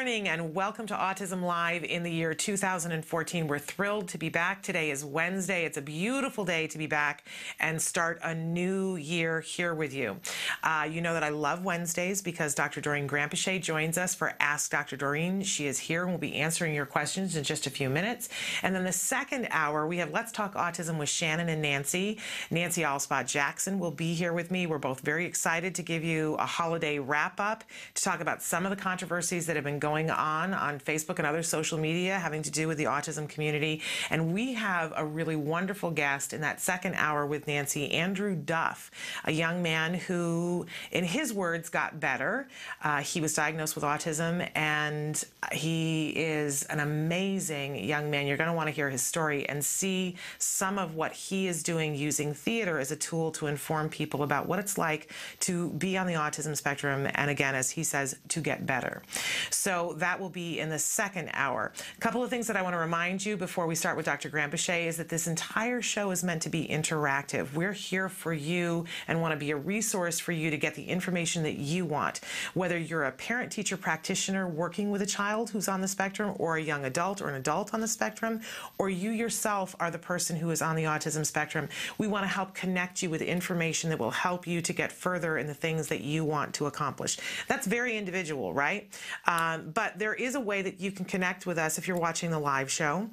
And 0.00 0.54
welcome 0.54 0.86
to 0.86 0.94
Autism 0.94 1.42
Live 1.42 1.84
in 1.84 2.02
the 2.02 2.10
year 2.10 2.32
2014. 2.32 3.46
We're 3.46 3.58
thrilled 3.58 4.08
to 4.08 4.16
be 4.16 4.30
back. 4.30 4.62
Today 4.62 4.90
is 4.90 5.04
Wednesday. 5.04 5.66
It's 5.66 5.76
a 5.76 5.82
beautiful 5.82 6.46
day 6.46 6.66
to 6.68 6.78
be 6.78 6.86
back 6.86 7.26
and 7.58 7.80
start 7.80 8.18
a 8.22 8.34
new 8.34 8.96
year 8.96 9.42
here 9.42 9.74
with 9.74 9.92
you. 9.92 10.16
Uh, 10.62 10.88
you 10.90 11.02
know 11.02 11.12
that 11.12 11.22
I 11.22 11.28
love 11.28 11.66
Wednesdays 11.66 12.22
because 12.22 12.54
Dr. 12.54 12.80
Doreen 12.80 13.06
Granpeesheh 13.06 13.60
joins 13.60 13.98
us 13.98 14.14
for 14.14 14.32
Ask 14.40 14.70
Dr. 14.70 14.96
Doreen. 14.96 15.42
She 15.42 15.66
is 15.66 15.78
here 15.78 16.04
and 16.04 16.12
will 16.12 16.18
be 16.18 16.34
answering 16.36 16.74
your 16.74 16.86
questions 16.86 17.36
in 17.36 17.44
just 17.44 17.66
a 17.66 17.70
few 17.70 17.90
minutes. 17.90 18.30
And 18.62 18.74
then 18.74 18.84
the 18.84 18.92
second 18.92 19.48
hour, 19.50 19.86
we 19.86 19.98
have 19.98 20.12
Let's 20.12 20.32
Talk 20.32 20.54
Autism 20.54 20.98
with 20.98 21.10
Shannon 21.10 21.50
and 21.50 21.60
Nancy. 21.60 22.18
Nancy 22.50 22.80
Alspaugh 22.80 23.26
Jackson 23.26 23.78
will 23.78 23.90
be 23.90 24.14
here 24.14 24.32
with 24.32 24.50
me. 24.50 24.66
We're 24.66 24.78
both 24.78 25.00
very 25.00 25.26
excited 25.26 25.74
to 25.74 25.82
give 25.82 26.02
you 26.02 26.36
a 26.36 26.46
holiday 26.46 26.98
wrap 26.98 27.38
up 27.38 27.64
to 27.92 28.02
talk 28.02 28.20
about 28.20 28.42
some 28.42 28.64
of 28.64 28.70
the 28.70 28.82
controversies 28.82 29.44
that 29.44 29.56
have 29.56 29.64
been 29.64 29.78
going 29.78 29.89
going 29.90 30.08
on 30.08 30.54
on 30.54 30.78
Facebook 30.78 31.18
and 31.18 31.26
other 31.26 31.42
social 31.42 31.76
media 31.76 32.16
having 32.16 32.42
to 32.42 32.50
do 32.50 32.68
with 32.68 32.78
the 32.78 32.84
autism 32.84 33.28
community. 33.28 33.82
And 34.08 34.32
we 34.32 34.54
have 34.54 34.92
a 34.94 35.04
really 35.04 35.34
wonderful 35.34 35.90
guest 35.90 36.32
in 36.32 36.42
that 36.42 36.60
second 36.60 36.94
hour 36.94 37.26
with 37.26 37.48
Nancy, 37.48 37.90
Andrew 37.90 38.36
Duff, 38.36 38.92
a 39.24 39.32
young 39.32 39.64
man 39.64 39.94
who, 39.94 40.64
in 40.92 41.02
his 41.02 41.32
words, 41.32 41.68
got 41.68 41.98
better. 41.98 42.46
Uh, 42.84 43.00
he 43.00 43.20
was 43.20 43.34
diagnosed 43.34 43.74
with 43.74 43.82
autism 43.82 44.48
and 44.54 45.24
he 45.50 46.10
is 46.10 46.62
an 46.64 46.78
amazing 46.78 47.84
young 47.84 48.12
man. 48.12 48.28
You're 48.28 48.36
going 48.36 48.46
to 48.46 48.54
want 48.54 48.68
to 48.68 48.74
hear 48.74 48.90
his 48.90 49.02
story 49.02 49.48
and 49.48 49.64
see 49.64 50.14
some 50.38 50.78
of 50.78 50.94
what 50.94 51.12
he 51.12 51.48
is 51.48 51.64
doing 51.64 51.96
using 51.96 52.32
theater 52.32 52.78
as 52.78 52.92
a 52.92 52.96
tool 52.96 53.32
to 53.32 53.48
inform 53.48 53.88
people 53.88 54.22
about 54.22 54.46
what 54.46 54.60
it's 54.60 54.78
like 54.78 55.12
to 55.40 55.70
be 55.70 55.98
on 55.98 56.06
the 56.06 56.14
autism 56.14 56.56
spectrum 56.56 57.08
and 57.16 57.28
again 57.28 57.56
as 57.56 57.70
he 57.70 57.82
says 57.82 58.16
to 58.28 58.40
get 58.40 58.66
better 58.66 59.02
so 59.50 59.79
that 59.98 60.20
will 60.20 60.30
be 60.30 60.60
in 60.60 60.68
the 60.68 60.78
second 60.78 61.30
hour. 61.32 61.72
A 61.96 62.00
couple 62.00 62.22
of 62.22 62.30
things 62.30 62.46
that 62.46 62.56
I 62.56 62.62
want 62.62 62.74
to 62.74 62.78
remind 62.78 63.24
you 63.24 63.36
before 63.36 63.66
we 63.66 63.74
start 63.74 63.96
with 63.96 64.06
Dr. 64.06 64.30
Granpeesheh 64.30 64.86
is 64.86 64.96
that 64.98 65.08
this 65.08 65.26
entire 65.26 65.82
show 65.82 66.10
is 66.10 66.22
meant 66.22 66.42
to 66.42 66.48
be 66.48 66.66
interactive. 66.66 67.52
We're 67.54 67.72
here 67.72 68.08
for 68.08 68.32
you 68.32 68.84
and 69.08 69.20
want 69.20 69.32
to 69.32 69.38
be 69.38 69.50
a 69.50 69.56
resource 69.56 70.18
for 70.18 70.32
you 70.32 70.50
to 70.50 70.56
get 70.56 70.74
the 70.74 70.84
information 70.84 71.42
that 71.42 71.56
you 71.56 71.84
want. 71.84 72.20
Whether 72.54 72.78
you're 72.78 73.04
a 73.04 73.12
parent 73.12 73.50
teacher 73.52 73.76
practitioner 73.76 74.46
working 74.46 74.90
with 74.90 75.02
a 75.02 75.06
child 75.06 75.50
who's 75.50 75.68
on 75.68 75.80
the 75.80 75.88
spectrum 75.88 76.34
or 76.38 76.56
a 76.56 76.62
young 76.62 76.84
adult 76.84 77.20
or 77.20 77.28
an 77.28 77.34
adult 77.34 77.74
on 77.74 77.80
the 77.80 77.88
spectrum, 77.88 78.40
or 78.78 78.88
you 78.88 79.10
yourself 79.10 79.74
are 79.80 79.90
the 79.90 79.98
person 79.98 80.36
who 80.36 80.50
is 80.50 80.62
on 80.62 80.76
the 80.76 80.84
autism 80.84 81.24
spectrum, 81.24 81.68
we 81.98 82.06
want 82.06 82.24
to 82.24 82.28
help 82.28 82.54
connect 82.54 83.02
you 83.02 83.10
with 83.10 83.22
information 83.22 83.90
that 83.90 83.98
will 83.98 84.10
help 84.10 84.46
you 84.46 84.60
to 84.60 84.72
get 84.72 84.92
further 84.92 85.38
in 85.38 85.46
the 85.46 85.54
things 85.54 85.88
that 85.88 86.02
you 86.02 86.24
want 86.24 86.54
to 86.54 86.66
accomplish. 86.66 87.18
That's 87.48 87.66
very 87.66 87.96
individual, 87.96 88.52
right? 88.52 88.88
Um, 89.26 89.69
but 89.74 89.98
there 89.98 90.14
is 90.14 90.34
a 90.34 90.40
way 90.40 90.62
that 90.62 90.80
you 90.80 90.92
can 90.92 91.04
connect 91.04 91.46
with 91.46 91.58
us 91.58 91.78
if 91.78 91.86
you're 91.86 91.98
watching 91.98 92.30
the 92.30 92.38
live 92.38 92.70
show. 92.70 93.10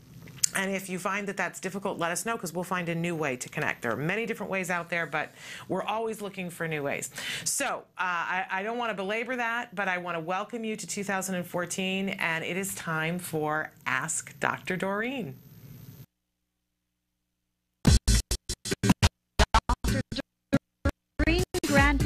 And 0.56 0.72
if 0.72 0.90
you 0.90 0.98
find 0.98 1.28
that 1.28 1.38
that's 1.38 1.60
difficult, 1.60 2.00
let 2.00 2.10
us 2.10 2.26
know 2.26 2.34
because 2.34 2.54
we'll 2.54 2.64
find 2.64 2.90
a 2.90 2.96
new 2.96 3.16
way 3.16 3.38
to 3.38 3.50
connect. 3.50 3.84
There 3.84 3.92
are 3.92 3.98
many 3.98 4.26
different 4.26 4.52
ways 4.52 4.72
out 4.72 4.90
there, 4.90 5.06
but 5.06 5.36
we're 5.68 5.84
always 5.84 6.22
looking 6.22 6.50
for 6.50 6.68
new 6.68 6.82
ways. 6.82 7.12
So 7.44 7.66
uh, 7.66 7.82
I, 8.00 8.46
I, 8.50 8.64
don't 8.64 8.80
want 8.80 8.90
to 8.90 8.96
belabor 8.96 9.36
that, 9.36 9.76
but 9.76 9.88
I 9.88 10.00
want 10.00 10.16
to 10.16 10.22
welcome 10.22 10.64
you 10.64 10.76
to 10.76 10.88
2014, 10.88 12.10
and 12.10 12.44
it 12.44 12.58
is 12.58 12.74
time 12.74 13.20
for 13.20 13.72
Ask 13.86 14.40
Dr. 14.40 14.76
Doreen. 14.76 15.36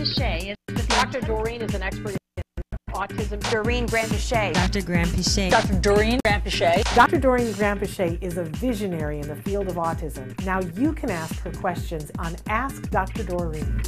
Granpeesheh 0.10 0.56
is 0.70 0.88
Dr. 0.88 1.22
Doreen 1.22 1.62
is 1.62 1.74
an 1.76 1.84
expert 1.84 2.16
in 2.38 2.44
autism. 2.92 3.52
Doreen 3.52 3.86
Granpeesheh. 3.88 4.54
Dr. 4.54 4.82
Granpeesheh. 4.82 5.52
Dr. 5.52 5.80
Doreen 5.80 6.20
Granpeesheh. 6.26 6.96
Dr. 6.96 7.20
Doreen 7.20 7.54
Granpeesheh 7.54 8.22
is 8.22 8.38
a 8.38 8.44
visionary 8.44 9.20
in 9.20 9.28
the 9.28 9.36
field 9.36 9.68
of 9.68 9.76
autism. 9.76 10.40
Now 10.46 10.62
you 10.62 10.94
can 10.94 11.12
ask 11.12 11.36
her 11.42 11.52
questions 11.52 12.12
on 12.18 12.36
Ask 12.48 12.90
Dr. 12.90 13.24
Doreen. 13.24 13.82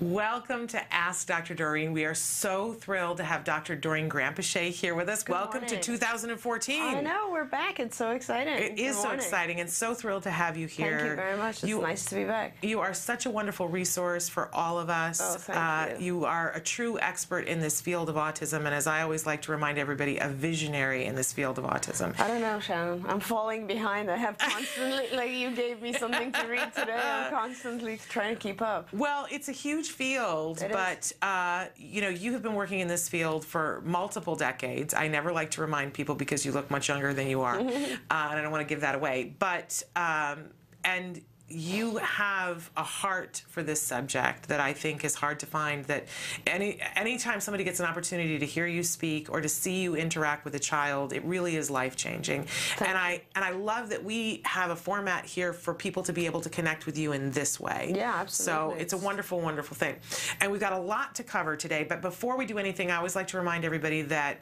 Welcome 0.00 0.68
to 0.68 0.94
Ask 0.94 1.26
Dr. 1.26 1.54
Doreen. 1.54 1.92
We 1.92 2.04
are 2.04 2.14
so 2.14 2.72
thrilled 2.72 3.16
to 3.16 3.24
have 3.24 3.42
Dr. 3.42 3.74
Doreen 3.74 4.08
Granpeesheh 4.08 4.70
here 4.70 4.94
with 4.94 5.08
us. 5.08 5.24
Good 5.24 5.32
Welcome 5.32 5.62
morning. 5.62 5.80
to 5.80 5.82
2014. 5.82 6.82
I 6.82 7.00
know, 7.00 7.30
we're 7.32 7.44
back. 7.44 7.80
It's 7.80 7.96
so 7.96 8.12
exciting. 8.12 8.54
It 8.54 8.76
Good 8.76 8.82
is 8.82 8.96
so 8.96 9.10
exciting 9.10 9.58
and 9.58 9.68
so 9.68 9.94
thrilled 9.94 10.22
to 10.22 10.30
have 10.30 10.56
you 10.56 10.68
here. 10.68 10.98
Thank 10.98 11.10
you 11.10 11.16
very 11.16 11.36
much. 11.36 11.56
It's 11.56 11.64
You- 11.64 11.80
nice 11.82 12.04
to 12.04 12.14
be 12.14 12.22
back. 12.22 12.56
You 12.62 12.78
are 12.78 12.94
such 12.94 13.26
a 13.26 13.30
wonderful 13.30 13.66
resource 13.66 14.28
for 14.28 14.54
all 14.54 14.78
of 14.78 14.88
us. 14.88 15.20
Oh, 15.20 15.36
thank 15.36 15.58
uh, 15.58 15.98
you. 15.98 16.18
you 16.20 16.24
are 16.26 16.52
a 16.52 16.60
true 16.60 17.00
expert 17.00 17.48
in 17.48 17.58
this 17.58 17.80
field 17.80 18.08
of 18.08 18.14
autism, 18.14 18.58
and 18.58 18.68
as 18.68 18.86
I 18.86 19.02
always 19.02 19.26
like 19.26 19.42
to 19.42 19.50
remind 19.50 19.78
everybody, 19.78 20.18
a 20.18 20.28
visionary 20.28 21.06
in 21.06 21.16
this 21.16 21.32
field 21.32 21.58
of 21.58 21.64
autism. 21.64 22.14
I 22.20 22.28
don't 22.28 22.40
know, 22.40 22.60
Shannon. 22.60 23.04
I'm 23.08 23.18
falling 23.18 23.66
behind. 23.66 24.12
I 24.12 24.16
have 24.16 24.38
constantly, 24.38 25.16
like 25.16 25.32
you 25.32 25.50
gave 25.50 25.82
me 25.82 25.92
something 25.92 26.30
to 26.30 26.46
read 26.46 26.72
today. 26.72 27.00
I'm 27.02 27.30
constantly 27.32 27.98
trying 28.08 28.36
to 28.36 28.40
keep 28.40 28.62
up. 28.62 28.86
Well, 28.92 29.26
it's 29.32 29.48
a 29.48 29.52
huge 29.52 29.87
field, 29.90 30.62
It 30.62 30.72
but 30.72 31.12
uh, 31.22 31.66
you 31.76 32.00
know 32.00 32.08
you 32.08 32.32
have 32.32 32.42
been 32.42 32.54
working 32.54 32.80
in 32.80 32.88
this 32.88 33.08
field 33.08 33.44
for 33.44 33.82
multiple 33.84 34.36
decades. 34.36 34.94
I 34.94 35.08
never 35.08 35.32
like 35.32 35.50
to 35.52 35.60
remind 35.60 35.94
people 35.94 36.14
because 36.14 36.44
you 36.44 36.52
look 36.52 36.70
much 36.70 36.88
younger 36.88 37.12
than 37.12 37.28
you 37.28 37.42
are, 37.42 37.58
uh, 37.60 37.64
and 37.64 37.98
I 38.10 38.40
don't 38.42 38.50
want 38.50 38.66
to 38.66 38.72
give 38.72 38.82
that 38.82 38.94
away. 38.94 39.34
But 39.38 39.82
um, 39.96 40.50
and 40.84 41.20
you 41.50 41.96
have 41.96 42.70
a 42.76 42.82
heart 42.82 43.42
for 43.48 43.62
this 43.62 43.80
subject 43.80 44.48
that 44.48 44.60
I 44.60 44.72
think 44.72 45.04
is 45.04 45.14
hard 45.14 45.40
to 45.40 45.46
find. 45.46 45.84
That 45.86 46.08
any 46.46 46.78
anytime 46.94 47.40
somebody 47.40 47.64
gets 47.64 47.80
an 47.80 47.86
opportunity 47.86 48.38
to 48.38 48.46
hear 48.46 48.66
you 48.66 48.82
speak 48.82 49.30
or 49.30 49.40
to 49.40 49.48
see 49.48 49.80
you 49.82 49.94
interact 49.94 50.44
with 50.44 50.54
a 50.54 50.58
child, 50.58 51.12
it 51.12 51.24
really 51.24 51.56
is 51.56 51.70
life 51.70 51.96
changing. 51.96 52.46
And 52.80 52.98
I 52.98 53.22
and 53.34 53.44
I 53.44 53.50
love 53.50 53.88
that 53.90 54.04
we 54.04 54.42
have 54.44 54.70
a 54.70 54.76
format 54.76 55.24
here 55.24 55.52
for 55.52 55.72
people 55.72 56.02
to 56.02 56.12
be 56.12 56.26
able 56.26 56.40
to 56.42 56.50
connect 56.50 56.86
with 56.86 56.98
you 56.98 57.12
in 57.12 57.30
this 57.30 57.58
way. 57.58 57.92
Yeah, 57.94 58.14
absolutely. 58.16 58.74
So 58.74 58.80
it's 58.80 58.92
a 58.92 58.98
wonderful, 58.98 59.40
wonderful 59.40 59.76
thing. 59.76 59.96
And 60.40 60.52
we've 60.52 60.60
got 60.60 60.72
a 60.72 60.78
lot 60.78 61.14
to 61.16 61.22
cover 61.22 61.56
today. 61.56 61.84
But 61.88 62.02
before 62.02 62.36
we 62.36 62.44
do 62.44 62.58
anything, 62.58 62.90
I 62.90 62.96
always 62.96 63.16
like 63.16 63.28
to 63.28 63.38
remind 63.38 63.64
everybody 63.64 64.02
that 64.02 64.40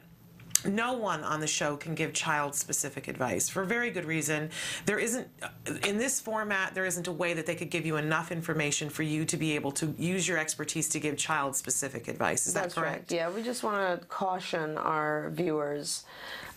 no 0.65 0.93
one 0.93 1.23
on 1.23 1.39
the 1.39 1.47
show 1.47 1.75
can 1.77 1.95
give 1.95 2.13
child 2.13 2.55
specific 2.55 3.07
advice 3.07 3.49
for 3.49 3.61
a 3.61 3.65
very 3.65 3.89
good 3.89 4.05
reason. 4.05 4.49
There 4.85 4.99
isn't, 4.99 5.27
in 5.85 5.97
this 5.97 6.19
format, 6.19 6.73
there 6.73 6.85
isn't 6.85 7.07
a 7.07 7.11
way 7.11 7.33
that 7.33 7.45
they 7.45 7.55
could 7.55 7.69
give 7.69 7.85
you 7.85 7.97
enough 7.97 8.31
information 8.31 8.89
for 8.89 9.03
you 9.03 9.25
to 9.25 9.37
be 9.37 9.55
able 9.55 9.71
to 9.73 9.93
use 9.97 10.27
your 10.27 10.37
expertise 10.37 10.89
to 10.89 10.99
give 10.99 11.17
child 11.17 11.55
specific 11.55 12.07
advice. 12.07 12.47
Is 12.47 12.53
That's 12.53 12.75
that 12.75 12.81
correct? 12.81 13.11
right. 13.11 13.17
Yeah, 13.17 13.29
we 13.29 13.43
just 13.43 13.63
want 13.63 14.01
to 14.01 14.05
caution 14.07 14.77
our 14.77 15.29
viewers 15.31 16.03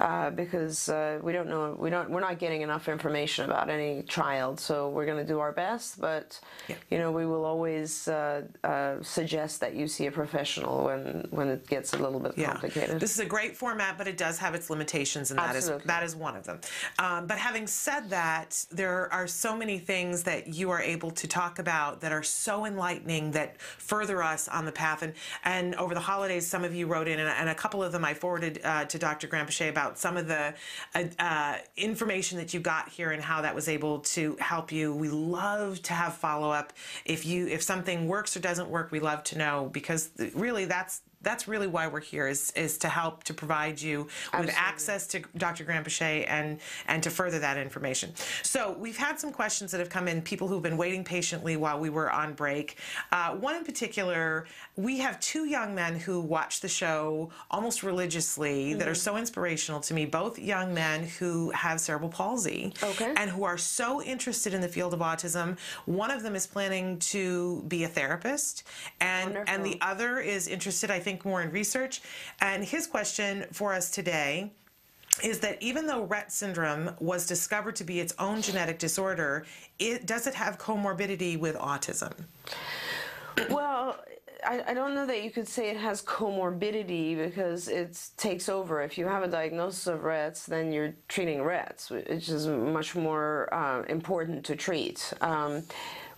uh, 0.01 0.31
because 0.31 0.89
uh, 0.89 1.19
we 1.23 1.33
don't 1.33 1.49
know, 1.49 1.77
we 1.79 1.91
don't, 1.91 2.11
we're 2.11 2.21
not 2.21 2.39
getting 2.39 2.63
enough 2.63 2.89
information 2.89 3.45
about 3.45 3.69
any 3.69 4.03
child, 4.03 4.59
so 4.59 4.89
we're 4.89 5.05
going 5.07 5.19
to 5.19 5.31
do 5.33 5.39
our 5.41 5.53
best. 5.53 6.01
But 6.01 6.41
Yeah. 6.69 6.77
you 6.91 6.99
know, 6.99 7.13
we 7.13 7.27
will 7.27 7.45
always 7.45 8.09
uh, 8.09 8.43
uh, 8.65 8.95
suggest 9.03 9.61
that 9.61 9.75
you 9.75 9.87
see 9.87 10.07
a 10.07 10.11
professional 10.13 10.85
when 10.85 11.27
when 11.31 11.49
it 11.49 11.67
gets 11.67 11.93
a 11.93 11.99
little 11.99 12.21
bit 12.21 12.35
complicated. 12.37 12.99
This 12.99 13.13
is 13.13 13.21
a 13.21 13.27
great 13.27 13.57
format, 13.57 13.99
but 13.99 14.09
it 14.09 14.17
does 14.17 14.39
have 14.39 14.55
its 14.55 14.71
limitations, 14.71 15.31
and 15.31 15.39
that 15.39 15.51
is 15.55 15.65
Absolutely. 15.65 15.87
that 15.87 16.03
is 16.03 16.17
one 16.17 16.37
of 16.37 16.45
them. 16.45 16.61
Um, 16.99 17.27
but 17.27 17.39
having 17.39 17.67
said 17.67 18.09
that, 18.11 18.65
there 18.71 19.13
are 19.13 19.27
so 19.27 19.57
many 19.57 19.79
things 19.79 20.23
that 20.25 20.49
you 20.49 20.71
are 20.71 20.81
able 20.81 21.11
to 21.11 21.27
talk 21.29 21.59
about 21.59 22.01
that 22.01 22.13
are 22.13 22.23
so 22.23 22.65
enlightening 22.65 23.33
that 23.33 23.61
further 23.61 24.23
us 24.23 24.49
on 24.49 24.65
the 24.65 24.73
path. 24.73 25.03
And 25.03 25.13
and 25.45 25.75
over 25.75 25.95
the 25.95 26.01
holidays, 26.01 26.47
some 26.47 26.65
of 26.65 26.75
you 26.75 26.87
wrote 26.87 27.09
in, 27.09 27.19
and, 27.21 27.29
and 27.29 27.49
a 27.51 27.55
couple 27.55 27.83
of 27.83 27.93
them 27.93 28.05
I 28.05 28.15
forwarded 28.15 28.61
uh, 28.65 28.85
to 28.87 28.99
Dr. 28.99 29.29
Granpeesheh 29.29 29.69
about 29.69 29.90
some 29.99 30.17
of 30.17 30.29
the 30.29 30.55
uh, 30.95 31.05
uh, 31.19 31.57
information 31.77 32.39
that 32.39 32.53
you 32.55 32.61
got 32.61 32.89
here 32.89 33.11
and 33.11 33.23
how 33.23 33.43
that 33.43 33.55
was 33.55 33.69
able 33.69 34.01
to 34.01 34.37
help 34.41 34.73
you. 34.73 34.95
We 34.95 35.09
love 35.09 35.83
to 35.83 35.93
have 35.93 36.15
follow 36.15 36.51
up. 36.51 36.73
If 37.05 37.27
you 37.27 37.47
if 37.47 37.63
something 37.63 38.09
works 38.09 38.37
or 38.37 38.41
doesn't 38.41 38.69
work, 38.69 38.93
we 38.93 39.01
love 39.01 39.25
to 39.25 39.39
know 39.39 39.71
because 39.73 40.11
really 40.35 40.65
that's 40.65 41.03
that's 41.23 41.47
really 41.47 41.67
why 41.67 41.87
we're 41.87 42.01
here 42.01 42.27
is 42.29 42.51
is 42.53 42.79
to 42.79 42.89
help 42.89 43.25
to 43.25 43.35
provide 43.35 43.81
you 43.81 44.07
with 44.39 44.51
access 44.57 45.07
to 45.09 45.21
Dr. 45.37 45.65
Granpeesheh 45.65 46.25
and 46.29 46.59
and 46.89 47.03
to 47.03 47.11
further 47.11 47.39
that 47.39 47.57
information. 47.59 48.13
So 48.43 48.73
we've 48.79 48.97
had 48.97 49.21
some 49.21 49.33
questions 49.33 49.71
that 49.73 49.79
have 49.79 49.91
come 49.91 50.09
in, 50.09 50.23
people 50.23 50.49
who've 50.49 50.63
been 50.63 50.77
waiting 50.77 51.05
patiently 51.05 51.57
while 51.57 51.79
we 51.79 51.91
were 51.91 52.11
on 52.11 52.33
break. 52.35 52.79
Uh, 53.13 53.35
one 53.35 53.55
in 53.57 53.65
particular, 53.65 54.47
we 54.77 54.99
have 54.99 55.21
two 55.21 55.45
young 55.45 55.75
men 55.75 55.99
who 55.99 56.21
watch 56.21 56.61
the 56.61 56.69
show 56.69 57.31
almost 57.51 57.83
religiously 57.83 58.75
that 58.75 58.89
are 58.89 58.95
so 58.95 59.17
inspirational 59.17 59.81
to 59.81 59.95
me. 59.95 60.07
Both 60.07 60.39
young 60.39 60.73
men 60.73 61.05
who 61.19 61.51
have 61.51 61.81
cerebral 61.81 62.11
palsy 62.11 62.73
Okay. 62.83 63.13
and 63.17 63.31
who 63.31 63.45
are 63.45 63.59
so 63.59 64.03
interested 64.03 64.55
in 64.55 64.61
the 64.61 64.69
field 64.69 64.95
of 64.95 65.01
autism. 65.01 65.59
One 65.87 66.11
of 66.11 66.23
them 66.23 66.35
is 66.35 66.47
planning 66.47 66.99
to 67.01 67.63
be 67.69 67.85
a 67.85 67.89
therapist, 67.89 68.65
and 69.01 69.39
and 69.47 69.65
the 69.65 69.79
other 69.81 70.19
is 70.21 70.49
interested, 70.49 70.91
I 70.91 70.99
think, 70.99 71.10
more 71.25 71.43
in 71.43 71.51
research. 71.51 72.03
And 72.41 72.65
his 72.65 72.87
question 72.87 73.47
for 73.53 73.75
us 73.75 73.91
today 73.91 74.53
is 75.23 75.41
that 75.41 75.63
even 75.63 75.87
though 75.87 76.07
Rett 76.07 76.31
syndrome 76.31 76.95
was 77.01 77.27
discovered 77.27 77.77
to 77.77 77.85
be 77.85 78.01
its 78.01 78.15
own 78.19 78.43
genetic 78.43 78.79
disorder, 78.79 79.45
it 79.79 80.07
does 80.07 80.27
it 80.27 80.35
have 80.35 80.59
comorbidity 80.59 81.39
with 81.39 81.57
autism? 81.57 82.13
Well, 83.51 83.99
I, 84.45 84.63
I 84.69 84.75
don't 84.75 84.95
know 84.95 85.07
that 85.07 85.23
you 85.23 85.31
could 85.31 85.49
say 85.49 85.71
it 85.71 85.77
has 85.77 86.03
comorbidity 86.03 87.17
because 87.17 87.69
it 87.69 87.99
takes 88.17 88.49
over. 88.49 88.83
If 88.83 88.97
you 88.97 89.07
have 89.07 89.23
a 89.23 89.29
diagnosis 89.29 89.87
of 89.87 90.05
Rett's, 90.05 90.47
then 90.47 90.73
you're 90.73 90.95
treating 91.09 91.43
Rett's, 91.43 91.91
which 91.91 92.29
is 92.29 92.47
much 92.47 92.95
more 92.95 93.53
uh, 93.53 93.83
important 93.89 94.45
to 94.47 94.57
treat. 94.57 95.13
Um, 95.21 95.63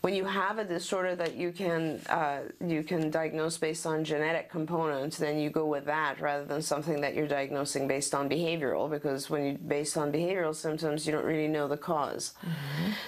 when 0.03 0.15
you 0.15 0.25
have 0.25 0.59
a 0.59 0.65
disorder 0.65 1.15
that 1.15 1.37
you 1.37 1.53
can 1.53 2.01
uh, 2.09 2.41
you 2.65 2.83
can 2.83 3.09
diagnose 3.09 3.57
based 3.57 3.87
on 3.87 4.03
genetic 4.03 4.51
components, 4.51 5.17
then 5.17 5.39
you 5.39 5.49
go 5.49 5.67
with 5.67 5.85
that 5.85 6.21
rather 6.21 6.45
than 6.45 6.61
something 6.61 7.01
that 7.01 7.15
you're 7.15 7.29
diagnosing 7.29 7.87
based 7.87 8.13
on 8.13 8.29
behavioral. 8.29 8.91
Because 8.91 9.31
when 9.31 9.45
you 9.45 9.59
based 9.59 9.97
on 9.97 10.11
behavioral 10.13 10.55
symptoms, 10.55 11.07
you 11.07 11.13
don't 11.13 11.25
really 11.25 11.49
know 11.49 11.69
the 11.69 11.77
because 11.77 12.35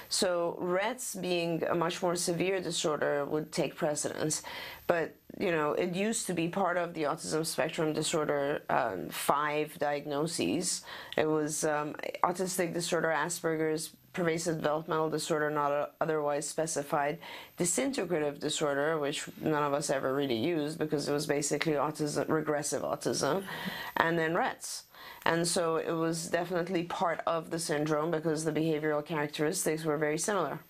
So 0.09 0.57
Rett's 0.61 1.17
being 1.17 1.65
a 1.65 1.75
much 1.75 2.01
more 2.01 2.15
severe 2.15 2.61
disorder 2.61 3.25
would 3.25 3.51
take 3.51 3.75
precedence. 3.75 4.43
But 4.87 5.17
you 5.41 5.51
know, 5.51 5.73
it 5.73 5.95
used 5.97 6.29
to 6.29 6.33
be 6.33 6.47
part 6.47 6.77
of 6.77 6.95
the 6.95 7.03
autism 7.05 7.45
spectrum 7.45 7.93
disorder 7.93 8.63
um, 8.71 9.09
five 9.09 9.77
diagnoses. 9.81 10.83
It 11.17 11.27
was 11.27 11.65
um, 11.65 11.97
autistic 12.23 12.73
disorder, 12.73 13.09
Asperger's, 13.09 13.91
pervasive 14.15 14.57
developmental 14.57 15.11
disorder 15.11 15.51
not 15.51 15.71
uh, 15.73 15.87
otherwise 16.01 16.49
specified, 16.49 17.19
disintegrative 17.59 18.39
disorder, 18.39 18.99
which 18.99 19.29
none 19.41 19.63
of 19.63 19.75
us 19.75 19.91
ever 19.91 20.15
really 20.15 20.37
used 20.37 20.79
because 20.79 21.09
it 21.09 21.13
was 21.13 21.27
basically 21.27 21.75
autism, 21.75 22.29
regressive 22.29 22.83
autism, 22.83 23.43
and 23.99 24.19
then 24.19 24.35
Rett's. 24.35 24.85
And 25.27 25.47
so 25.47 25.77
it 25.77 25.93
was 25.93 26.29
definitely 26.29 26.85
part 26.85 27.21
of 27.27 27.51
the 27.51 27.59
syndrome 27.59 28.11
because 28.11 28.45
the 28.45 28.53
behavioral 28.53 29.05
characteristics 29.05 29.85
were 29.85 29.99
very 29.99 30.19
similar. 30.19 30.61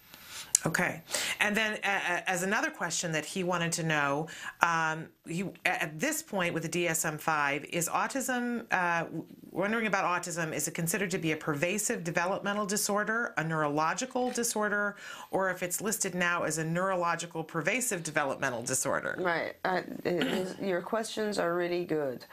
Okay. 0.66 1.02
And 1.40 1.54
then, 1.56 1.74
uh, 1.84 2.20
as 2.26 2.42
another 2.42 2.70
question 2.70 3.12
that 3.12 3.24
he 3.24 3.44
wanted 3.44 3.72
to 3.72 3.82
know, 3.82 4.28
um, 4.62 5.08
he, 5.26 5.44
at 5.66 5.98
this 5.98 6.22
point 6.22 6.54
with 6.54 6.62
the 6.62 6.86
DSM 6.86 7.20
5, 7.20 7.64
is 7.66 7.88
autism, 7.88 8.64
uh, 8.72 9.04
wondering 9.50 9.86
about 9.86 10.04
autism, 10.04 10.54
is 10.54 10.66
it 10.66 10.72
considered 10.74 11.10
to 11.10 11.18
be 11.18 11.32
a 11.32 11.36
pervasive 11.36 12.02
developmental 12.02 12.64
disorder, 12.64 13.34
a 13.36 13.44
neurological 13.44 14.30
disorder, 14.30 14.96
or 15.30 15.50
if 15.50 15.62
it's 15.62 15.80
listed 15.82 16.14
now 16.14 16.44
as 16.44 16.56
a 16.58 16.64
neurological 16.64 17.44
pervasive 17.44 18.02
developmental 18.02 18.62
disorder? 18.62 19.16
Right. 19.18 19.56
Uh, 19.64 19.82
is- 20.04 20.58
your 20.62 20.80
questions 20.80 21.38
are 21.38 21.54
really 21.54 21.84
good. 21.84 22.24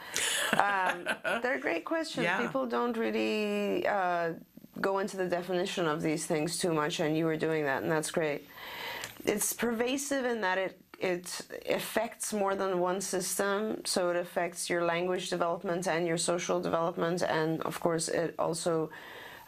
Um, 0.53 1.07
they're 1.41 1.59
great 1.59 1.83
questions. 1.83 2.24
Yeah. 2.24 2.39
People 2.41 2.65
don't 2.65 2.95
really 2.95 3.85
uh, 3.88 4.33
go 4.81 5.00
into 5.00 5.17
the 5.17 5.27
definition 5.27 5.88
of 5.88 6.01
these 6.01 6.25
things 6.25 6.57
too 6.57 6.73
much, 6.73 7.00
and 7.00 7.15
you 7.17 7.25
were 7.25 7.38
doing 7.38 7.63
that, 7.65 7.83
and 7.83 7.91
that's 7.91 8.11
great. 8.11 8.47
It's 9.25 9.53
pervasive 9.53 10.25
in 10.25 10.41
that 10.41 10.57
it 10.57 10.77
it 11.00 11.41
affects 11.67 12.31
more 12.31 12.53
than 12.53 12.79
one 12.79 13.01
system, 13.01 13.81
so 13.85 14.11
it 14.11 14.15
affects 14.15 14.69
your 14.69 14.85
language 14.85 15.31
development 15.31 15.88
and 15.88 16.05
your 16.05 16.17
social 16.17 16.59
development, 16.59 17.23
and 17.23 17.61
of 17.63 17.79
course, 17.79 18.07
it 18.07 18.35
also 18.38 18.91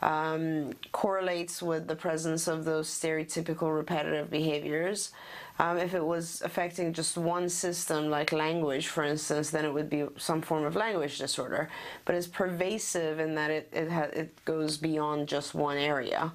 um, 0.01 0.73
correlates 0.91 1.61
with 1.61 1.87
the 1.87 1.95
presence 1.95 2.47
of 2.47 2.65
those 2.65 2.89
stereotypical 2.89 3.73
repetitive 3.75 4.29
behaviors. 4.29 5.11
Um, 5.59 5.77
if 5.77 5.93
it 5.93 6.03
was 6.03 6.41
affecting 6.43 6.93
just 6.93 7.15
one 7.17 7.47
system, 7.47 8.09
like 8.09 8.31
language, 8.31 8.87
for 8.87 9.03
instance, 9.03 9.51
then 9.51 9.65
it 9.65 9.73
would 9.73 9.89
be 9.89 10.05
some 10.17 10.41
form 10.41 10.65
of 10.65 10.75
language 10.75 11.19
disorder. 11.19 11.69
But 12.05 12.15
it's 12.15 12.27
pervasive 12.27 13.19
in 13.19 13.35
that 13.35 13.51
it 13.51 13.69
it, 13.71 13.91
it 14.13 14.45
goes 14.45 14.77
beyond 14.77 15.27
just 15.27 15.53
one 15.53 15.77
area. 15.77 16.33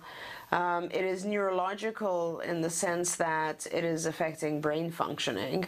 Um, 0.50 0.84
it 0.84 1.04
is 1.04 1.26
neurological 1.26 2.40
in 2.40 2.62
the 2.62 2.70
sense 2.70 3.16
that 3.16 3.66
it 3.70 3.84
is 3.84 4.06
affecting 4.06 4.62
brain 4.62 4.90
functioning, 4.90 5.66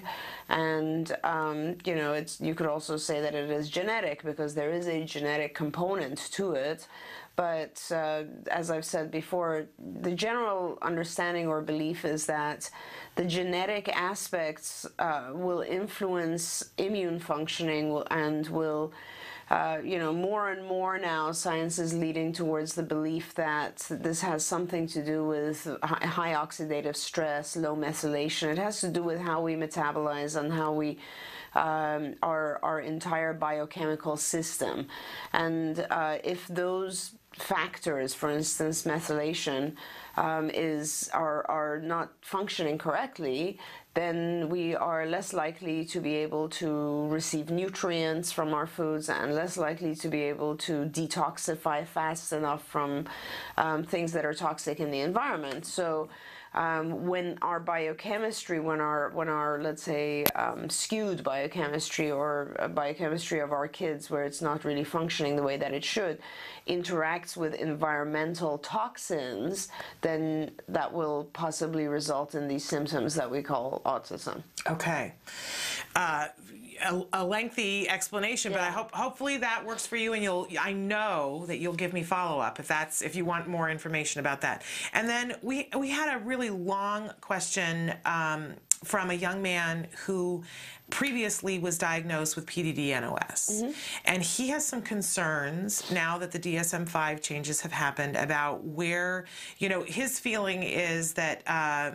and 0.48 1.14
um, 1.22 1.76
you 1.84 1.96
know, 1.96 2.14
it's 2.14 2.40
you 2.40 2.54
could 2.54 2.66
also 2.66 2.96
say 2.96 3.20
that 3.20 3.34
it 3.34 3.50
is 3.50 3.68
genetic 3.68 4.22
because 4.22 4.54
there 4.54 4.70
is 4.70 4.86
a 4.88 5.04
genetic 5.04 5.54
component 5.54 6.18
to 6.32 6.52
it. 6.52 6.86
But 7.36 7.82
uh, 7.90 8.24
as 8.50 8.70
I've 8.70 8.84
said 8.84 9.10
before, 9.10 9.66
the 9.78 10.12
general 10.12 10.78
understanding 10.82 11.46
or 11.46 11.62
belief 11.62 12.04
is 12.04 12.26
that 12.26 12.70
the 13.16 13.24
genetic 13.24 13.88
aspects 13.88 14.86
uh, 14.98 15.30
will 15.32 15.62
influence 15.62 16.70
immune 16.78 17.18
functioning 17.18 18.02
and 18.10 18.46
will 18.48 18.92
uh, 19.50 19.80
you 19.82 19.98
know, 19.98 20.12
more 20.12 20.52
and 20.52 20.64
more 20.64 20.96
now, 20.96 21.32
science 21.32 21.80
is 21.80 21.92
leading 21.92 22.32
towards 22.32 22.74
the 22.74 22.84
belief 22.84 23.34
that 23.34 23.84
this 23.90 24.20
has 24.20 24.44
something 24.44 24.86
to 24.86 25.04
do 25.04 25.26
with 25.26 25.66
high 25.82 26.34
oxidative 26.34 26.94
stress, 26.94 27.56
low 27.56 27.74
methylation. 27.74 28.52
It 28.52 28.58
has 28.58 28.80
to 28.82 28.88
do 28.88 29.02
with 29.02 29.18
how 29.18 29.42
we 29.42 29.54
metabolize 29.56 30.38
and 30.38 30.52
how 30.52 30.72
we 30.72 30.98
um, 31.56 32.14
our 32.22 32.60
our 32.62 32.78
entire 32.78 33.32
biochemical 33.32 34.16
system. 34.16 34.86
And 35.32 35.84
uh, 35.90 36.18
if 36.22 36.46
those 36.46 37.16
factors, 37.32 38.14
for 38.14 38.30
instance, 38.30 38.84
methylation, 38.84 39.74
um, 40.16 40.50
is 40.50 41.10
are 41.12 41.44
are 41.48 41.80
not 41.80 42.12
functioning 42.20 42.78
correctly, 42.78 43.58
then 43.94 44.48
we 44.48 44.74
are 44.74 45.06
less 45.06 45.32
likely 45.32 45.84
to 45.86 46.00
be 46.00 46.14
able 46.16 46.48
to 46.48 47.06
receive 47.08 47.50
nutrients 47.50 48.30
from 48.32 48.54
our 48.54 48.66
foods 48.66 49.08
and 49.08 49.34
less 49.34 49.56
likely 49.56 49.94
to 49.96 50.08
be 50.08 50.22
able 50.22 50.56
to 50.56 50.84
detoxify 50.86 51.86
fast 51.86 52.32
enough 52.32 52.64
from 52.66 53.06
um, 53.56 53.84
things 53.84 54.12
that 54.12 54.24
are 54.24 54.34
toxic 54.34 54.80
in 54.80 54.90
the 54.90 55.00
environment. 55.00 55.66
So. 55.66 56.08
Um, 56.54 57.06
when 57.06 57.38
our 57.42 57.60
biochemistry, 57.60 58.58
when 58.58 58.80
our 58.80 59.10
when 59.10 59.28
our 59.28 59.60
let's 59.62 59.82
say 59.82 60.24
um, 60.34 60.68
skewed 60.68 61.22
biochemistry 61.22 62.10
or 62.10 62.56
uh, 62.58 62.68
biochemistry 62.68 63.40
of 63.40 63.52
our 63.52 63.68
kids, 63.68 64.10
where 64.10 64.24
it's 64.24 64.42
not 64.42 64.64
really 64.64 64.84
functioning 64.84 65.36
the 65.36 65.42
way 65.42 65.56
that 65.56 65.72
it 65.72 65.84
should, 65.84 66.18
interacts 66.66 67.36
with 67.36 67.54
environmental 67.54 68.58
toxins, 68.58 69.68
then 70.00 70.50
that 70.68 70.92
will 70.92 71.28
possibly 71.32 71.86
result 71.86 72.34
in 72.34 72.48
these 72.48 72.64
symptoms 72.64 73.14
that 73.14 73.30
we 73.30 73.42
call 73.42 73.80
autism. 73.84 74.42
Okay. 74.66 75.12
Uh, 75.94 76.26
a, 76.84 77.02
a, 77.12 77.24
lengthy 77.24 77.88
explanation, 77.88 78.52
but 78.52 78.60
I 78.60 78.70
hope 78.70 78.92
hopefully 78.92 79.36
that 79.38 79.64
works 79.64 79.86
for 79.86 79.96
you, 79.96 80.12
and 80.12 80.22
you'll. 80.22 80.48
I 80.60 80.72
know 80.72 81.44
that 81.46 81.58
you'll 81.58 81.74
give 81.74 81.92
me 81.92 82.02
follow 82.02 82.40
up 82.40 82.58
if 82.58 82.68
that's 82.68 83.02
if 83.02 83.14
you 83.16 83.24
want 83.24 83.48
more 83.48 83.70
information 83.70 84.20
about 84.20 84.40
that. 84.42 84.62
And 84.92 85.08
then 85.08 85.34
we 85.42 85.68
we 85.76 85.90
had 85.90 86.14
a 86.14 86.18
really 86.18 86.50
long 86.50 87.10
question 87.20 87.94
um, 88.04 88.54
from 88.84 89.10
a 89.10 89.14
young 89.14 89.42
man 89.42 89.86
who 90.04 90.42
previously 90.90 91.58
was 91.58 91.78
diagnosed 91.78 92.34
with 92.34 92.46
PDD 92.46 93.00
NOS. 93.00 93.62
Mm-hmm. 93.62 93.70
And 94.06 94.22
he 94.22 94.48
has 94.48 94.66
some 94.66 94.82
concerns 94.82 95.90
now 95.90 96.18
that 96.18 96.32
the 96.32 96.38
DSM 96.38 96.88
5 96.88 97.20
changes 97.20 97.60
have 97.60 97.72
happened 97.72 98.16
about 98.16 98.64
where, 98.64 99.26
you 99.58 99.68
know, 99.68 99.82
his 99.82 100.18
feeling 100.18 100.62
is 100.62 101.14
that. 101.14 101.42
Uh, 101.46 101.92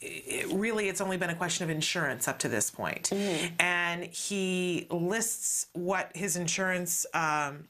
it 0.00 0.46
really 0.52 0.88
it's 0.88 1.00
only 1.00 1.16
been 1.16 1.30
a 1.30 1.34
question 1.34 1.64
of 1.64 1.70
insurance 1.70 2.26
up 2.26 2.38
to 2.40 2.48
this 2.48 2.70
point. 2.70 3.10
Mm-hmm. 3.10 3.54
And 3.58 4.04
he 4.04 4.86
lists 4.90 5.66
what 5.72 6.10
his 6.14 6.36
insurance 6.36 7.06
um, 7.12 7.64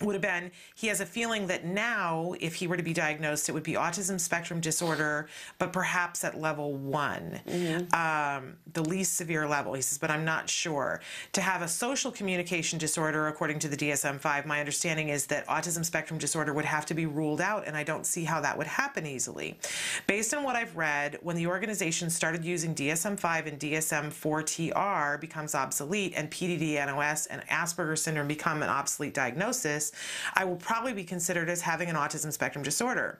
would 0.00 0.14
have 0.14 0.22
been 0.22 0.50
he 0.74 0.86
has 0.86 1.00
a 1.00 1.06
feeling 1.06 1.46
that 1.48 1.64
now 1.64 2.34
if 2.40 2.54
he 2.54 2.66
were 2.66 2.76
to 2.76 2.82
be 2.82 2.92
diagnosed 2.92 3.48
it 3.48 3.52
would 3.52 3.62
be 3.62 3.72
autism 3.72 4.20
spectrum 4.20 4.60
disorder 4.60 5.28
but 5.58 5.72
perhaps 5.72 6.24
at 6.24 6.38
level 6.40 6.74
one. 6.74 7.40
Mm-hmm. 7.46 7.94
um, 7.94 8.56
the 8.72 8.82
least 8.82 9.16
severe 9.16 9.48
level 9.48 9.74
he 9.74 9.82
says 9.82 9.98
but 9.98 10.10
i'm 10.10 10.24
not 10.24 10.48
sure. 10.48 11.00
To 11.32 11.40
have 11.40 11.62
a 11.62 11.68
social 11.68 12.10
communication 12.10 12.78
disorder 12.78 13.26
according 13.28 13.58
to 13.60 13.68
the 13.68 13.76
dsm-5 13.76 14.46
my 14.46 14.60
understanding 14.60 15.08
is 15.08 15.26
that 15.26 15.46
autism 15.46 15.84
spectrum 15.84 16.18
disorder 16.18 16.52
would 16.52 16.64
have 16.64 16.86
to 16.86 16.94
be 16.94 17.06
ruled 17.06 17.40
out 17.40 17.66
and 17.66 17.76
i 17.76 17.82
don't 17.82 18.06
see 18.06 18.24
how 18.24 18.40
that 18.40 18.56
would 18.56 18.66
happen 18.66 19.06
easily. 19.06 19.58
Based 20.06 20.32
on 20.34 20.44
what 20.44 20.56
i've 20.56 20.76
read 20.76 21.18
when 21.22 21.36
the 21.36 21.46
organization 21.46 22.10
started 22.10 22.44
using 22.44 22.74
dsm-5 22.74 23.46
and 23.46 23.58
dsm-4tr 23.58 25.20
becomes 25.20 25.54
obsolete 25.54 26.12
and 26.16 26.30
pdd 26.30 26.74
nos 26.86 27.26
and 27.26 27.42
asperger's 27.48 28.02
syndrome 28.02 28.28
become 28.28 28.62
an 28.62 28.68
obsolete 28.68 29.14
diagnosis 29.14 29.87
I 30.34 30.44
will 30.44 30.56
probably 30.56 30.92
be 30.92 31.04
considered 31.04 31.48
as 31.48 31.62
having 31.62 31.88
an 31.88 31.96
autism 31.96 32.32
spectrum 32.32 32.64
disorder 32.64 33.18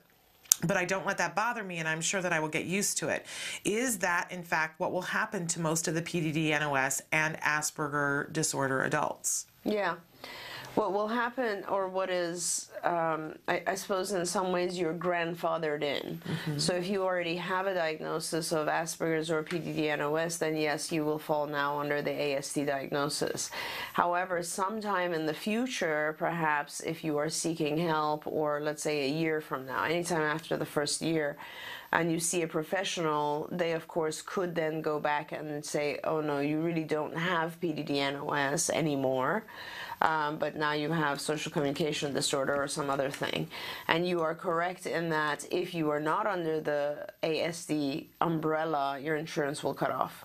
but 0.67 0.77
I 0.77 0.85
don't 0.85 1.07
let 1.07 1.19
that 1.19 1.35
bother 1.35 1.63
me, 1.63 1.79
and 1.79 1.87
I'm 1.87 2.01
sure 2.01 2.21
that 2.21 2.33
I 2.33 2.41
will 2.41 2.49
get 2.49 2.65
used 2.65 2.99
to 2.99 3.09
it. 3.09 3.27
Is 3.65 3.99
that, 3.99 4.31
in 4.33 4.43
fact, 4.43 4.81
what 4.81 4.93
will 4.93 5.03
happen 5.03 5.47
to 5.49 5.61
most 5.61 5.87
of 5.87 5.95
the 5.95 6.03
PDD, 6.03 6.51
NOS, 6.59 7.01
and 7.13 7.37
Asperger 7.41 8.33
disorder 8.33 8.83
adults? 8.83 9.47
Yeah. 9.65 9.97
What 10.75 10.93
will 10.93 11.09
happen, 11.09 11.65
or 11.69 11.89
what 11.89 12.11
is, 12.11 12.71
um, 12.85 13.35
I, 13.49 13.63
I, 13.67 13.75
suppose 13.75 14.13
in 14.13 14.25
some 14.27 14.53
ways 14.53 14.79
you're 14.79 14.95
grandfathered 14.95 15.83
in. 15.83 16.21
Mm-hmm. 16.25 16.59
So 16.59 16.75
if 16.75 16.89
you 16.89 17.03
already 17.03 17.37
have 17.37 17.67
a 17.67 17.75
diagnosis 17.75 18.53
of 18.53 18.69
Asperger's 18.69 19.31
or 19.31 19.43
PDD-NOS, 19.43 20.37
then 20.39 20.57
yes, 20.57 20.93
you 20.93 21.05
will 21.05 21.19
fall 21.19 21.47
now 21.47 21.81
under 21.81 22.01
the 22.03 22.11
ASD 22.11 22.67
diagnosis. 22.67 23.51
However, 23.95 24.43
sometime 24.43 25.13
in 25.15 25.27
the 25.27 25.35
future, 25.35 26.15
perhaps 26.19 26.81
if 26.81 27.03
you 27.03 27.19
are 27.19 27.29
seeking 27.29 27.79
help, 27.79 28.27
or 28.27 28.61
let's 28.61 28.83
say 28.83 29.07
a 29.07 29.13
year 29.13 29.41
from 29.41 29.67
now, 29.67 29.85
anytime 29.85 30.23
after 30.23 30.57
the 30.57 30.67
first 30.67 31.03
year, 31.03 31.37
and 31.92 32.12
you 32.12 32.21
see 32.21 32.42
a 32.42 32.49
professional, 32.49 33.49
they 33.50 33.73
of 33.73 33.88
course 33.88 34.23
could 34.23 34.54
then 34.54 34.83
go 34.83 35.00
back 35.00 35.33
and 35.33 35.64
say, 35.64 35.99
oh 36.04 36.21
no, 36.21 36.40
you 36.40 36.61
really 36.61 36.85
don't 36.85 37.16
have 37.16 37.61
PDD-NOS 37.61 38.71
anymore 38.71 39.45
um, 40.00 40.38
but 40.38 40.57
now 40.57 40.73
you 40.73 40.92
have 40.92 41.21
social 41.21 41.50
communication 41.50 42.12
disorder 42.12 42.61
or 42.61 42.68
some 42.68 42.90
other 42.90 43.11
thing. 43.11 43.49
And 43.87 44.07
you 44.07 44.21
are 44.21 44.35
correct 44.35 44.87
in 44.87 45.09
that 45.11 45.47
if 45.50 45.75
you 45.75 45.90
are 45.90 46.00
not 46.00 46.26
under 46.26 46.61
the 46.61 47.09
ASD 47.23 48.07
umbrella, 48.21 48.99
your 48.99 49.16
insurance 49.16 49.62
will 49.62 49.75
cut 49.75 49.90
off. 49.90 50.25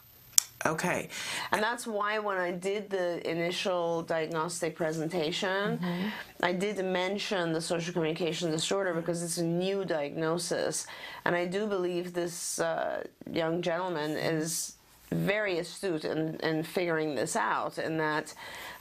Okay. 0.66 1.10
And 1.52 1.62
that's 1.62 1.86
why 1.86 2.20
when 2.20 2.38
I 2.38 2.52
did 2.52 2.90
the 2.90 3.30
initial 3.30 4.02
diagnostic 4.04 4.76
presentation, 4.76 5.78
mm-hmm. 5.78 6.08
I 6.42 6.54
did 6.54 6.84
mention 6.84 7.52
the 7.52 7.62
social 7.62 7.94
communication 7.94 8.50
disorder 8.50 8.94
because 8.94 9.24
it's 9.24 9.38
a 9.38 9.46
new 9.46 9.84
diagnosis. 9.84 10.88
And 11.26 11.36
I 11.36 11.46
do 11.46 11.68
believe 11.68 12.14
this 12.14 12.60
uh, 12.60 13.04
young 13.30 13.62
gentleman 13.62 14.12
is 14.12 14.78
very 15.12 15.60
astute 15.60 16.06
in, 16.06 16.36
in 16.38 16.64
figuring 16.64 17.16
this 17.16 17.36
out, 17.36 17.78
and 17.78 18.00
that 18.00 18.34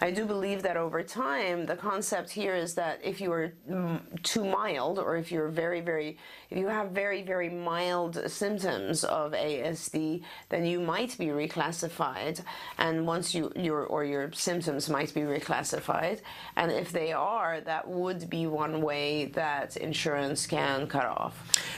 I 0.02 0.10
do 0.10 0.24
believe 0.24 0.64
that 0.64 0.76
over 0.76 1.00
time, 1.00 1.64
the 1.64 1.76
concept 1.76 2.28
here 2.28 2.56
is 2.56 2.74
that 2.74 2.98
if 3.04 3.20
you 3.20 3.30
are 3.30 3.52
too 4.24 4.44
mild, 4.44 4.98
or 4.98 5.16
if 5.16 5.30
you're 5.30 5.46
very, 5.46 5.80
very, 5.80 6.18
if 6.50 6.58
you 6.58 6.66
have 6.66 6.90
very, 6.90 7.22
very 7.22 7.48
mild 7.48 8.20
symptoms 8.28 9.04
of 9.04 9.30
ASD, 9.30 10.24
then 10.48 10.66
you 10.66 10.80
might 10.80 11.16
be 11.18 11.26
reclassified, 11.26 12.42
and 12.78 13.06
once 13.06 13.32
you 13.32 13.52
your 13.54 13.86
or 13.86 14.04
your 14.04 14.32
symptoms 14.32 14.90
might 14.90 15.14
be 15.14 15.20
reclassified, 15.20 16.20
and 16.56 16.72
if 16.72 16.90
they 16.90 17.12
are, 17.12 17.60
that 17.60 17.86
would 17.86 18.28
be 18.28 18.48
one 18.48 18.82
way 18.82 19.26
that 19.26 19.76
insurance 19.76 20.48
can 20.48 20.88
cut 20.88 21.06
off. 21.06 21.34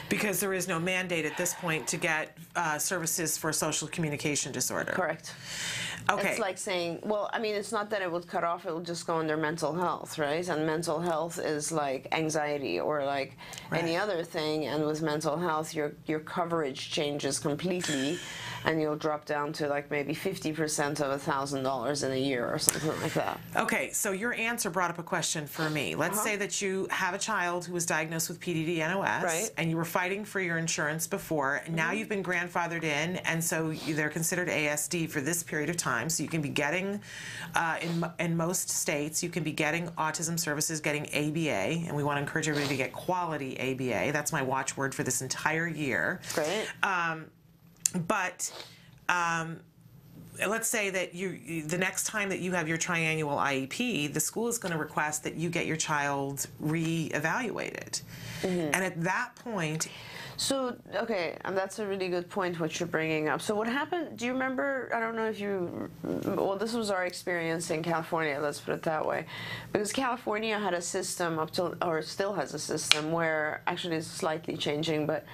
Because 0.09 0.41
there 0.41 0.55
is 0.55 0.67
no 0.67 0.81
mandate 0.81 1.27
at 1.27 1.37
this 1.37 1.53
point 1.53 1.87
to 1.89 1.99
get 1.99 2.39
uh, 2.57 2.79
services 2.79 3.37
for 3.37 3.53
social 3.53 3.87
communication 3.87 4.51
disorder. 4.51 4.93
Correct. 4.93 5.35
Okay. 6.11 6.31
It's 6.31 6.39
like 6.39 6.59
saying, 6.59 7.01
well, 7.03 7.31
I 7.33 7.39
mean, 7.39 7.55
it's 7.55 7.73
not 7.73 7.89
that 7.91 8.03
it 8.03 8.13
would 8.13 8.27
cut 8.27 8.45
off, 8.45 8.67
it 8.67 8.73
will 8.73 8.81
just 8.81 9.07
go 9.07 9.17
under 9.17 9.37
mental 9.37 9.73
health, 9.73 10.19
right? 10.19 10.47
And 10.47 10.67
mental 10.67 11.01
health 11.01 11.39
is 11.39 11.73
like 11.73 12.09
anxiety 12.13 12.79
or 12.79 13.05
like 13.05 13.37
right. 13.71 13.83
any 13.83 13.97
other 13.97 14.23
thing. 14.23 14.67
And 14.67 14.85
with 14.87 15.01
mental 15.01 15.39
health, 15.39 15.75
your, 15.75 15.95
your 16.07 16.21
coverage 16.21 16.91
changes 16.91 17.39
completely 17.39 18.19
and 18.65 18.81
you'll 18.81 18.97
drop 18.97 19.27
down 19.27 19.53
to 19.55 19.69
like 19.69 19.91
maybe 19.91 20.15
50% 20.15 21.01
of 21.01 21.23
$1,000 21.23 22.05
in 22.05 22.13
a 22.13 22.17
year 22.17 22.47
or 22.47 22.59
something 22.59 23.01
like 23.03 23.13
that. 23.15 23.39
Okay, 23.57 23.91
so 23.91 24.13
your 24.13 24.35
answer 24.35 24.71
brought 24.71 24.91
up 24.91 24.99
a 24.99 25.03
question 25.03 25.47
for 25.47 25.69
me. 25.69 25.95
Let's 25.95 26.19
uh-huh. 26.19 26.27
say 26.27 26.37
that 26.37 26.63
you 26.63 26.87
have 26.91 27.15
a 27.15 27.19
child 27.19 27.67
who 27.67 27.75
was 27.75 27.87
diagnosed 27.87 28.29
with 28.29 28.41
PDD 28.41 28.79
NOS 28.79 29.23
right. 29.23 29.51
and 29.59 29.71
you 29.71 29.77
were 29.77 29.85
fighting 29.85 30.25
for 30.25 30.41
your 30.41 30.59
insurance 30.59 31.07
before. 31.07 31.63
Now 31.69 31.93
you've 31.93 32.09
been 32.09 32.23
grandfathered 32.23 32.85
in, 32.85 33.17
and 33.17 33.43
so 33.43 33.73
they're 33.73 34.09
considered 34.09 34.49
ASD 34.49 35.11
for 35.11 35.21
this 35.21 35.43
period 35.43 35.69
of 35.71 35.77
time. 35.77 36.09
So 36.09 36.23
you 36.23 36.29
can 36.29 36.41
be 36.41 36.49
getting, 36.49 37.01
uh, 37.55 37.77
in, 37.81 38.05
in 38.19 38.37
most 38.37 38.71
states, 38.71 39.23
you 39.23 39.29
can 39.29 39.43
be 39.43 39.53
getting 39.53 39.89
autism 39.91 40.39
services, 40.39 40.81
getting 40.81 41.05
ABA, 41.09 41.87
and 41.87 41.95
we 41.95 42.03
want 42.03 42.17
to 42.17 42.21
encourage 42.21 42.49
everybody 42.49 42.77
to 42.77 42.83
get 42.83 42.93
quality 42.93 43.59
ABA. 43.61 44.13
That's 44.13 44.33
my 44.33 44.43
watchword 44.43 44.95
for 44.95 45.03
this 45.03 45.21
entire 45.21 45.69
year. 45.69 46.21
Great. 46.35 46.67
Um, 46.83 47.27
but 47.95 48.53
um, 49.09 49.61
let's 50.47 50.69
say 50.69 50.91
that 50.91 51.15
you 51.15 51.63
the 51.63 51.79
next 51.79 52.05
time 52.07 52.29
that 52.29 52.41
you 52.41 52.53
have 52.53 52.69
your 52.69 52.79
triennial 52.79 53.37
IEP, 53.37 54.13
the 54.13 54.21
school 54.21 54.49
is 54.49 54.59
going 54.59 54.73
to 54.73 54.79
request 54.79 55.25
that 55.25 55.35
you 55.35 55.49
get 55.49 55.67
your 55.67 55.77
child 55.77 56.47
reevaluated, 56.63 58.03
mm-hmm. 58.43 58.71
and 58.73 58.77
at 58.77 59.01
that 59.03 59.35
point. 59.37 59.89
So 60.37 60.77
okay, 60.97 61.39
um, 61.45 61.55
that's 61.55 61.79
a 61.79 61.87
really 61.87 62.09
good 62.09 62.29
point 62.29 62.59
what 62.59 62.81
you're 62.81 62.89
bringing 62.89 63.29
up. 63.29 63.41
So 63.41 63.55
what 63.55 63.69
happened? 63.69 64.19
Do 64.19 64.27
you 64.27 64.33
remember? 64.33 64.91
I 64.93 64.99
don't 64.99 65.15
know 65.15 65.27
if 65.27 65.39
you. 65.39 65.89
Well, 66.03 66.57
this 66.57 66.73
was 66.73 66.91
our 66.91 67.05
experience 67.07 67.71
in 67.71 67.85
California. 67.85 68.37
Let's 68.43 68.59
put 68.59 68.75
it 68.75 68.83
that 68.83 69.07
way, 69.07 69.27
because 69.73 69.93
California 69.93 70.59
had 70.59 70.75
a 70.75 70.83
system 70.83 71.39
up 71.39 71.53
till, 71.53 71.77
or 71.81 72.03
still 72.03 72.35
has 72.35 72.53
a 72.53 72.59
system 72.59 73.13
where 73.13 73.63
actually 73.69 73.97
it's 73.97 74.09
slightly 74.09 74.57
changing, 74.57 75.07
but 75.07 75.25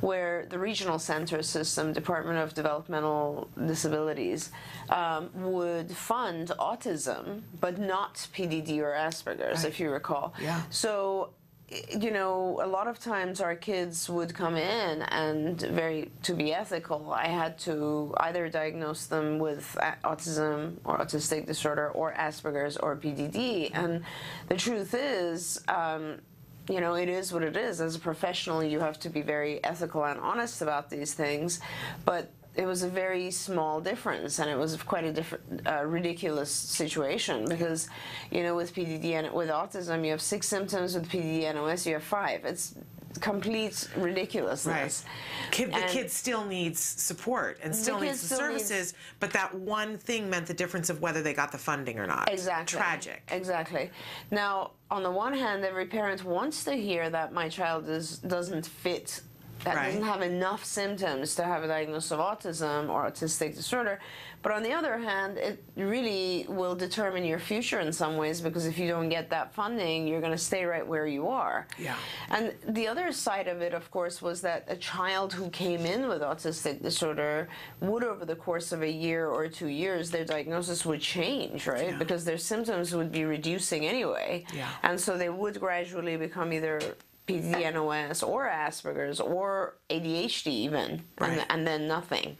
where 0.00 0.46
the 0.46 0.58
regional 0.58 0.98
center 0.98 1.42
system, 1.42 1.92
Department 1.92 2.38
of 2.38 2.54
Developmental 2.54 3.48
Disabilities, 3.66 4.50
um, 4.90 5.30
would 5.34 5.90
fund 5.90 6.52
autism, 6.58 7.42
but 7.60 7.78
not 7.78 8.28
PDD 8.34 8.78
or 8.78 8.92
Asperger's, 8.92 9.58
right. 9.58 9.64
if 9.64 9.80
you 9.80 9.90
recall. 9.90 10.34
Yeah. 10.40 10.62
So 10.70 11.30
you 11.70 12.10
know, 12.10 12.60
a 12.62 12.66
lot 12.66 12.86
of 12.86 12.98
times 12.98 13.40
our 13.40 13.54
kids 13.54 14.08
would 14.08 14.34
come 14.34 14.56
in, 14.56 15.02
and 15.02 15.60
very 15.60 16.10
to 16.22 16.32
be 16.32 16.54
ethical, 16.54 17.12
I 17.12 17.26
had 17.26 17.58
to 17.60 18.14
either 18.18 18.48
diagnose 18.48 19.06
them 19.06 19.38
with 19.38 19.76
autism 20.02 20.76
or 20.84 20.98
autistic 20.98 21.46
disorder, 21.46 21.90
or 21.90 22.14
Asperger's 22.14 22.78
or 22.78 22.96
PDD. 22.96 23.70
And 23.74 24.02
the 24.48 24.56
truth 24.56 24.94
is, 24.94 25.62
um, 25.68 26.20
you 26.68 26.80
know, 26.80 26.94
it 26.94 27.08
is 27.08 27.32
what 27.32 27.42
it 27.42 27.56
is. 27.56 27.80
As 27.80 27.96
a 27.96 27.98
professional, 27.98 28.62
you 28.62 28.80
have 28.80 28.98
to 29.00 29.08
be 29.08 29.22
very 29.22 29.62
ethical 29.64 30.04
and 30.04 30.20
honest 30.20 30.62
about 30.62 30.90
these 30.90 31.14
things. 31.14 31.60
But 32.04 32.30
it 32.54 32.66
was 32.66 32.82
a 32.82 32.88
very 32.88 33.30
small 33.30 33.80
difference, 33.80 34.40
and 34.40 34.50
it 34.50 34.58
was 34.58 34.76
quite 34.82 35.04
a 35.04 35.12
different, 35.12 35.66
uh, 35.66 35.84
ridiculous 35.84 36.50
situation 36.50 37.46
because, 37.48 37.88
you 38.30 38.42
know, 38.42 38.56
with 38.56 38.74
PDD 38.74 39.12
and 39.12 39.32
with 39.32 39.48
autism, 39.48 40.04
you 40.04 40.10
have 40.10 40.20
six 40.20 40.48
symptoms. 40.48 40.94
With 40.94 41.08
PDD 41.08 41.54
NOS, 41.54 41.86
you 41.86 41.94
have 41.94 42.02
five. 42.02 42.44
It's 42.44 42.74
complete 43.18 43.88
ridiculousness. 43.96 45.04
Kid, 45.50 45.72
the 45.72 45.82
kid 45.88 46.10
still 46.10 46.44
needs 46.44 46.80
support 46.80 47.58
and 47.62 47.74
still 47.74 47.98
needs 48.00 48.20
the 48.20 48.34
still 48.34 48.50
needs- 48.50 48.64
services, 48.64 48.94
but 49.20 49.30
that 49.32 49.54
one 49.54 49.98
thing 49.98 50.28
meant 50.28 50.46
the 50.46 50.54
difference 50.54 50.90
of 50.90 51.00
whether 51.00 51.22
they 51.22 51.34
got 51.34 51.52
the 51.52 51.58
funding 51.58 51.98
or 51.98 52.06
not. 52.06 52.30
Exactly. 52.32 52.78
Tragic. 52.78 53.22
Exactly. 53.30 53.90
Now, 54.30 54.72
on 54.90 55.02
the 55.02 55.10
one 55.10 55.34
hand, 55.34 55.64
every 55.64 55.86
parent 55.86 56.24
wants 56.24 56.64
to 56.64 56.72
hear 56.74 57.10
that 57.10 57.32
my 57.32 57.48
child 57.48 57.88
is 57.88 58.18
doesn't 58.18 58.66
fit, 58.66 59.20
that 59.64 59.76
Right. 59.76 59.86
doesn't 59.86 60.02
have 60.04 60.22
enough 60.22 60.64
symptoms 60.64 61.34
to 61.36 61.44
have 61.44 61.62
a 61.64 61.66
diagnosis 61.68 62.12
of 62.12 62.20
autism 62.20 62.88
or 62.88 63.04
autistic 63.10 63.54
disorder. 63.56 63.98
But 64.40 64.52
on 64.52 64.62
the 64.62 64.72
other 64.72 64.98
hand, 64.98 65.36
it 65.36 65.60
really 65.74 66.46
will 66.48 66.76
determine 66.76 67.24
your 67.24 67.40
future 67.40 67.80
in 67.80 67.92
some 67.92 68.16
ways 68.16 68.40
because 68.40 68.66
if 68.66 68.78
you 68.78 68.86
don't 68.86 69.08
get 69.08 69.30
that 69.30 69.52
funding, 69.52 70.06
you're 70.06 70.20
going 70.20 70.32
to 70.32 70.38
stay 70.38 70.64
right 70.64 70.86
where 70.86 71.08
you 71.08 71.26
are. 71.26 71.66
Yeah. 71.76 71.96
And 72.30 72.54
the 72.68 72.86
other 72.86 73.10
side 73.10 73.48
of 73.48 73.60
it, 73.62 73.74
of 73.74 73.90
course, 73.90 74.22
was 74.22 74.40
that 74.42 74.64
a 74.68 74.76
child 74.76 75.32
who 75.32 75.50
came 75.50 75.84
in 75.84 76.06
with 76.06 76.22
autistic 76.22 76.82
disorder 76.82 77.48
would, 77.80 78.04
over 78.04 78.24
the 78.24 78.36
course 78.36 78.70
of 78.70 78.82
a 78.82 78.90
year 78.90 79.26
or 79.28 79.48
two 79.48 79.66
years, 79.66 80.12
their 80.12 80.24
diagnosis 80.24 80.86
would 80.86 81.00
change, 81.00 81.66
right? 81.66 81.90
Yeah. 81.90 81.98
Because 81.98 82.24
their 82.24 82.38
symptoms 82.38 82.94
would 82.94 83.10
be 83.10 83.24
reducing 83.24 83.86
anyway. 83.86 84.44
Yeah. 84.54 84.68
And 84.84 85.00
so 85.00 85.18
they 85.18 85.30
would 85.30 85.58
gradually 85.58 86.16
become 86.16 86.52
either 86.52 86.80
PDNOS 87.28 88.26
or 88.26 88.48
Asperger's 88.48 89.20
or 89.20 89.76
ADHD 89.90 90.46
even, 90.48 91.02
Right. 91.20 91.30
and, 91.32 91.46
and 91.50 91.66
then 91.66 91.86
nothing. 91.88 92.36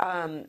Um, 0.00 0.46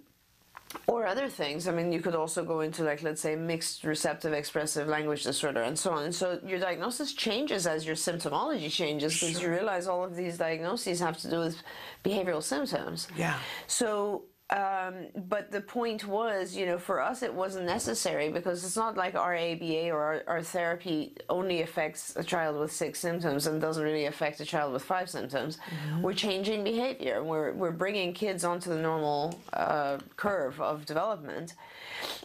or 0.86 1.08
other 1.08 1.28
things. 1.28 1.68
I 1.68 1.72
mean, 1.72 1.92
you 1.92 2.00
could 2.00 2.14
also 2.14 2.44
go 2.44 2.60
into 2.62 2.84
like, 2.84 3.02
let's 3.02 3.22
say, 3.22 3.36
mixed 3.36 3.84
receptive 3.84 4.34
expressive 4.34 4.88
language 4.88 5.24
disorder 5.24 5.64
and 5.64 5.78
so 5.78 5.92
on. 5.92 6.04
And 6.06 6.14
so 6.14 6.40
your 6.46 6.60
diagnosis 6.60 7.14
changes 7.14 7.66
as 7.66 7.88
your 7.88 7.96
symptomology 7.96 8.70
changes 8.72 9.20
because 9.20 9.42
you 9.42 9.50
realize 9.50 9.88
all 9.88 10.04
of 10.04 10.16
these 10.16 10.38
diagnoses 10.38 11.00
have 11.00 11.18
to 11.20 11.30
do 11.30 11.40
with 11.40 11.58
behavioral 12.06 12.44
symptoms. 12.44 13.08
Yeah. 13.18 13.40
So, 13.66 14.26
um, 14.52 15.08
but 15.28 15.52
the 15.52 15.62
point 15.62 16.08
was, 16.08 16.56
you 16.56 16.66
know, 16.66 16.80
for 16.80 17.00
us 17.02 17.22
it 17.22 17.32
wasn't 17.32 17.66
necessary 17.66 18.30
because 18.30 18.64
it's 18.64 18.76
not 18.76 18.98
like 18.98 19.14
our 19.14 19.36
ABA 19.36 19.92
or 19.92 20.02
our, 20.02 20.24
our 20.28 20.42
therapy 20.42 21.14
only 21.30 21.62
affects 21.62 22.16
a 22.16 22.24
child 22.24 22.60
with 22.60 22.72
six 22.72 23.00
symptoms 23.00 23.46
and 23.46 23.62
doesn't 23.62 23.84
really 23.84 24.06
affect 24.06 24.40
a 24.40 24.46
child 24.46 24.74
with 24.74 24.84
five 24.84 25.08
symptoms. 25.08 25.60
We're 26.02 26.14
changing 26.14 26.64
behavior. 26.64 27.24
We're 27.24 27.54
we're 27.54 27.72
bringing 27.72 28.12
kids 28.12 28.44
onto 28.44 28.70
the 28.72 28.82
normal 28.82 29.40
uh, 29.54 30.00
curve 30.16 30.60
of 30.60 30.86
development. 30.86 31.54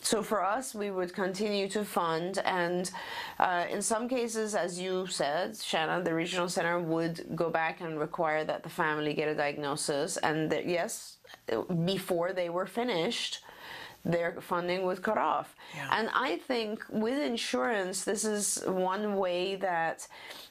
So 0.00 0.22
for 0.22 0.42
us, 0.42 0.74
we 0.74 0.90
would 0.90 1.12
continue 1.12 1.68
to 1.70 1.84
fund, 1.84 2.38
and 2.44 2.90
uh, 3.38 3.66
in 3.70 3.82
some 3.82 4.08
cases, 4.08 4.54
as 4.54 4.78
you 4.78 5.06
said, 5.08 5.56
Shannon, 5.56 6.04
the 6.04 6.14
regional 6.14 6.48
center 6.48 6.78
would 6.78 7.34
go 7.34 7.50
back 7.50 7.80
and 7.80 7.98
require 7.98 8.44
that 8.44 8.62
the 8.62 8.68
family 8.68 9.14
get 9.14 9.28
a 9.28 9.34
diagnosis, 9.34 10.16
and 10.18 10.50
that 10.50 10.66
yes, 10.66 11.13
before 11.84 12.32
they 12.32 12.48
were 12.48 12.66
finished, 12.66 13.40
their 14.04 14.38
funding 14.40 14.84
was 14.84 14.98
cut 14.98 15.16
off. 15.16 15.56
Yeah. 15.74 15.88
And 15.98 16.10
I 16.14 16.36
think 16.36 16.84
with 16.90 17.18
insurance, 17.18 18.04
this 18.04 18.24
is 18.24 18.62
one 18.66 19.16
way 19.16 19.56
that 19.56 20.06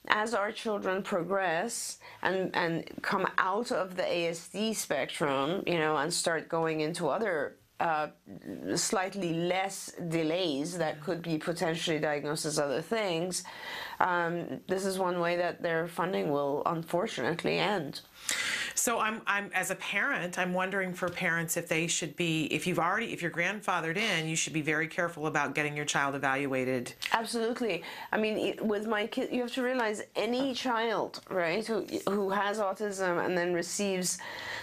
as 0.08 0.34
our 0.34 0.52
children 0.52 1.04
progress 1.04 2.00
and, 2.24 2.50
and 2.56 2.90
come 3.02 3.28
out 3.38 3.72
of 3.72 3.96
the 3.96 4.04
ASD 4.04 4.76
spectrum, 4.76 5.64
you 5.68 5.78
know, 5.78 5.98
and 5.98 6.12
start 6.12 6.50
going 6.50 6.82
into 6.82 7.10
other 7.10 7.58
uh, 7.80 8.08
slightly 8.76 9.34
less 9.34 9.92
delays 10.08 10.78
that 10.78 11.02
could 11.02 11.22
be 11.22 11.38
potentially 11.38 12.00
diagnosed 12.00 12.46
as 12.46 12.58
other 12.58 12.82
things, 12.82 13.44
um, 14.00 14.62
this 14.68 14.86
is 14.86 14.98
one 14.98 15.20
way 15.20 15.36
that 15.36 15.62
their 15.62 15.88
funding 15.88 16.32
will 16.32 16.64
unfortunately 16.66 17.60
end. 17.60 18.02
So 18.76 19.00
I'm, 19.00 19.22
I'm 19.28 19.52
as 19.54 19.72
a 19.72 19.76
parent, 19.76 20.38
I'm 20.38 20.54
wondering 20.54 20.94
for 20.94 21.10
parents 21.10 21.58
if 21.58 21.68
they 21.68 21.88
should 21.88 22.16
be, 22.16 22.46
if 22.46 22.66
you've 22.66 22.80
already, 22.80 23.14
if 23.14 23.22
you're 23.22 23.32
grandfathered 23.32 23.98
in, 23.98 24.28
you 24.28 24.36
should 24.36 24.54
be 24.54 24.62
very 24.62 24.88
careful 24.88 25.28
about 25.28 25.56
getting 25.56 25.76
your 25.76 25.86
child 25.86 26.16
evaluated. 26.16 26.94
Absolutely. 27.12 27.84
I 28.12 28.18
mean, 28.18 28.58
with 28.62 28.88
my 28.88 29.08
kid, 29.08 29.30
you 29.32 29.42
have 29.42 29.54
to 29.54 29.62
realize 29.62 30.02
any 30.16 30.54
child, 30.54 31.22
right, 31.30 31.66
who 31.66 31.86
who 32.08 32.30
has 32.30 32.60
autism 32.60 33.24
and 33.24 33.38
then 33.38 33.54
receives 33.54 34.18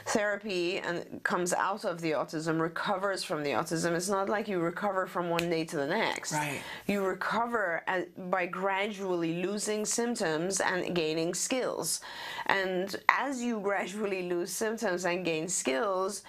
therapy 0.07 0.79
and 0.79 1.23
comes 1.23 1.53
out 1.53 1.85
of 1.85 2.01
the 2.01 2.13
autism, 2.13 2.61
recovers 2.61 3.23
from 3.23 3.43
the 3.43 3.51
autism. 3.51 3.93
It's 3.93 4.09
not 4.09 4.29
like 4.29 4.49
you 4.49 4.59
recover 4.61 5.07
from 5.07 5.29
one 5.29 5.49
day 5.51 5.65
to 5.65 5.77
the 5.77 5.87
next. 5.87 6.33
Right. 6.33 6.61
You 6.87 7.05
recover 7.05 7.83
as, 7.87 8.07
by 8.17 8.47
gradually 8.47 9.43
losing 9.43 9.85
symptoms 9.85 10.61
and 10.61 10.95
gaining 10.95 11.35
skills. 11.35 12.01
And 12.47 12.97
as 13.09 13.43
you 13.43 13.61
gradually 13.61 14.00
lose 14.09 14.51
symptoms 14.51 15.05
and 15.05 15.25
gain 15.25 15.49
skills, 15.49 16.23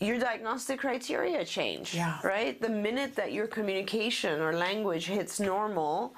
your 0.00 0.18
diagnostic 0.18 0.80
criteria 0.80 1.44
change. 1.44 1.94
Yeah. 1.94 2.18
Right? 2.22 2.60
The 2.60 2.68
minute 2.68 3.14
that 3.16 3.32
your 3.32 3.46
communication 3.46 4.40
or 4.40 4.52
language 4.54 5.06
hits 5.06 5.38
normal, 5.40 6.14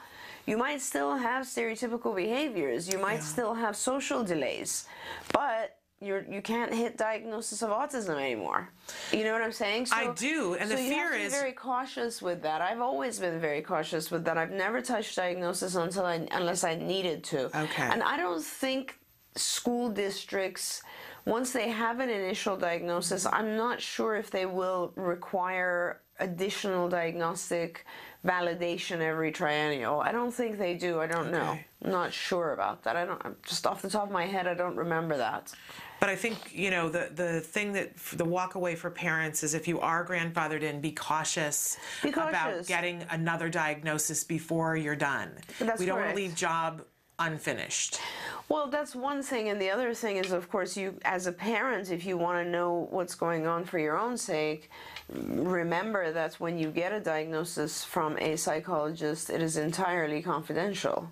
you 0.47 0.57
might 0.57 0.81
still 0.81 1.17
have 1.17 1.47
stereotypical 1.47 2.15
behaviors. 2.15 2.89
You 2.93 2.99
might 2.99 3.15
Yeah. 3.21 3.21
still 3.35 3.55
have 3.55 3.77
social 3.77 4.23
delays. 4.25 4.87
But 5.33 5.77
you're, 6.03 6.25
you 6.31 6.41
can't 6.41 6.73
hit 6.73 6.97
diagnosis 6.97 7.61
of 7.61 7.69
autism 7.69 8.19
anymore. 8.19 8.71
You 9.13 9.23
know 9.25 9.35
what 9.35 9.43
I'm 9.43 9.53
saying? 9.53 9.85
So, 9.87 9.97
I 9.97 10.13
do, 10.15 10.55
and 10.55 10.71
so 10.71 10.77
the 10.77 10.83
you 10.83 10.89
fear 10.95 11.05
have 11.13 11.13
to 11.13 11.21
is- 11.27 11.33
be 11.35 11.39
very 11.39 11.53
cautious 11.53 12.23
with 12.23 12.41
that. 12.43 12.63
I've 12.63 12.81
always 12.81 13.19
been 13.19 13.39
very 13.39 13.61
cautious 13.61 14.11
with 14.11 14.25
that. 14.25 14.39
I've 14.39 14.51
never 14.51 14.81
touched 14.81 15.17
diagnosis 15.17 15.75
until 15.75 16.07
I, 16.07 16.27
unless 16.33 16.65
I 16.65 16.75
needed 16.75 17.23
to. 17.25 17.47
Okay. 17.65 17.83
And 17.83 18.03
I 18.03 18.17
don't 18.17 18.43
think 18.43 18.99
school 19.37 19.91
districts, 19.91 20.83
once 21.25 21.53
they 21.53 21.69
have 21.69 22.01
an 22.01 22.09
initial 22.09 22.57
diagnosis, 22.57 23.27
I'm 23.27 23.57
not 23.57 23.81
sure 23.81 24.17
if 24.17 24.31
they 24.31 24.47
will 24.47 24.93
require 24.97 26.01
additional 26.19 26.89
diagnostic 26.89 27.87
validation 28.25 29.01
every 29.01 29.33
triennial. 29.33 30.01
I 30.01 30.13
don't 30.13 30.33
think 30.33 30.59
they 30.59 30.75
do. 30.75 31.01
I 31.01 31.07
don't 31.07 31.31
know. 31.31 31.59
I'm 31.83 31.91
not 31.91 32.13
sure 32.13 32.53
about 32.53 32.83
that. 32.85 32.97
I 32.97 33.05
don't. 33.05 33.43
Just 33.43 33.67
off 33.67 33.83
the 33.83 33.91
top 33.91 34.05
of 34.05 34.11
my 34.11 34.27
head, 34.27 34.47
I 34.47 34.55
don't 34.55 34.77
remember 34.77 35.17
that. 35.17 35.53
But 35.99 36.09
I 36.09 36.17
think 36.17 36.55
you 36.55 36.71
know 36.71 36.89
the 36.89 37.11
the 37.15 37.41
thing 37.41 37.73
that 37.75 37.97
the 37.97 38.25
walk 38.25 38.55
away 38.55 38.75
for 38.75 38.91
parents 38.91 39.43
is 39.43 39.55
if 39.55 39.69
you 39.69 39.81
are 39.81 40.07
grandfathered 40.07 40.63
in, 40.63 40.81
be 40.81 40.93
cautious, 40.93 41.79
Be 42.03 42.11
about 42.11 42.67
getting 42.67 43.05
another 43.11 43.49
diagnosis 43.49 44.25
before 44.25 44.77
you're 44.77 44.97
done. 44.97 45.33
That's 45.59 45.79
we 45.79 45.87
don't 45.87 45.99
want 45.99 46.11
to 46.11 46.17
leave 46.17 46.35
job 46.35 46.83
unfinished. 47.21 48.01
Well, 48.49 48.67
that's 48.67 48.97
one 48.97 49.23
thing, 49.23 49.49
and 49.49 49.61
the 49.61 49.71
other 49.71 49.95
thing 49.95 50.17
is, 50.17 50.33
of 50.33 50.51
course, 50.51 50.77
you 50.77 50.97
as 51.05 51.29
a 51.29 51.33
parent, 51.33 51.93
if 51.93 52.05
you 52.05 52.17
want 52.17 52.45
to 52.45 52.51
know 52.51 52.89
what's 52.91 53.15
going 53.15 53.47
on 53.47 53.65
for 53.65 53.79
your 53.79 53.97
own 53.97 54.17
sake, 54.17 54.69
remember 55.09 56.13
that 56.13 56.35
when 56.35 56.59
you 56.59 56.71
get 56.71 56.93
a 56.93 56.99
diagnosis 56.99 57.85
from 57.85 58.19
a 58.19 58.37
psychologist, 58.37 59.31
it 59.31 59.41
is 59.41 59.57
entirely 59.57 60.21
confidential. 60.21 61.09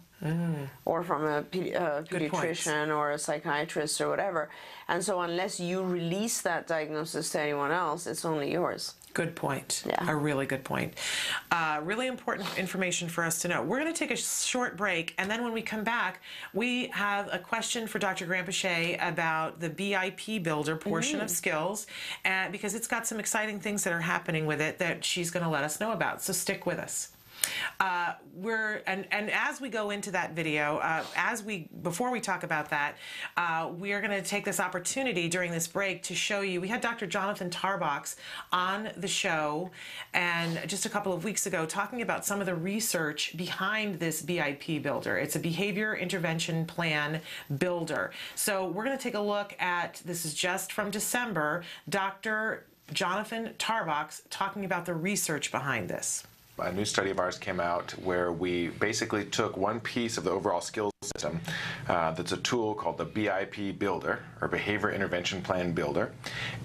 Or 0.84 1.02
from 1.04 1.24
a 1.24 1.42
pedi- 1.42 1.74
uh, 1.76 2.02
Mm. 2.02 2.08
Pediatrician 2.08 2.94
or 2.96 3.12
a 3.12 3.18
psychiatrist 3.18 4.00
or 4.00 4.08
whatever. 4.08 4.48
And 4.88 5.04
so, 5.04 5.20
unless 5.20 5.60
you 5.60 5.82
release 5.82 6.40
that 6.42 6.66
diagnosis 6.66 7.30
to 7.30 7.40
anyone 7.40 7.70
else, 7.70 8.06
it's 8.06 8.24
only 8.24 8.50
yours. 8.52 8.94
Good 9.14 9.34
point. 9.36 9.84
Yeah. 9.86 10.10
A 10.10 10.14
really 10.14 10.46
good 10.46 10.64
point. 10.64 10.94
Uh, 11.50 11.80
really 11.82 12.06
important 12.06 12.46
information 12.58 13.08
for 13.08 13.24
us 13.24 13.40
to 13.42 13.48
know. 13.48 13.62
We're 13.62 13.80
going 13.80 13.92
to 13.92 13.98
take 13.98 14.10
a 14.10 14.16
short 14.16 14.76
break, 14.76 15.14
and 15.18 15.30
then 15.30 15.42
when 15.42 15.52
we 15.52 15.62
come 15.62 15.82
back, 15.84 16.20
we 16.52 16.88
have 16.88 17.28
a 17.32 17.38
question 17.38 17.86
for 17.86 17.98
Dr. 17.98 18.26
Granpeesheh 18.26 18.96
about 19.06 19.60
the 19.60 19.70
BIP 19.70 20.42
Builder 20.42 20.76
portion 20.76 21.20
Mm. 21.20 21.24
of 21.24 21.30
skills, 21.30 21.86
and 22.24 22.52
because 22.52 22.74
it's 22.74 22.86
got 22.88 23.06
some 23.06 23.18
exciting 23.18 23.60
things 23.60 23.82
that 23.84 23.92
are 23.92 24.00
happening 24.00 24.46
with 24.46 24.60
it 24.60 24.78
that 24.78 25.04
she's 25.04 25.30
going 25.30 25.44
to 25.44 25.50
let 25.50 25.64
us 25.64 25.80
know 25.80 25.92
about. 25.92 26.22
So 26.22 26.32
stick 26.32 26.66
with 26.66 26.78
us. 26.78 27.08
Uh, 27.80 28.14
we're 28.34 28.82
and 28.86 29.06
and 29.10 29.30
as 29.30 29.60
we 29.60 29.68
go 29.68 29.90
into 29.90 30.10
that 30.10 30.32
video, 30.34 30.78
uh, 30.78 31.04
as 31.16 31.42
we 31.42 31.68
before 31.82 32.10
we 32.10 32.20
talk 32.20 32.42
about 32.42 32.70
that, 32.70 32.96
uh, 33.36 33.70
we 33.76 33.92
are 33.92 34.00
going 34.00 34.10
to 34.10 34.22
take 34.22 34.44
this 34.44 34.60
opportunity 34.60 35.28
during 35.28 35.50
this 35.50 35.66
break 35.66 36.02
to 36.04 36.14
show 36.14 36.40
you. 36.40 36.60
We 36.60 36.68
had 36.68 36.80
Dr. 36.80 37.06
Jonathan 37.06 37.50
Tarbox 37.50 38.16
on 38.52 38.90
the 38.96 39.08
show, 39.08 39.70
and 40.14 40.60
just 40.66 40.86
a 40.86 40.88
couple 40.88 41.12
of 41.12 41.24
weeks 41.24 41.46
ago, 41.46 41.66
talking 41.66 42.02
about 42.02 42.24
some 42.24 42.40
of 42.40 42.46
the 42.46 42.54
research 42.54 43.36
behind 43.36 43.98
this 43.98 44.22
BIP 44.22 44.82
builder. 44.82 45.16
It's 45.18 45.36
a 45.36 45.40
behavior 45.40 45.96
intervention 45.96 46.66
plan 46.66 47.20
builder. 47.58 48.12
So 48.34 48.66
we're 48.66 48.84
going 48.84 48.96
to 48.96 49.02
take 49.02 49.14
a 49.14 49.20
look 49.20 49.54
at 49.58 50.02
this 50.04 50.24
is 50.24 50.34
just 50.34 50.72
from 50.72 50.90
December. 50.90 51.64
Dr. 51.88 52.66
Jonathan 52.92 53.54
Tarbox 53.58 54.22
talking 54.30 54.64
about 54.64 54.86
the 54.86 54.94
research 54.94 55.50
behind 55.50 55.88
this. 55.88 56.24
A 56.60 56.72
new 56.72 56.84
study 56.84 57.10
of 57.10 57.18
ours 57.18 57.38
came 57.38 57.60
out 57.60 57.92
where 58.02 58.32
we 58.32 58.68
basically 58.68 59.24
took 59.24 59.56
one 59.56 59.80
piece 59.80 60.18
of 60.18 60.24
the 60.24 60.30
overall 60.30 60.60
skills 60.60 60.92
system 61.02 61.40
uh, 61.88 62.12
that's 62.12 62.32
a 62.32 62.36
tool 62.38 62.74
called 62.74 62.98
the 62.98 63.06
BIP 63.06 63.78
Builder 63.78 64.20
or 64.40 64.48
Behavior 64.48 64.90
Intervention 64.90 65.42
Plan 65.42 65.72
Builder, 65.72 66.12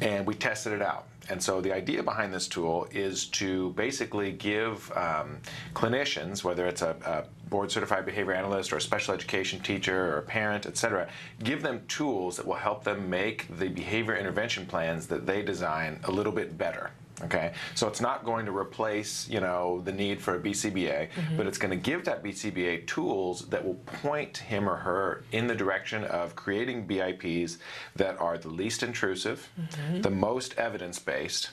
and 0.01 0.25
we 0.25 0.33
tested 0.33 0.73
it 0.73 0.81
out. 0.81 1.05
And 1.29 1.41
so 1.41 1.61
the 1.61 1.71
idea 1.71 2.03
behind 2.03 2.33
this 2.33 2.47
tool 2.47 2.87
is 2.91 3.25
to 3.27 3.69
basically 3.71 4.31
give 4.33 4.91
um, 4.97 5.37
clinicians, 5.73 6.43
whether 6.43 6.67
it's 6.67 6.81
a, 6.81 6.95
a 7.05 7.49
board 7.49 7.71
certified 7.71 8.05
behavior 8.05 8.33
analyst 8.33 8.73
or 8.73 8.77
a 8.77 8.81
special 8.81 9.13
education 9.13 9.59
teacher 9.61 10.13
or 10.13 10.17
a 10.17 10.21
parent, 10.21 10.65
et 10.65 10.75
cetera, 10.75 11.07
give 11.43 11.61
them 11.61 11.81
tools 11.87 12.35
that 12.35 12.45
will 12.45 12.55
help 12.55 12.83
them 12.83 13.09
make 13.09 13.47
the 13.57 13.69
behavior 13.69 14.15
intervention 14.17 14.65
plans 14.65 15.07
that 15.07 15.25
they 15.25 15.41
design 15.41 15.99
a 16.05 16.11
little 16.11 16.33
bit 16.33 16.57
better. 16.57 16.91
Okay, 17.25 17.53
so 17.75 17.87
it's 17.87 18.01
not 18.01 18.25
going 18.25 18.45
to 18.45 18.55
replace, 18.55 19.27
you 19.29 19.39
know, 19.39 19.81
the 19.81 19.91
need 19.91 20.21
for 20.21 20.35
a 20.35 20.39
BCBA, 20.39 21.09
mm-hmm. 21.09 21.37
but 21.37 21.47
it's 21.47 21.57
going 21.57 21.71
to 21.71 21.77
give 21.77 22.05
that 22.05 22.23
BCBA 22.23 22.85
tools 22.87 23.47
that 23.49 23.63
will 23.63 23.75
point 23.75 24.37
him 24.37 24.67
or 24.67 24.75
her 24.75 25.23
in 25.31 25.47
the 25.47 25.55
direction 25.55 26.03
of 26.05 26.35
creating 26.35 26.87
BIPs 26.87 27.57
that 27.95 28.19
are 28.19 28.37
the 28.37 28.49
least 28.49 28.83
intrusive, 28.83 29.49
mm-hmm. 29.59 30.01
the 30.01 30.09
most 30.09 30.57
evidence-based, 30.57 31.49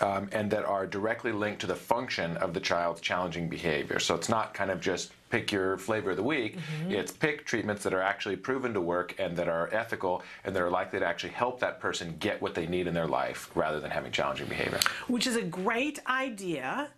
um, 0.00 0.28
and 0.32 0.50
that 0.50 0.64
are 0.64 0.86
directly 0.86 1.32
linked 1.32 1.60
to 1.60 1.66
the 1.66 1.76
function 1.76 2.36
of 2.38 2.54
the 2.54 2.60
child's 2.60 3.00
challenging 3.00 3.48
behavior. 3.48 3.98
So 3.98 4.14
it's 4.14 4.28
not 4.28 4.54
kind 4.54 4.70
of 4.70 4.80
just 4.80 5.12
pick 5.32 5.50
your 5.50 5.78
flavor 5.78 6.10
of 6.10 6.18
the 6.18 6.22
week. 6.22 6.58
Mm-hmm. 6.58 6.92
It's 6.92 7.10
pick 7.10 7.46
treatments 7.46 7.82
that 7.84 7.94
are 7.94 8.02
actually 8.02 8.36
proven 8.36 8.74
to 8.74 8.82
work 8.82 9.14
and 9.18 9.34
that 9.38 9.48
are 9.48 9.72
ethical 9.72 10.22
and 10.44 10.54
that 10.54 10.62
are 10.62 10.68
likely 10.68 10.98
to 10.98 11.06
actually 11.06 11.32
help 11.32 11.58
that 11.60 11.80
person 11.80 12.16
get 12.20 12.42
what 12.42 12.54
they 12.54 12.66
need 12.66 12.86
in 12.86 12.92
their 12.92 13.06
life 13.06 13.50
rather 13.54 13.80
than 13.80 13.90
having 13.90 14.12
challenging 14.12 14.46
behavior. 14.46 14.78
Which 15.08 15.26
is 15.26 15.36
a 15.36 15.42
great 15.42 15.98
idea. 16.06 16.90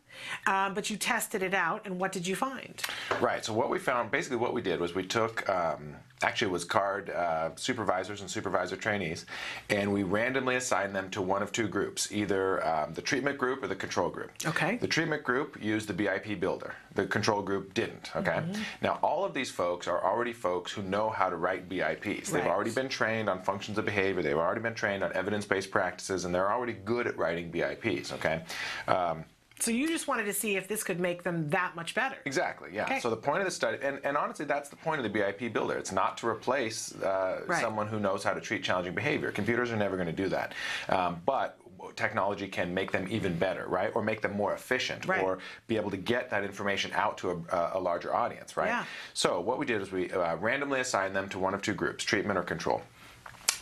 Um, 0.47 0.75
but 0.75 0.91
you 0.91 0.97
tested 0.97 1.43
it 1.43 1.55
out, 1.55 1.87
and 1.87 1.99
what 1.99 2.13
did 2.13 2.25
you 2.25 2.37
find? 2.37 2.81
Right. 3.21 3.45
So 3.45 3.53
what 3.53 3.69
we 3.69 3.81
found, 3.81 4.13
basically, 4.13 4.37
what 4.37 4.55
we 4.55 4.63
did 4.63 4.79
was 4.79 4.95
we 4.95 5.05
took 5.05 5.49
um, 5.49 5.97
actually 6.23 6.49
it 6.49 6.53
was 6.53 6.65
CARD 6.65 7.11
uh, 7.11 7.51
supervisors 7.57 8.21
and 8.21 8.31
supervisor 8.31 8.77
trainees, 8.77 9.27
and 9.71 9.93
we 9.93 10.03
randomly 10.03 10.57
assigned 10.57 10.95
them 10.95 11.11
to 11.11 11.23
one 11.23 11.43
of 11.43 11.53
two 11.53 11.69
groups, 11.69 12.11
either 12.13 12.67
um, 12.67 12.95
the 12.95 13.03
treatment 13.03 13.39
group 13.39 13.63
or 13.63 13.69
the 13.69 13.77
control 13.77 14.09
group. 14.09 14.31
Okay. 14.47 14.77
The 14.77 14.87
treatment 14.87 15.23
group 15.23 15.63
used 15.63 15.89
the 15.89 15.95
BIP 15.95 16.41
builder. 16.41 16.75
The 16.95 17.07
control 17.07 17.43
group 17.43 17.75
didn't. 17.75 18.15
Okay. 18.17 18.31
Mm-hmm. 18.31 18.63
Now 18.83 18.99
all 19.03 19.25
of 19.25 19.35
these 19.35 19.51
folks 19.51 19.89
are 19.89 20.03
already 20.05 20.33
folks 20.33 20.73
who 20.73 20.83
know 20.83 21.11
how 21.11 21.29
to 21.29 21.37
write 21.37 21.69
BIPs. 21.69 22.05
Right. 22.05 22.27
They've 22.33 22.47
already 22.47 22.71
been 22.71 22.89
trained 22.89 23.29
on 23.29 23.43
functions 23.43 23.79
of 23.79 23.85
behavior. 23.85 24.23
They've 24.23 24.37
already 24.37 24.61
been 24.61 24.75
trained 24.75 25.03
on 25.03 25.13
evidence-based 25.13 25.71
practices, 25.71 26.25
and 26.25 26.35
they're 26.35 26.53
already 26.53 26.75
good 26.75 27.07
at 27.07 27.17
writing 27.19 27.51
BIPs. 27.51 28.13
Okay. 28.13 28.43
Um, 28.87 29.25
so 29.61 29.71
you 29.71 29.89
just 29.89 30.09
wanted 30.09 30.25
to 30.25 30.33
see 30.33 30.57
if 30.57 30.67
this 30.67 30.83
could 30.83 31.01
make 31.01 31.23
them 31.23 31.49
that 31.51 31.77
much 31.77 31.95
better. 31.95 32.17
Exactly. 32.25 32.71
Yeah. 32.73 32.85
Okay. 32.85 33.01
So 33.01 33.11
the 33.11 33.17
point 33.17 33.39
of 33.39 33.45
the 33.45 33.51
study, 33.51 33.79
and, 33.83 34.01
and 34.05 34.17
honestly, 34.17 34.45
that's 34.45 34.69
the 34.69 34.77
point 34.77 35.05
of 35.05 35.11
the 35.11 35.19
BIP 35.19 35.53
builder. 35.53 35.77
It's 35.77 35.93
not 35.93 36.17
to 36.19 36.29
replace 36.29 36.95
uh, 37.01 37.43
right. 37.47 37.61
someone 37.61 37.87
who 37.87 38.01
knows 38.01 38.25
how 38.25 38.35
to 38.35 38.41
treat 38.41 38.63
challenging 38.63 38.95
behavior. 38.95 39.31
Computers 39.31 39.71
are 39.71 39.77
never 39.77 39.97
going 39.97 40.09
to 40.09 40.13
do 40.13 40.29
that. 40.29 40.55
Um, 40.89 41.23
but 41.25 41.59
technology 41.97 42.49
can 42.49 42.73
make 42.73 42.91
them 42.91 43.07
even 43.11 43.37
better, 43.37 43.67
right? 43.67 43.95
Or 43.95 44.03
make 44.03 44.21
them 44.21 44.33
more 44.33 44.55
efficient, 44.55 45.07
right. 45.07 45.23
or 45.23 45.39
be 45.67 45.77
able 45.77 45.91
to 45.91 45.97
get 45.97 46.31
that 46.31 46.45
information 46.45 46.91
out 46.95 47.19
to 47.19 47.45
a, 47.51 47.71
a 47.75 47.81
larger 47.81 48.15
audience, 48.15 48.57
right? 48.57 48.69
Yeah. 48.69 48.85
So 49.13 49.41
what 49.41 49.59
we 49.59 49.67
did 49.67 49.83
is 49.83 49.93
we 49.93 50.11
uh, 50.11 50.37
randomly 50.37 50.81
assigned 50.81 51.15
them 51.15 51.29
to 51.31 51.39
one 51.39 51.55
of 51.55 51.63
two 51.63 51.75
groups, 51.75 52.05
treatment 52.05 52.39
or 52.39 52.43
control. 52.43 52.83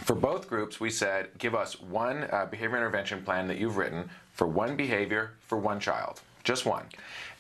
For 0.03 0.17
both 0.17 0.49
groups, 0.49 0.81
we 0.81 0.91
said, 0.91 1.29
give 1.39 1.55
us 1.55 1.81
one 1.81 2.29
uh, 2.33 2.47
behavior 2.47 2.77
intervention 2.77 3.23
plan 3.23 3.47
that 3.49 3.59
you've 3.59 3.77
written 3.77 4.11
for 4.33 4.47
one 4.47 4.77
behavior 4.77 5.33
for 5.47 5.59
one 5.59 5.79
child, 5.79 6.21
just 6.43 6.67
one. 6.67 6.87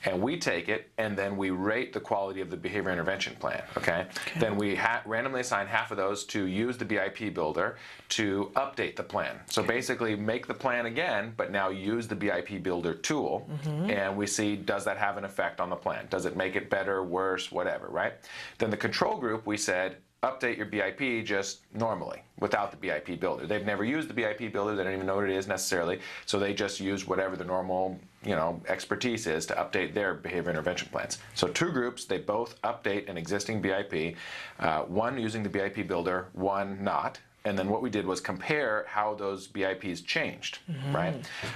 And 0.04 0.20
we 0.20 0.38
take 0.38 0.68
it 0.68 0.90
and 0.98 1.16
then 1.16 1.36
we 1.36 1.50
rate 1.50 1.92
the 1.92 2.00
quality 2.00 2.40
of 2.40 2.50
the 2.50 2.56
behavior 2.56 2.90
intervention 2.90 3.36
plan. 3.36 3.62
Okay. 3.76 4.06
okay. 4.10 4.40
Then 4.40 4.56
we 4.56 4.74
ha- 4.74 5.02
randomly 5.06 5.40
assign 5.40 5.66
half 5.66 5.90
of 5.90 5.96
those 5.96 6.24
to 6.26 6.46
use 6.46 6.76
the 6.76 6.84
BIP 6.84 7.34
builder 7.34 7.76
to 8.10 8.50
update 8.56 8.96
the 8.96 9.02
plan. 9.02 9.38
So 9.46 9.62
okay. 9.62 9.74
basically, 9.74 10.16
make 10.16 10.46
the 10.46 10.54
plan 10.54 10.86
again, 10.86 11.34
but 11.36 11.52
now 11.52 11.70
use 11.70 12.08
the 12.08 12.16
BIP 12.16 12.62
builder 12.62 12.94
tool, 12.94 13.48
mm-hmm. 13.50 13.90
and 13.90 14.16
we 14.16 14.26
see 14.26 14.56
does 14.56 14.84
that 14.84 14.98
have 14.98 15.16
an 15.16 15.24
effect 15.24 15.60
on 15.60 15.70
the 15.70 15.76
plan? 15.76 16.06
Does 16.10 16.26
it 16.26 16.36
make 16.36 16.56
it 16.56 16.68
better, 16.68 17.04
worse, 17.04 17.52
whatever, 17.52 17.88
right? 17.88 18.14
Then 18.58 18.70
the 18.70 18.76
control 18.76 19.18
group, 19.18 19.46
we 19.46 19.56
said 19.56 19.96
update 20.22 20.56
your 20.56 20.66
BIP 20.66 21.24
just 21.24 21.62
normally 21.74 22.22
without 22.38 22.70
the 22.70 22.76
BIP 22.76 23.18
builder. 23.18 23.46
They've 23.46 23.66
never 23.66 23.84
used 23.84 24.08
the 24.08 24.14
BIP 24.14 24.52
builder, 24.52 24.76
they 24.76 24.84
don't 24.84 24.92
even 24.92 25.06
know 25.06 25.16
what 25.16 25.24
it 25.24 25.34
is 25.34 25.48
necessarily, 25.48 25.98
so 26.26 26.38
they 26.38 26.54
just 26.54 26.78
use 26.78 27.06
whatever 27.06 27.36
the 27.36 27.44
normal 27.44 27.98
you 28.24 28.36
know, 28.36 28.60
expertise 28.68 29.26
is 29.26 29.46
to 29.46 29.54
update 29.54 29.94
their 29.94 30.14
behavior 30.14 30.50
intervention 30.50 30.88
plans. 30.92 31.18
So 31.34 31.48
two 31.48 31.72
groups, 31.72 32.04
they 32.04 32.18
both 32.18 32.60
update 32.62 33.08
an 33.08 33.16
existing 33.16 33.60
BIP, 33.60 34.14
uh, 34.60 34.82
one 34.82 35.18
using 35.18 35.42
the 35.42 35.48
BIP 35.48 35.88
builder, 35.88 36.28
one 36.34 36.82
not. 36.82 37.18
And 37.44 37.58
then 37.58 37.68
what 37.68 37.82
we 37.82 37.90
did 37.90 38.06
was 38.06 38.20
compare 38.20 38.84
how 38.86 39.14
those 39.14 39.48
BIPs 39.48 40.04
changed, 40.04 40.60
mm-hmm. 40.70 40.94
right? 40.94 41.14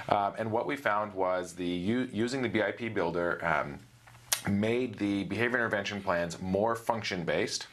Um, 0.09 0.33
and 0.37 0.51
what 0.51 0.67
we 0.67 0.75
found 0.75 1.13
was 1.13 1.53
the 1.53 1.65
using 1.65 2.41
the 2.41 2.49
BIP 2.49 2.93
builder 2.93 3.39
um, 3.45 3.79
made 4.49 4.97
the 4.97 5.23
behavior 5.25 5.57
intervention 5.57 6.01
plans 6.01 6.41
more 6.41 6.75
function 6.75 7.23
based. 7.23 7.67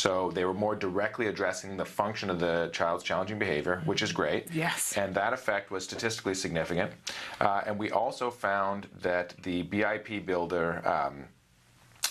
So 0.00 0.30
they 0.32 0.46
were 0.46 0.54
more 0.54 0.74
directly 0.74 1.26
addressing 1.26 1.76
the 1.76 1.84
function 1.84 2.30
of 2.30 2.40
the 2.40 2.70
child's 2.72 3.04
challenging 3.04 3.38
behavior, 3.38 3.82
which 3.84 4.00
is 4.00 4.12
great. 4.12 4.50
Yes. 4.50 4.96
And 4.96 5.14
that 5.14 5.34
effect 5.34 5.70
was 5.70 5.84
statistically 5.84 6.34
significant. 6.34 6.90
Uh, 7.38 7.60
and 7.66 7.78
we 7.78 7.90
also 7.90 8.30
found 8.30 8.88
that 9.02 9.34
the 9.42 9.62
BIP 9.64 10.24
builder. 10.24 10.86
Um, 10.88 11.26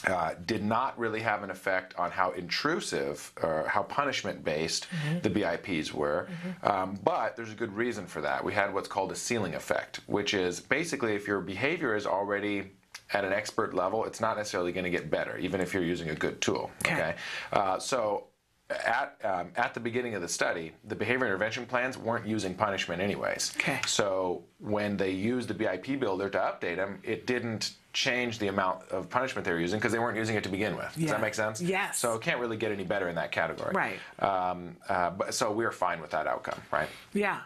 uh, 0.07 0.33
did 0.45 0.63
not 0.63 0.97
really 0.97 1.19
have 1.19 1.43
an 1.43 1.49
effect 1.49 1.93
on 1.97 2.09
how 2.09 2.31
intrusive 2.31 3.33
or 3.43 3.65
how 3.67 3.83
punishment 3.83 4.45
based 4.45 4.87
mm-hmm. 4.89 5.19
the 5.19 5.29
BIPs 5.29 5.91
were. 5.91 6.29
Mm-hmm. 6.29 6.67
Um, 6.71 6.99
but 7.03 7.35
there's 7.35 7.51
a 7.51 7.55
good 7.55 7.73
reason 7.73 8.05
for 8.05 8.21
that. 8.21 8.41
We 8.41 8.53
had 8.53 8.73
what's 8.73 8.87
called 8.87 9.11
a 9.11 9.15
ceiling 9.15 9.55
effect, 9.55 9.99
which 10.05 10.33
is 10.33 10.61
basically 10.61 11.15
if 11.15 11.27
your 11.27 11.41
behavior 11.41 11.97
is 11.97 12.05
already 12.05 12.71
at 13.11 13.25
an 13.25 13.33
expert 13.33 13.73
level, 13.73 14.05
it's 14.05 14.21
not 14.21 14.37
necessarily 14.37 14.71
going 14.71 14.83
to 14.83 14.89
get 14.89 15.09
better, 15.09 15.37
even 15.37 15.61
if 15.61 15.73
you're 15.73 15.83
using 15.83 16.09
a 16.09 16.15
good 16.15 16.39
tool. 16.41 16.69
Okay. 16.85 16.93
okay? 16.93 17.15
Uh, 17.51 17.79
so 17.79 18.25
at 18.69 19.17
um, 19.23 19.49
at 19.55 19.73
the 19.73 19.79
beginning 19.79 20.13
of 20.13 20.21
the 20.21 20.27
study, 20.27 20.73
the 20.85 20.95
behavior 20.95 21.25
intervention 21.25 21.65
plans 21.65 21.97
weren't 21.97 22.27
using 22.27 22.53
punishment 22.53 23.01
anyways. 23.01 23.53
Okay. 23.57 23.79
So 23.87 24.43
when 24.59 24.95
they 24.95 25.11
used 25.11 25.47
the 25.47 25.55
BIP 25.55 25.99
builder 25.99 26.29
to 26.29 26.37
update 26.37 26.75
them, 26.75 26.99
it 27.03 27.25
didn't 27.25 27.73
change 27.93 28.37
the 28.37 28.47
amount 28.47 28.87
of 28.89 29.09
punishment 29.09 29.43
they 29.43 29.51
were 29.51 29.59
using 29.59 29.79
because 29.79 29.91
they 29.91 29.99
weren't 29.99 30.17
using 30.17 30.35
it 30.35 30.43
to 30.43 30.49
begin 30.49 30.75
with. 30.77 30.93
Does 30.95 31.09
that 31.09 31.21
make 31.21 31.33
sense? 31.33 31.59
Yes. 31.59 31.97
So 31.97 32.13
it 32.13 32.21
can't 32.21 32.39
really 32.39 32.57
get 32.57 32.71
any 32.71 32.83
better 32.83 33.09
in 33.09 33.15
that 33.15 33.31
category. 33.31 33.73
Right. 33.73 33.99
Um, 34.19 34.77
uh, 34.87 35.09
but 35.09 35.33
so 35.33 35.51
we 35.51 35.65
are 35.65 35.71
fine 35.71 35.99
with 35.99 36.11
that 36.11 36.27
outcome, 36.27 36.61
right? 36.71 36.89
Yeah. 37.13 37.39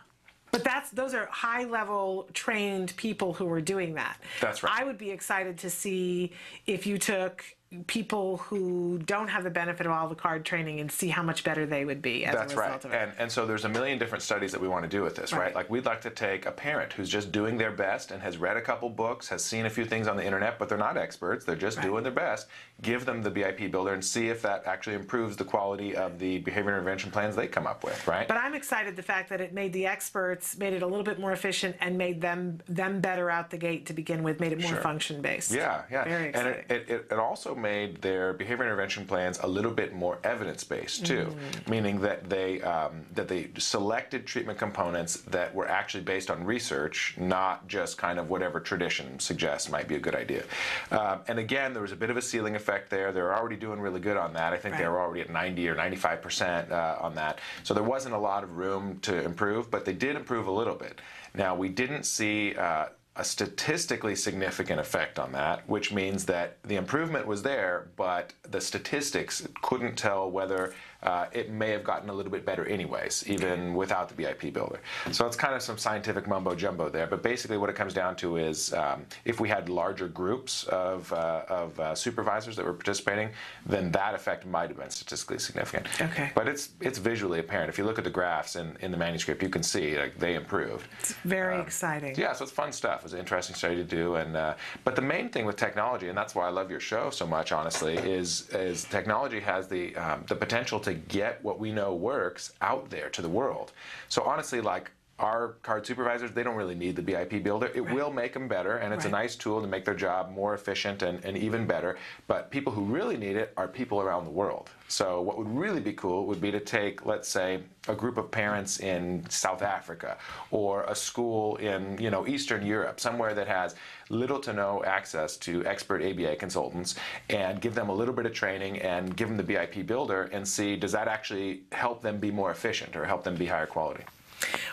But 0.54 0.64
that's 0.64 0.92
those 0.92 1.16
are 1.16 1.28
high 1.32 1.64
level 1.64 2.30
trained 2.34 2.96
people 2.96 3.34
who 3.34 3.50
are 3.52 3.60
doing 3.60 3.96
that. 3.96 4.18
That's 4.40 4.62
right. 4.62 4.82
I 4.82 4.84
would 4.84 5.00
be 5.00 5.10
excited 5.10 5.58
to 5.58 5.70
see 5.72 6.32
if 6.68 6.86
you 6.86 7.00
took 7.00 7.44
people 7.88 8.38
who 8.38 9.00
don't 9.06 9.28
have 9.28 9.44
the 9.44 9.50
benefit 9.50 9.86
of 9.86 9.92
all 9.92 10.08
the 10.08 10.16
CARD 10.16 10.46
training 10.46 10.80
and 10.80 10.92
see 10.92 11.08
how 11.08 11.24
much 11.24 11.44
better 11.44 11.66
they 11.66 11.86
would 11.86 12.02
be 12.02 12.26
as 12.26 12.36
That's 12.36 12.54
a 12.54 12.58
result 12.58 12.72
right. 12.72 12.86
of 12.86 12.94
it. 12.94 12.96
And, 12.96 13.12
and 13.20 13.32
so 13.32 13.46
there's 13.46 13.66
a 13.66 13.70
million 13.70 13.98
different 13.98 14.22
studies 14.22 14.52
that 14.52 14.62
we 14.62 14.68
want 14.68 14.84
to 14.84 14.90
do 14.90 15.02
with 15.02 15.16
this, 15.16 15.34
right. 15.34 15.40
right? 15.40 15.56
Like 15.56 15.70
we'd 15.70 15.86
like 15.86 16.02
to 16.02 16.10
take 16.10 16.46
a 16.46 16.52
parent 16.52 16.94
who's 16.94 17.10
just 17.10 17.32
doing 17.32 17.58
their 17.58 17.72
best 17.72 18.12
and 18.12 18.22
has 18.22 18.38
read 18.38 18.58
a 18.58 18.62
couple 18.62 18.90
books, 18.90 19.28
has 19.30 19.44
seen 19.44 19.66
a 19.66 19.70
few 19.70 19.86
things 19.86 20.08
on 20.08 20.18
the 20.18 20.26
internet, 20.26 20.60
but 20.60 20.70
they're 20.70 20.78
not 20.78 20.98
experts. 20.98 21.46
They're 21.46 21.56
just 21.56 21.78
right. 21.78 21.86
doing 21.86 22.04
their 22.04 22.12
best. 22.12 22.48
Give 22.82 23.06
them 23.06 23.22
the 23.22 23.32
BIP 23.32 23.72
builder 23.72 23.94
and 23.94 24.04
see 24.04 24.30
if 24.30 24.42
that 24.42 24.64
actually 24.66 24.96
improves 24.96 25.38
the 25.38 25.46
quality 25.46 25.96
of 25.96 26.20
the 26.20 26.40
behavior 26.40 26.70
intervention 26.70 27.12
plans 27.12 27.36
they 27.36 27.48
come 27.48 27.68
up 27.68 27.84
with, 27.84 28.08
right? 28.08 28.28
But 28.28 28.38
I'm 28.38 28.54
excited 28.54 28.96
the 28.96 29.04
fact 29.04 29.30
that 29.30 29.42
it 29.42 29.54
made 29.54 29.74
the 29.74 29.86
experts, 29.86 30.58
made 30.58 30.74
it 30.74 30.82
a 30.82 30.88
little 30.88 31.04
bit 31.04 31.20
more 31.20 31.32
efficient 31.32 31.76
and 31.80 31.98
made 31.98 32.22
them 32.22 32.60
them 32.68 33.02
better 33.02 33.30
out 33.30 33.50
the 33.50 33.58
gate 33.58 33.86
to 33.88 33.94
begin 33.94 34.24
with, 34.24 34.40
made 34.40 34.52
it 34.52 34.60
more 34.60 34.72
sure. 34.72 34.82
function 34.82 35.22
based. 35.22 35.52
Yeah, 35.52 35.84
yeah. 35.92 36.04
Very 36.04 36.30
exciting. 36.30 36.64
And 36.70 36.72
it, 36.72 36.90
it, 36.90 37.08
it 37.12 37.20
also 37.20 37.56
made 37.64 38.02
their 38.02 38.34
behavior 38.34 38.66
intervention 38.66 39.06
plans 39.06 39.40
a 39.40 39.48
little 39.48 39.72
bit 39.72 39.96
more 39.96 40.20
evidence-based 40.24 41.06
too, 41.06 41.26
mm. 41.26 41.68
meaning 41.68 42.00
that 42.02 42.30
they 42.30 42.62
um, 42.62 43.06
that 43.16 43.28
they 43.28 43.50
selected 43.58 44.28
treatment 44.28 44.60
components 44.60 45.18
that 45.22 45.56
were 45.56 45.68
actually 45.68 46.04
based 46.04 46.30
on 46.30 46.44
research, 46.44 47.16
not 47.18 47.68
just 47.68 47.98
kind 47.98 48.20
of 48.20 48.30
whatever 48.30 48.60
tradition 48.60 49.20
suggests 49.20 49.72
might 49.72 49.88
be 49.88 49.96
a 49.96 50.00
good 50.00 50.14
idea. 50.14 50.44
Um, 50.92 51.22
and 51.28 51.40
again, 51.40 51.74
there 51.74 51.82
was 51.82 51.94
a 51.94 51.96
bit 51.96 52.10
of 52.10 52.18
a 52.18 52.22
ceiling 52.22 52.56
effect 52.56 52.90
there. 52.92 53.12
They're 53.12 53.36
already 53.36 53.56
doing 53.56 53.80
really 53.80 54.02
good 54.02 54.18
on 54.18 54.34
that. 54.34 54.54
I 54.54 54.58
think 54.58 54.74
right. 54.74 54.82
they 54.82 54.88
were 54.88 55.00
already 55.00 55.22
at 55.22 55.30
90 55.30 55.70
or 55.70 55.76
95 55.76 56.22
percent 56.22 56.72
uh, 56.72 56.98
on 57.00 57.16
that. 57.16 57.40
So 57.64 57.74
there 57.74 57.84
wasn't 57.84 58.14
a 58.14 58.20
lot 58.20 58.44
of 58.44 58.58
room 58.58 59.00
to 59.04 59.24
improve, 59.24 59.72
but 59.72 59.86
they 59.86 59.94
did 59.94 60.16
improve 60.16 60.48
a 60.48 60.52
little 60.52 60.76
bit. 60.76 61.00
Now 61.34 61.56
we 61.56 61.70
didn't 61.70 62.04
see. 62.04 62.56
Uh, 62.56 62.88
a 63.16 63.24
statistically 63.24 64.16
significant 64.16 64.80
effect 64.80 65.20
on 65.20 65.32
that, 65.34 65.68
which 65.70 65.94
means 65.94 66.26
that 66.26 66.58
the 66.64 66.76
improvement 66.76 67.28
was 67.28 67.44
there, 67.44 67.88
but 67.96 68.34
the 68.50 68.60
statistics 68.60 69.48
couldn't 69.62 69.96
tell 69.96 70.30
whether 70.32 70.74
uh, 71.04 71.26
it 71.32 71.52
may 71.52 71.70
have 71.70 71.84
gotten 71.84 72.10
a 72.10 72.14
little 72.14 72.32
bit 72.32 72.46
better 72.46 72.66
anyways, 72.66 73.26
even 73.28 73.74
without 73.74 74.10
the 74.10 74.16
BIP 74.16 74.54
builder. 74.54 74.80
So 75.12 75.26
it's 75.28 75.36
kind 75.36 75.54
of 75.54 75.62
some 75.62 75.78
scientific 75.78 76.28
mumbo 76.28 76.56
jumbo 76.56 76.90
there. 76.90 77.08
But 77.08 77.22
basically, 77.22 77.58
what 77.58 77.70
it 77.70 77.76
comes 77.76 77.94
down 77.94 78.16
to 78.18 78.38
is 78.38 78.74
um, 78.74 79.06
if 79.26 79.40
we 79.40 79.50
had 79.50 79.70
larger 79.70 80.08
groups 80.08 80.64
of, 80.66 81.12
uh, 81.14 81.44
of 81.50 81.80
uh, 81.80 81.94
supervisors 81.96 82.56
that 82.56 82.66
were 82.66 82.74
participating, 82.74 83.30
then 83.66 83.92
that 83.92 84.16
effect 84.16 84.46
might 84.46 84.70
have 84.70 84.78
been 84.78 84.90
statistically 84.90 85.40
significant. 85.40 85.88
Okay. 86.02 86.32
But 86.34 86.48
it's 86.48 86.70
it's 86.80 86.98
visually 86.98 87.40
apparent. 87.40 87.70
If 87.70 87.78
you 87.78 87.84
look 87.84 87.98
at 87.98 88.04
the 88.04 88.10
graphs 88.10 88.56
in, 88.56 88.78
in 88.82 88.92
the 88.92 88.98
manuscript, 88.98 89.44
you 89.44 89.50
can 89.50 89.64
see 89.64 89.98
like 89.98 90.18
they 90.18 90.36
improved. 90.36 90.88
It's 91.00 91.14
very 91.26 91.60
exciting. 91.60 92.16
Yeah, 92.18 92.34
so 92.34 92.44
it's 92.44 92.52
fun 92.52 92.72
stuff. 92.72 93.04
It's 93.04 93.14
an 93.14 93.20
interesting 93.20 93.56
study 93.56 93.76
to 93.76 93.84
do, 93.84 94.16
and 94.16 94.36
uh, 94.36 94.56
but 94.84 94.96
the 94.96 95.02
main 95.02 95.30
thing 95.30 95.46
with 95.46 95.58
technology, 95.58 96.08
and 96.10 96.18
that's 96.18 96.34
why 96.36 96.48
I 96.48 96.50
love 96.50 96.72
your 96.72 96.80
show 96.80 97.10
so 97.10 97.28
much, 97.28 97.52
honestly, 97.52 97.98
is 97.98 98.50
is 98.50 98.86
technology 98.86 99.40
has 99.42 99.68
the 99.68 99.96
um, 99.96 100.24
the 100.28 100.36
potential 100.36 100.80
to 100.82 100.93
get 100.94 101.44
what 101.44 101.60
we 101.60 101.72
know 101.72 101.94
works 101.94 102.54
out 102.62 102.90
there 102.90 103.10
to 103.10 103.22
the 103.22 103.30
world. 103.30 103.72
So 104.10 104.24
honestly, 104.24 104.62
like 104.62 104.92
our 105.20 105.56
CARD 105.62 105.86
supervisors, 105.86 106.32
they 106.32 106.44
don't 106.44 106.56
really 106.56 106.76
need 106.76 106.96
the 106.96 107.02
BIP 107.02 107.44
builder. 107.44 107.72
It 107.74 107.82
will 107.82 108.12
make 108.12 108.34
them 108.34 108.48
better, 108.48 108.78
and 108.78 108.94
it's 108.94 109.06
a 109.06 109.10
nice 109.10 109.36
tool 109.36 109.62
to 109.62 109.68
make 109.68 109.86
their 109.86 109.96
job 109.96 110.32
more 110.32 110.54
efficient 110.54 111.04
and, 111.04 111.24
and 111.24 111.38
even 111.38 111.68
better. 111.68 111.98
But 112.28 112.50
people 112.50 112.74
who 112.74 112.84
really 112.84 113.16
need 113.16 113.36
it 113.36 113.54
are 113.56 113.68
people 113.68 114.02
around 114.02 114.26
the 114.26 114.32
world. 114.32 114.70
So 114.94 115.22
what 115.22 115.40
would 115.40 115.50
really 115.50 115.80
be 115.80 115.94
cool 115.94 116.28
would 116.28 116.40
be 116.40 116.52
to 116.52 116.60
take, 116.60 117.04
let's 117.04 117.28
say, 117.28 117.64
a 117.88 117.96
group 117.96 118.16
of 118.20 118.30
parents 118.30 118.80
in 118.80 119.28
South 119.28 119.64
Africa 119.64 120.20
or 120.52 120.84
a 120.84 120.94
school 120.94 121.56
in 121.56 121.98
you 122.00 122.12
know 122.12 122.28
Eastern 122.28 122.64
Europe, 122.64 123.00
somewhere 123.00 123.34
that 123.34 123.48
has 123.48 123.74
little 124.10 124.40
to 124.42 124.54
no 124.54 124.84
access 124.86 125.36
to 125.38 125.66
expert 125.66 126.04
ABA 126.04 126.36
consultants, 126.36 126.94
and 127.32 127.60
give 127.60 127.74
them 127.74 127.90
a 127.90 127.94
little 127.94 128.14
bit 128.14 128.28
of 128.28 128.34
training 128.34 128.80
and 128.82 129.18
give 129.18 129.30
them 129.30 129.38
the 129.38 129.44
BIP 129.44 129.88
builder 129.88 130.30
and 130.32 130.48
see 130.48 130.76
does 130.76 130.92
that 130.92 131.08
actually 131.08 131.64
help 131.72 132.04
them 132.04 132.20
be 132.20 132.30
more 132.30 132.52
efficient 132.52 132.96
or 132.96 133.04
help 133.04 133.24
them 133.24 133.34
be 133.34 133.48
higher 133.48 133.66
quality. 133.66 134.04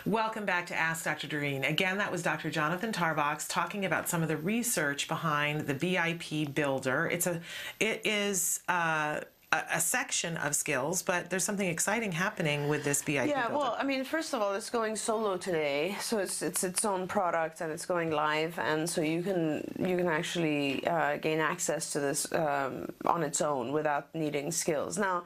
Welcome 0.05 0.45
back 0.45 0.67
to 0.67 0.75
Ask 0.75 1.05
Dr. 1.05 1.27
Doreen. 1.27 1.63
Again, 1.63 1.97
that 1.97 2.11
was 2.11 2.21
Dr. 2.21 2.49
Jonathan 2.49 2.91
Tarbox 2.91 3.47
talking 3.47 3.85
about 3.85 4.09
some 4.09 4.21
of 4.21 4.27
the 4.27 4.37
research 4.37 5.07
behind 5.07 5.61
the 5.61 5.73
BIP 5.73 6.53
Builder. 6.53 7.07
It's 7.07 7.27
a, 7.27 7.39
it 7.79 8.05
is 8.05 8.61
uh, 8.67 9.21
a, 9.51 9.63
a 9.73 9.79
section 9.79 10.37
of 10.37 10.55
skills, 10.55 11.01
but 11.01 11.29
there's 11.29 11.43
something 11.43 11.67
exciting 11.67 12.11
happening 12.11 12.69
with 12.69 12.83
this 12.83 13.01
BIP 13.01 13.27
Yeah, 13.27 13.47
Builder. 13.47 13.57
well, 13.57 13.75
I 13.77 13.83
mean, 13.83 14.03
first 14.03 14.33
of 14.33 14.41
all, 14.41 14.53
it's 14.53 14.69
going 14.69 14.95
solo 14.95 15.37
today, 15.37 15.95
so 15.99 16.19
it's 16.19 16.41
it's 16.41 16.63
its 16.63 16.85
own 16.85 17.07
product 17.07 17.61
and 17.61 17.71
it's 17.71 17.85
going 17.85 18.11
live, 18.11 18.57
and 18.59 18.89
so 18.89 19.01
you 19.01 19.21
can 19.21 19.63
you 19.79 19.97
can 19.97 20.07
actually 20.07 20.85
uh, 20.87 21.17
gain 21.17 21.39
access 21.39 21.91
to 21.93 21.99
this 21.99 22.31
um, 22.33 22.87
on 23.05 23.23
its 23.23 23.41
own 23.41 23.71
without 23.71 24.13
needing 24.15 24.51
skills. 24.51 24.97
Now, 24.97 25.23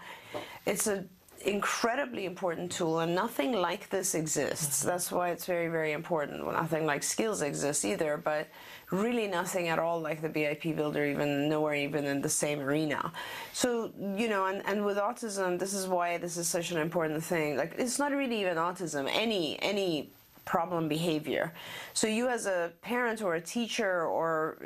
it's 0.65 0.87
a 0.87 1.05
incredibly 1.45 2.25
important 2.25 2.71
tool 2.71 3.01
and 3.01 3.13
nothing 3.13 3.51
like 3.51 3.87
this 3.89 4.15
exists 4.15 4.81
that's 4.81 5.11
why 5.11 5.29
it's 5.29 5.45
very 5.45 5.67
very 5.67 5.91
important 5.91 6.43
well, 6.43 6.55
nothing 6.55 6.87
like 6.87 7.03
skills 7.03 7.43
exists 7.43 7.85
either 7.85 8.17
but 8.17 8.47
really 8.91 9.27
nothing 9.27 9.67
at 9.67 9.79
all 9.79 9.99
like 9.99 10.21
the 10.21 10.29
bip 10.29 10.61
builder 10.61 11.05
even 11.05 11.49
nowhere 11.49 11.75
even 11.75 12.05
in 12.05 12.21
the 12.21 12.29
same 12.29 12.59
arena 12.59 13.11
so 13.53 13.91
you 14.15 14.29
know 14.29 14.45
and, 14.45 14.61
and 14.65 14.85
with 14.85 14.97
autism 14.97 15.57
this 15.57 15.73
is 15.73 15.87
why 15.87 16.17
this 16.17 16.37
is 16.37 16.47
such 16.47 16.71
an 16.71 16.77
important 16.77 17.23
thing 17.23 17.57
like 17.57 17.73
it's 17.77 17.97
not 17.97 18.11
really 18.11 18.41
even 18.41 18.57
autism 18.57 19.09
any 19.11 19.61
any 19.61 20.09
problem 20.45 20.87
behavior. 20.87 21.53
So 21.93 22.07
you 22.07 22.27
as 22.29 22.45
a 22.45 22.71
parent 22.81 23.21
or 23.21 23.35
a 23.35 23.41
teacher 23.41 24.05
or 24.05 24.57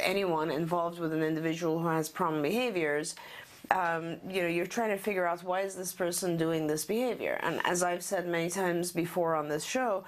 anyone 0.00 0.50
involved 0.50 0.98
with 1.00 1.12
an 1.12 1.22
individual 1.22 1.80
who 1.80 1.88
has 1.88 2.08
problem 2.08 2.40
behaviors, 2.40 3.16
um, 3.70 4.16
you 4.26 4.42
know, 4.42 4.48
you're 4.48 4.66
trying 4.66 4.90
to 4.90 4.96
figure 4.96 5.26
out 5.26 5.42
why 5.42 5.60
is 5.60 5.74
this 5.74 5.92
person 5.92 6.36
doing 6.36 6.66
this 6.66 6.84
behavior. 6.84 7.38
And 7.42 7.60
as 7.64 7.82
I've 7.82 8.02
said 8.02 8.26
many 8.26 8.48
times 8.48 8.92
before 8.92 9.34
on 9.34 9.48
this 9.48 9.64
show, 9.64 10.04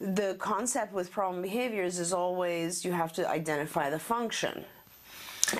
the 0.00 0.36
concept 0.38 0.92
with 0.92 1.10
problem 1.10 1.42
behaviors 1.42 1.98
is 1.98 2.12
always 2.12 2.84
you 2.84 2.92
have 2.92 3.12
to 3.14 3.28
identify 3.28 3.90
the 3.90 3.98
function. 3.98 4.64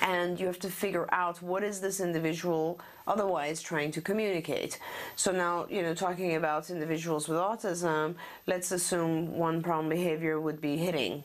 And 0.03 0.39
you 0.39 0.45
have 0.45 0.59
to 0.59 0.69
figure 0.69 1.07
out 1.11 1.41
what 1.41 1.63
is 1.63 1.81
this 1.81 1.99
individual 1.99 2.79
otherwise 3.07 3.59
trying 3.59 3.89
to 3.91 4.01
communicate. 4.01 4.79
So 5.15 5.31
now 5.31 5.65
you 5.69 5.81
know 5.81 5.95
talking 5.95 6.35
about 6.35 6.69
individuals 6.69 7.27
with 7.27 7.39
autism 7.39 8.15
let's 8.45 8.71
assume 8.71 9.35
one 9.35 9.63
problem 9.63 9.89
behavior 9.89 10.39
would 10.39 10.61
be 10.61 10.77
hitting 10.77 11.23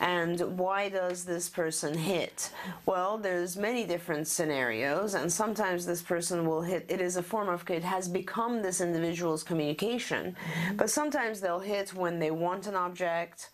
and 0.00 0.40
why 0.58 0.88
does 0.88 1.24
this 1.24 1.48
person 1.48 1.96
hit 1.96 2.50
well 2.84 3.18
there's 3.18 3.56
many 3.56 3.84
different 3.84 4.26
scenarios 4.26 5.14
and 5.14 5.32
sometimes 5.32 5.86
this 5.86 6.02
person 6.02 6.46
will 6.46 6.62
hit 6.62 6.84
it 6.88 7.00
is 7.00 7.16
a 7.16 7.22
form 7.22 7.48
of 7.48 7.68
it 7.70 7.82
has 7.82 8.08
become 8.08 8.62
this 8.62 8.80
individual's 8.80 9.42
communication 9.42 10.36
but 10.76 10.90
sometimes 10.90 11.40
they'll 11.40 11.60
hit 11.60 11.94
when 11.94 12.18
they 12.18 12.30
want 12.30 12.66
an 12.66 12.74
object 12.74 13.50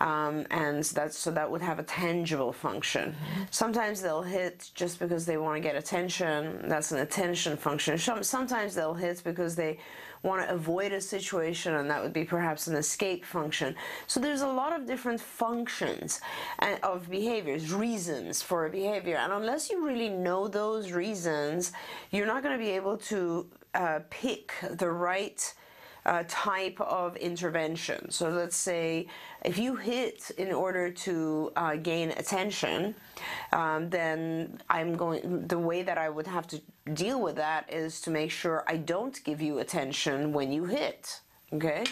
um, 0.00 0.44
and 0.50 0.82
that's 0.84 1.16
so 1.16 1.30
that 1.30 1.50
would 1.50 1.62
have 1.62 1.78
a 1.78 1.82
tangible 1.82 2.52
function. 2.52 3.14
Sometimes 3.50 4.02
they'll 4.02 4.22
hit 4.22 4.70
just 4.74 4.98
because 4.98 5.24
they 5.24 5.36
want 5.36 5.56
to 5.56 5.60
get 5.60 5.76
attention. 5.76 6.64
That's 6.68 6.92
an 6.92 6.98
attention 6.98 7.56
function. 7.56 7.96
Sometimes 7.96 8.74
they'll 8.74 8.94
hit 8.94 9.22
because 9.24 9.54
they 9.54 9.78
want 10.24 10.42
to 10.42 10.52
avoid 10.52 10.92
a 10.92 11.00
situation, 11.00 11.74
and 11.74 11.88
that 11.90 12.02
would 12.02 12.12
be 12.12 12.24
perhaps 12.24 12.66
an 12.66 12.74
escape 12.74 13.24
function. 13.24 13.76
So 14.06 14.18
there's 14.18 14.40
a 14.40 14.48
lot 14.48 14.72
of 14.78 14.86
different 14.86 15.20
functions 15.20 16.20
and 16.58 16.80
of 16.82 17.10
behaviors, 17.10 17.72
reasons 17.72 18.42
for 18.42 18.66
a 18.66 18.70
behavior, 18.70 19.16
and 19.16 19.32
unless 19.32 19.70
you 19.70 19.86
really 19.86 20.08
know 20.08 20.48
those 20.48 20.90
reasons, 20.90 21.72
you're 22.10 22.26
not 22.26 22.42
going 22.42 22.58
to 22.58 22.64
be 22.64 22.70
able 22.70 22.96
to 22.96 23.46
uh, 23.74 24.00
pick 24.10 24.52
the 24.70 24.90
right 24.90 25.54
uh, 26.06 26.24
type 26.28 26.80
of 26.80 27.16
intervention. 27.16 28.10
So 28.10 28.28
let's 28.28 28.56
say 28.56 29.06
if 29.44 29.58
you 29.58 29.76
hit 29.76 30.30
in 30.36 30.52
order 30.52 30.90
to 30.90 31.52
uh, 31.56 31.76
gain 31.76 32.10
attention, 32.10 32.94
um, 33.52 33.90
then 33.90 34.60
I'm 34.68 34.96
going. 34.96 35.46
The 35.46 35.58
way 35.58 35.82
that 35.82 35.98
I 35.98 36.08
would 36.08 36.26
have 36.26 36.46
to 36.48 36.60
deal 36.92 37.20
with 37.20 37.36
that 37.36 37.72
is 37.72 38.00
to 38.02 38.10
make 38.10 38.30
sure 38.30 38.64
I 38.66 38.76
don't 38.76 39.22
give 39.24 39.40
you 39.40 39.58
attention 39.58 40.32
when 40.32 40.52
you 40.52 40.64
hit. 40.64 41.20
Okay. 41.52 41.84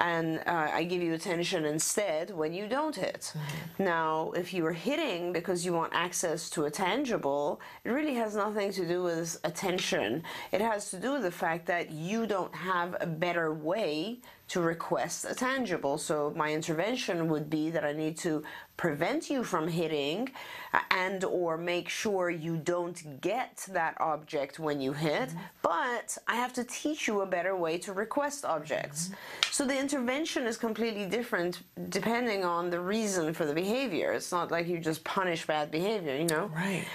And 0.00 0.38
uh, 0.46 0.70
I 0.72 0.84
give 0.84 1.02
you 1.02 1.12
attention 1.12 1.66
instead 1.66 2.30
when 2.30 2.54
you 2.54 2.66
don't 2.66 2.96
hit. 2.96 3.34
Now, 3.78 4.32
if 4.34 4.54
you 4.54 4.64
are 4.64 4.72
hitting 4.72 5.30
because 5.30 5.62
you 5.66 5.74
want 5.74 5.92
access 5.94 6.48
to 6.50 6.64
a 6.64 6.70
tangible, 6.70 7.60
it 7.84 7.90
really 7.90 8.14
has 8.14 8.34
nothing 8.34 8.72
to 8.72 8.88
do 8.88 9.02
with 9.02 9.38
attention. 9.44 10.22
It 10.52 10.62
has 10.62 10.90
to 10.92 10.98
do 10.98 11.12
with 11.12 11.22
the 11.22 11.30
fact 11.30 11.66
that 11.66 11.90
you 11.90 12.26
don't 12.26 12.54
have 12.54 12.96
a 12.98 13.06
better 13.06 13.52
way 13.52 14.20
to 14.50 14.60
request 14.60 15.24
a 15.28 15.34
tangible. 15.34 15.96
So 15.96 16.32
my 16.36 16.52
intervention 16.52 17.28
would 17.28 17.48
be 17.48 17.70
that 17.70 17.84
I 17.84 17.92
need 17.92 18.18
to 18.18 18.42
prevent 18.76 19.30
you 19.30 19.44
from 19.44 19.68
hitting 19.68 20.28
uh, 20.72 20.80
and 20.90 21.22
or 21.22 21.56
make 21.56 21.88
sure 21.88 22.30
you 22.30 22.56
don't 22.56 23.20
get 23.20 23.64
that 23.70 23.94
object 24.00 24.58
when 24.58 24.80
you 24.80 24.92
hit, 24.92 25.28
but 25.62 26.18
I 26.26 26.34
have 26.34 26.52
to 26.54 26.64
teach 26.64 27.06
you 27.06 27.20
a 27.20 27.26
better 27.26 27.54
way 27.54 27.78
to 27.78 27.92
request 27.92 28.44
objects. 28.44 29.10
So 29.52 29.64
the 29.64 29.78
intervention 29.78 30.46
is 30.46 30.56
completely 30.56 31.06
different 31.06 31.60
depending 31.88 32.44
on 32.44 32.70
the 32.70 32.80
reason 32.80 33.32
for 33.32 33.44
the 33.44 33.54
behavior. 33.54 34.12
It's 34.12 34.32
not 34.32 34.50
like 34.50 34.66
you 34.66 34.78
just 34.80 35.04
punish 35.04 35.46
bad 35.46 35.70
behavior, 35.70 36.16
you 36.16 36.26
know? 36.26 36.50
Right. 36.52 36.86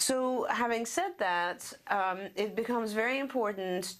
So, 0.00 0.46
having 0.48 0.86
said 0.86 1.10
that, 1.18 1.72
um, 1.88 2.20
it 2.36 2.54
becomes 2.54 2.92
very 2.92 3.18
important. 3.18 3.96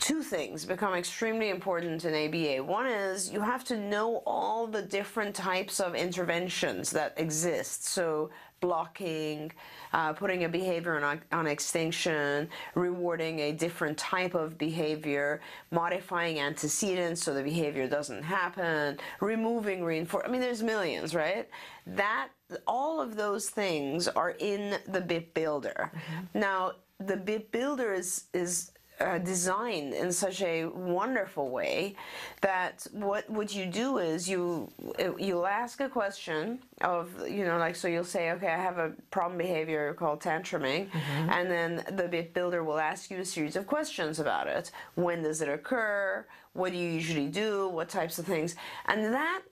Two 0.00 0.22
things 0.22 0.64
become 0.64 0.94
extremely 0.94 1.50
important 1.50 2.04
in 2.04 2.14
ABA. 2.14 2.64
One 2.64 2.86
is 2.86 3.32
you 3.32 3.40
have 3.40 3.62
to 3.64 3.78
know 3.78 4.24
all 4.26 4.66
the 4.66 4.82
different 4.82 5.36
types 5.36 5.78
of 5.78 5.94
interventions 5.94 6.90
that 6.90 7.14
exist. 7.16 7.86
So, 7.86 8.30
blocking, 8.60 9.52
uh, 9.92 10.12
putting 10.14 10.44
a 10.44 10.48
behavior 10.48 11.02
on, 11.04 11.20
on 11.30 11.46
extinction, 11.46 12.48
rewarding 12.74 13.40
a 13.40 13.52
different 13.52 13.96
type 13.96 14.34
of 14.34 14.58
behavior, 14.58 15.40
modifying 15.70 16.40
antecedents 16.40 17.22
so 17.22 17.34
the 17.34 17.42
behavior 17.42 17.86
doesn't 17.86 18.22
happen, 18.22 18.98
removing 19.20 19.84
reinforcement. 19.84 20.28
I 20.28 20.32
mean, 20.32 20.40
there's 20.40 20.62
millions, 20.62 21.14
right? 21.14 21.48
That 21.86 22.30
all 22.66 23.00
of 23.00 23.16
those 23.16 23.50
things 23.50 24.08
are 24.08 24.30
in 24.30 24.78
the 24.86 25.00
BIP 25.00 25.34
builder. 25.34 25.90
Now, 26.34 26.72
the 26.98 27.16
BIP 27.16 27.50
builder 27.50 27.92
is 27.92 28.24
is 28.32 28.72
uh, 28.98 29.18
designed 29.18 29.92
in 29.92 30.10
such 30.10 30.40
a 30.40 30.64
wonderful 30.64 31.50
way 31.50 31.94
that 32.40 32.86
what 32.92 33.28
what 33.28 33.54
you 33.54 33.66
do 33.66 33.98
is 33.98 34.26
you 34.28 34.70
you'll 35.18 35.46
ask 35.46 35.80
a 35.80 35.88
question 35.88 36.58
of 36.80 37.10
you 37.28 37.44
know 37.44 37.58
like 37.58 37.76
so 37.76 37.88
you'll 37.88 38.04
say 38.04 38.30
okay 38.30 38.48
I 38.48 38.56
have 38.56 38.78
a 38.78 38.92
problem 39.10 39.36
behavior 39.36 39.92
called 39.92 40.20
tantruming 40.20 40.88
and 41.28 41.50
then 41.50 41.84
the 41.94 42.04
BIP 42.04 42.32
builder 42.32 42.64
will 42.64 42.78
ask 42.78 43.10
you 43.10 43.18
a 43.18 43.24
series 43.24 43.56
of 43.56 43.66
questions 43.66 44.18
about 44.18 44.46
it. 44.46 44.70
When 44.94 45.22
does 45.22 45.42
it 45.42 45.48
occur? 45.48 46.26
What 46.54 46.72
do 46.72 46.78
you 46.78 46.88
usually 46.88 47.28
do? 47.28 47.68
What 47.68 47.90
types 47.90 48.18
of 48.18 48.24
things? 48.24 48.56
And 48.86 49.12
that 49.12 49.42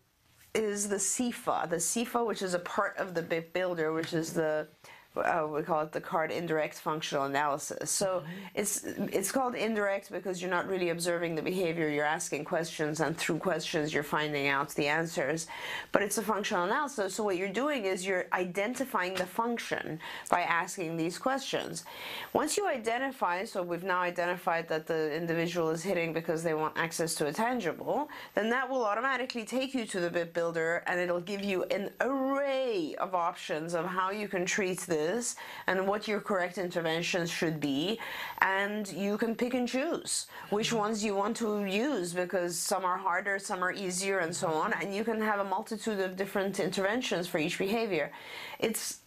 is 0.55 0.89
the 0.89 0.97
CIFA, 0.97 1.69
the 1.69 1.77
CIFA, 1.77 2.27
which 2.27 2.43
is 2.43 2.55
a 2.55 2.59
part 2.59 2.97
of 2.97 3.15
the 3.15 3.23
BIP 3.23 3.53
builder 3.53 3.93
which 3.93 4.13
is 4.13 4.33
the 4.33 4.69
uh, 5.17 5.47
we 5.49 5.63
call 5.63 5.81
it 5.83 5.93
the 5.93 6.01
CARD 6.01 6.33
indirect 6.33 6.75
functional 6.75 7.25
analysis. 7.25 7.91
So 7.91 8.25
it's 8.55 8.85
it's 8.85 9.31
called 9.31 9.55
indirect 9.55 10.11
because 10.11 10.43
you're 10.43 10.51
not 10.51 10.67
really 10.67 10.91
observing 10.91 11.37
the 11.37 11.43
behavior. 11.43 11.89
You're 11.89 12.05
asking 12.05 12.45
questions, 12.45 13.01
and 13.01 13.17
through 13.17 13.39
questions, 13.39 13.95
you're 13.95 14.03
finding 14.03 14.49
out 14.49 14.71
the 14.71 14.89
answers. 14.89 15.47
But 15.93 16.03
it's 16.03 16.19
a 16.19 16.23
functional 16.23 16.65
analysis. 16.65 17.15
So 17.15 17.23
what 17.23 17.37
you're 17.37 17.49
doing 17.49 17.85
is 17.85 18.05
you're 18.05 18.27
identifying 18.33 19.15
the 19.15 19.27
function 19.27 20.01
by 20.31 20.43
asking 20.43 20.97
these 20.97 21.17
questions. 21.17 21.85
Once 22.33 22.57
you 22.57 22.67
identify, 22.67 23.45
so 23.45 23.63
we've 23.63 23.85
now 23.85 24.01
identified 24.01 24.69
that 24.69 24.87
the 24.87 25.15
individual 25.15 25.71
is 25.71 25.83
hitting 25.83 26.13
because 26.13 26.43
they 26.43 26.55
want 26.55 26.77
access 26.77 27.15
to 27.17 27.27
a 27.27 27.33
tangible, 27.33 28.09
then 28.35 28.51
that 28.51 28.69
will 28.69 28.85
automatically 28.85 29.45
take 29.45 29.75
you 29.75 29.87
to 29.87 30.01
the 30.01 30.11
BIP 30.11 30.33
builder, 30.33 30.83
and 30.87 30.99
it'll 30.99 31.21
give 31.21 31.45
you 31.45 31.63
an 31.65 31.91
array 32.01 32.97
of 32.99 33.15
options 33.15 33.75
of 33.75 33.85
how 33.85 34.11
you 34.11 34.27
can 34.27 34.45
treat 34.45 34.81
this 34.81 35.04
is 35.13 35.37
and 35.67 35.87
what 35.87 36.09
your 36.09 36.21
correct 36.21 36.57
interventions 36.59 37.31
should 37.31 37.57
be. 37.61 37.99
And 38.41 38.83
you 38.93 39.17
can 39.23 39.33
pick 39.43 39.55
and 39.55 39.69
choose 39.69 40.27
which 40.51 40.69
mm-hmm. 40.69 40.85
ones 40.85 41.05
you 41.07 41.15
want 41.15 41.37
to 41.39 41.65
use 41.65 42.13
because 42.13 42.53
some 42.59 42.85
are 42.85 42.99
harder 42.99 43.39
some 43.39 43.63
are 43.63 43.73
easier 43.73 44.19
and 44.19 44.35
so 44.35 44.49
on. 44.49 44.73
And 44.81 44.95
you 44.95 45.05
can 45.05 45.21
have 45.21 45.41
a 45.41 45.49
multitude 45.57 46.01
of 46.01 46.17
different 46.17 46.61
interventions 46.61 47.27
for 47.27 47.39
each 47.39 47.59
behavior. 47.59 48.11
It's 48.59 49.01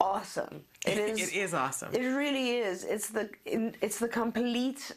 awesome. 0.00 0.62
It 0.86 0.98
is 0.98 1.32
it 1.32 1.36
is 1.36 1.54
awesome. 1.54 1.90
it 1.92 2.06
really 2.22 2.48
is. 2.58 2.84
It's 2.84 3.08
the 3.08 3.28
it's 3.84 3.98
the 3.98 4.08
complete 4.08 4.92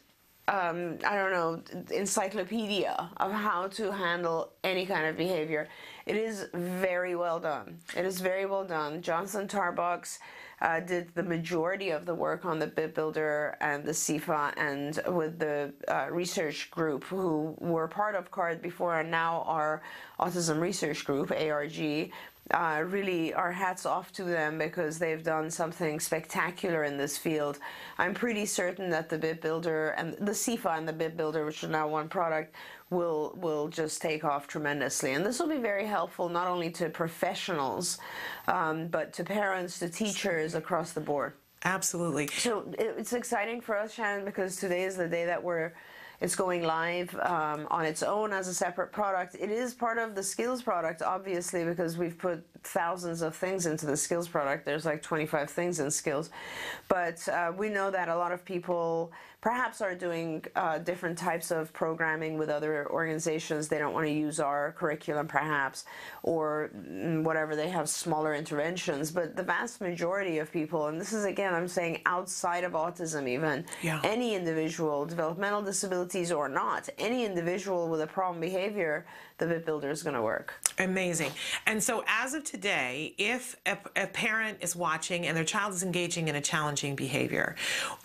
um, 0.47 0.97
I 1.05 1.15
don't 1.15 1.31
know, 1.31 1.61
encyclopedia 1.95 3.09
of 3.17 3.31
how 3.31 3.67
to 3.67 3.91
handle 3.91 4.51
any 4.63 4.85
kind 4.85 5.05
of 5.05 5.15
behavior. 5.15 5.69
It 6.05 6.15
is 6.15 6.47
very 6.53 7.15
well 7.15 7.39
done. 7.39 7.79
It 7.95 8.05
is 8.05 8.21
very 8.21 8.45
well 8.45 8.65
done. 8.65 9.01
Johnson 9.01 9.47
Tarbox 9.47 10.19
uh, 10.61 10.79
did 10.79 11.13
the 11.15 11.23
majority 11.23 11.89
of 11.89 12.05
the 12.05 12.13
work 12.13 12.45
on 12.45 12.59
the 12.59 12.67
BIP 12.67 12.93
Builder 12.93 13.57
and 13.61 13.83
the 13.83 13.91
CIFA 13.91 14.53
and 14.57 14.99
with 15.15 15.39
the 15.39 15.73
uh, 15.87 16.07
research 16.11 16.69
group 16.71 17.03
who 17.05 17.55
were 17.59 17.87
part 17.87 18.15
of 18.15 18.31
CARD 18.31 18.61
before 18.61 18.99
and 18.99 19.09
now 19.09 19.41
are 19.47 19.81
Autism 20.19 20.59
Research 20.59 21.03
Group, 21.03 21.31
ARG, 21.31 22.11
uh, 22.51 22.83
really 22.85 23.33
our 23.33 23.51
hats 23.51 23.85
off 23.85 24.11
to 24.11 24.23
them 24.23 24.57
because 24.57 24.99
they've 24.99 25.23
done 25.23 25.49
something 25.49 25.99
spectacular 25.99 26.83
in 26.83 26.97
this 26.97 27.17
field. 27.17 27.59
I'm 27.97 28.13
pretty 28.13 28.45
certain 28.45 28.89
that 28.89 29.09
the 29.09 29.17
BIP 29.17 29.41
Builder 29.41 29.89
and 29.91 30.13
the 30.13 30.33
CIFA 30.33 30.77
and 30.77 30.87
the 30.87 30.93
BIP 30.93 31.15
Builder, 31.17 31.45
which 31.45 31.63
are 31.63 31.69
now 31.69 31.87
one 31.87 32.09
product, 32.09 32.55
will 32.91 33.33
will 33.37 33.69
just 33.69 34.01
take 34.01 34.23
off 34.23 34.47
tremendously. 34.47 35.13
And 35.13 35.25
this 35.25 35.39
will 35.39 35.47
be 35.47 35.57
very 35.57 35.87
helpful 35.87 36.29
not 36.29 36.47
only 36.47 36.69
to 36.71 36.89
professionals, 36.89 37.97
um, 38.47 38.87
but 38.87 39.13
to 39.13 39.23
parents, 39.23 39.79
to 39.79 39.89
teachers 39.89 40.53
across 40.53 40.91
the 40.91 41.01
board. 41.01 41.33
Absolutely. 41.63 42.27
So 42.27 42.65
it's 42.77 43.13
exciting 43.13 43.61
for 43.61 43.77
us, 43.77 43.93
Shannon, 43.93 44.25
because 44.25 44.57
today 44.57 44.83
is 44.83 44.97
the 44.97 45.07
day 45.07 45.25
that 45.25 45.41
we're 45.41 45.73
it's 46.21 46.35
going 46.35 46.61
live 46.61 47.15
um, 47.15 47.67
on 47.71 47.83
its 47.83 48.03
own 48.03 48.31
as 48.31 48.47
a 48.47 48.53
separate 48.53 48.91
product. 48.91 49.35
It 49.39 49.49
is 49.49 49.73
part 49.73 49.97
of 49.97 50.13
the 50.13 50.21
skills 50.21 50.61
product, 50.61 51.01
obviously, 51.01 51.65
because 51.65 51.97
we've 51.97 52.15
put 52.15 52.45
thousands 52.63 53.23
of 53.23 53.35
things 53.35 53.65
into 53.65 53.87
the 53.87 53.97
skills 53.97 54.27
product. 54.27 54.63
There's 54.63 54.85
like 54.85 55.01
25 55.01 55.49
things 55.49 55.79
in 55.79 55.89
skills. 55.89 56.29
But 56.89 57.27
uh, 57.27 57.53
we 57.57 57.69
know 57.69 57.89
that 57.89 58.07
a 58.07 58.15
lot 58.15 58.31
of 58.31 58.45
people 58.45 59.11
perhaps 59.41 59.81
are 59.81 59.95
doing 59.95 60.45
uh, 60.55 60.77
different 60.77 61.17
types 61.17 61.49
of 61.49 61.73
programming 61.73 62.37
with 62.37 62.49
other 62.49 62.87
organizations. 62.91 63.67
They 63.67 63.79
don't 63.79 63.93
want 63.93 64.05
to 64.05 64.13
use 64.13 64.39
our 64.39 64.71
curriculum, 64.73 65.27
perhaps, 65.27 65.85
or 66.21 66.69
mm, 66.75 67.23
whatever. 67.23 67.55
They 67.55 67.69
have 67.69 67.89
smaller 67.89 68.35
interventions. 68.35 69.11
But 69.11 69.35
the 69.35 69.43
vast 69.43 69.81
majority 69.81 70.37
of 70.37 70.51
people, 70.51 70.87
and 70.87 71.01
this 71.01 71.11
is 71.11 71.25
again, 71.25 71.55
I'm 71.55 71.67
saying 71.67 72.01
outside 72.05 72.63
of 72.63 72.73
autism, 72.73 73.27
even 73.27 73.65
yeah. 73.81 73.99
any 74.03 74.35
individual, 74.35 75.05
developmental 75.05 75.63
disabilities 75.63 76.31
or 76.31 76.47
not, 76.47 76.87
any 76.99 77.25
individual 77.25 77.89
with 77.89 78.01
a 78.01 78.07
problem 78.07 78.39
behavior 78.39 79.07
the 79.41 79.47
BIP 79.47 79.65
Builder 79.65 79.89
is 79.89 80.03
going 80.03 80.15
to 80.15 80.21
work. 80.21 80.53
Amazing. 80.77 81.31
And 81.65 81.83
so, 81.83 82.03
as 82.07 82.33
of 82.33 82.43
today, 82.43 83.15
if 83.17 83.55
a, 83.65 83.77
a, 83.95 84.07
parent 84.07 84.59
is 84.61 84.75
watching 84.75 85.25
and 85.25 85.35
their 85.35 85.43
child 85.43 85.73
is 85.73 85.83
engaging 85.83 86.27
in 86.27 86.35
a 86.35 86.41
challenging 86.41 86.95
behavior, 86.95 87.55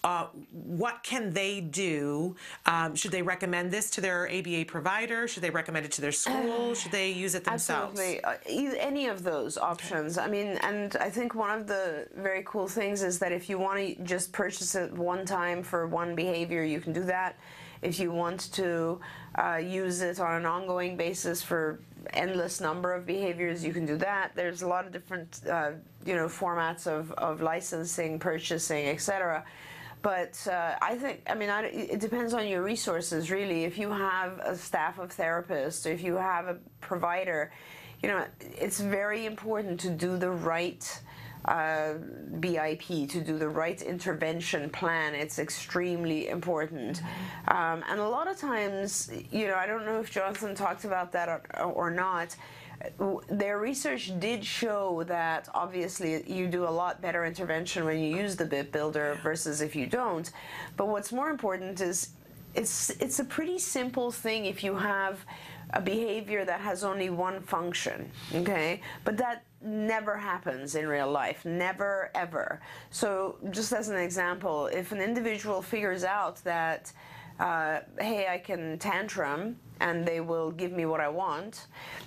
uh, 0.03 0.27
what 0.53 1.03
can 1.03 1.33
they 1.33 1.61
do? 1.61 2.35
Um, 2.64 2.94
should 2.94 3.11
they 3.11 3.22
recommend 3.22 3.70
this 3.70 3.90
to 3.90 4.01
their 4.01 4.29
ABA 4.33 4.64
provider? 4.66 5.29
Should 5.29 5.42
they 5.42 5.51
recommend 5.51 5.85
it 5.85 5.92
to 5.92 6.01
their 6.01 6.12
school? 6.12 6.75
Should 6.75 6.92
they 6.92 7.12
use 7.12 7.35
it 7.35 7.44
themselves? 7.44 8.01
Absolutely. 8.01 8.25
Uh, 8.25 8.77
any 8.79 9.07
of 9.07 9.22
those 9.22 9.59
options. 9.59 10.16
I 10.16 10.29
mean, 10.29 10.59
and 10.62 10.96
I 10.96 11.11
think 11.11 11.35
one 11.35 11.51
of 11.51 11.66
the 11.66 12.09
very 12.16 12.42
cool 12.46 12.66
things 12.66 13.03
is 13.03 13.18
that 13.18 13.31
if 13.31 13.51
you 13.51 13.59
want 13.59 13.79
to 13.79 14.03
just 14.05 14.33
purchase 14.33 14.75
it 14.75 14.90
one 14.92 15.27
time 15.27 15.62
for 15.62 15.87
one 15.87 16.14
behavior, 16.14 16.64
you 16.64 16.81
can 16.81 16.94
do 16.94 17.05
that. 17.05 17.38
If 17.87 18.01
you 18.01 18.11
want 18.11 18.53
to 18.55 19.01
uh, 19.37 19.61
use 19.62 20.01
it 20.01 20.18
on 20.18 20.35
an 20.40 20.44
ongoing 20.44 20.96
basis 20.96 21.40
for 21.40 21.79
endless 22.12 22.61
number 22.61 22.92
of 22.92 23.07
behaviors, 23.07 23.64
you 23.64 23.72
can 23.72 23.87
do 23.87 23.96
that. 23.99 24.33
There's 24.35 24.62
a 24.62 24.66
lot 24.66 24.87
of 24.87 24.92
different, 24.92 25.40
uh, 25.49 25.70
you 26.05 26.16
know, 26.16 26.27
formats 26.27 26.88
of, 26.88 27.12
of 27.12 27.40
licensing, 27.40 28.18
purchasing, 28.18 28.88
etc. 28.88 29.44
But 30.03 30.35
uh, 30.51 30.75
I 30.83 30.96
think, 30.96 31.22
I 31.29 31.35
mean, 31.35 31.49
I, 31.49 31.66
it 31.66 32.01
depends 32.01 32.35
on 32.35 32.49
your 32.49 32.62
resources, 32.62 33.31
really. 33.31 33.64
If 33.64 33.79
you 33.79 33.90
have 33.90 34.40
a 34.40 34.57
staff 34.57 34.99
of 34.99 35.16
therapists, 35.16 35.87
if 35.87 36.03
you 36.03 36.16
have 36.16 36.49
a 36.49 36.59
provider, 36.81 37.53
you 38.03 38.09
know, 38.09 38.27
it's 38.40 38.81
very 38.81 39.27
important 39.27 39.79
to 39.81 39.90
do 39.90 40.16
the 40.16 40.31
right 40.31 40.83
uh, 41.46 41.94
BIP 42.40 43.09
to 43.11 43.20
do 43.20 43.38
the 43.38 43.48
right 43.48 43.80
intervention 43.80 44.68
plan. 44.70 45.14
It's 45.14 45.38
extremely 45.38 46.28
important. 46.28 47.02
Um, 47.48 47.85
and 47.88 48.00
a 48.00 48.09
lot 48.09 48.28
of 48.28 48.37
times, 48.37 49.11
you 49.30 49.46
know, 49.48 49.54
I 49.54 49.66
don't 49.66 49.87
know 49.87 50.00
if 50.00 50.11
Johnson 50.11 50.54
talked 50.54 50.85
about 50.85 51.12
that 51.12 51.28
or, 51.28 51.62
or 51.62 51.90
not 51.90 52.37
their 53.28 53.59
research 53.59 54.12
did 54.18 54.44
show 54.44 55.02
that 55.04 55.48
obviously 55.54 56.22
you 56.30 56.46
do 56.46 56.64
a 56.64 56.68
lot 56.68 57.00
better 57.00 57.24
intervention 57.24 57.85
when 57.85 57.98
you 57.98 58.16
use 58.16 58.37
the 58.37 58.44
BIP 58.44 58.70
builder 58.72 59.18
versus 59.22 59.61
if 59.61 59.74
you 59.74 59.87
don't. 59.87 60.30
But 60.76 60.88
what's 60.88 61.12
more 61.12 61.30
important 61.30 61.80
is 61.80 62.11
it's 62.54 62.90
it's 62.90 63.18
a 63.18 63.24
pretty 63.24 63.59
simple 63.59 64.11
thing 64.11 64.46
if 64.46 64.62
you 64.64 64.76
have 64.76 65.24
a 65.70 65.80
behavior 65.80 66.44
that 66.44 66.61
has 66.61 66.85
only 66.85 67.11
one 67.11 67.40
function, 67.40 68.11
okay? 68.35 68.80
But 69.04 69.16
that 69.16 69.44
never 69.66 70.16
happens 70.16 70.74
in 70.74 70.87
real 70.87 71.11
life, 71.11 71.44
never 71.44 72.11
ever. 72.14 72.61
So, 72.90 73.37
just 73.50 73.72
as 73.72 73.88
an 73.88 73.96
example, 73.96 74.66
if 74.66 74.92
an 74.92 75.00
individual 75.00 75.62
figures 75.62 76.05
out 76.05 76.37
that, 76.44 76.92
uh, 77.40 77.81
hey, 77.98 78.29
I 78.29 78.38
can 78.38 78.79
tantrum 78.79 79.57
and 79.81 80.07
they 80.07 80.20
will 80.20 80.50
give 80.50 80.72
me 80.72 80.87
what 80.87 81.00
I 81.00 81.09
want, 81.09 81.66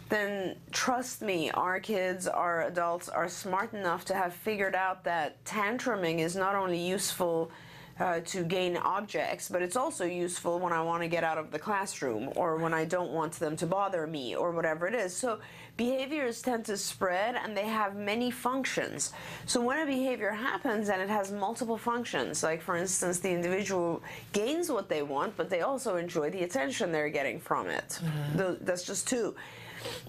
then 0.09 0.55
trust 0.71 1.21
me, 1.21 1.51
our 1.51 1.79
kids, 1.79 2.27
our 2.27 2.63
adults 2.63 3.09
are 3.09 3.29
smart 3.29 3.73
enough 3.73 4.05
to 4.05 4.15
have 4.15 4.33
figured 4.33 4.75
out 4.75 5.03
that 5.03 5.43
tantruming 5.45 6.19
is 6.19 6.35
not 6.35 6.55
only 6.55 6.79
useful 6.79 7.51
uh, 7.99 8.21
to 8.21 8.43
gain 8.43 8.77
objects, 8.77 9.49
but 9.49 9.61
it's 9.61 9.75
also 9.75 10.05
useful 10.05 10.57
when 10.59 10.71
I 10.71 10.81
want 10.81 11.03
to 11.03 11.09
get 11.09 11.23
out 11.23 11.37
of 11.37 11.51
the 11.51 11.59
classroom 11.59 12.31
or 12.35 12.55
when 12.55 12.73
I 12.73 12.85
don't 12.85 13.11
want 13.11 13.33
them 13.33 13.55
to 13.57 13.67
bother 13.67 14.07
me 14.07 14.35
or 14.35 14.51
whatever 14.51 14.87
it 14.87 14.95
is. 14.95 15.13
So 15.15 15.39
behaviors 15.79 16.41
tend 16.41 16.65
to 16.65 16.75
spread 16.75 17.35
and 17.41 17.55
they 17.55 17.65
have 17.65 17.95
many 17.95 18.29
functions. 18.29 19.13
So 19.45 19.61
when 19.61 19.79
a 19.79 19.85
behavior 19.85 20.31
happens 20.31 20.89
and 20.89 21.01
it 21.01 21.07
has 21.07 21.31
multiple 21.31 21.77
functions, 21.77 22.43
like 22.43 22.61
for 22.61 22.75
instance, 22.75 23.19
the 23.19 23.31
individual 23.31 24.03
gains 24.33 24.69
what 24.69 24.89
they 24.89 25.03
want, 25.03 25.37
but 25.37 25.49
they 25.49 25.61
also 25.61 25.95
enjoy 25.95 26.31
the 26.31 26.43
attention 26.43 26.91
they're 26.91 27.07
getting 27.07 27.39
from 27.39 27.69
it. 27.69 28.01
Mm-hmm. 28.03 28.65
That's 28.65 28.83
just 28.83 29.07
two 29.07 29.35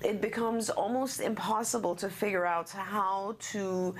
it 0.02 0.20
becomes 0.20 0.70
almost 0.70 1.20
impossible 1.20 1.94
to 1.96 2.08
figure 2.08 2.46
out 2.46 2.70
how 2.70 3.36
to 3.38 3.94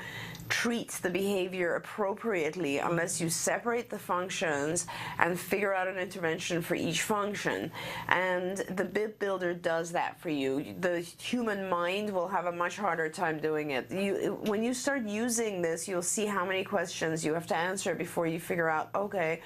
treat 0.49 0.91
the 1.03 1.11
behavior 1.11 1.77
appropriately 1.77 2.79
unless 2.79 3.21
you 3.21 3.29
separate 3.29 3.89
the 3.89 3.99
functions 3.99 4.87
and 5.19 5.39
figure 5.39 5.73
out 5.75 5.87
an 5.87 5.97
intervention 5.97 6.61
for 6.61 6.75
each 6.75 7.03
function. 7.03 7.71
And 8.09 8.59
the 8.59 8.85
BIP 8.85 9.19
Builder 9.19 9.55
does 9.55 9.93
that 9.93 10.21
for 10.21 10.31
you. 10.31 10.75
The 10.81 11.01
human 11.01 11.69
mind 11.69 12.11
will 12.11 12.29
have 12.29 12.47
a 12.47 12.53
much 12.53 12.77
harder 12.77 13.09
time 13.09 13.39
doing 13.39 13.71
it. 13.71 13.91
You, 13.91 14.39
when 14.45 14.63
you 14.63 14.75
start 14.75 15.07
using 15.07 15.63
this, 15.63 15.87
you'll 15.87 16.03
see 16.03 16.27
how 16.27 16.45
many 16.45 16.65
questions 16.65 17.25
you 17.25 17.35
have 17.35 17.47
to 17.49 17.57
answer 17.57 17.95
before 17.95 18.27
you 18.27 18.41
figure 18.41 18.69
out, 18.69 18.91
okay, 18.95 19.41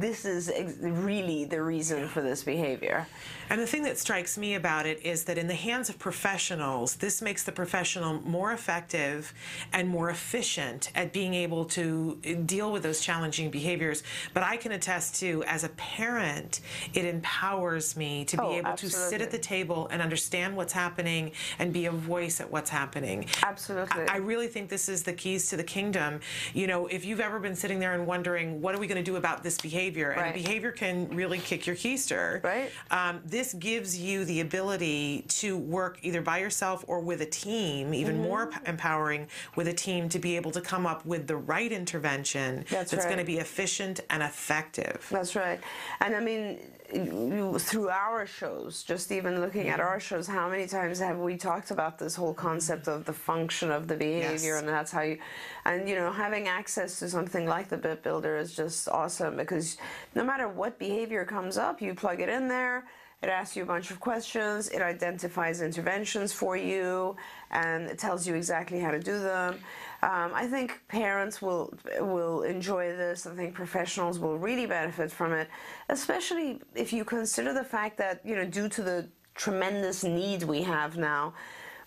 this 0.00 0.24
is 0.24 0.52
really 0.80 1.44
the 1.44 1.62
reason 1.62 2.08
for 2.08 2.20
this 2.20 2.42
behavior. 2.42 3.06
And 3.50 3.60
the 3.60 3.66
thing 3.66 3.82
that 3.82 3.98
strikes 3.98 4.38
me 4.38 4.54
about 4.54 4.86
it 4.86 5.04
is 5.04 5.24
that 5.24 5.36
in 5.36 5.48
the 5.48 5.54
hands 5.54 5.88
of 5.90 5.98
professionals, 5.98 6.96
this 6.96 7.20
makes 7.20 7.42
the 7.44 7.52
professional 7.52 8.20
more 8.22 8.52
effective 8.52 9.34
and 9.72 9.88
more 9.88 10.08
efficient 10.08 10.90
at 10.94 11.12
being 11.12 11.34
able 11.34 11.66
to 11.66 12.18
eh, 12.24 12.34
deal 12.46 12.72
with 12.72 12.82
those 12.82 13.00
challenging 13.00 13.50
behaviors. 13.50 14.02
But 14.32 14.44
I 14.44 14.56
can 14.56 14.72
attest 14.72 15.16
to, 15.20 15.44
as 15.44 15.62
a 15.62 15.68
parent, 15.70 16.60
it 16.94 17.04
empowers 17.04 17.96
me 17.96 18.24
to 18.26 18.36
be 18.36 18.42
Oh, 18.44 18.52
able 18.52 18.72
to 18.76 18.88
sit 18.90 19.20
at 19.20 19.30
the 19.30 19.38
table 19.38 19.88
and 19.90 20.00
understand 20.00 20.56
what's 20.56 20.72
happening 20.72 21.32
and 21.58 21.72
be 21.72 21.86
a 21.86 21.90
voice 21.90 22.40
at 22.40 22.50
what's 22.50 22.70
happening. 22.70 23.26
Absolutely. 23.42 24.08
I, 24.08 24.14
I 24.14 24.16
really 24.16 24.48
think 24.48 24.70
this 24.70 24.88
is 24.88 25.02
the 25.02 25.12
keys 25.12 25.48
to 25.50 25.56
the 25.56 25.64
kingdom. 25.64 26.20
You 26.54 26.66
know, 26.66 26.86
if 26.86 27.04
you've 27.04 27.20
ever 27.20 27.38
been 27.38 27.54
sitting 27.56 27.78
there 27.78 27.92
and 27.92 28.06
wondering, 28.06 28.62
what 28.62 28.74
are 28.74 28.78
we 28.78 28.86
going 28.86 29.02
to 29.02 29.10
do 29.10 29.16
about 29.16 29.42
this 29.42 29.58
behavior? 29.58 29.83
And 29.88 30.16
Right. 30.16 30.34
behavior 30.34 30.72
can 30.72 31.08
really 31.14 31.38
kick 31.38 31.66
your 31.66 31.76
keister. 31.76 32.42
Right. 32.42 32.70
Um, 32.90 33.20
this 33.24 33.52
gives 33.54 33.98
you 33.98 34.24
the 34.24 34.40
ability 34.40 35.24
to 35.40 35.56
work 35.58 35.98
either 36.02 36.22
by 36.22 36.38
yourself 36.38 36.84
or 36.88 37.00
with 37.00 37.20
a 37.20 37.26
team, 37.26 37.92
even 37.92 38.14
Mm-hmm. 38.14 38.22
more 38.22 38.46
p- 38.46 38.58
empowering 38.66 39.26
with 39.56 39.68
a 39.68 39.72
team 39.72 40.08
to 40.10 40.18
be 40.18 40.36
able 40.36 40.50
to 40.52 40.60
come 40.60 40.86
up 40.86 41.04
with 41.04 41.26
the 41.26 41.36
right 41.36 41.70
intervention 41.72 42.64
That's 42.70 42.92
going 43.04 43.18
to 43.18 43.24
be 43.24 43.38
efficient 43.38 44.00
and 44.10 44.22
effective. 44.22 45.06
That's 45.10 45.34
right. 45.36 45.60
And 46.00 46.14
I 46.14 46.20
mean, 46.20 46.58
you, 46.94 47.58
through 47.58 47.88
our 47.88 48.26
shows, 48.26 48.82
just 48.82 49.10
even 49.12 49.40
looking 49.40 49.68
at 49.68 49.78
mm-hmm. 49.78 49.88
our 49.88 50.00
shows, 50.00 50.26
how 50.26 50.48
many 50.48 50.66
times 50.66 50.98
have 51.00 51.18
we 51.18 51.36
talked 51.36 51.70
about 51.70 51.98
this 51.98 52.14
whole 52.14 52.34
concept 52.34 52.88
of 52.88 53.04
the 53.04 53.12
function 53.12 53.70
of 53.70 53.88
the 53.88 53.96
behavior, 53.96 54.54
Yes. 54.54 54.60
and 54.60 54.68
that's 54.68 54.92
how 54.92 55.02
you, 55.02 55.18
and 55.64 55.88
you 55.88 55.96
know, 55.96 56.12
having 56.12 56.48
access 56.48 56.98
to 57.00 57.08
something 57.08 57.46
like 57.46 57.68
the 57.68 57.76
BIP 57.78 58.02
Builder 58.02 58.36
is 58.36 58.54
just 58.54 58.88
awesome 58.88 59.36
because 59.36 59.76
no 60.14 60.24
matter 60.24 60.48
what 60.48 60.78
behavior 60.78 61.24
comes 61.24 61.58
up, 61.58 61.82
you 61.82 61.94
plug 61.94 62.20
it 62.20 62.28
in 62.28 62.48
there. 62.48 62.84
It 63.22 63.30
asks 63.30 63.56
you 63.56 63.62
a 63.62 63.66
bunch 63.66 63.90
of 63.90 64.00
questions. 64.00 64.68
It 64.68 64.82
identifies 64.82 65.62
interventions 65.62 66.32
for 66.34 66.58
you, 66.58 67.16
and 67.50 67.88
it 67.88 67.98
tells 67.98 68.26
you 68.26 68.34
exactly 68.34 68.80
how 68.80 68.90
to 68.90 68.98
do 69.00 69.18
them. 69.18 69.60
Um, 70.04 70.32
I 70.34 70.46
think 70.46 70.68
parents 70.88 71.40
will 71.40 71.72
will 72.00 72.42
enjoy 72.42 72.84
this. 73.02 73.26
I 73.26 73.34
think 73.34 73.54
professionals 73.54 74.18
will 74.18 74.38
really 74.48 74.66
benefit 74.66 75.10
from 75.10 75.32
it, 75.32 75.48
especially 75.88 76.60
if 76.74 76.92
you 76.92 77.04
consider 77.04 77.54
the 77.54 77.64
fact 77.64 77.96
that 77.98 78.20
you 78.28 78.34
know, 78.36 78.44
due 78.44 78.68
to 78.76 78.82
the 78.82 79.08
tremendous 79.34 80.04
need 80.04 80.42
we 80.42 80.62
have 80.62 80.98
now, 80.98 81.32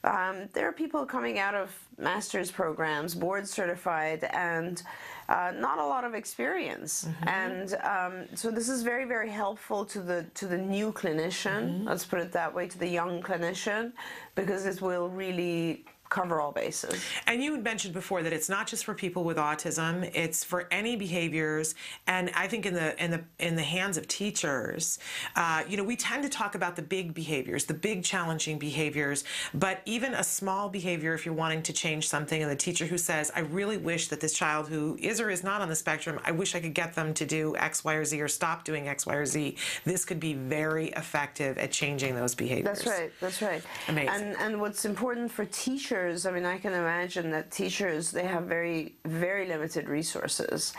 um, 0.03 0.49
there 0.53 0.67
are 0.67 0.71
people 0.71 1.05
coming 1.05 1.37
out 1.37 1.53
of 1.53 1.69
master's 1.97 2.49
programs, 2.51 3.13
board 3.13 3.47
certified, 3.47 4.23
and 4.33 4.81
uh, 5.29 5.51
not 5.55 5.77
a 5.77 5.85
lot 5.85 6.03
of 6.03 6.13
experience. 6.15 7.07
And 7.23 7.75
um, 7.95 8.13
so 8.33 8.49
this 8.49 8.69
is 8.69 8.83
very, 8.83 9.05
very 9.05 9.29
helpful 9.29 9.85
to 9.85 10.01
the 10.01 10.25
to 10.39 10.47
the 10.47 10.57
new 10.57 10.91
clinician. 10.91 11.85
Let's 11.85 12.05
put 12.05 12.19
it 12.19 12.31
that 12.31 12.51
way, 12.53 12.67
to 12.67 12.77
the 12.79 12.87
young 12.87 13.21
clinician, 13.21 13.91
because 14.33 14.65
it 14.65 14.81
will 14.81 15.09
really 15.09 15.85
cover 16.09 16.39
all 16.41 16.51
bases. 16.51 17.03
And 17.25 17.43
you 17.43 17.51
had 17.51 17.63
mentioned 17.63 17.93
before 17.93 18.23
that 18.23 18.33
it's 18.33 18.49
not 18.49 18.67
just 18.67 18.85
for 18.85 18.93
people 18.93 19.23
with 19.23 19.37
autism; 19.37 20.09
it's 20.15 20.43
for 20.43 20.67
any 20.71 20.95
behaviors. 20.95 21.75
And 22.07 22.31
I 22.35 22.47
think 22.47 22.65
in 22.65 22.73
the 22.73 23.01
in 23.03 23.11
the 23.11 23.21
in 23.39 23.55
the 23.55 23.63
hands 23.63 23.97
of 23.97 24.07
teachers, 24.07 24.99
uh, 25.35 25.63
you 25.67 25.77
know, 25.77 25.83
we 25.83 25.95
tend 25.95 26.23
to 26.23 26.29
talk 26.29 26.55
about 26.55 26.75
the 26.75 26.81
big 26.81 27.13
behaviors, 27.13 27.65
the 27.65 27.73
big 27.73 28.03
challenging 28.03 28.59
behaviors. 28.59 29.23
But 29.53 29.81
even 29.85 30.13
a 30.13 30.23
small 30.23 30.69
behavior, 30.69 31.13
if 31.13 31.25
you're 31.25 31.35
wanting 31.35 31.63
to 31.63 31.73
change 31.73 32.07
something, 32.07 32.41
and 32.41 32.51
the 32.51 32.55
teacher 32.55 32.85
who 32.85 32.97
says, 32.97 33.31
"I 33.35 33.41
really 33.41 33.77
wish 33.77 34.07
that 34.07 34.19
this 34.19 34.33
child 34.33 34.69
who 34.69 34.97
is 35.01 35.19
or 35.19 35.29
is 35.29 35.43
not 35.43 35.61
on 35.61 35.69
the 35.69 35.75
spectrum, 35.75 36.19
I 36.23 36.31
wish 36.31 36.55
I 36.55 36.59
could 36.59 36.73
get 36.73 36.93
them 36.95 37.13
to 37.15 37.25
do 37.25 37.55
X, 37.57 37.83
Y, 37.83 37.93
or 37.93 38.05
Z, 38.05 38.21
or 38.21 38.27
stop 38.27 38.63
doing 38.63 38.87
X, 38.87 39.05
Y, 39.05 39.13
or 39.13 39.25
Z," 39.25 39.55
this 39.85 40.05
could 40.05 40.19
be 40.19 40.33
very 40.33 40.87
effective 40.89 41.57
at 41.57 41.71
changing 41.71 42.15
those 42.15 42.35
behaviors. 42.35 42.83
That's 42.83 42.87
right. 42.87 43.11
That's 43.19 43.41
right. 43.41 43.61
Amazing. 43.87 44.09
And 44.09 44.37
and 44.37 44.61
what's 44.61 44.85
important 44.85 45.31
for 45.31 45.45
teachers, 45.45 45.96
I 45.97 46.31
mean, 46.31 46.45
I 46.45 46.57
can 46.57 46.73
imagine 46.73 47.31
that 47.31 47.51
teachers 47.51 48.11
they 48.11 48.25
have 48.25 48.43
very 48.43 48.95
very 49.05 49.47
limited 49.47 49.89
resources, 49.89 50.73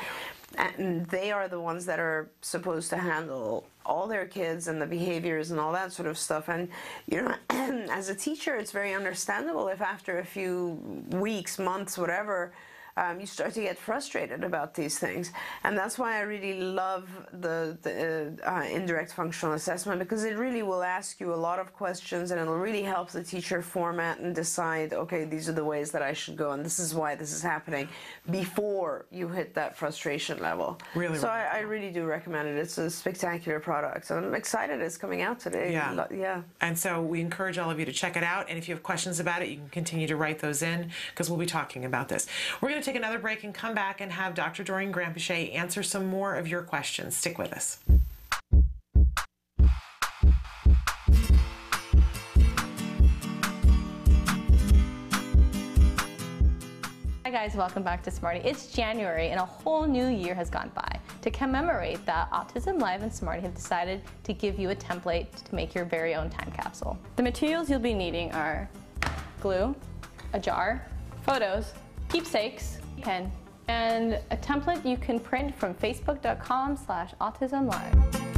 and 0.56 1.06
they 1.06 1.32
are 1.32 1.48
the 1.48 1.60
ones 1.60 1.86
that 1.86 1.98
are 1.98 2.30
supposed 2.40 2.90
to 2.90 2.96
handle 2.96 3.66
all 3.84 4.06
their 4.06 4.26
kids 4.26 4.68
and 4.68 4.80
the 4.80 4.86
behaviors 4.86 5.50
and 5.50 5.58
all 5.58 5.72
that 5.72 5.92
sort 5.92 6.08
of 6.08 6.16
stuff. 6.18 6.48
And 6.48 6.68
you 7.06 7.22
know, 7.22 7.34
as 7.90 8.08
a 8.08 8.14
teacher, 8.14 8.54
it's 8.56 8.72
very 8.72 8.94
understandable 8.94 9.68
if 9.68 9.80
after 9.80 10.18
a 10.18 10.24
few 10.24 11.04
weeks, 11.10 11.58
months, 11.58 11.98
whatever. 11.98 12.52
Um, 12.98 13.20
you 13.20 13.26
start 13.26 13.54
to 13.54 13.60
get 13.60 13.78
frustrated 13.78 14.42
about 14.42 14.74
these 14.74 14.98
things, 14.98 15.30
and 15.62 15.78
that's 15.78 15.96
why 16.00 16.16
I 16.16 16.22
really 16.22 16.60
love 16.60 17.08
the, 17.32 17.78
the 17.82 18.36
uh, 18.44 18.50
uh, 18.50 18.62
indirect 18.64 19.12
functional 19.12 19.54
assessment 19.54 20.00
because 20.00 20.24
it 20.24 20.36
really 20.36 20.64
will 20.64 20.82
ask 20.82 21.20
you 21.20 21.32
a 21.32 21.40
lot 21.48 21.60
of 21.60 21.72
questions, 21.72 22.32
and 22.32 22.40
it'll 22.40 22.58
really 22.58 22.82
help 22.82 23.10
the 23.10 23.22
teacher 23.22 23.62
format 23.62 24.18
and 24.18 24.34
decide, 24.34 24.92
okay, 24.92 25.24
these 25.24 25.48
are 25.48 25.52
the 25.52 25.64
ways 25.64 25.92
that 25.92 26.02
I 26.02 26.12
should 26.12 26.36
go, 26.36 26.50
and 26.50 26.64
this 26.64 26.80
is 26.80 26.92
why 26.92 27.14
this 27.14 27.32
is 27.32 27.40
happening 27.40 27.88
before 28.30 29.06
you 29.12 29.28
hit 29.28 29.54
that 29.54 29.76
frustration 29.76 30.40
level. 30.40 30.78
Really, 30.96 31.18
So 31.18 31.28
I, 31.28 31.58
I 31.58 31.58
really 31.60 31.90
do 31.90 32.04
recommend 32.04 32.48
it. 32.48 32.56
It's 32.56 32.78
a 32.78 32.90
spectacular 32.90 33.60
product, 33.60 34.10
and 34.10 34.26
I'm 34.26 34.34
excited 34.34 34.80
it's 34.80 34.96
coming 34.96 35.22
out 35.22 35.38
today. 35.38 35.72
Yeah. 35.72 36.06
Yeah. 36.10 36.42
And 36.60 36.76
so 36.76 37.00
we 37.02 37.20
encourage 37.20 37.58
all 37.58 37.70
of 37.70 37.78
you 37.78 37.84
to 37.84 37.92
check 37.92 38.16
it 38.16 38.24
out. 38.24 38.48
And 38.48 38.58
if 38.58 38.68
you 38.68 38.74
have 38.74 38.82
questions 38.82 39.20
about 39.20 39.42
it, 39.42 39.50
you 39.50 39.58
can 39.58 39.68
continue 39.68 40.08
to 40.08 40.16
write 40.16 40.40
those 40.40 40.62
in 40.62 40.90
because 41.10 41.30
we'll 41.30 41.38
be 41.38 41.46
talking 41.46 41.84
about 41.84 42.08
this. 42.08 42.26
We're 42.60 42.70
going 42.70 42.82
to 42.82 42.87
take 42.88 42.96
another 42.96 43.18
break 43.18 43.44
and 43.44 43.52
come 43.52 43.74
back 43.74 44.00
and 44.00 44.10
have 44.10 44.32
Dr. 44.32 44.64
Doreen 44.64 44.90
Granpeesheh 44.90 45.54
answer 45.54 45.82
some 45.82 46.06
more 46.06 46.36
of 46.36 46.48
your 46.48 46.62
questions. 46.62 47.14
Stick 47.14 47.36
with 47.36 47.52
us. 47.52 47.80
Hi 57.24 57.30
guys, 57.30 57.54
welcome 57.54 57.82
back 57.82 58.02
to 58.04 58.10
Smarty. 58.10 58.40
It's 58.40 58.72
January 58.72 59.28
and 59.28 59.38
a 59.38 59.44
whole 59.44 59.86
new 59.86 60.06
year 60.06 60.34
has 60.34 60.48
gone 60.48 60.70
by. 60.74 60.98
To 61.20 61.30
commemorate 61.30 62.06
that, 62.06 62.30
Autism 62.30 62.80
Live 62.80 63.02
and 63.02 63.12
Smarty 63.12 63.42
have 63.42 63.54
decided 63.54 64.00
to 64.24 64.32
give 64.32 64.58
you 64.58 64.70
a 64.70 64.74
template 64.74 65.30
to 65.44 65.54
make 65.54 65.74
your 65.74 65.84
very 65.84 66.14
own 66.14 66.30
time 66.30 66.50
capsule. 66.52 66.98
The 67.16 67.22
materials 67.22 67.68
you'll 67.68 67.80
be 67.80 67.92
needing 67.92 68.32
are 68.32 68.66
glue, 69.42 69.76
a 70.32 70.40
jar, 70.40 70.86
photos, 71.20 71.74
keepsakes, 72.08 72.78
pen, 73.02 73.30
and 73.68 74.14
a 74.30 74.36
template 74.36 74.84
you 74.84 74.96
can 74.96 75.20
print 75.20 75.54
from 75.54 75.74
facebook.com 75.74 76.76
slash 76.76 77.12
autismlive. 77.20 78.28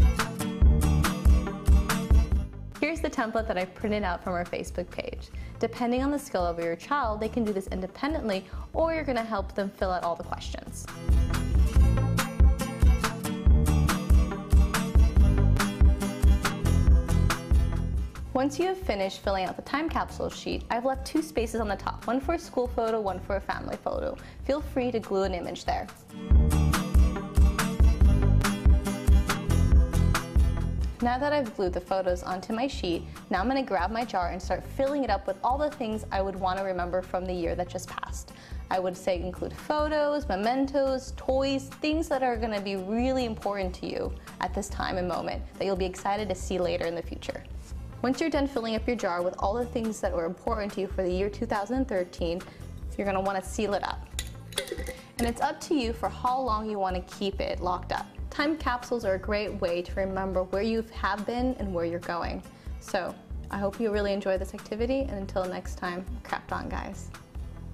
Here's 2.80 3.00
the 3.00 3.10
template 3.10 3.46
that 3.46 3.58
I 3.58 3.66
printed 3.66 4.02
out 4.02 4.24
from 4.24 4.32
our 4.32 4.44
Facebook 4.44 4.90
page. 4.90 5.28
Depending 5.58 6.02
on 6.02 6.10
the 6.10 6.18
skill 6.18 6.44
of 6.44 6.58
your 6.58 6.74
child, 6.74 7.20
they 7.20 7.28
can 7.28 7.44
do 7.44 7.52
this 7.52 7.66
independently 7.68 8.44
or 8.72 8.94
you're 8.94 9.04
gonna 9.04 9.22
help 9.22 9.54
them 9.54 9.70
fill 9.70 9.90
out 9.90 10.02
all 10.02 10.16
the 10.16 10.24
questions. 10.24 10.86
Once 18.40 18.58
you 18.58 18.64
have 18.64 18.78
finished 18.78 19.20
filling 19.20 19.44
out 19.44 19.54
the 19.54 19.60
time 19.60 19.86
capsule 19.86 20.30
sheet, 20.30 20.64
I've 20.70 20.86
left 20.86 21.06
two 21.06 21.20
spaces 21.20 21.60
on 21.60 21.68
the 21.68 21.76
top, 21.76 22.06
one 22.06 22.22
for 22.22 22.36
a 22.36 22.38
school 22.38 22.68
photo, 22.68 22.98
one 22.98 23.20
for 23.20 23.36
a 23.36 23.40
family 23.40 23.76
photo. 23.76 24.16
Feel 24.44 24.62
free 24.62 24.90
to 24.92 24.98
glue 24.98 25.24
an 25.24 25.34
image 25.34 25.66
there. 25.66 25.86
Now 31.02 31.18
that 31.18 31.34
I've 31.34 31.54
glued 31.54 31.74
the 31.74 31.82
photos 31.82 32.22
onto 32.22 32.54
my 32.54 32.66
sheet, 32.66 33.02
now 33.28 33.40
I'm 33.40 33.46
gonna 33.46 33.62
grab 33.62 33.90
my 33.90 34.06
jar 34.06 34.30
and 34.30 34.40
start 34.40 34.64
filling 34.64 35.04
it 35.04 35.10
up 35.10 35.26
with 35.26 35.36
all 35.44 35.58
the 35.58 35.70
things 35.72 36.06
I 36.10 36.22
would 36.22 36.36
wanna 36.36 36.64
remember 36.64 37.02
from 37.02 37.26
the 37.26 37.34
year 37.34 37.54
that 37.56 37.68
just 37.68 37.90
passed. 37.90 38.32
I 38.70 38.78
would 38.78 38.96
say 38.96 39.20
include 39.20 39.52
photos, 39.52 40.26
mementos, 40.28 41.12
toys, 41.18 41.68
things 41.82 42.08
that 42.08 42.22
are 42.22 42.38
gonna 42.38 42.62
be 42.62 42.76
really 42.76 43.26
important 43.26 43.74
to 43.76 43.86
you 43.86 44.14
at 44.40 44.54
this 44.54 44.70
time 44.70 44.96
and 44.96 45.06
moment 45.06 45.42
that 45.58 45.66
you'll 45.66 45.76
be 45.76 45.84
excited 45.84 46.26
to 46.30 46.34
see 46.34 46.58
later 46.58 46.86
in 46.86 46.94
the 46.94 47.02
future. 47.02 47.44
Once 48.02 48.18
you're 48.18 48.30
done 48.30 48.46
filling 48.46 48.74
up 48.76 48.86
your 48.86 48.96
jar 48.96 49.20
with 49.22 49.34
all 49.38 49.52
the 49.52 49.66
things 49.66 50.00
that 50.00 50.10
were 50.10 50.24
important 50.24 50.72
to 50.72 50.80
you 50.80 50.86
for 50.86 51.02
the 51.02 51.12
year 51.12 51.28
2013, 51.28 52.40
you're 52.96 53.06
gonna 53.06 53.20
wanna 53.20 53.44
seal 53.44 53.74
it 53.74 53.84
up. 53.84 54.08
And 55.18 55.28
it's 55.28 55.42
up 55.42 55.60
to 55.62 55.74
you 55.74 55.92
for 55.92 56.08
how 56.08 56.40
long 56.40 56.70
you 56.70 56.78
want 56.78 56.96
to 56.96 57.02
keep 57.14 57.40
it 57.40 57.60
locked 57.60 57.92
up. 57.92 58.06
Time 58.30 58.56
capsules 58.56 59.04
are 59.04 59.14
a 59.14 59.18
great 59.18 59.60
way 59.60 59.82
to 59.82 59.92
remember 59.94 60.44
where 60.44 60.62
you 60.62 60.82
have 60.94 61.26
been 61.26 61.54
and 61.58 61.74
where 61.74 61.84
you're 61.84 61.98
going. 62.00 62.42
So 62.80 63.14
I 63.50 63.58
hope 63.58 63.78
you 63.78 63.90
really 63.90 64.14
enjoy 64.14 64.38
this 64.38 64.54
activity, 64.54 65.00
and 65.00 65.12
until 65.12 65.44
next 65.44 65.74
time, 65.76 66.06
crapped 66.22 66.52
on, 66.52 66.70
guys. 66.70 67.10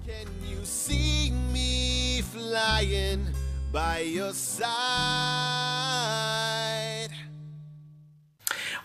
Can 0.05 0.27
you 0.45 0.65
see 0.65 1.31
me 1.53 2.21
flying 2.21 3.25
by 3.71 3.99
your 3.99 4.33
side? 4.33 4.67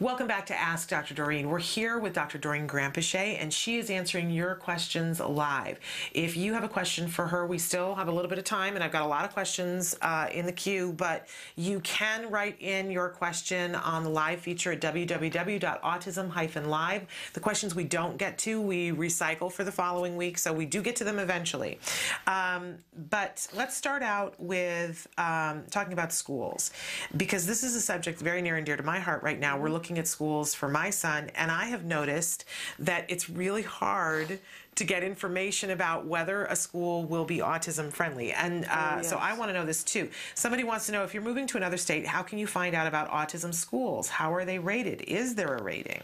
Welcome 0.02 0.26
back 0.26 0.46
to 0.46 0.60
Ask 0.60 0.88
Dr. 0.88 1.14
Doreen. 1.14 1.48
We're 1.48 1.60
here 1.60 1.96
with 1.96 2.12
Dr. 2.12 2.36
Doreen 2.36 2.66
Granpeesheh, 2.66 3.40
and 3.40 3.54
she 3.54 3.78
is 3.78 3.88
answering 3.88 4.32
your 4.32 4.56
questions 4.56 5.20
live. 5.20 5.78
If 6.12 6.36
you 6.36 6.54
have 6.54 6.64
a 6.64 6.68
question 6.68 7.06
for 7.06 7.28
her, 7.28 7.46
we 7.46 7.56
still 7.56 7.94
have 7.94 8.08
a 8.08 8.10
little 8.10 8.28
bit 8.28 8.38
of 8.38 8.42
time, 8.42 8.74
and 8.74 8.82
I've 8.82 8.90
got 8.90 9.04
a 9.04 9.06
lot 9.06 9.24
of 9.24 9.32
questions 9.32 9.96
uh, 10.02 10.26
in 10.32 10.44
the 10.44 10.50
queue, 10.50 10.92
but 10.94 11.28
you 11.54 11.78
can 11.84 12.28
write 12.32 12.60
in 12.60 12.90
your 12.90 13.10
question 13.10 13.76
on 13.76 14.02
the 14.02 14.10
live 14.10 14.40
feature 14.40 14.72
at 14.72 14.80
www.autism-live. 14.80 17.06
The 17.34 17.40
questions 17.40 17.76
we 17.76 17.84
don't 17.84 18.16
get 18.16 18.38
to, 18.38 18.60
we 18.60 18.90
recycle 18.90 19.52
for 19.52 19.62
the 19.62 19.70
following 19.70 20.16
week, 20.16 20.36
so 20.36 20.52
we 20.52 20.66
do 20.66 20.82
get 20.82 20.96
to 20.96 21.04
them 21.04 21.20
eventually. 21.20 21.78
Um, 22.26 22.78
but 23.08 23.46
let's 23.54 23.76
start 23.76 24.02
out 24.02 24.34
with 24.40 25.06
um, 25.16 25.62
talking 25.70 25.92
about 25.92 26.12
schools, 26.12 26.72
because 27.16 27.46
this 27.46 27.62
is 27.62 27.76
a 27.76 27.80
subject 27.80 28.18
very 28.18 28.42
near 28.42 28.56
and 28.56 28.66
dear 28.66 28.76
to 28.76 28.82
my 28.82 28.98
heart 28.98 29.22
right 29.22 29.38
now. 29.38 29.56
We're 29.56 29.70
looking 29.70 29.91
at 29.98 30.06
schools 30.06 30.54
for 30.54 30.68
my 30.68 30.90
son, 30.90 31.30
and 31.34 31.50
I 31.50 31.66
have 31.66 31.84
noticed 31.84 32.44
that 32.78 33.04
it's 33.08 33.28
really 33.28 33.62
hard 33.62 34.40
to 34.74 34.84
get 34.84 35.02
information 35.02 35.70
about 35.70 36.06
whether 36.06 36.46
a 36.46 36.56
school 36.56 37.04
will 37.04 37.26
be 37.26 37.38
autism 37.38 37.92
friendly. 37.92 38.32
And 38.32 38.64
uh, 38.64 39.02
so 39.02 39.18
I 39.18 39.36
want 39.36 39.50
to 39.50 39.52
know 39.52 39.66
this 39.66 39.84
too. 39.84 40.08
Somebody 40.34 40.64
wants 40.64 40.86
to 40.86 40.92
know 40.92 41.04
if 41.04 41.12
you're 41.12 41.22
moving 41.22 41.46
to 41.48 41.58
another 41.58 41.76
state, 41.76 42.06
how 42.06 42.22
can 42.22 42.38
you 42.38 42.46
find 42.46 42.74
out 42.74 42.86
about 42.86 43.10
autism 43.10 43.52
schools? 43.52 44.08
How 44.08 44.32
are 44.32 44.46
they 44.46 44.58
rated? 44.58 45.02
Is 45.02 45.34
there 45.34 45.54
a 45.54 45.62
rating? 45.62 46.02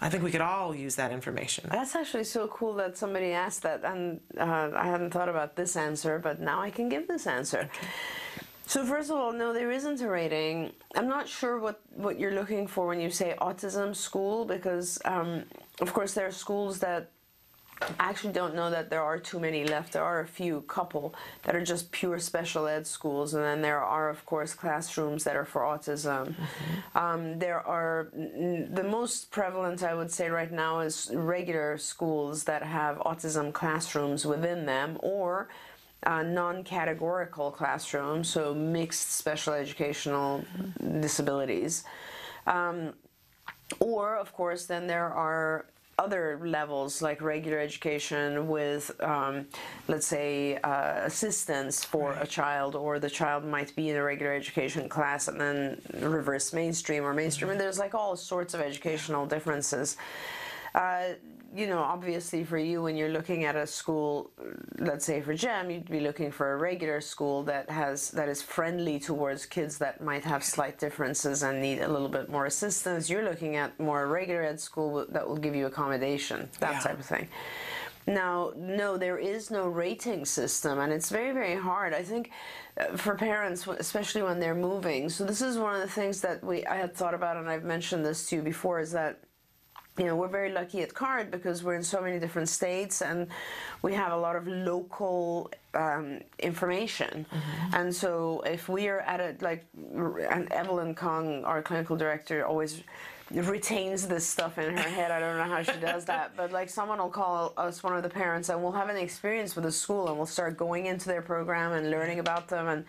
I 0.00 0.08
think 0.08 0.22
we 0.22 0.30
could 0.30 0.40
all 0.40 0.74
use 0.74 0.94
that 0.96 1.10
information. 1.10 1.68
That's 1.70 1.96
actually 1.96 2.24
so 2.24 2.46
cool 2.48 2.74
that 2.74 2.96
somebody 2.96 3.32
asked 3.32 3.62
that, 3.62 3.84
and 3.84 4.20
uh, 4.38 4.70
I 4.74 4.86
hadn't 4.86 5.10
thought 5.10 5.28
about 5.28 5.56
this 5.56 5.76
answer, 5.76 6.18
but 6.18 6.40
now 6.40 6.60
I 6.60 6.70
can 6.70 6.88
give 6.88 7.08
this 7.08 7.26
answer. 7.26 7.68
So 8.70 8.84
first 8.84 9.10
of 9.10 9.16
all, 9.16 9.32
no, 9.32 9.52
there 9.52 9.72
isn't 9.72 10.00
a 10.00 10.08
rating. 10.08 10.70
I'm 10.94 11.08
not 11.08 11.26
sure 11.26 11.58
what, 11.58 11.80
what 11.92 12.20
you're 12.20 12.34
looking 12.34 12.68
for 12.68 12.86
when 12.86 13.00
you 13.00 13.10
say 13.10 13.34
autism 13.40 13.96
school, 13.96 14.44
because 14.44 14.96
um, 15.04 15.42
of 15.80 15.92
course 15.92 16.14
there 16.14 16.28
are 16.28 16.30
schools 16.30 16.78
that 16.78 17.10
I 17.82 18.10
actually 18.10 18.32
don't 18.32 18.54
know 18.54 18.70
that 18.70 18.88
there 18.88 19.02
are 19.02 19.18
too 19.18 19.40
many 19.40 19.64
left. 19.64 19.94
There 19.94 20.04
are 20.04 20.20
a 20.20 20.26
few 20.26 20.60
couple 20.62 21.16
that 21.42 21.56
are 21.56 21.64
just 21.64 21.90
pure 21.90 22.20
special 22.20 22.68
ed 22.68 22.86
schools, 22.86 23.34
and 23.34 23.42
then 23.42 23.60
there 23.60 23.80
are, 23.82 24.08
of 24.08 24.24
course, 24.24 24.54
classrooms 24.54 25.24
that 25.24 25.34
are 25.34 25.46
for 25.46 25.62
autism. 25.62 26.34
Um, 26.94 27.40
there 27.40 27.66
are 27.66 28.10
the 28.12 28.86
most 28.88 29.32
prevalent, 29.32 29.82
I 29.82 29.94
would 29.94 30.12
say, 30.12 30.28
right 30.28 30.52
now 30.52 30.78
is 30.78 31.10
regular 31.12 31.76
schools 31.76 32.44
that 32.44 32.62
have 32.62 32.98
autism 32.98 33.52
classrooms 33.52 34.24
within 34.24 34.66
them, 34.66 34.96
or 35.00 35.48
uh, 36.04 36.22
non-categorical 36.22 37.50
classrooms, 37.50 38.28
so 38.28 38.54
mixed 38.54 39.12
special 39.12 39.54
educational 39.54 40.44
disabilities. 41.00 41.84
Um, 42.46 42.94
or, 43.78 44.16
of 44.16 44.32
course, 44.32 44.66
then 44.66 44.86
there 44.86 45.12
are 45.12 45.66
other 45.98 46.40
levels 46.42 47.02
like 47.02 47.20
regular 47.20 47.58
education 47.58 48.48
with, 48.48 48.90
um, 49.02 49.46
let's 49.86 50.06
say, 50.06 50.56
uh, 50.64 51.02
assistance 51.04 51.84
for 51.84 52.14
a 52.14 52.26
child, 52.26 52.74
or 52.74 52.98
the 52.98 53.10
child 53.10 53.44
might 53.44 53.76
be 53.76 53.90
in 53.90 53.96
a 53.96 54.02
regular 54.02 54.32
education 54.32 54.88
class 54.88 55.28
and 55.28 55.38
then 55.38 55.80
reverse 56.00 56.54
mainstream 56.54 57.04
or 57.04 57.12
mainstream. 57.12 57.50
And 57.50 57.60
there's 57.60 57.78
like 57.78 57.94
all 57.94 58.16
sorts 58.16 58.54
of 58.54 58.62
educational 58.62 59.26
differences. 59.26 59.98
Uh, 60.74 61.14
you 61.54 61.66
know, 61.66 61.80
obviously 61.80 62.44
for 62.44 62.58
you, 62.58 62.80
when 62.82 62.96
you're 62.96 63.08
looking 63.08 63.44
at 63.44 63.56
a 63.56 63.66
school, 63.66 64.30
let's 64.78 65.04
say 65.04 65.20
for 65.20 65.34
Jem, 65.34 65.68
you'd 65.68 65.90
be 65.90 65.98
looking 65.98 66.30
for 66.30 66.52
a 66.52 66.56
regular 66.56 67.00
school 67.00 67.42
that 67.44 67.68
has 67.68 68.10
that 68.12 68.28
is 68.28 68.40
friendly 68.40 69.00
towards 69.00 69.46
kids 69.46 69.78
that 69.78 70.00
might 70.00 70.24
have 70.24 70.44
slight 70.44 70.78
differences 70.78 71.42
and 71.42 71.60
need 71.60 71.80
a 71.80 71.88
little 71.88 72.08
bit 72.08 72.30
more 72.30 72.46
assistance. 72.46 73.10
You're 73.10 73.24
looking 73.24 73.56
at 73.56 73.78
more 73.80 74.06
regular 74.06 74.42
ed 74.44 74.60
school 74.60 75.04
that 75.08 75.26
will 75.26 75.36
give 75.36 75.56
you 75.56 75.66
accommodation, 75.66 76.48
that 76.60 76.74
Yeah. 76.74 76.80
type 76.80 76.98
of 77.00 77.06
thing. 77.06 77.28
Now, 78.06 78.52
no, 78.56 78.96
there 78.96 79.18
is 79.18 79.50
no 79.50 79.66
rating 79.66 80.24
system, 80.24 80.78
and 80.78 80.92
it's 80.92 81.10
very, 81.10 81.32
very 81.32 81.54
hard. 81.56 81.92
I 81.92 82.02
think 82.02 82.30
uh, 82.78 82.96
for 82.96 83.14
parents, 83.14 83.66
especially 83.66 84.22
when 84.22 84.40
they're 84.40 84.54
moving. 84.54 85.08
So 85.10 85.24
this 85.24 85.42
is 85.42 85.58
one 85.58 85.74
of 85.74 85.80
the 85.80 85.88
things 85.88 86.20
that 86.22 86.42
we 86.42 86.64
I 86.64 86.76
had 86.76 86.94
thought 86.94 87.14
about, 87.14 87.36
and 87.36 87.48
I've 87.50 87.64
mentioned 87.64 88.04
this 88.04 88.28
to 88.28 88.36
you 88.36 88.42
before, 88.42 88.80
is 88.80 88.92
that 88.92 89.18
you 90.00 90.06
know, 90.06 90.16
we're 90.16 90.28
very 90.28 90.50
lucky 90.50 90.80
at 90.80 90.94
CARD 90.94 91.30
because 91.30 91.62
we're 91.62 91.74
in 91.74 91.82
so 91.82 92.00
many 92.00 92.18
different 92.18 92.48
states 92.48 93.02
and 93.02 93.26
we 93.82 93.92
have 93.92 94.12
a 94.12 94.16
lot 94.16 94.34
of 94.34 94.48
local 94.48 95.50
um, 95.74 96.20
information. 96.38 97.26
And 97.74 97.94
so 97.94 98.40
if 98.46 98.70
we 98.70 98.88
are 98.88 99.00
at 99.00 99.20
a, 99.20 99.36
like, 99.42 99.66
and 99.76 100.50
Evelyn 100.50 100.94
Kung, 100.94 101.44
our 101.44 101.60
clinical 101.60 101.96
director, 101.96 102.46
always 102.46 102.82
retains 103.30 104.08
this 104.08 104.26
stuff 104.26 104.56
in 104.56 104.74
her 104.74 104.88
head. 104.88 105.10
I 105.10 105.20
don't 105.20 105.36
know 105.36 105.54
how 105.54 105.62
she 105.62 105.78
does 105.78 106.06
that, 106.06 106.32
but 106.36 106.50
like 106.50 106.70
someone 106.70 106.98
will 106.98 107.10
call 107.10 107.52
us 107.58 107.82
one 107.82 107.94
of 107.94 108.02
the 108.02 108.08
parents 108.08 108.48
and 108.48 108.62
we'll 108.62 108.72
have 108.72 108.88
an 108.88 108.96
experience 108.96 109.54
with 109.54 109.64
the 109.64 109.72
school 109.72 110.08
and 110.08 110.16
we'll 110.16 110.24
start 110.24 110.56
going 110.56 110.86
into 110.86 111.08
their 111.08 111.22
program 111.22 111.72
and 111.72 111.90
learning 111.90 112.20
about 112.20 112.48
them 112.48 112.68
and 112.68 112.86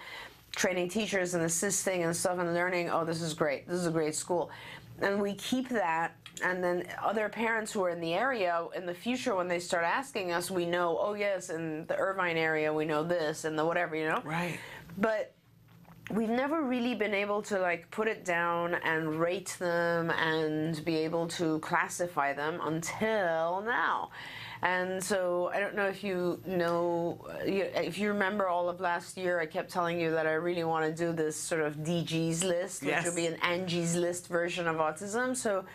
training 0.55 0.89
teachers 0.89 1.33
and 1.33 1.43
assisting 1.43 2.03
and 2.03 2.15
stuff 2.15 2.39
and 2.39 2.53
learning, 2.53 2.89
oh, 2.89 3.05
this 3.05 3.21
is 3.21 3.33
great. 3.33 3.67
This 3.67 3.79
is 3.79 3.87
a 3.87 3.91
great 3.91 4.15
school. 4.15 4.49
And 5.01 5.21
we 5.21 5.33
keep 5.33 5.69
that 5.69 6.15
and 6.43 6.63
then 6.63 6.87
other 7.03 7.29
parents 7.29 7.71
who 7.71 7.83
are 7.83 7.89
in 7.89 7.99
the 7.99 8.13
area 8.13 8.65
in 8.75 8.85
the 8.85 8.93
future 8.93 9.35
when 9.35 9.47
they 9.47 9.59
start 9.59 9.83
asking 9.83 10.31
us 10.31 10.49
we 10.49 10.65
know 10.65 10.97
oh 10.99 11.13
yes 11.13 11.49
in 11.49 11.85
the 11.87 11.95
Irvine 11.95 12.37
area 12.37 12.73
we 12.73 12.85
know 12.85 13.03
this 13.03 13.43
and 13.43 13.59
the 13.59 13.65
whatever 13.65 13.95
you 13.95 14.07
know 14.07 14.21
Right. 14.23 14.57
but 14.97 15.33
we've 16.09 16.29
never 16.29 16.61
really 16.63 16.95
been 16.95 17.13
able 17.13 17.41
to 17.43 17.59
like 17.59 17.91
put 17.91 18.07
it 18.07 18.25
down 18.25 18.75
and 18.75 19.19
rate 19.19 19.55
them 19.59 20.09
and 20.11 20.83
be 20.85 20.95
able 20.97 21.27
to 21.27 21.59
classify 21.59 22.33
them 22.33 22.59
until 22.63 23.61
now 23.61 24.09
and 24.63 25.03
so 25.03 25.49
i 25.53 25.59
don't 25.59 25.75
know 25.75 25.85
if 25.87 26.03
you 26.03 26.39
know 26.45 27.17
uh, 27.29 27.37
if 27.43 27.97
you 27.97 28.09
remember 28.09 28.47
all 28.47 28.69
of 28.69 28.79
last 28.79 29.17
year 29.17 29.39
i 29.39 29.45
kept 29.45 29.71
telling 29.71 29.99
you 29.99 30.11
that 30.11 30.27
i 30.27 30.33
really 30.33 30.63
want 30.63 30.85
to 30.85 30.93
do 31.05 31.11
this 31.13 31.35
sort 31.35 31.61
of 31.61 31.77
dg's 31.77 32.43
list 32.43 32.81
which 32.83 32.89
Yes. 32.91 33.05
will 33.05 33.15
be 33.15 33.25
an 33.25 33.37
angie's 33.41 33.95
list 33.95 34.27
version 34.27 34.67
of 34.67 34.75
autism 34.77 35.35
so 35.35 35.65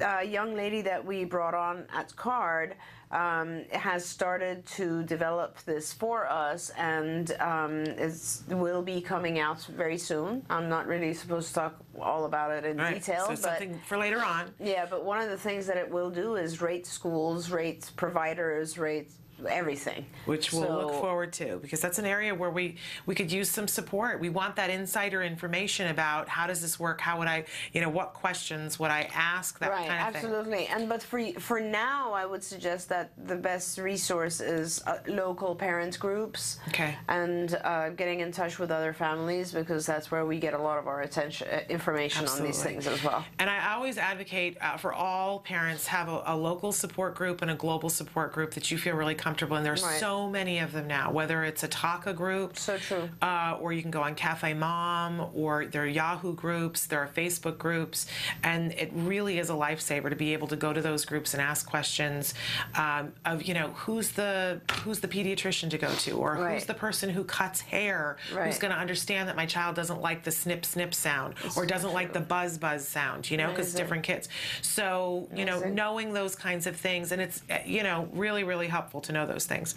a 0.00 0.24
young 0.24 0.54
lady 0.54 0.82
that 0.82 1.04
we 1.04 1.24
brought 1.24 1.54
on 1.54 1.84
at 1.94 2.14
CARD 2.16 2.74
um, 3.10 3.62
has 3.70 4.04
started 4.04 4.66
to 4.66 5.04
develop 5.04 5.58
this 5.64 5.92
for 5.92 6.28
us 6.28 6.70
and 6.76 7.30
um, 7.40 7.82
it 7.84 8.12
will 8.48 8.82
be 8.82 9.00
coming 9.00 9.38
out 9.38 9.62
very 9.66 9.96
soon 9.98 10.42
i'm 10.50 10.68
not 10.68 10.86
really 10.88 11.14
supposed 11.14 11.48
to 11.48 11.54
talk 11.54 11.76
all 12.00 12.24
about 12.24 12.50
it 12.50 12.64
in 12.64 12.76
Right. 12.76 12.94
detail 12.94 13.22
So 13.26 13.28
but 13.30 13.38
something 13.38 13.78
for 13.86 13.98
later 13.98 14.20
on. 14.24 14.50
yeah 14.58 14.84
but 14.90 15.04
one 15.04 15.20
of 15.20 15.28
the 15.30 15.36
things 15.38 15.66
that 15.66 15.76
it 15.76 15.88
will 15.88 16.10
do 16.10 16.34
is 16.34 16.60
rate 16.60 16.86
schools 16.86 17.50
rate 17.50 17.90
providers 17.94 18.78
rate 18.78 19.10
everything 19.46 20.04
which 20.26 20.52
we'll 20.52 20.62
So- 20.64 20.78
look 20.86 20.92
forward 21.00 21.32
to 21.34 21.58
because 21.58 21.80
that's 21.80 21.98
an 21.98 22.06
area 22.06 22.34
where 22.34 22.50
we 22.50 22.76
we 23.06 23.14
could 23.14 23.30
use 23.30 23.48
some 23.50 23.68
support. 23.68 24.20
We 24.20 24.28
want 24.30 24.56
that 24.56 24.70
insider 24.70 25.22
information 25.22 25.88
about 25.88 26.28
how 26.28 26.46
does 26.46 26.60
this 26.62 26.78
work? 26.80 27.00
How 27.00 27.18
would 27.18 27.28
I, 27.28 27.44
you 27.72 27.80
know, 27.80 27.88
what 27.90 28.14
questions 28.14 28.78
would 28.78 28.90
I 28.90 29.08
ask? 29.14 29.58
That 29.58 29.70
right 29.70 29.88
kind 29.88 30.08
of 30.08 30.14
thing. 30.14 30.24
absolutely 30.30 30.66
and 30.68 30.88
but 30.88 31.02
for 31.02 31.20
for 31.38 31.60
now 31.60 32.12
i 32.12 32.24
would 32.24 32.42
suggest 32.42 32.88
that 32.88 33.10
the 33.26 33.36
best 33.36 33.78
resource 33.78 34.40
is 34.40 34.82
uh, 34.86 34.98
local 35.06 35.54
parent 35.54 35.98
groups 35.98 36.58
Okay. 36.68 36.94
and 37.08 37.58
uh, 37.64 37.90
getting 37.90 38.20
in 38.20 38.32
touch 38.32 38.58
with 38.58 38.70
other 38.70 38.92
families 38.92 39.52
because 39.52 39.84
that's 39.86 40.10
where 40.10 40.24
we 40.26 40.38
get 40.38 40.54
a 40.54 40.58
lot 40.58 40.78
of 40.78 40.86
our 40.86 41.02
attention 41.02 41.46
uh, 41.48 41.60
information 41.68 42.26
on 42.28 42.42
these 42.42 42.62
things 42.62 42.86
as 42.86 43.02
well 43.04 43.24
And 43.38 43.48
I 43.50 43.74
always 43.74 43.98
advocate 43.98 44.56
uh, 44.60 44.76
for 44.76 44.92
all 44.92 45.40
parents 45.40 45.86
have 45.88 46.08
a, 46.08 46.22
a 46.26 46.36
local 46.36 46.72
support 46.72 47.14
group 47.14 47.42
and 47.42 47.50
a 47.50 47.54
global 47.54 47.90
support 47.90 48.32
group 48.32 48.52
that 48.54 48.70
you 48.70 48.78
feel 48.78 48.94
really 48.94 49.14
comfortable 49.14 49.33
in. 49.42 49.62
There's 49.62 49.82
Right. 49.82 50.00
so 50.00 50.28
many 50.28 50.58
of 50.60 50.72
them 50.72 50.86
now, 50.86 51.10
whether 51.10 51.44
it's 51.44 51.62
a 51.62 51.68
TACA 51.68 52.14
group, 52.14 52.56
So 52.58 52.78
true. 52.78 53.08
uh, 53.22 53.56
or 53.60 53.72
you 53.72 53.82
can 53.82 53.90
go 53.90 54.02
on 54.02 54.14
Cafe 54.14 54.54
Mom, 54.54 55.30
or 55.34 55.66
there 55.66 55.82
are 55.82 55.86
Yahoo 55.86 56.34
groups, 56.34 56.86
there 56.86 57.00
are 57.00 57.08
Facebook 57.08 57.58
groups, 57.58 58.06
and 58.42 58.72
it 58.72 58.90
really 58.94 59.38
is 59.38 59.50
a 59.50 59.54
lifesaver 59.54 60.10
to 60.10 60.16
be 60.16 60.32
able 60.32 60.46
to 60.48 60.56
go 60.56 60.72
to 60.72 60.80
those 60.80 61.04
groups 61.04 61.34
and 61.34 61.42
ask 61.42 61.68
questions 61.68 62.34
um, 62.76 63.12
of 63.24 63.42
you 63.42 63.54
know 63.54 63.68
who's 63.70 64.12
the 64.12 64.60
who's 64.82 65.00
the 65.00 65.08
pediatrician 65.08 65.70
to 65.70 65.78
go 65.78 65.92
to, 65.96 66.12
or 66.12 66.36
who's 66.36 66.64
the 66.66 66.74
person 66.74 67.10
who 67.10 67.24
cuts 67.24 67.60
hair, 67.60 68.16
who's 68.30 68.58
going 68.58 68.72
to 68.72 68.78
understand 68.78 69.28
that 69.28 69.36
my 69.36 69.46
child 69.46 69.74
doesn't 69.76 70.00
like 70.00 70.22
the 70.24 70.30
snip 70.30 70.64
snip 70.64 70.94
sound 70.94 71.34
or 71.56 71.66
doesn't 71.66 71.92
like 71.92 72.12
the 72.12 72.20
buzz 72.20 72.58
buzz 72.58 72.86
sound, 72.86 73.30
you 73.30 73.36
know, 73.36 73.48
because 73.50 73.74
different 73.74 74.02
kids. 74.04 74.28
So, 74.62 75.28
you 75.34 75.44
know, 75.44 75.60
knowing 75.60 76.12
those 76.12 76.34
kinds 76.36 76.66
of 76.66 76.76
things, 76.76 77.12
and 77.12 77.20
it's, 77.20 77.42
uh, 77.50 77.58
you 77.64 77.82
know, 77.82 78.08
really, 78.12 78.44
really 78.44 78.68
helpful 78.68 79.00
to 79.02 79.12
know 79.14 79.26
those 79.26 79.46
things. 79.46 79.74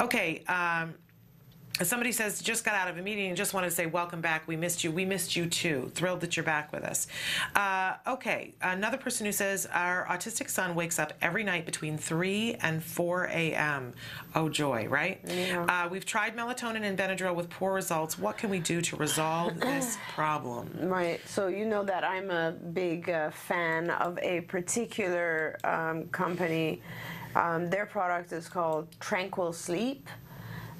Okay. 0.00 0.44
Um, 0.46 0.94
Somebody 1.82 2.12
says, 2.12 2.40
just 2.40 2.64
got 2.64 2.76
out 2.76 2.88
of 2.88 2.98
a 2.98 3.02
meeting 3.02 3.26
and 3.26 3.36
just 3.36 3.52
wanted 3.52 3.68
to 3.70 3.74
say, 3.74 3.86
welcome 3.86 4.20
back. 4.20 4.46
We 4.46 4.54
missed 4.54 4.84
you. 4.84 4.92
We 4.92 5.04
missed 5.04 5.34
you 5.34 5.46
too. 5.46 5.90
Thrilled 5.96 6.20
that 6.20 6.36
you're 6.36 6.44
back 6.44 6.72
with 6.72 6.84
us. 6.84 7.08
Uh, 7.56 7.94
okay, 8.06 8.54
another 8.62 8.96
person 8.96 9.26
who 9.26 9.32
says, 9.32 9.66
our 9.72 10.06
autistic 10.06 10.50
son 10.50 10.76
wakes 10.76 11.00
up 11.00 11.14
every 11.20 11.42
night 11.42 11.66
between 11.66 11.98
3 11.98 12.58
and 12.62 12.80
4 12.80 13.24
a.m. 13.24 13.92
Oh, 14.36 14.48
joy, 14.48 14.86
right? 14.86 15.20
Yeah. 15.26 15.64
Uh, 15.64 15.88
we've 15.88 16.06
tried 16.06 16.36
melatonin 16.36 16.84
and 16.84 16.96
Benadryl 16.96 17.34
with 17.34 17.50
poor 17.50 17.74
results. 17.74 18.20
What 18.20 18.38
can 18.38 18.50
we 18.50 18.60
do 18.60 18.80
to 18.80 18.94
resolve 18.94 19.58
this 19.60 19.98
problem? 20.14 20.70
Right. 20.80 21.20
So 21.26 21.48
you 21.48 21.64
know 21.64 21.82
that 21.82 22.04
I'm 22.04 22.30
a 22.30 22.52
big 22.52 23.10
uh, 23.10 23.30
fan 23.30 23.90
of 23.90 24.16
a 24.20 24.42
particular 24.42 25.58
um, 25.64 26.06
company. 26.10 26.82
Um, 27.34 27.70
their 27.70 27.86
product 27.86 28.32
is 28.32 28.48
called 28.48 28.88
Tranquil 29.00 29.52
Sleep, 29.52 30.08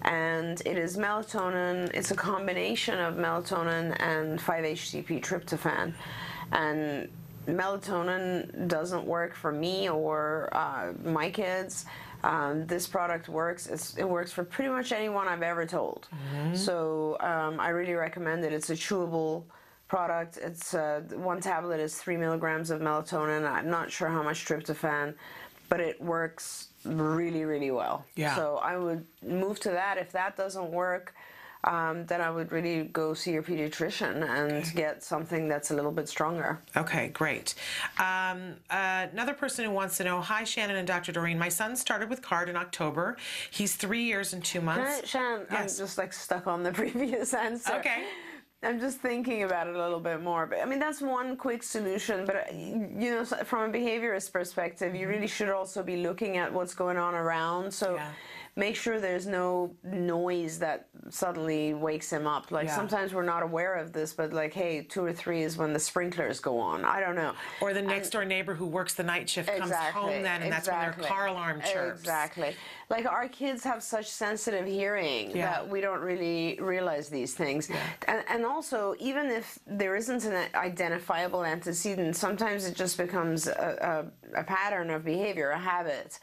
and 0.02 0.60
it 0.64 0.78
is 0.78 0.96
melatonin. 0.96 1.90
It's 1.94 2.10
a 2.10 2.14
combination 2.16 2.98
of 2.98 3.14
melatonin 3.14 3.96
and 4.00 4.38
5-HTP 4.38 5.20
tryptophan, 5.22 5.94
and 6.52 7.08
melatonin 7.46 8.68
doesn't 8.68 9.04
work 9.04 9.34
for 9.34 9.52
me 9.52 9.88
or 9.88 10.48
uh, 10.52 10.92
my 11.04 11.30
kids. 11.30 11.86
Um, 12.22 12.66
this 12.66 12.86
product 12.86 13.28
works. 13.28 13.66
It's, 13.66 13.98
it 13.98 14.08
works 14.08 14.32
for 14.32 14.44
pretty 14.44 14.70
much 14.70 14.92
anyone 14.92 15.28
I've 15.28 15.42
ever 15.42 15.66
told. 15.66 16.08
So 16.54 17.18
um, 17.20 17.60
I 17.60 17.68
really 17.68 17.92
recommend 17.92 18.44
it. 18.46 18.52
It's 18.54 18.70
a 18.70 18.74
chewable 18.74 19.44
product. 19.88 20.38
It's 20.38 20.72
uh, 20.72 21.02
one 21.12 21.42
tablet 21.42 21.80
is 21.80 21.96
three 21.98 22.16
milligrams 22.16 22.70
of 22.70 22.80
melatonin. 22.80 23.46
I'm 23.46 23.68
not 23.68 23.90
sure 23.90 24.08
how 24.08 24.22
much 24.22 24.46
tryptophan, 24.46 25.14
but 25.68 25.80
it 25.80 26.00
works 26.00 26.68
really, 26.84 27.44
really 27.44 27.70
well. 27.70 28.04
Yeah. 28.16 28.36
So 28.36 28.58
I 28.62 28.76
would 28.76 29.04
move 29.22 29.60
to 29.60 29.70
that. 29.70 29.98
If 29.98 30.12
that 30.12 30.36
doesn't 30.36 30.70
work, 30.70 31.14
um, 31.64 32.04
then 32.06 32.20
I 32.20 32.30
would 32.30 32.52
really 32.52 32.84
go 32.84 33.14
see 33.14 33.32
your 33.32 33.42
pediatrician 33.42 34.28
and 34.28 34.70
get 34.74 35.02
something 35.02 35.48
that's 35.48 35.70
a 35.70 35.74
little 35.74 35.92
bit 35.92 36.08
stronger. 36.08 36.60
Okay, 36.76 37.08
great. 37.08 37.54
Um, 37.98 38.56
uh, 38.70 39.06
another 39.12 39.32
person 39.32 39.64
who 39.64 39.70
wants 39.70 39.96
to 39.96 40.04
know 40.04 40.20
Hi, 40.20 40.44
Shannon 40.44 40.76
and 40.76 40.86
Dr. 40.86 41.12
Doreen. 41.12 41.38
My 41.38 41.48
son 41.48 41.74
started 41.76 42.10
with 42.10 42.20
CARD 42.20 42.50
in 42.50 42.56
October. 42.56 43.16
He's 43.50 43.76
three 43.76 44.02
years 44.04 44.34
and 44.34 44.44
two 44.44 44.60
months. 44.60 45.00
I, 45.02 45.06
Shannon, 45.06 45.46
Yes. 45.50 45.78
I'm 45.80 45.84
just 45.86 45.96
like 45.96 46.12
stuck 46.12 46.46
on 46.46 46.62
the 46.62 46.72
previous 46.82 47.32
answer. 47.32 47.74
Okay. 47.76 48.04
I'm 48.64 48.80
just 48.80 48.98
thinking 48.98 49.42
about 49.42 49.66
it 49.66 49.74
a 49.74 49.78
little 49.78 50.00
bit 50.00 50.22
more. 50.22 50.46
But 50.46 50.60
I 50.60 50.64
mean, 50.64 50.78
that's 50.78 51.00
one 51.00 51.36
quick 51.36 51.62
solution. 51.62 52.24
But 52.24 52.36
uh, 52.36 52.40
you 52.52 53.10
know, 53.10 53.24
from 53.24 53.70
a 53.70 53.72
behaviorist 53.72 54.32
perspective, 54.32 54.94
you 54.94 55.08
really 55.08 55.26
should 55.26 55.50
also 55.50 55.82
be 55.82 55.96
looking 55.96 56.36
at 56.36 56.52
what's 56.52 56.74
going 56.74 56.96
on 56.96 57.14
around. 57.14 57.72
So. 57.72 57.96
Yeah. 57.96 58.10
Make 58.56 58.76
sure 58.76 59.00
there's 59.00 59.26
no 59.26 59.74
noise 59.82 60.60
that 60.60 60.86
suddenly 61.10 61.74
wakes 61.74 62.08
him 62.12 62.24
up. 62.28 62.52
Like 62.52 62.66
Yeah. 62.68 62.76
sometimes 62.76 63.12
we're 63.12 63.24
not 63.24 63.42
aware 63.42 63.74
of 63.74 63.92
this, 63.92 64.12
but 64.12 64.32
like, 64.32 64.52
hey, 64.54 64.82
two 64.82 65.04
or 65.04 65.12
three 65.12 65.42
is 65.42 65.56
when 65.56 65.72
the 65.72 65.80
sprinklers 65.80 66.38
go 66.38 66.60
on. 66.60 66.84
I 66.84 67.00
don't 67.00 67.16
know. 67.16 67.32
Or 67.60 67.74
the 67.74 67.82
next 67.82 68.10
door 68.10 68.24
neighbor 68.24 68.54
who 68.54 68.66
works 68.66 68.94
the 68.94 69.02
night 69.02 69.28
shift 69.28 69.48
comes 69.48 69.72
home 69.72 70.22
then, 70.22 70.42
and 70.42 70.52
that's 70.52 70.68
when 70.68 70.78
their 70.80 70.92
car 70.92 71.26
alarm 71.26 71.62
chirps. 71.62 71.98
Exactly. 72.00 72.54
Like 72.90 73.06
our 73.06 73.26
kids 73.28 73.64
have 73.64 73.82
such 73.82 74.06
sensitive 74.08 74.66
hearing 74.66 75.32
Yeah. 75.32 75.46
that 75.50 75.68
we 75.68 75.80
don't 75.80 76.00
really 76.00 76.56
realize 76.60 77.08
these 77.08 77.34
things. 77.34 77.68
And, 78.06 78.22
and 78.28 78.46
also, 78.46 78.94
even 79.00 79.30
if 79.32 79.58
there 79.66 79.96
isn't 79.96 80.24
an 80.24 80.48
identifiable 80.54 81.44
antecedent, 81.44 82.14
sometimes 82.14 82.66
it 82.66 82.76
just 82.76 82.98
becomes 82.98 83.48
a, 83.48 84.10
a, 84.34 84.40
a 84.40 84.44
pattern 84.44 84.90
of 84.90 85.04
behavior, 85.04 85.50
a 85.50 85.58
habit. 85.58 86.20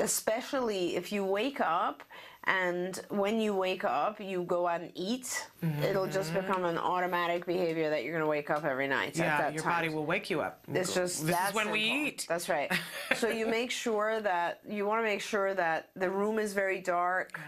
Especially 0.00 0.96
if 0.96 1.12
you 1.12 1.24
wake 1.24 1.60
up 1.60 2.02
and 2.44 2.98
when 3.10 3.38
you 3.38 3.54
wake 3.54 3.84
up, 3.84 4.18
you 4.18 4.44
go 4.44 4.66
out 4.66 4.80
and 4.80 4.90
eat, 4.94 5.46
it'll 5.82 6.06
just 6.06 6.32
become 6.32 6.64
an 6.64 6.78
automatic 6.78 7.44
behavior 7.44 7.90
that 7.90 8.02
you're 8.02 8.12
going 8.12 8.24
to 8.24 8.30
wake 8.30 8.48
up 8.48 8.64
every 8.64 8.88
night. 8.88 9.18
Yeah, 9.18 9.50
your 9.50 9.62
time. 9.62 9.72
body 9.72 9.88
will 9.90 10.06
wake 10.06 10.30
you 10.30 10.40
up. 10.40 10.64
It's 10.72 10.94
just 10.94 11.26
this 11.26 11.38
is 11.48 11.54
when 11.54 11.70
we 11.70 11.80
eat. 11.80 12.26
That's 12.28 12.48
right. 12.48 12.72
so 13.16 13.28
you 13.28 13.46
make 13.46 13.70
sure 13.70 14.20
that 14.22 14.60
you 14.66 14.86
want 14.86 15.00
to 15.00 15.04
make 15.04 15.20
sure 15.20 15.52
that 15.54 15.90
the 15.94 16.10
room 16.10 16.38
is 16.38 16.54
very 16.54 16.80
dark. 16.80 17.38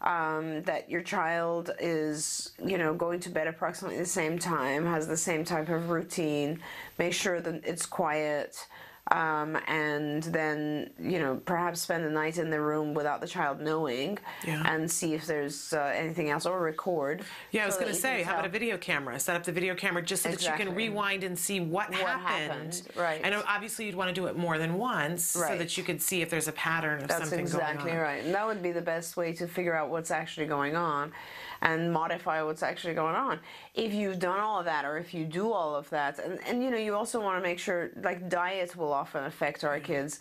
Um, 0.00 0.62
that 0.62 0.90
your 0.90 1.02
child 1.02 1.70
is, 1.78 2.50
you 2.60 2.76
know, 2.76 2.92
going 2.92 3.20
to 3.20 3.30
bed 3.30 3.46
approximately 3.46 3.98
the 3.98 4.04
same 4.04 4.36
time, 4.36 4.84
has 4.84 5.06
the 5.06 5.16
same 5.16 5.44
type 5.44 5.68
of 5.68 5.90
routine. 5.90 6.58
Make 6.98 7.12
sure 7.12 7.40
that 7.40 7.64
it's 7.64 7.86
quiet, 7.86 8.66
um, 9.12 9.56
and 9.68 10.22
then 10.24 10.90
you 10.98 11.18
know 11.18 11.40
perhaps 11.44 11.80
spend 11.82 12.04
the 12.04 12.10
night 12.10 12.38
in 12.38 12.50
the 12.50 12.60
room 12.60 12.94
without 12.94 13.20
the 13.20 13.26
child 13.26 13.60
knowing, 13.60 14.18
Yeah. 14.46 14.62
and 14.66 14.90
see 14.90 15.14
if 15.14 15.26
there's 15.26 15.72
uh, 15.72 15.92
anything 15.94 16.30
else 16.30 16.46
or 16.46 16.60
record. 16.60 17.22
Yeah, 17.50 17.64
I 17.64 17.66
was 17.66 17.74
so 17.74 17.80
going 17.82 17.92
to 17.92 17.98
say, 17.98 18.22
how 18.22 18.32
about 18.34 18.46
a 18.46 18.48
video 18.48 18.76
camera? 18.78 19.18
Set 19.20 19.36
up 19.36 19.44
the 19.44 19.52
video 19.52 19.74
camera 19.74 20.02
just 20.02 20.22
so 20.22 20.30
that 20.30 20.42
you 20.42 20.52
can 20.52 20.74
rewind 20.74 21.24
and 21.24 21.38
see 21.38 21.60
what, 21.60 21.90
What 21.90 22.00
happened. 22.00 22.24
happened, 22.74 22.82
right. 22.96 23.20
and 23.22 23.34
obviously 23.46 23.86
you'd 23.86 23.94
want 23.94 24.08
to 24.08 24.14
do 24.14 24.26
it 24.26 24.36
more 24.36 24.58
than 24.58 24.74
once 24.74 25.22
so 25.24 25.40
that 25.56 25.76
you 25.76 25.84
could 25.84 26.00
see 26.00 26.22
if 26.22 26.30
there's 26.30 26.48
a 26.48 26.52
pattern 26.52 27.02
of 27.02 27.08
That's 27.08 27.20
something 27.22 27.40
exactly 27.40 27.90
going 27.90 27.96
on. 27.96 28.02
right. 28.02 28.24
And 28.24 28.34
that 28.34 28.46
would 28.46 28.62
be 28.62 28.72
the 28.72 28.80
best 28.80 29.16
way 29.16 29.32
to 29.34 29.46
figure 29.46 29.74
out 29.74 29.90
what's 29.90 30.10
actually 30.10 30.46
going 30.46 30.76
on 30.76 31.12
and 31.62 31.92
modify 31.92 32.42
what's 32.42 32.62
actually 32.62 32.94
going 32.94 33.14
on. 33.14 33.40
If 33.74 33.94
you've 33.94 34.18
done 34.18 34.40
all 34.40 34.58
of 34.58 34.66
that 34.66 34.84
or 34.84 34.98
if 34.98 35.14
you 35.14 35.24
do 35.24 35.50
all 35.52 35.74
of 35.74 35.88
that, 35.90 36.18
and, 36.18 36.38
and 36.46 36.62
you 36.62 36.70
know, 36.70 36.76
you 36.76 36.94
also 36.94 37.20
want 37.20 37.42
to 37.42 37.48
make 37.48 37.58
sure, 37.58 37.90
like, 38.02 38.28
diet 38.28 38.76
will 38.76 38.92
often 38.92 39.24
affect 39.24 39.64
our 39.64 39.80
kids. 39.80 40.20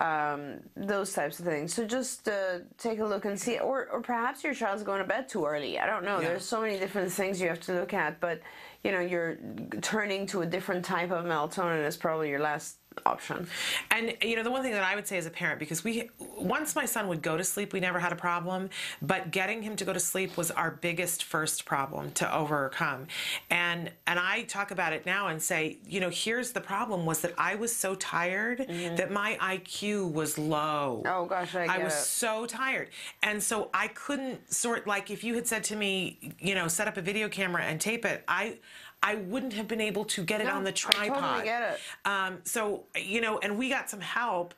Um, 0.00 0.60
those 0.76 1.12
types 1.12 1.40
of 1.40 1.44
things. 1.44 1.74
So 1.74 1.84
just 1.84 2.28
uh, 2.28 2.60
take 2.78 3.00
a 3.00 3.04
look 3.04 3.24
and 3.24 3.36
see, 3.36 3.58
or, 3.58 3.88
or 3.90 4.00
perhaps 4.00 4.44
your 4.44 4.54
child's 4.54 4.84
going 4.84 5.00
to 5.00 5.04
bed 5.04 5.28
too 5.28 5.44
early. 5.44 5.76
I 5.76 5.86
don't 5.86 6.04
know. 6.04 6.20
Yeah. 6.20 6.28
There's 6.28 6.44
so 6.44 6.60
many 6.60 6.78
different 6.78 7.10
things 7.10 7.40
you 7.40 7.48
have 7.48 7.58
to 7.62 7.72
look 7.72 7.92
at, 7.92 8.20
but 8.20 8.40
you 8.84 8.92
know, 8.92 9.00
you're 9.00 9.38
turning 9.82 10.24
to 10.26 10.42
a 10.42 10.46
different 10.46 10.84
type 10.84 11.10
of 11.10 11.24
melatonin 11.24 11.84
is 11.84 11.96
probably 11.96 12.28
your 12.28 12.38
last 12.38 12.77
option. 13.06 13.46
And 13.90 14.16
you 14.22 14.36
know, 14.36 14.42
the 14.42 14.50
one 14.50 14.62
thing 14.62 14.72
that 14.72 14.84
I 14.84 14.94
would 14.94 15.06
say 15.06 15.18
as 15.18 15.26
a 15.26 15.30
parent, 15.30 15.58
because 15.58 15.84
we 15.84 16.10
once 16.36 16.74
my 16.74 16.84
son 16.84 17.08
would 17.08 17.22
go 17.22 17.36
to 17.36 17.44
sleep, 17.44 17.72
we 17.72 17.80
never 17.80 17.98
had 17.98 18.12
a 18.12 18.16
problem, 18.16 18.70
but 19.02 19.30
getting 19.30 19.62
him 19.62 19.76
to 19.76 19.84
go 19.84 19.92
to 19.92 20.00
sleep 20.00 20.36
was 20.36 20.50
our 20.50 20.70
biggest 20.70 21.24
first 21.24 21.64
problem 21.64 22.12
to 22.12 22.34
overcome. 22.34 23.06
And 23.50 23.90
and 24.06 24.18
I 24.18 24.42
talk 24.42 24.70
about 24.70 24.92
it 24.92 25.06
now 25.06 25.28
and 25.28 25.40
say, 25.40 25.78
you 25.86 26.00
know, 26.00 26.10
here's 26.10 26.52
the 26.52 26.60
problem 26.60 27.06
was 27.06 27.20
that 27.20 27.34
I 27.38 27.54
was 27.54 27.74
so 27.74 27.94
tired 27.94 28.60
mm-hmm. 28.60 28.96
that 28.96 29.10
my 29.10 29.36
IQ 29.40 30.12
was 30.12 30.38
low. 30.38 31.02
Oh, 31.06 31.26
gosh, 31.26 31.54
I 31.54 31.66
get 31.66 31.84
was 31.84 31.94
it. 31.94 32.04
so 32.04 32.46
tired. 32.46 32.90
And 33.22 33.42
so 33.42 33.70
I 33.74 33.88
couldn't 33.88 34.52
sort 34.52 34.86
like 34.86 35.10
if 35.10 35.24
you 35.24 35.34
had 35.34 35.46
said 35.46 35.64
to 35.64 35.76
me, 35.76 36.34
you 36.38 36.54
know, 36.54 36.68
set 36.68 36.88
up 36.88 36.96
a 36.96 37.02
video 37.02 37.28
camera 37.28 37.62
and 37.62 37.80
tape 37.80 38.04
it, 38.04 38.24
I 38.28 38.58
I 39.02 39.14
wouldn't 39.16 39.52
have 39.54 39.68
been 39.68 39.80
able 39.80 40.04
to 40.06 40.22
get 40.24 40.40
it 40.40 40.44
No, 40.44 40.54
on 40.54 40.64
the 40.64 40.70
I 40.70 40.72
totally 40.72 41.08
tripod. 41.10 41.44
get 41.44 41.72
it. 41.74 41.80
Um, 42.08 42.38
so 42.44 42.84
you 42.96 43.20
know, 43.20 43.38
and 43.38 43.56
we 43.58 43.68
got 43.68 43.88
some 43.90 44.00
help. 44.00 44.54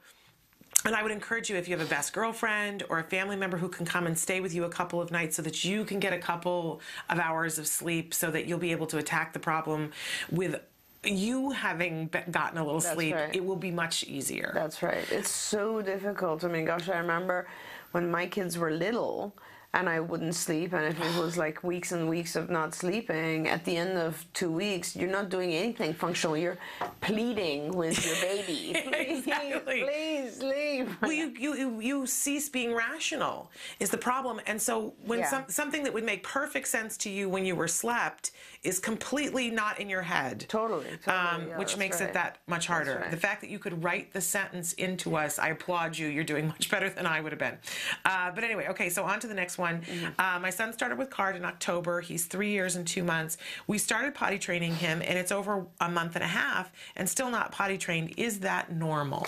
And 0.87 0.95
I 0.97 1.03
would 1.03 1.13
encourage 1.13 1.51
you 1.51 1.57
if 1.57 1.69
you 1.69 1.77
have 1.77 1.87
a 1.87 1.91
best 1.91 2.15
girlfriend 2.15 2.85
or 2.89 3.01
a 3.01 3.05
family 3.05 3.37
member 3.37 3.59
who 3.59 3.69
can 3.69 3.85
come 3.85 4.07
and 4.07 4.19
stay 4.19 4.41
with 4.41 4.55
you 4.55 4.65
a 4.65 4.71
couple 4.71 4.99
of 5.03 5.11
nights 5.11 5.37
so 5.37 5.43
that 5.43 5.63
you 5.63 5.85
can 5.85 6.01
get 6.01 6.15
a 6.15 6.19
couple 6.19 6.81
of 7.11 7.19
hours 7.19 7.59
of 7.59 7.67
sleep 7.67 8.15
so 8.15 8.31
that 8.31 8.47
you'll 8.47 8.59
be 8.59 8.73
able 8.73 8.87
to 8.87 8.97
attack 8.97 9.35
the 9.35 9.39
problem 9.39 9.91
with 10.31 10.59
you 11.05 11.51
having 11.51 12.09
gotten 12.31 12.57
a 12.57 12.65
little 12.65 12.81
That's 12.81 12.95
sleep. 12.95 13.15
right. 13.15 13.35
It 13.37 13.45
will 13.45 13.57
be 13.57 13.71
much 13.71 14.05
easier. 14.05 14.53
That's 14.55 14.83
right. 14.83 15.05
It's 15.13 15.29
so 15.31 15.83
difficult. 15.83 16.45
I 16.45 16.49
mean, 16.49 16.65
gosh, 16.65 16.89
I 16.89 16.97
remember 16.97 17.47
when 17.93 18.11
my 18.11 18.27
kids 18.27 18.57
were 18.57 18.71
little 18.71 19.35
and 19.73 19.89
I 19.89 20.01
wouldn't 20.01 20.35
sleep, 20.35 20.73
and 20.73 20.85
if 20.85 21.01
it 21.01 21.21
was 21.23 21.37
like 21.37 21.63
weeks 21.63 21.93
and 21.93 22.09
weeks 22.09 22.35
of 22.35 22.51
not 22.51 22.75
sleeping, 22.75 23.47
at 23.49 23.65
the 23.65 23.77
end 23.77 23.97
of 23.97 24.27
two 24.33 24.51
weeks, 24.51 24.97
you're 24.97 25.09
not 25.11 25.29
doing 25.29 25.53
anything 25.53 25.95
functional. 25.95 26.37
You're 26.37 26.59
pleading 27.01 27.73
with 27.77 28.05
your 28.05 28.17
baby. 28.17 28.73
please, 28.91 29.19
Exactly. 29.21 29.83
please 29.85 30.37
sleep. 30.39 30.89
well, 31.01 31.13
you, 31.13 31.33
you, 31.39 31.81
you, 31.81 32.07
cease 32.07 32.49
being 32.49 32.75
rational 32.75 33.51
is 33.79 33.91
the 33.91 33.99
problem. 33.99 34.41
And 34.47 34.61
so 34.61 34.93
when 35.05 35.21
Yeah. 35.21 35.31
some, 35.31 35.45
something 35.49 35.85
that 35.85 35.95
would 35.95 36.05
make 36.05 36.23
perfect 36.25 36.67
sense 36.67 36.97
to 36.99 37.11
you 37.11 37.29
when 37.29 37.45
you 37.45 37.55
were 37.55 37.69
slept 37.69 38.33
is 38.65 38.79
completely 38.81 39.51
not 39.51 39.79
in 39.79 39.89
your 39.89 40.03
head. 40.03 40.47
Totally, 40.49 40.85
totally, 41.05 41.17
Um, 41.17 41.49
yeah, 41.49 41.59
which 41.59 41.77
makes 41.77 42.01
it 42.01 42.13
that 42.15 42.39
much 42.49 42.67
harder. 42.67 42.99
right. 43.03 43.11
The 43.11 43.17
fact 43.17 43.41
that 43.43 43.51
you 43.51 43.59
could 43.61 43.83
write 43.85 44.13
the 44.13 44.21
sentence 44.21 44.73
into 44.75 45.17
us, 45.17 45.39
I 45.39 45.49
applaud 45.51 45.97
you. 45.97 46.09
You're 46.09 46.25
doing 46.25 46.49
much 46.55 46.71
better 46.71 46.91
than 46.91 47.07
I 47.07 47.21
would 47.21 47.31
have 47.33 47.39
been. 47.39 47.57
Uh, 48.05 48.33
but 48.33 48.43
anyway, 48.43 48.67
okay, 48.71 48.91
so 48.91 49.05
on 49.05 49.21
to 49.21 49.27
the 49.29 49.35
next 49.35 49.59
one. 49.59 49.60
Mm-hmm. 49.61 50.07
Uh, 50.19 50.39
my 50.41 50.51
son 50.51 50.73
started 50.73 50.99
with 50.99 51.11
CARD 51.11 51.37
in 51.37 51.45
October. 51.45 52.01
He's 52.01 52.27
three 52.27 52.51
years 52.51 52.77
and 52.77 52.87
two 52.87 53.05
months. 53.05 53.37
We 53.67 53.79
started 53.79 54.15
potty 54.15 54.39
training 54.39 54.75
him, 54.75 55.03
and 55.03 55.19
it's 55.19 55.33
over 55.33 55.67
a 55.81 55.89
month 55.89 56.17
and 56.17 56.25
a 56.25 56.29
half 56.29 56.73
and 56.97 57.09
still 57.09 57.31
not 57.31 57.53
potty 57.53 57.79
trained. 57.79 58.15
Is 58.17 58.41
that 58.41 58.73
normal? 58.73 59.27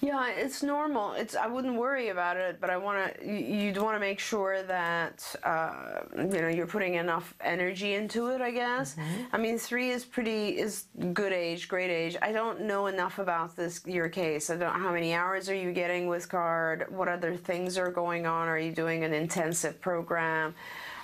Yeah, 0.00 0.30
it's 0.30 0.62
normal. 0.62 1.14
It's 1.14 1.34
I 1.34 1.48
wouldn't 1.48 1.74
worry 1.74 2.10
about 2.10 2.36
it, 2.36 2.60
but 2.60 2.70
I 2.70 2.76
want 2.76 3.18
to. 3.18 3.26
You'd 3.26 3.78
want 3.78 3.96
to 3.96 4.00
make 4.00 4.20
sure 4.20 4.62
that 4.62 5.34
uh, 5.42 6.02
you 6.16 6.40
know 6.40 6.48
you're 6.48 6.68
putting 6.68 6.94
enough 6.94 7.34
energy 7.40 7.94
into 7.94 8.28
it. 8.28 8.40
I 8.40 8.52
guess. 8.52 8.94
I 9.32 9.38
mean, 9.38 9.58
three 9.58 9.90
is 9.90 10.04
pretty 10.04 10.58
is 10.58 10.84
good 11.12 11.32
age, 11.32 11.66
great 11.66 11.90
age. 11.90 12.16
I 12.22 12.30
don't 12.30 12.62
know 12.62 12.86
enough 12.86 13.18
about 13.18 13.56
this 13.56 13.80
your 13.86 14.08
case. 14.08 14.50
I 14.50 14.56
don't. 14.56 14.72
How 14.72 14.92
many 14.92 15.14
hours 15.14 15.48
are 15.48 15.54
you 15.54 15.72
getting 15.72 16.06
with 16.06 16.28
CARD? 16.28 16.86
What 16.90 17.08
other 17.08 17.36
things 17.36 17.76
are 17.76 17.90
going 17.90 18.24
on? 18.24 18.46
Are 18.46 18.58
you 18.58 18.70
doing 18.70 19.02
an 19.02 19.12
intensive 19.12 19.80
program? 19.80 20.54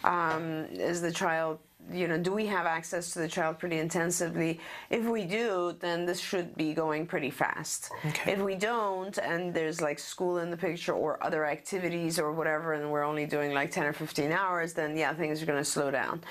Um, 0.05 0.67
is 0.71 1.01
the 1.01 1.11
child 1.11 1.59
you 1.93 2.09
know, 2.09 2.19
do 2.19 2.33
we 2.33 2.47
have 2.47 2.67
access 2.67 3.11
to 3.13 3.19
the 3.19 3.29
child 3.29 3.59
pretty 3.59 3.79
intensively? 3.79 4.61
If 4.91 5.05
we 5.05 5.25
do, 5.25 5.77
then 5.81 6.07
this 6.07 6.21
should 6.21 6.57
be 6.57 6.73
going 6.73 7.07
pretty 7.07 7.31
fast. 7.31 7.91
Okay. 8.07 8.33
If 8.33 8.41
we 8.41 8.55
don't, 8.55 9.17
and 9.19 9.53
there's 9.53 9.81
like 9.81 9.99
school 9.99 10.39
in 10.39 10.51
the 10.51 10.57
picture 10.57 10.93
or 10.93 11.23
other 11.23 11.45
activities 11.45 12.19
or 12.19 12.33
whatever, 12.33 12.75
and 12.75 12.91
we're 12.91 13.05
only 13.05 13.27
doing 13.27 13.53
like 13.53 13.71
10 13.71 13.85
or 13.85 13.93
15 13.93 14.33
hours, 14.33 14.73
then 14.73 14.97
yeah, 14.97 15.13
things 15.15 15.43
are 15.43 15.47
going 15.47 15.59
to 15.59 15.65
slow 15.65 15.91
down. 15.91 16.23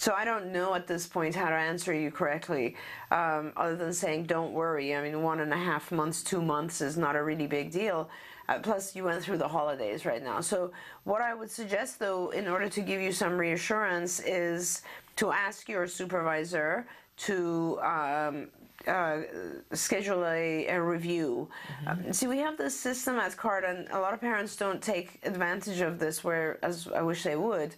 So 0.00 0.14
I 0.14 0.24
don't 0.24 0.50
know 0.50 0.74
at 0.74 0.86
this 0.86 1.06
point 1.06 1.34
how 1.34 1.50
to 1.50 1.54
answer 1.54 1.92
you 1.92 2.10
correctly, 2.10 2.74
um, 3.10 3.52
other 3.54 3.76
than 3.76 3.92
saying 3.92 4.24
don't 4.24 4.52
worry. 4.52 4.96
I 4.96 5.02
mean, 5.02 5.22
one 5.22 5.40
and 5.40 5.52
a 5.52 5.58
half 5.58 5.92
months, 5.92 6.22
two 6.22 6.40
months 6.40 6.80
is 6.80 6.96
not 6.96 7.16
a 7.16 7.22
really 7.22 7.46
big 7.46 7.70
deal. 7.70 8.08
Uh, 8.50 8.58
plus, 8.58 8.96
you 8.96 9.04
went 9.04 9.22
through 9.22 9.38
the 9.38 9.46
holidays 9.46 10.04
right 10.04 10.24
now. 10.24 10.40
So, 10.40 10.72
what 11.04 11.20
I 11.20 11.34
would 11.34 11.50
suggest, 11.50 12.00
though, 12.00 12.30
in 12.30 12.48
order 12.48 12.68
to 12.68 12.80
give 12.80 13.00
you 13.00 13.12
some 13.12 13.38
reassurance, 13.38 14.18
is 14.18 14.82
to 15.16 15.30
ask 15.30 15.68
your 15.68 15.86
supervisor 15.86 16.84
to 17.18 17.78
um, 17.80 18.48
uh, 18.88 19.20
schedule 19.72 20.24
a, 20.26 20.66
a 20.66 20.82
review. 20.82 21.48
Um, 21.86 22.12
see, 22.12 22.26
we 22.26 22.38
have 22.38 22.58
this 22.58 22.78
system 22.78 23.20
at 23.20 23.36
CARD, 23.36 23.64
and 23.64 23.88
a 23.90 24.00
lot 24.00 24.14
of 24.14 24.20
parents 24.20 24.56
don't 24.56 24.82
take 24.82 25.20
advantage 25.22 25.80
of 25.80 26.00
this, 26.00 26.24
where 26.24 26.58
as 26.64 26.88
I 26.88 27.02
wish 27.02 27.22
they 27.22 27.36
would. 27.36 27.76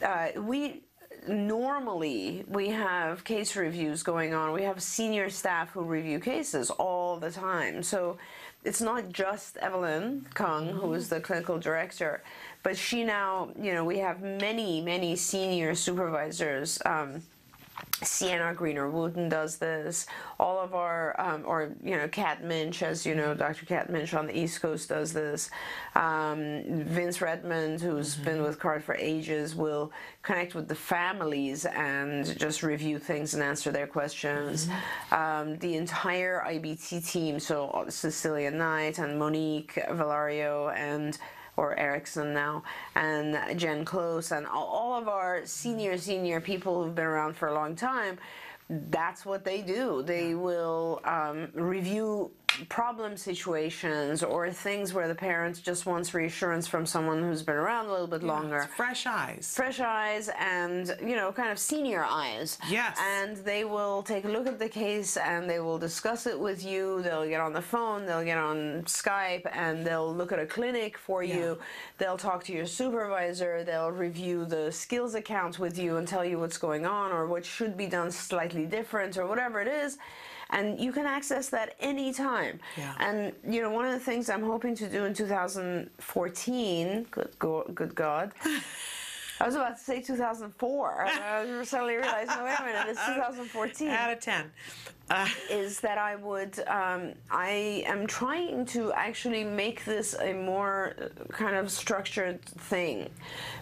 Uh, 0.00 0.28
we 0.36 0.82
normally 1.26 2.44
we 2.48 2.68
have 2.68 3.24
case 3.24 3.56
reviews 3.56 4.02
going 4.02 4.34
on. 4.34 4.52
We 4.52 4.62
have 4.62 4.82
senior 4.82 5.30
staff 5.30 5.70
who 5.70 5.82
review 5.82 6.20
cases 6.20 6.70
all 6.70 7.16
the 7.16 7.30
time. 7.30 7.82
So 7.82 8.18
it's 8.64 8.80
not 8.80 9.10
just 9.10 9.56
Evelyn 9.58 10.26
Kung, 10.34 10.68
who 10.68 10.92
is 10.94 11.08
the 11.08 11.20
clinical 11.20 11.58
director, 11.58 12.22
but 12.62 12.76
she 12.76 13.04
now, 13.04 13.50
you 13.60 13.74
know, 13.74 13.84
we 13.84 13.98
have 13.98 14.22
many, 14.22 14.80
many 14.80 15.16
senior 15.16 15.74
supervisors. 15.74 16.80
Um, 16.86 17.22
Sienna 18.02 18.54
Greener 18.54 18.90
Wooten 18.90 19.28
does 19.28 19.56
this. 19.56 20.06
All 20.38 20.60
of 20.60 20.74
our, 20.74 21.18
um, 21.20 21.44
or 21.46 21.74
you 21.82 21.96
know, 21.96 22.08
Kat 22.08 22.44
Minch, 22.44 22.82
as 22.82 23.06
you 23.06 23.14
know, 23.14 23.34
Dr. 23.34 23.66
Kat 23.66 23.90
Minch 23.90 24.14
on 24.14 24.26
the 24.26 24.38
East 24.38 24.60
Coast 24.60 24.88
does 24.88 25.12
this. 25.12 25.50
Um, 25.94 26.62
Vince 26.66 27.20
Redmond, 27.20 27.80
who's 27.80 28.16
been 28.16 28.42
with 28.42 28.58
CARD 28.58 28.84
for 28.84 28.94
ages, 28.96 29.54
will 29.54 29.92
connect 30.22 30.54
with 30.54 30.68
the 30.68 30.74
families 30.74 31.64
and 31.66 32.38
just 32.38 32.62
review 32.62 32.98
things 32.98 33.34
and 33.34 33.42
answer 33.42 33.70
their 33.70 33.86
questions. 33.86 34.68
Um, 35.12 35.58
the 35.58 35.76
entire 35.76 36.44
IBT 36.46 37.10
team, 37.10 37.40
so 37.40 37.86
Cecilia 37.88 38.50
Knight 38.50 38.98
and 38.98 39.18
Monique 39.18 39.74
Valario 39.88 40.74
and 40.76 41.18
or 41.56 41.76
Erickson 41.76 42.32
now, 42.34 42.62
and 42.94 43.58
Jen 43.58 43.84
Close, 43.84 44.32
and 44.32 44.46
all, 44.46 44.66
all 44.66 44.98
of 44.98 45.08
our 45.08 45.44
senior, 45.46 45.96
senior 45.98 46.40
people 46.40 46.82
who've 46.82 46.94
been 46.94 47.04
around 47.04 47.36
for 47.36 47.48
a 47.48 47.54
long 47.54 47.76
time, 47.76 48.18
that's 48.68 49.26
what 49.26 49.44
they 49.44 49.60
do. 49.60 50.02
They 50.02 50.34
will 50.34 51.00
um, 51.04 51.48
review 51.54 52.30
problem 52.68 53.16
situations 53.16 54.22
or 54.22 54.50
things 54.50 54.92
where 54.94 55.08
the 55.08 55.14
parents 55.14 55.60
just 55.60 55.86
wants 55.86 56.14
reassurance 56.14 56.66
from 56.66 56.86
someone 56.86 57.22
who's 57.22 57.42
been 57.42 57.56
around 57.56 57.86
a 57.86 57.90
little 57.90 58.06
bit 58.06 58.22
longer. 58.22 58.58
It's 58.58 58.74
fresh 58.74 59.06
eyes. 59.06 59.52
Fresh 59.54 59.80
eyes 59.80 60.30
and, 60.38 60.96
you 61.00 61.16
know, 61.16 61.32
kind 61.32 61.50
of 61.50 61.58
senior 61.58 62.04
eyes. 62.08 62.58
Yes. 62.68 62.98
And 63.00 63.36
they 63.38 63.64
will 63.64 64.02
take 64.02 64.24
a 64.24 64.28
look 64.28 64.46
at 64.46 64.58
the 64.58 64.68
case 64.68 65.16
and 65.16 65.48
they 65.48 65.60
will 65.60 65.78
discuss 65.78 66.26
it 66.26 66.38
with 66.38 66.64
you. 66.64 67.02
They'll 67.02 67.26
get 67.26 67.40
on 67.40 67.52
the 67.52 67.62
phone, 67.62 68.06
they'll 68.06 68.24
get 68.24 68.38
on 68.38 68.82
Skype, 68.84 69.46
and 69.52 69.86
they'll 69.86 70.14
look 70.14 70.32
at 70.32 70.38
a 70.38 70.46
clinic 70.46 70.96
for 70.98 71.22
you. 71.22 71.58
They'll 71.98 72.16
talk 72.16 72.44
to 72.44 72.52
your 72.52 72.66
supervisor, 72.66 73.64
they'll 73.64 73.90
review 73.90 74.44
the 74.44 74.70
skills 74.72 75.14
accounts 75.14 75.58
with 75.58 75.78
you 75.78 75.96
and 75.96 76.06
tell 76.06 76.24
you 76.24 76.38
what's 76.38 76.58
going 76.58 76.86
on 76.86 77.12
or 77.12 77.26
what 77.26 77.44
should 77.44 77.76
be 77.76 77.86
done 77.86 78.10
slightly 78.10 78.66
different 78.66 79.16
or 79.16 79.26
whatever 79.26 79.60
it 79.60 79.68
is. 79.68 79.98
And 80.50 80.78
you 80.78 80.92
can 80.92 81.06
access 81.06 81.48
that 81.50 81.74
anytime. 81.80 82.60
Yeah. 82.76 82.94
And 82.98 83.32
you 83.48 83.62
know, 83.62 83.70
one 83.70 83.86
of 83.86 83.92
the 83.92 84.00
things 84.00 84.28
I'm 84.30 84.42
hoping 84.42 84.74
to 84.76 84.88
do 84.88 85.04
in 85.04 85.14
2014, 85.14 87.06
good, 87.10 87.30
go, 87.38 87.64
good 87.74 87.94
God, 87.94 88.32
I 89.40 89.46
was 89.46 89.56
about 89.56 89.76
to 89.76 89.82
say 89.82 90.00
2004. 90.00 91.06
and 91.06 91.58
I 91.58 91.64
suddenly 91.64 91.96
realized, 91.96 92.30
no, 92.30 92.44
wait 92.44 92.56
a 92.58 92.64
minute, 92.64 92.86
it's 92.88 93.04
2014 93.04 93.88
Out 93.88 94.12
of 94.12 94.20
10. 94.20 94.50
Uh, 95.10 95.28
is 95.50 95.80
that 95.80 95.98
I 95.98 96.16
would, 96.16 96.58
um, 96.66 97.12
I 97.30 97.84
am 97.86 98.06
trying 98.06 98.64
to 98.66 98.92
actually 98.92 99.44
make 99.44 99.84
this 99.84 100.14
a 100.14 100.32
more 100.32 100.94
uh, 100.98 101.24
kind 101.30 101.56
of 101.56 101.70
structured 101.70 102.42
thing 102.42 103.10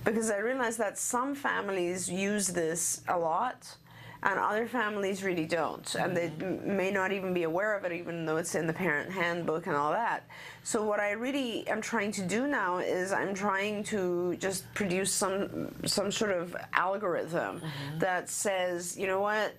because 0.04 0.30
I 0.30 0.38
realize 0.38 0.76
that 0.76 0.98
some 0.98 1.34
families 1.34 2.08
use 2.08 2.46
this 2.48 3.00
a 3.08 3.18
lot 3.18 3.74
and 4.22 4.38
other 4.38 4.66
families 4.66 5.24
really 5.24 5.46
don't. 5.46 5.94
And 5.96 6.16
they 6.16 6.30
may 6.64 6.90
not 6.90 7.12
even 7.12 7.34
be 7.34 7.42
aware 7.42 7.76
of 7.76 7.84
it 7.84 7.92
even 7.92 8.24
though 8.24 8.36
it's 8.36 8.54
in 8.54 8.66
the 8.66 8.72
parent 8.72 9.10
handbook 9.10 9.66
and 9.66 9.74
all 9.76 9.92
that. 9.92 10.26
So 10.64 10.84
what 10.84 11.00
i 11.00 11.10
really 11.10 11.66
am 11.66 11.80
trying 11.80 12.12
to 12.12 12.22
do 12.22 12.46
now 12.46 12.78
is 12.78 13.12
i'm 13.12 13.34
trying 13.34 13.82
to 13.84 14.36
just 14.36 14.72
produce 14.74 15.12
some 15.12 15.74
some 15.84 16.12
sort 16.12 16.30
of 16.30 16.56
algorithm 16.72 17.60
that 17.98 18.28
says 18.28 18.96
you 18.96 19.08
know 19.08 19.20
what 19.20 19.54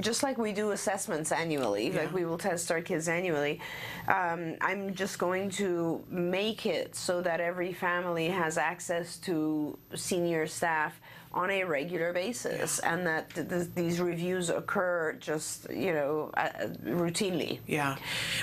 just 0.00 0.22
like 0.22 0.38
we 0.38 0.52
do 0.52 0.70
assessments 0.70 1.32
annually, 1.32 1.90
like 1.90 2.12
we 2.12 2.24
will 2.24 2.38
test 2.38 2.70
our 2.70 2.80
kids 2.80 3.08
annually, 3.08 3.60
um, 4.08 4.56
I'm 4.60 4.94
just 4.94 5.18
going 5.18 5.50
to 5.52 6.04
make 6.08 6.66
it 6.66 6.94
so 6.94 7.20
that 7.22 7.40
every 7.40 7.72
family 7.72 8.28
has 8.28 8.58
access 8.58 9.16
to 9.18 9.76
senior 9.94 10.46
staff 10.46 11.00
on 11.34 11.50
a 11.50 11.64
regular 11.64 12.12
basis, 12.12 12.78
and 12.80 13.06
that 13.06 13.30
th- 13.34 13.48
th- 13.48 13.68
these 13.74 14.00
reviews 14.00 14.50
occur 14.50 15.14
just 15.20 15.70
you 15.70 15.92
know 15.92 16.30
uh, 16.36 16.48
routinely. 16.84 17.58
Yeah, 17.66 17.96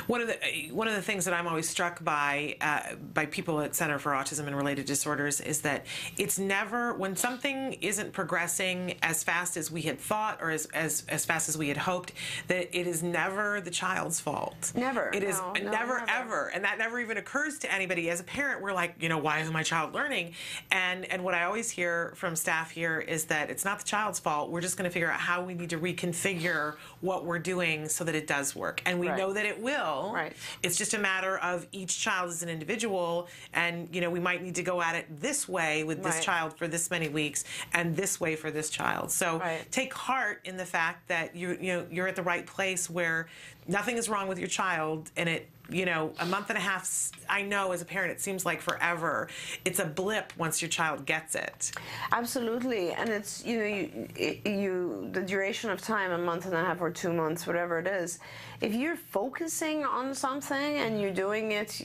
one 0.08 0.22
of 0.22 0.28
the 0.28 0.70
one 0.72 0.88
of 0.88 0.96
the 0.96 1.02
things 1.02 1.26
that 1.26 1.34
I'm 1.34 1.48
always 1.48 1.70
struck 1.70 2.04
by 2.04 2.56
uh, 2.62 2.96
by 3.14 3.26
people 3.28 3.62
at 3.62 3.76
Center 3.76 4.00
for 4.00 4.12
Autism 4.14 4.48
and 4.48 4.56
Related 4.56 4.86
Disorders 4.86 5.40
is 5.42 5.62
that 5.62 5.86
it's 6.18 6.40
never 6.40 6.94
when 6.96 7.16
something 7.16 7.74
isn't 7.82 8.14
progressing 8.14 8.96
as 9.04 9.24
fast 9.24 9.58
as 9.58 9.70
we 9.70 9.82
had 9.84 10.00
thought 10.00 10.40
or 10.42 10.50
as 10.52 10.66
as, 10.68 11.04
as 11.10 11.26
fast 11.26 11.50
as 11.50 11.58
we 11.58 11.68
had 11.68 11.78
hoped 11.78 12.14
that 12.48 12.76
it 12.78 12.88
is 12.88 13.04
never 13.04 13.62
the 13.62 13.72
child's 13.72 14.20
fault. 14.20 14.72
Never. 14.76 15.12
It 15.14 15.24
is 15.24 15.38
No, 15.38 15.54
no, 15.54 15.72
never, 15.72 16.00
never. 16.00 16.10
ever, 16.10 16.48
and 16.54 16.64
that 16.64 16.78
never 16.78 17.00
even 17.00 17.18
occurs 17.18 17.60
to 17.60 17.74
anybody. 17.74 18.10
As 18.10 18.20
a 18.20 18.24
parent, 18.24 18.62
we're 18.62 18.74
like, 18.74 18.96
you 19.00 19.10
know, 19.10 19.18
why 19.18 19.40
isn't 19.40 19.54
my 19.54 19.64
child 19.64 19.94
learning? 19.94 20.34
And 20.72 21.06
and 21.06 21.24
what 21.24 21.34
I 21.34 21.44
always 21.44 21.70
hear 21.70 22.14
from 22.16 22.36
staff 22.36 22.72
here 22.72 22.79
is 22.80 23.26
that 23.26 23.50
it's 23.50 23.66
not 23.66 23.80
the 23.80 23.86
child's 23.86 24.20
fault. 24.20 24.50
We're 24.50 24.62
just 24.62 24.78
going 24.78 24.90
to 24.90 24.94
figure 24.94 25.12
out 25.12 25.20
how 25.20 25.44
we 25.44 25.54
need 25.54 25.70
to 25.72 25.78
reconfigure 25.78 26.76
what 27.02 27.26
we're 27.26 27.40
doing 27.40 27.90
so 27.90 28.04
that 28.06 28.16
it 28.16 28.26
does 28.28 28.56
work, 28.56 28.82
and 28.86 29.00
we 29.00 29.10
Right. 29.10 29.18
know 29.18 29.34
that 29.34 29.46
it 29.46 29.60
will. 29.62 30.12
Right. 30.14 30.34
It's 30.64 30.78
just 30.78 30.94
a 30.94 31.00
matter 31.00 31.38
of 31.40 31.68
each 31.72 32.00
child 32.00 32.30
as 32.30 32.42
an 32.44 32.50
individual, 32.50 33.28
and 33.54 33.94
you 33.94 34.02
know 34.02 34.10
we 34.10 34.20
might 34.20 34.42
need 34.42 34.56
to 34.56 34.64
go 34.64 34.82
at 34.82 34.96
it 34.96 35.06
this 35.22 35.48
way 35.48 35.84
with 35.84 36.04
this 36.04 36.16
Right. 36.16 36.24
child 36.24 36.58
for 36.58 36.68
this 36.68 36.90
many 36.90 37.10
weeks, 37.10 37.44
and 37.74 37.96
this 37.96 38.20
way 38.22 38.36
for 38.36 38.50
this 38.52 38.70
child. 38.70 39.12
So 39.12 39.38
Right. 39.40 39.70
take 39.72 39.94
heart 39.94 40.42
in 40.46 40.56
the 40.58 40.66
fact 40.66 41.08
that 41.10 41.36
you 41.36 41.58
you 41.60 41.74
know 41.74 41.86
you're 41.92 42.08
at 42.08 42.16
the 42.16 42.24
right 42.24 42.46
place 42.46 42.90
where 42.90 43.28
nothing 43.68 43.98
is 43.98 44.08
wrong 44.10 44.28
with 44.28 44.40
your 44.40 44.48
child, 44.48 45.12
and 45.18 45.28
it 45.28 45.50
you 45.70 45.86
know 45.86 46.14
a 46.20 46.26
month 46.26 46.50
and 46.50 46.58
a 46.58 46.62
half. 46.62 47.12
I 47.30 47.42
know 47.42 47.72
as 47.72 47.82
a 47.82 47.86
parent 47.86 48.12
it 48.12 48.22
seems 48.22 48.46
like 48.46 48.62
forever. 48.62 49.30
It's 49.66 49.80
a 49.80 49.86
blip 49.86 50.34
once 50.38 50.62
your 50.62 50.70
child 50.70 51.06
gets 51.06 51.36
it. 51.36 51.72
Absolutely, 52.12 52.92
and 52.92 53.10
it's 53.10 53.46
you 53.46 53.58
know 53.60 53.66
you, 53.66 54.08
you 54.46 55.10
the 55.12 55.22
duration 55.22 55.70
of 55.70 55.82
time, 55.82 56.12
a 56.12 56.18
month 56.18 56.46
and 56.46 56.54
a 56.54 56.64
half 56.64 56.82
or 56.82 56.92
two 56.92 57.14
months, 57.14 57.48
whatever 57.48 57.80
it 57.80 57.88
is. 57.88 58.20
If 58.62 58.74
you're 58.74 58.98
focusing 58.98 59.86
on 59.86 60.14
something 60.14 60.78
and 60.80 61.00
you're 61.00 61.14
doing 61.14 61.54
it, 61.54 61.82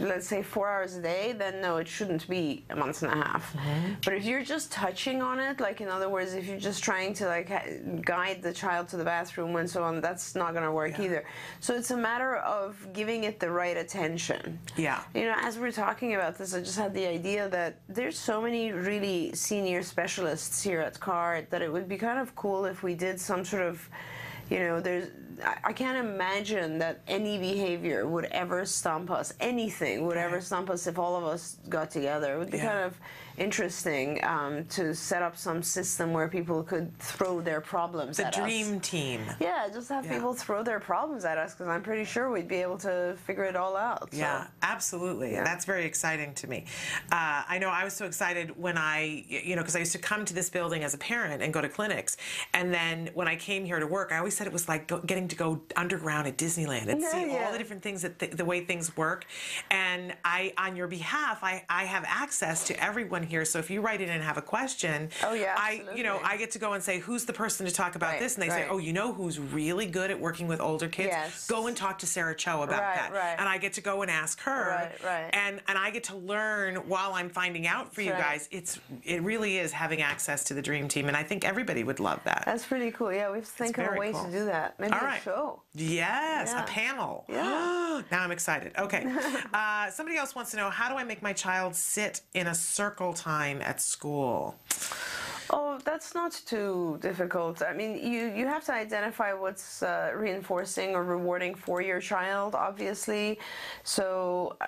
let's 0.00 0.26
say 0.26 0.42
four 0.42 0.68
hours 0.68 0.96
a 0.96 1.02
day, 1.02 1.32
then 1.32 1.60
no, 1.60 1.76
it 1.76 1.86
shouldn't 1.86 2.28
be 2.28 2.64
a 2.70 2.76
month 2.76 3.02
and 3.02 3.12
a 3.12 3.16
half. 3.16 3.52
Mm-hmm. 3.54 3.92
But 4.04 4.14
if 4.14 4.24
you're 4.24 4.42
just 4.42 4.72
touching 4.72 5.22
on 5.22 5.38
it, 5.38 5.60
like 5.60 5.80
in 5.80 5.88
other 5.88 6.08
words, 6.08 6.34
if 6.34 6.46
you're 6.46 6.58
just 6.58 6.82
trying 6.82 7.14
to 7.14 7.26
like 7.26 8.04
guide 8.04 8.42
the 8.42 8.52
child 8.52 8.88
to 8.88 8.96
the 8.96 9.04
bathroom 9.04 9.54
and 9.56 9.70
so 9.70 9.84
on, 9.84 10.00
that's 10.00 10.34
not 10.34 10.52
going 10.52 10.64
to 10.64 10.72
work 10.72 10.98
either. 10.98 11.24
So 11.60 11.74
it's 11.74 11.92
a 11.92 11.96
matter 11.96 12.36
of 12.36 12.92
giving 12.92 13.24
it 13.24 13.38
the 13.38 13.50
right 13.50 13.76
attention. 13.76 14.58
Yeah. 14.78 15.02
You 15.14 15.24
know, 15.24 15.34
as 15.42 15.58
we're 15.58 15.72
talking 15.72 16.14
about 16.14 16.38
this, 16.38 16.54
I 16.54 16.60
just 16.60 16.78
had 16.78 16.94
the 16.94 17.06
idea 17.06 17.48
that 17.48 17.76
there's 17.88 18.16
so 18.18 18.40
many 18.40 18.72
really 18.72 19.34
senior 19.34 19.82
specialists 19.82 20.62
here 20.62 20.80
at 20.80 20.98
CARD 21.00 21.50
that 21.50 21.60
it 21.62 21.72
would 21.72 21.88
be 21.88 21.98
kind 21.98 22.18
of 22.20 22.34
cool 22.36 22.64
if 22.64 22.82
we 22.82 22.94
did 22.94 23.20
some 23.20 23.44
sort 23.44 23.62
of, 23.64 23.88
you 24.50 24.60
know, 24.60 24.80
there's. 24.80 25.08
I- 25.64 25.72
can't 25.72 25.98
imagine 25.98 26.78
that 26.78 27.00
any 27.06 27.38
behavior 27.38 28.06
would 28.08 28.24
ever 28.26 28.64
stump 28.64 29.10
us. 29.10 29.32
Anything 29.40 30.04
would 30.06 30.16
ever 30.16 30.40
stump 30.40 30.68
us 30.70 30.86
if 30.88 30.98
all 30.98 31.14
of 31.16 31.24
us 31.24 31.58
got 31.68 31.90
together. 31.90 32.34
It 32.34 32.38
would 32.38 32.50
be 32.50 32.56
Yeah. 32.58 32.66
kind 32.72 32.78
of 32.80 32.98
interesting 33.38 34.22
um, 34.24 34.64
to 34.66 34.94
set 34.94 35.22
up 35.22 35.36
some 35.36 35.62
system 35.62 36.12
where 36.12 36.28
people 36.28 36.62
could 36.62 36.96
throw 36.98 37.40
their 37.40 37.60
problems 37.60 38.16
The 38.18 38.26
at 38.26 38.34
us. 38.34 38.36
The 38.36 38.42
dream 38.42 38.80
team. 38.80 39.20
Yeah, 39.40 39.68
just 39.72 39.88
have 39.88 40.04
Yeah. 40.04 40.14
people 40.14 40.34
throw 40.34 40.62
their 40.62 40.80
problems 40.80 41.24
at 41.24 41.38
us 41.38 41.52
because 41.54 41.68
I'm 41.68 41.82
pretty 41.82 42.04
sure 42.04 42.30
we'd 42.30 42.48
be 42.48 42.56
able 42.56 42.78
to 42.78 43.16
figure 43.26 43.44
it 43.44 43.56
all 43.56 43.76
out. 43.76 44.10
so. 44.12 44.18
Yeah, 44.18 44.46
absolutely. 44.62 45.32
Yeah. 45.32 45.44
That's 45.44 45.64
very 45.64 45.84
exciting 45.84 46.34
to 46.34 46.46
me. 46.46 46.64
Uh, 47.12 47.42
I 47.48 47.58
know 47.58 47.68
I 47.68 47.84
was 47.84 47.94
so 47.94 48.06
excited 48.06 48.58
when 48.60 48.76
I, 48.78 49.24
you 49.28 49.56
know, 49.56 49.62
because 49.62 49.76
I 49.76 49.80
used 49.80 49.92
to 49.92 49.98
come 49.98 50.24
to 50.24 50.34
this 50.34 50.50
building 50.50 50.84
as 50.84 50.94
a 50.94 50.98
parent 50.98 51.42
and 51.42 51.52
go 51.52 51.60
to 51.60 51.68
clinics. 51.68 52.16
And 52.54 52.72
then 52.72 53.10
when 53.14 53.28
I 53.28 53.36
came 53.36 53.64
here 53.64 53.78
to 53.78 53.86
work, 53.86 54.12
I 54.12 54.18
always 54.18 54.36
said 54.36 54.46
it 54.46 54.52
was 54.52 54.68
like 54.68 54.88
go, 54.88 54.98
getting 55.00 55.28
to 55.28 55.36
go 55.36 55.60
underground 55.76 56.26
at 56.26 56.36
Disneyland 56.36 56.88
and 56.88 57.00
Yeah, 57.00 57.10
see 57.10 57.36
all 57.38 57.52
the 57.52 57.58
different 57.58 57.82
things 57.82 58.02
that 58.02 58.18
th- 58.18 58.32
the 58.32 58.44
way 58.44 58.64
things 58.64 58.96
work. 58.96 59.24
And 59.70 60.14
I, 60.24 60.52
on 60.58 60.76
your 60.76 60.88
behalf, 60.88 61.42
I, 61.42 61.64
I 61.68 61.84
have 61.84 62.04
access 62.06 62.64
to 62.68 62.82
everyone 62.82 63.22
here. 63.28 63.44
So 63.44 63.58
if 63.58 63.70
you 63.70 63.80
write 63.80 64.00
in 64.00 64.08
and 64.08 64.22
have 64.22 64.36
a 64.38 64.42
question, 64.42 65.10
Oh, 65.22 65.34
yeah, 65.34 65.54
I, 65.56 65.82
you 65.94 66.02
know. 66.02 66.18
I 66.24 66.36
get 66.36 66.50
to 66.52 66.58
go 66.58 66.72
and 66.72 66.82
say, 66.82 66.98
who's 66.98 67.24
the 67.24 67.32
person 67.32 67.66
to 67.66 67.72
talk 67.72 67.94
about 67.94 68.10
Right, 68.12 68.20
this? 68.20 68.34
And 68.34 68.42
they 68.42 68.48
say, 68.48 68.66
oh, 68.68 68.78
you 68.78 68.92
know 68.92 69.12
who's 69.12 69.38
really 69.38 69.86
good 69.86 70.10
at 70.10 70.18
working 70.20 70.48
with 70.48 70.60
older 70.60 70.88
kids? 70.88 71.08
Yes. 71.12 71.46
Go 71.46 71.66
and 71.66 71.76
talk 71.76 71.98
to 72.00 72.06
Sarah 72.06 72.34
Cho 72.34 72.62
about 72.62 72.80
Right, 72.82 72.96
that. 72.96 73.12
right. 73.12 73.36
And 73.38 73.48
I 73.48 73.58
get 73.58 73.74
to 73.74 73.80
go 73.80 74.02
and 74.02 74.10
ask 74.10 74.40
her 74.40 74.68
Right, 74.70 75.04
right. 75.04 75.30
and 75.32 75.60
and 75.68 75.78
I 75.78 75.90
get 75.90 76.04
to 76.04 76.16
learn 76.16 76.76
while 76.88 77.12
I'm 77.14 77.28
finding 77.30 77.66
out 77.66 77.94
for 77.94 78.02
you 78.02 78.12
Right. 78.12 78.20
guys. 78.22 78.48
It's 78.50 78.78
it 79.04 79.22
really 79.22 79.58
is 79.58 79.72
having 79.72 80.02
access 80.02 80.44
to 80.44 80.54
the 80.54 80.62
dream 80.62 80.88
team, 80.88 81.08
and 81.08 81.16
I 81.16 81.22
think 81.22 81.44
everybody 81.44 81.84
would 81.84 82.00
love 82.00 82.20
that. 82.24 82.42
That's 82.46 82.64
pretty 82.66 82.90
cool. 82.90 83.12
Yeah, 83.12 83.30
we 83.30 83.38
have 83.38 83.44
to 83.46 83.50
think 83.50 83.78
of 83.78 83.94
a 83.94 83.98
way 83.98 84.12
cool. 84.12 84.24
to 84.24 84.30
do 84.30 84.44
that. 84.46 84.78
Maybe 84.80 84.92
All 84.94 85.06
a 85.06 85.20
show. 85.20 85.62
yes, 85.74 86.50
Yeah. 86.52 86.62
a 86.62 86.66
panel. 86.66 87.24
Yeah. 87.38 88.02
now 88.10 88.22
I'm 88.22 88.30
excited. 88.30 88.72
Okay. 88.78 89.04
uh, 89.54 89.90
somebody 89.90 90.16
else 90.18 90.34
wants 90.34 90.50
to 90.52 90.56
know 90.56 90.70
how 90.70 90.88
do 90.88 90.96
I 90.96 91.04
make 91.04 91.22
my 91.22 91.32
child 91.32 91.74
sit 91.74 92.20
in 92.34 92.46
a 92.46 92.54
circle 92.54 93.12
time 93.18 93.60
at 93.62 93.80
school? 93.80 94.54
Oh, 95.50 95.78
that's 95.82 96.14
not 96.14 96.32
too 96.44 96.98
difficult. 97.00 97.62
I 97.62 97.72
mean, 97.72 97.92
you, 98.12 98.26
you 98.38 98.46
have 98.46 98.64
to 98.66 98.74
identify 98.74 99.32
what's 99.32 99.82
uh, 99.82 100.12
reinforcing 100.14 100.94
or 100.94 101.04
rewarding 101.04 101.54
for 101.54 101.80
your 101.80 102.00
child, 102.00 102.54
obviously. 102.54 103.38
So, 103.82 104.56
uh, 104.60 104.66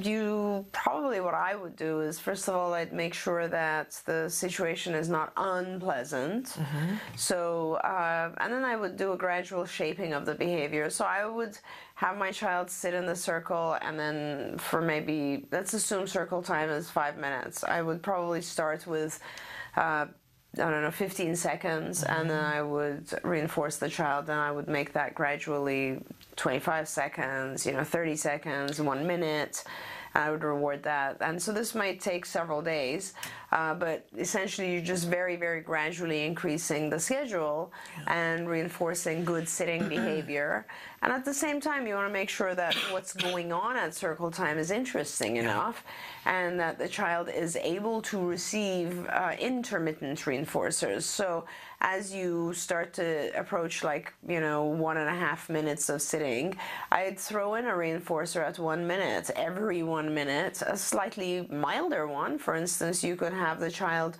you 0.00 0.64
probably 0.72 1.20
what 1.20 1.34
I 1.34 1.54
would 1.54 1.76
do 1.76 2.00
is 2.00 2.18
first 2.18 2.48
of 2.48 2.54
all, 2.54 2.72
I'd 2.72 2.94
make 2.94 3.12
sure 3.12 3.46
that 3.48 4.00
the 4.06 4.30
situation 4.30 4.94
is 4.94 5.08
not 5.10 5.32
unpleasant. 5.36 6.56
So, 7.16 7.74
uh, 7.84 8.30
and 8.38 8.52
then 8.52 8.64
I 8.64 8.76
would 8.76 8.96
do 8.96 9.12
a 9.12 9.18
gradual 9.18 9.66
shaping 9.66 10.14
of 10.14 10.24
the 10.24 10.34
behavior. 10.34 10.88
So, 10.88 11.04
I 11.04 11.26
would 11.26 11.58
have 11.96 12.16
my 12.16 12.30
child 12.30 12.70
sit 12.70 12.94
in 12.94 13.06
the 13.06 13.16
circle 13.16 13.76
and 13.80 13.98
then 13.98 14.58
for 14.58 14.80
maybe, 14.80 15.46
let's 15.50 15.72
assume 15.74 16.06
circle 16.06 16.42
time 16.42 16.68
is 16.68 16.90
five 16.90 17.16
minutes. 17.16 17.64
I 17.64 17.80
would 17.82 18.02
probably 18.02 18.42
start 18.42 18.86
with 18.86 19.18
uh, 19.76 20.06
I 20.58 20.70
don't 20.70 20.82
know, 20.82 20.90
15 20.90 21.36
seconds, 21.36 22.02
and 22.02 22.30
then 22.30 22.42
I 22.42 22.62
would 22.62 23.12
reinforce 23.22 23.76
the 23.76 23.90
child. 23.90 24.30
and 24.30 24.40
I 24.40 24.50
would 24.50 24.68
make 24.68 24.94
that 24.94 25.14
gradually 25.14 26.00
25 26.36 26.88
seconds, 26.88 27.66
you 27.66 27.72
know, 27.72 27.84
30 27.84 28.16
seconds, 28.16 28.80
one 28.80 29.06
minute. 29.06 29.64
I 30.16 30.30
would 30.30 30.42
reward 30.42 30.82
that. 30.84 31.18
And 31.20 31.40
so 31.40 31.52
this 31.52 31.74
might 31.74 32.00
take 32.00 32.24
several 32.24 32.62
days, 32.62 33.12
uh, 33.52 33.74
but 33.74 34.06
essentially 34.16 34.72
you're 34.72 34.82
just 34.82 35.08
very, 35.08 35.36
very 35.36 35.60
gradually 35.60 36.24
increasing 36.24 36.88
the 36.88 36.98
schedule 36.98 37.70
and 38.06 38.48
reinforcing 38.48 39.26
good 39.26 39.46
sitting 39.46 39.88
behavior. 39.96 40.66
And 41.02 41.12
at 41.12 41.26
the 41.26 41.34
same 41.34 41.60
time, 41.60 41.86
you 41.86 41.94
want 41.94 42.08
to 42.08 42.12
make 42.12 42.30
sure 42.30 42.54
that 42.54 42.74
what's 42.90 43.12
going 43.12 43.52
on 43.52 43.76
at 43.76 43.94
circle 43.94 44.30
time 44.30 44.58
is 44.58 44.70
interesting 44.70 45.36
enough 45.36 45.84
and 46.24 46.58
that 46.58 46.78
the 46.78 46.88
child 46.88 47.28
is 47.28 47.54
able 47.56 48.00
to 48.02 48.18
receive 48.18 49.06
uh, 49.08 49.32
intermittent 49.38 50.18
reinforcers. 50.20 51.02
So 51.02 51.44
as 51.80 52.14
you 52.14 52.52
start 52.54 52.92
to 52.94 53.30
approach 53.38 53.84
like, 53.84 54.12
you 54.26 54.40
know, 54.40 54.64
one 54.64 54.96
and 54.96 55.08
a 55.08 55.14
half 55.14 55.48
minutes 55.48 55.88
of 55.88 56.00
sitting, 56.00 56.56
I'd 56.90 57.18
throw 57.18 57.54
in 57.54 57.66
a 57.66 57.72
reinforcer 57.72 58.42
at 58.42 58.58
one 58.58 58.86
minute, 58.86 59.30
every 59.36 59.82
one 59.82 60.14
minute, 60.14 60.62
a 60.66 60.76
slightly 60.76 61.46
milder 61.50 62.06
one. 62.06 62.38
For 62.38 62.54
instance, 62.54 63.04
you 63.04 63.16
could 63.16 63.32
have 63.32 63.60
the 63.60 63.70
child 63.70 64.16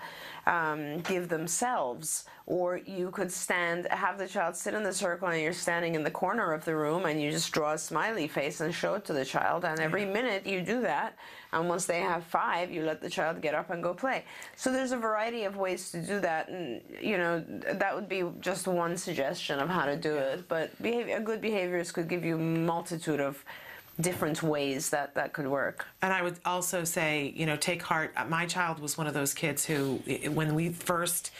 um, 0.46 1.00
give 1.00 1.28
themselves, 1.28 2.24
or 2.46 2.78
you 2.78 3.10
could 3.10 3.32
stand, 3.32 3.88
have 3.90 4.16
the 4.16 4.28
child 4.28 4.54
sit 4.54 4.74
in 4.74 4.84
the 4.84 4.92
circle 4.92 5.28
and 5.28 5.42
you're 5.42 5.52
standing 5.52 5.96
in 5.96 6.04
the 6.04 6.10
corner 6.10 6.52
of 6.52 6.64
the 6.64 6.76
room 6.76 7.04
and 7.06 7.20
you 7.20 7.32
just 7.32 7.52
draw 7.52 7.72
a 7.72 7.78
smiley 7.78 8.28
face 8.28 8.60
and 8.60 8.72
show 8.72 8.94
it 8.94 9.04
to 9.04 9.12
the 9.12 9.24
child. 9.24 9.64
And 9.64 9.80
every 9.80 10.04
minute 10.04 10.46
you 10.46 10.62
do 10.62 10.80
that. 10.82 11.16
And 11.52 11.68
once 11.68 11.86
they 11.86 12.00
have 12.00 12.22
five, 12.24 12.70
you 12.70 12.82
let 12.82 13.00
the 13.00 13.10
child 13.10 13.40
get 13.40 13.54
up 13.54 13.70
and 13.70 13.82
go 13.82 13.92
play. 13.94 14.24
So 14.54 14.72
there's 14.72 14.92
a 14.92 14.96
variety 14.96 15.44
of 15.44 15.56
ways 15.56 15.90
to 15.90 16.00
do 16.00 16.20
that. 16.20 16.48
And, 16.48 16.80
you 17.00 17.18
know, 17.18 17.44
that 17.72 17.94
would 17.94 18.08
be 18.08 18.22
just 18.40 18.68
one 18.68 18.96
suggestion 18.96 19.58
of 19.58 19.68
how 19.68 19.86
to 19.86 19.96
do 19.96 20.14
it. 20.14 20.48
But 20.48 20.80
behavior, 20.80 21.18
good 21.20 21.40
behaviors 21.40 21.90
could 21.90 22.08
give 22.08 22.24
you 22.24 22.38
multitude 22.38 23.20
of 23.20 23.44
different 24.00 24.42
ways 24.42 24.90
that 24.90 25.14
that 25.14 25.32
could 25.32 25.46
work. 25.46 25.86
And 26.02 26.12
I 26.12 26.22
would 26.22 26.38
also 26.44 26.84
say, 26.84 27.32
you 27.34 27.46
know, 27.46 27.56
take 27.56 27.82
heart. 27.82 28.12
uh, 28.16 28.24
My 28.26 28.46
child 28.46 28.78
was 28.78 28.98
one 28.98 29.06
of 29.06 29.14
those 29.14 29.32
kids 29.32 29.64
who, 29.64 29.96
when 30.32 30.54
we 30.54 30.68
first, 30.70 31.30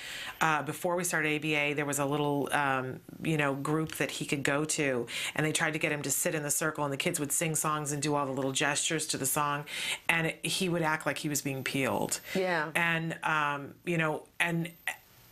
uh, 0.40 0.62
before 0.62 0.96
we 0.96 1.04
started 1.04 1.36
ABA, 1.36 1.74
there 1.74 1.84
was 1.84 1.98
a 1.98 2.04
little, 2.06 2.48
um, 2.52 3.00
you 3.22 3.36
know, 3.36 3.54
group 3.54 3.96
that 3.96 4.10
he 4.10 4.24
could 4.24 4.42
go 4.42 4.64
to, 4.64 5.06
and 5.34 5.44
they 5.44 5.52
tried 5.52 5.74
to 5.74 5.78
get 5.78 5.92
him 5.92 6.02
to 6.02 6.10
sit 6.10 6.34
in 6.34 6.42
the 6.42 6.50
circle, 6.50 6.84
and 6.84 6.92
the 6.92 6.96
kids 6.96 7.20
would 7.20 7.32
sing 7.32 7.54
songs 7.54 7.92
and 7.92 8.02
do 8.02 8.14
all 8.14 8.24
the 8.26 8.32
little 8.32 8.52
gestures 8.52 9.06
to 9.08 9.18
the 9.18 9.26
song, 9.26 9.64
and 10.08 10.28
it, 10.28 10.46
he 10.46 10.68
would 10.68 10.82
act 10.82 11.04
like 11.06 11.18
he 11.18 11.28
was 11.28 11.42
being 11.42 11.62
peeled. 11.62 12.20
Yeah. 12.34 12.70
And 12.74 13.18
um, 13.22 13.74
you 13.84 13.98
know, 13.98 14.24
and. 14.40 14.70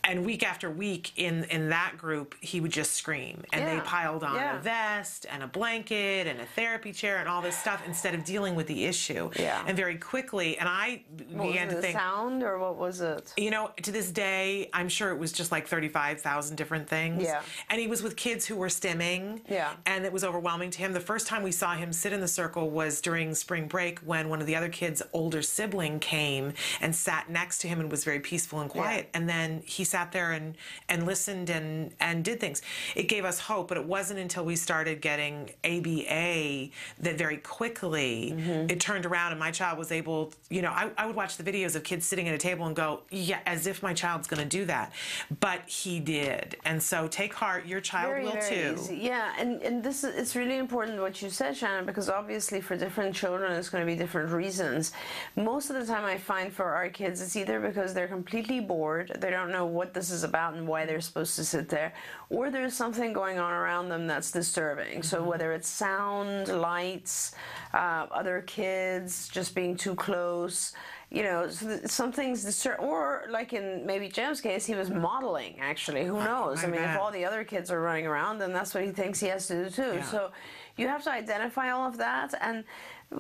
And 0.07 0.25
week 0.25 0.43
after 0.43 0.71
week 0.71 1.13
in, 1.17 1.45
in 1.45 1.71
that 1.71 1.97
group, 1.97 2.35
he 2.41 2.61
would 2.61 2.71
just 2.71 2.93
scream. 2.93 3.43
And 3.53 3.67
they 3.67 3.81
piled 3.85 4.23
on 4.23 4.35
Yeah. 4.37 4.59
a 4.59 4.61
vest 4.61 5.27
and 5.31 5.43
a 5.43 5.47
blanket 5.47 6.27
and 6.27 6.41
a 6.41 6.47
therapy 6.47 6.93
chair 6.93 7.19
and 7.19 7.29
all 7.29 7.41
this 7.43 7.57
stuff 7.57 7.83
instead 7.87 8.15
of 8.15 8.25
dealing 8.25 8.55
with 8.55 8.67
the 8.67 8.85
issue. 8.85 9.31
Yeah. 9.39 9.65
And 9.67 9.77
very 9.77 9.97
quickly, 9.97 10.59
and 10.59 10.69
I 10.69 11.03
What 11.31 11.47
began 11.49 11.67
was 11.69 11.73
to 11.75 11.79
it, 11.79 11.81
the 11.81 11.83
think, 11.83 11.99
sound 11.99 12.43
or 12.43 12.59
what 12.59 12.77
was 12.77 13.01
it? 13.01 13.33
you 13.37 13.51
know, 13.51 13.71
to 13.83 13.91
this 13.91 14.11
day, 14.11 14.69
I'm 14.73 14.89
sure 14.89 15.11
it 15.11 15.19
was 15.19 15.33
just 15.33 15.51
like 15.51 15.67
35,000 15.67 16.57
different 16.57 16.89
things. 16.89 17.23
Yeah. 17.25 17.41
And 17.71 17.81
he 17.81 17.87
was 17.87 18.03
with 18.03 18.17
kids 18.17 18.45
who 18.47 18.57
were 18.57 18.69
stimming. 18.69 19.41
Yeah. 19.49 19.73
And 19.87 20.05
it 20.05 20.13
was 20.13 20.23
overwhelming 20.25 20.71
to 20.73 20.79
him. 20.79 20.93
The 20.93 21.01
first 21.01 21.27
time 21.27 21.43
we 21.43 21.53
saw 21.53 21.75
him 21.75 21.93
sit 21.93 22.13
in 22.13 22.21
the 22.21 22.29
circle 22.29 22.71
was 22.71 23.01
during 23.01 23.35
spring 23.35 23.69
break 23.69 24.01
when 24.01 24.29
one 24.29 24.41
of 24.41 24.47
the 24.47 24.57
other 24.57 24.69
kids' 24.69 25.03
older 25.13 25.43
sibling 25.43 25.99
came 26.01 26.53
and 26.81 26.95
sat 26.95 27.31
next 27.31 27.59
to 27.59 27.69
him 27.69 27.81
and 27.81 27.91
was 27.91 28.05
very 28.05 28.21
peaceful 28.21 28.61
and 28.61 28.69
quiet. 28.71 29.09
And 29.15 29.29
then 29.29 29.63
he 29.65 29.85
sat 29.95 30.11
there 30.11 30.33
and, 30.33 30.57
and 30.89 31.07
listened 31.07 31.49
and, 31.51 31.93
and 32.01 32.25
did 32.25 32.41
things. 32.41 32.63
It 32.97 33.05
gave 33.05 33.25
us 33.25 33.39
hope, 33.39 33.69
but 33.69 33.77
it 33.77 33.87
wasn't 33.97 34.19
until 34.19 34.45
we 34.45 34.57
started 34.57 35.01
getting 35.01 35.51
ABA 35.65 36.71
that 37.05 37.17
very 37.25 37.39
quickly 37.39 38.05
Mm-hmm. 38.35 38.71
it 38.71 38.81
turned 38.81 39.07
around 39.07 39.31
and 39.33 39.41
my 39.41 39.51
child 39.51 39.79
was 39.79 39.91
able, 39.93 40.33
you 40.49 40.63
know, 40.63 40.71
I, 40.71 40.91
I 40.97 41.07
would 41.07 41.17
watch 41.17 41.37
the 41.37 41.45
videos 41.45 41.77
of 41.77 41.83
kids 41.83 42.05
sitting 42.07 42.29
at 42.29 42.35
a 42.35 42.39
table 42.39 42.67
and 42.67 42.75
go, 42.75 42.89
yeah, 43.11 43.41
as 43.47 43.67
if 43.67 43.83
my 43.83 43.95
child's 43.95 44.27
going 44.27 44.43
to 44.43 44.49
do 44.59 44.65
that. 44.67 44.93
But 45.41 45.61
he 45.69 46.01
did. 46.01 46.57
And 46.65 46.83
so 46.83 47.09
take 47.09 47.35
heart, 47.35 47.67
your 47.67 47.81
child 47.81 48.11
very, 48.11 48.25
will 48.25 48.33
very 48.33 48.55
too. 48.55 48.75
Easy. 48.79 48.97
Yeah, 48.97 49.33
and, 49.39 49.63
and 49.63 49.83
this 49.83 50.05
is 50.05 50.15
it's 50.17 50.35
really 50.37 50.57
important 50.57 51.01
what 51.01 51.21
you 51.23 51.31
said, 51.31 51.57
Shannon, 51.57 51.85
because 51.87 52.09
obviously 52.09 52.61
for 52.61 52.77
different 52.77 53.15
children 53.15 53.53
it's 53.53 53.69
going 53.69 53.85
to 53.87 53.91
be 53.91 53.99
different 54.05 54.31
reasons. 54.31 54.93
Most 55.37 55.71
of 55.71 55.77
the 55.77 55.87
time, 55.93 56.05
I 56.05 56.17
find 56.19 56.53
for 56.53 56.67
our 56.79 56.89
kids, 56.89 57.21
it's 57.21 57.37
either 57.37 57.61
because 57.61 57.93
they're 57.95 58.09
completely 58.19 58.61
bored, 58.61 59.17
they 59.21 59.31
don't 59.31 59.53
know 59.57 59.67
what 59.67 59.84
this 59.93 60.11
is 60.11 60.25
about 60.25 60.55
and 60.55 60.67
why 60.67 60.87
they're 60.87 61.01
supposed 61.01 61.37
to 61.37 61.45
sit 61.45 61.69
there, 61.69 61.93
or 62.31 62.51
there's 62.51 62.75
something 62.75 63.13
going 63.13 63.39
on 63.39 63.53
around 63.53 63.89
them 63.89 64.07
that's 64.07 64.31
disturbing. 64.31 65.03
So 65.03 65.23
whether 65.23 65.53
it's 65.53 65.69
sound, 65.69 66.49
lights, 66.49 67.35
uh, 67.75 68.07
other 68.11 68.43
kids 68.47 69.29
just 69.29 69.55
being 69.55 69.77
too 69.77 69.95
close. 69.95 70.73
You 71.11 71.23
know, 71.23 71.49
so 71.49 71.69
th- 71.69 71.87
some 71.91 72.11
things 72.11 72.43
disturb, 72.43 72.81
or 72.81 73.27
like 73.29 73.53
in 73.53 73.85
maybe 73.87 74.09
Jim's 74.09 74.41
case, 74.41 74.65
he 74.67 74.75
was 74.75 74.91
modeling. 74.91 75.57
Actually, 75.61 76.05
who 76.05 76.19
knows? 76.19 76.65
I 76.65 76.67
I 76.67 76.71
mean, 76.71 76.81
if 76.81 76.99
all 76.99 77.13
the 77.13 77.25
other 77.25 77.45
kids 77.45 77.71
are 77.71 77.81
running 77.81 78.07
around, 78.07 78.39
then 78.39 78.53
that's 78.53 78.75
what 78.75 78.85
he 78.85 78.91
thinks 78.91 79.21
he 79.21 79.29
has 79.29 79.47
to 79.49 79.65
do 79.65 79.71
too. 79.71 79.95
Yeah. 79.95 80.03
So 80.03 80.31
you 80.77 80.89
have 80.89 81.05
to 81.05 81.13
identify 81.13 81.71
all 81.71 81.87
of 81.87 81.99
that, 81.99 82.35
and 82.41 82.65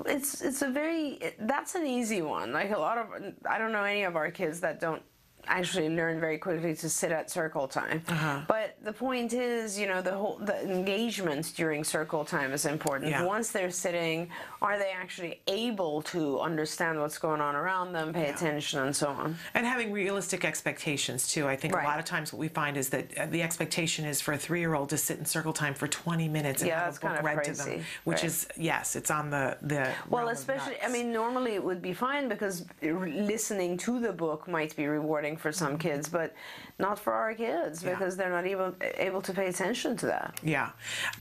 it's 0.07 0.41
it's 0.41 0.62
a 0.62 0.69
very 0.69 1.21
that's 1.41 1.75
an 1.75 1.87
easy 1.87 2.23
one. 2.23 2.53
Like 2.53 2.71
a 2.73 2.79
lot 2.79 2.99
of 2.99 3.07
I 3.49 3.59
don't 3.59 3.73
know 3.73 3.85
any 3.85 4.03
of 4.05 4.17
our 4.17 4.31
kids 4.31 4.61
that 4.61 4.81
don't 4.81 5.03
actually 5.47 5.89
learn 5.89 6.21
very 6.21 6.39
quickly 6.39 6.75
to 6.75 6.89
sit 6.89 7.13
at 7.13 7.31
circle 7.31 7.69
time. 7.69 8.03
Uh-huh. 8.09 8.41
But 8.49 8.77
the 8.83 8.93
point 8.93 9.33
is, 9.33 9.79
you 9.79 9.87
know, 9.87 10.03
the 10.03 10.13
whole 10.13 10.37
the 10.39 10.61
engagement 10.63 11.53
during 11.57 11.85
circle 11.85 12.25
time 12.25 12.53
is 12.53 12.67
important. 12.67 13.11
Yeah. 13.11 13.25
Once 13.25 13.51
they're 13.51 13.71
sitting, 13.71 14.29
are 14.63 14.79
they 14.79 14.93
actually 14.93 15.41
able 15.49 16.03
to 16.03 16.41
understand 16.41 17.01
what's 17.01 17.19
going 17.19 17.41
on 17.41 17.55
around 17.55 17.93
them, 17.93 18.13
pay 18.13 18.29
attention, 18.31 18.81
and 18.81 18.95
so 18.95 19.09
on? 19.09 19.37
And 19.55 19.67
having 19.67 19.93
realistic 19.93 20.45
expectations 20.45 21.29
too. 21.29 21.47
I 21.47 21.57
think 21.57 21.75
Right. 21.75 21.85
a 21.85 21.89
lot 21.89 21.99
of 21.99 22.05
times 22.05 22.33
what 22.33 22.39
we 22.39 22.49
find 22.49 22.77
is 22.77 22.89
that 22.91 23.19
uh, 23.19 23.27
the 23.27 23.43
expectation 23.43 24.05
is 24.05 24.21
for 24.21 24.33
a 24.33 24.39
three-year-old 24.39 24.89
to 24.91 24.97
sit 24.99 25.19
in 25.19 25.25
circle 25.25 25.53
time 25.53 25.75
for 25.75 25.89
20 25.89 26.29
minutes 26.29 26.63
and 26.63 26.69
Yeah, 26.69 26.85
have 26.85 26.97
a 26.97 27.01
book 27.01 27.23
read 27.23 27.45
to 27.45 27.53
crazy, 27.53 27.71
them, 27.77 27.85
which 28.05 28.19
right. 28.19 28.25
is 28.25 28.47
yes, 28.57 28.97
it's 28.97 29.11
on 29.11 29.31
the 29.31 29.57
the. 29.63 29.91
Well, 30.09 30.29
especially, 30.29 30.77
I 30.83 30.89
mean, 30.89 31.13
normally 31.13 31.55
it 31.55 31.65
would 31.65 31.83
be 31.83 31.93
fine 31.93 32.29
because 32.29 32.65
listening 32.83 33.77
to 33.79 33.99
the 34.01 34.13
book 34.13 34.47
might 34.49 34.75
be 34.77 34.87
rewarding 34.87 35.34
for 35.39 35.53
some 35.53 35.78
kids, 35.78 36.09
but 36.09 36.35
not 36.78 36.99
for 36.99 37.12
our 37.12 37.35
kids 37.35 37.45
Mm-hmm. 37.80 37.89
Yeah. 37.89 37.95
because 37.95 38.16
they're 38.16 38.30
not 38.30 38.47
even 38.47 38.74
able 38.99 39.22
to 39.22 39.32
pay 39.32 39.47
attention 39.47 39.97
to 39.99 40.07
that. 40.07 40.39
Yeah. 40.43 40.70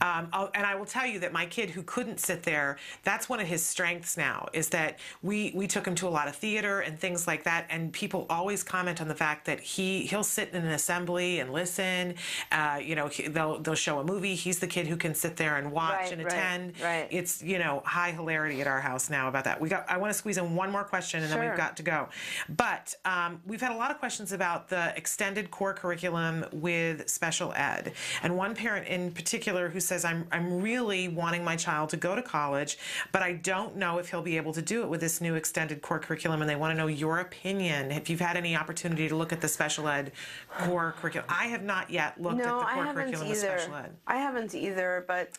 Um, 0.00 0.28
and 0.54 0.66
I 0.66 0.74
will 0.74 0.84
tell 0.84 1.06
you 1.06 1.18
that 1.20 1.32
my 1.32 1.46
kid 1.46 1.70
who 1.70 1.82
couldn't 1.82 2.18
sit 2.20 2.42
there, 2.42 2.76
that's 3.02 3.28
one 3.28 3.40
of 3.40 3.46
his 3.46 3.64
strengths 3.64 4.16
now, 4.16 4.48
is 4.52 4.68
that 4.70 4.98
we, 5.22 5.52
we 5.54 5.66
took 5.66 5.86
him 5.86 5.94
to 5.96 6.08
a 6.08 6.10
lot 6.10 6.28
of 6.28 6.34
theater 6.36 6.80
and 6.80 6.98
things 6.98 7.26
like 7.26 7.44
that. 7.44 7.66
And 7.70 7.92
people 7.92 8.26
always 8.30 8.62
comment 8.62 9.00
on 9.00 9.08
the 9.08 9.14
fact 9.14 9.44
that 9.46 9.60
he, 9.60 10.06
he'll 10.06 10.24
sit 10.24 10.50
in 10.52 10.64
an 10.64 10.72
assembly 10.72 11.40
and 11.40 11.52
listen. 11.52 12.14
Uh, 12.50 12.80
you 12.82 12.94
know, 12.94 13.08
he, 13.08 13.28
they'll, 13.28 13.58
they'll 13.60 13.74
show 13.74 13.98
a 14.00 14.04
movie. 14.04 14.34
He's 14.34 14.58
the 14.58 14.66
kid 14.66 14.86
who 14.86 14.96
can 14.96 15.14
sit 15.14 15.36
there 15.36 15.56
and 15.56 15.70
watch 15.72 15.94
Right, 15.94 16.12
and 16.12 16.24
right, 16.24 16.32
attend. 16.32 16.74
right. 16.82 17.08
It's, 17.10 17.42
you 17.42 17.58
know, 17.58 17.82
high 17.84 18.10
hilarity 18.12 18.60
at 18.60 18.66
our 18.66 18.80
house 18.80 19.10
now 19.10 19.28
about 19.28 19.44
that. 19.44 19.60
We 19.60 19.68
got, 19.68 19.88
I 19.88 19.98
want 19.98 20.12
to 20.12 20.18
squeeze 20.18 20.38
in 20.38 20.54
one 20.54 20.70
more 20.70 20.84
question 20.84 21.22
and 21.22 21.30
then 21.32 21.40
we've 21.40 21.56
got 21.56 21.76
to 21.76 21.82
go. 21.82 22.08
But 22.48 22.94
um, 23.04 23.40
we've 23.46 23.60
had 23.60 23.72
a 23.72 23.76
lot 23.76 23.90
of 23.90 23.98
questions 23.98 24.03
about 24.04 24.68
the 24.68 24.92
extended 24.96 25.50
core 25.50 25.72
curriculum 25.72 26.44
with 26.52 27.08
special 27.08 27.52
ed. 27.54 27.92
And 28.22 28.36
one 28.36 28.54
parent 28.54 28.86
in 28.86 29.10
particular 29.12 29.70
who 29.70 29.80
says, 29.80 30.04
I'm, 30.04 30.26
I'm 30.30 30.60
really 30.60 31.08
wanting 31.08 31.42
my 31.42 31.56
child 31.56 31.88
to 31.90 31.96
go 31.96 32.14
to 32.14 32.22
college, 32.22 32.76
but 33.12 33.22
I 33.22 33.32
don't 33.32 33.76
know 33.76 33.98
if 33.98 34.10
he'll 34.10 34.22
be 34.22 34.36
able 34.36 34.52
to 34.52 34.62
do 34.62 34.82
it 34.82 34.88
with 34.88 35.00
this 35.00 35.20
new 35.20 35.34
extended 35.34 35.80
core 35.80 35.98
curriculum. 35.98 36.42
And 36.42 36.50
they 36.50 36.56
want 36.56 36.72
to 36.72 36.76
know 36.76 36.86
your 36.86 37.20
opinion. 37.20 37.90
If 37.90 38.10
you've 38.10 38.20
had 38.20 38.36
any 38.36 38.54
opportunity 38.54 39.08
to 39.08 39.16
look 39.16 39.32
at 39.32 39.40
the 39.40 39.48
special 39.48 39.88
ed 39.88 40.12
core 40.58 40.94
curriculum, 40.98 41.26
I 41.30 41.46
have 41.46 41.62
not 41.62 41.88
yet 41.90 42.20
looked 42.20 42.36
no, 42.36 42.60
at 42.60 42.68
the 42.68 42.74
core 42.74 42.92
curriculum 42.92 43.28
with 43.28 43.38
either. 43.38 43.58
special 43.58 43.74
ed. 43.76 43.96
I 44.06 44.16
haven't 44.16 44.54
either, 44.54 45.04
but 45.08 45.38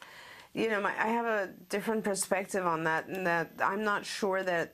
you 0.53 0.69
know, 0.69 0.81
my, 0.81 0.91
I 0.97 1.07
have 1.07 1.25
a 1.25 1.49
different 1.69 2.03
perspective 2.03 2.65
on 2.65 2.85
that, 2.85 3.07
and 3.07 3.27
that 3.27 3.51
I'm 3.63 3.83
not 3.83 4.05
sure 4.05 4.41
that 4.41 4.73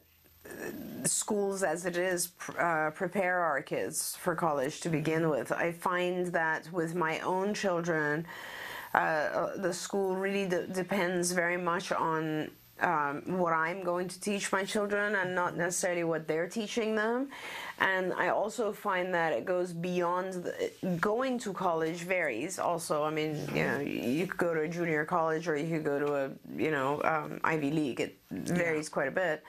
schools 1.06 1.64
as 1.64 1.86
it 1.86 1.98
is 1.98 2.30
uh, 2.58 2.92
prepare 2.92 3.40
our 3.40 3.62
kids 3.62 4.16
for 4.18 4.36
college 4.36 4.82
to 4.82 4.90
begin 4.90 5.30
with. 5.30 5.52
I 5.52 5.72
find 5.72 6.28
that 6.28 6.72
with 6.72 6.96
my 6.96 7.20
own 7.20 7.54
children, 7.54 8.26
uh, 8.94 8.98
uh, 8.98 9.58
the 9.58 9.74
school 9.74 10.16
really 10.16 10.48
de- 10.48 10.68
depends 10.68 11.32
very 11.32 11.58
much 11.58 11.92
on 11.92 12.52
um, 12.82 13.22
what 13.38 13.54
I'm 13.54 13.84
going 13.84 14.08
to 14.08 14.20
teach 14.20 14.52
my 14.52 14.64
children 14.64 15.16
and 15.16 15.36
not 15.36 15.56
necessarily 15.56 16.04
what 16.04 16.28
they're 16.28 16.48
teaching 16.48 16.96
them. 16.96 17.30
And 17.80 18.12
I 18.14 18.30
also 18.30 18.74
find 18.74 19.14
that 19.14 19.34
it 19.34 19.46
goes 19.46 19.72
beyond 19.72 20.34
the, 20.34 20.72
going 21.00 21.38
to 21.40 21.54
college 21.54 22.04
varies. 22.04 22.60
Also, 22.60 23.04
I 23.04 23.12
mean, 23.12 23.36
you 23.54 23.64
know, 23.64 23.80
you 23.80 24.28
could 24.28 24.38
go 24.38 24.54
to 24.54 24.62
a 24.62 24.68
junior 24.68 25.06
college 25.06 25.48
or 25.48 25.56
you 25.56 25.78
could 25.78 25.86
go 25.86 26.00
to 26.00 26.16
a 26.16 26.32
you 26.56 26.72
know 26.72 27.02
um, 27.04 27.40
Ivy 27.44 27.72
League. 27.72 28.00
It 28.00 28.18
varies 28.32 28.90
quite 28.90 29.08
a 29.08 29.12
bit. 29.12 29.44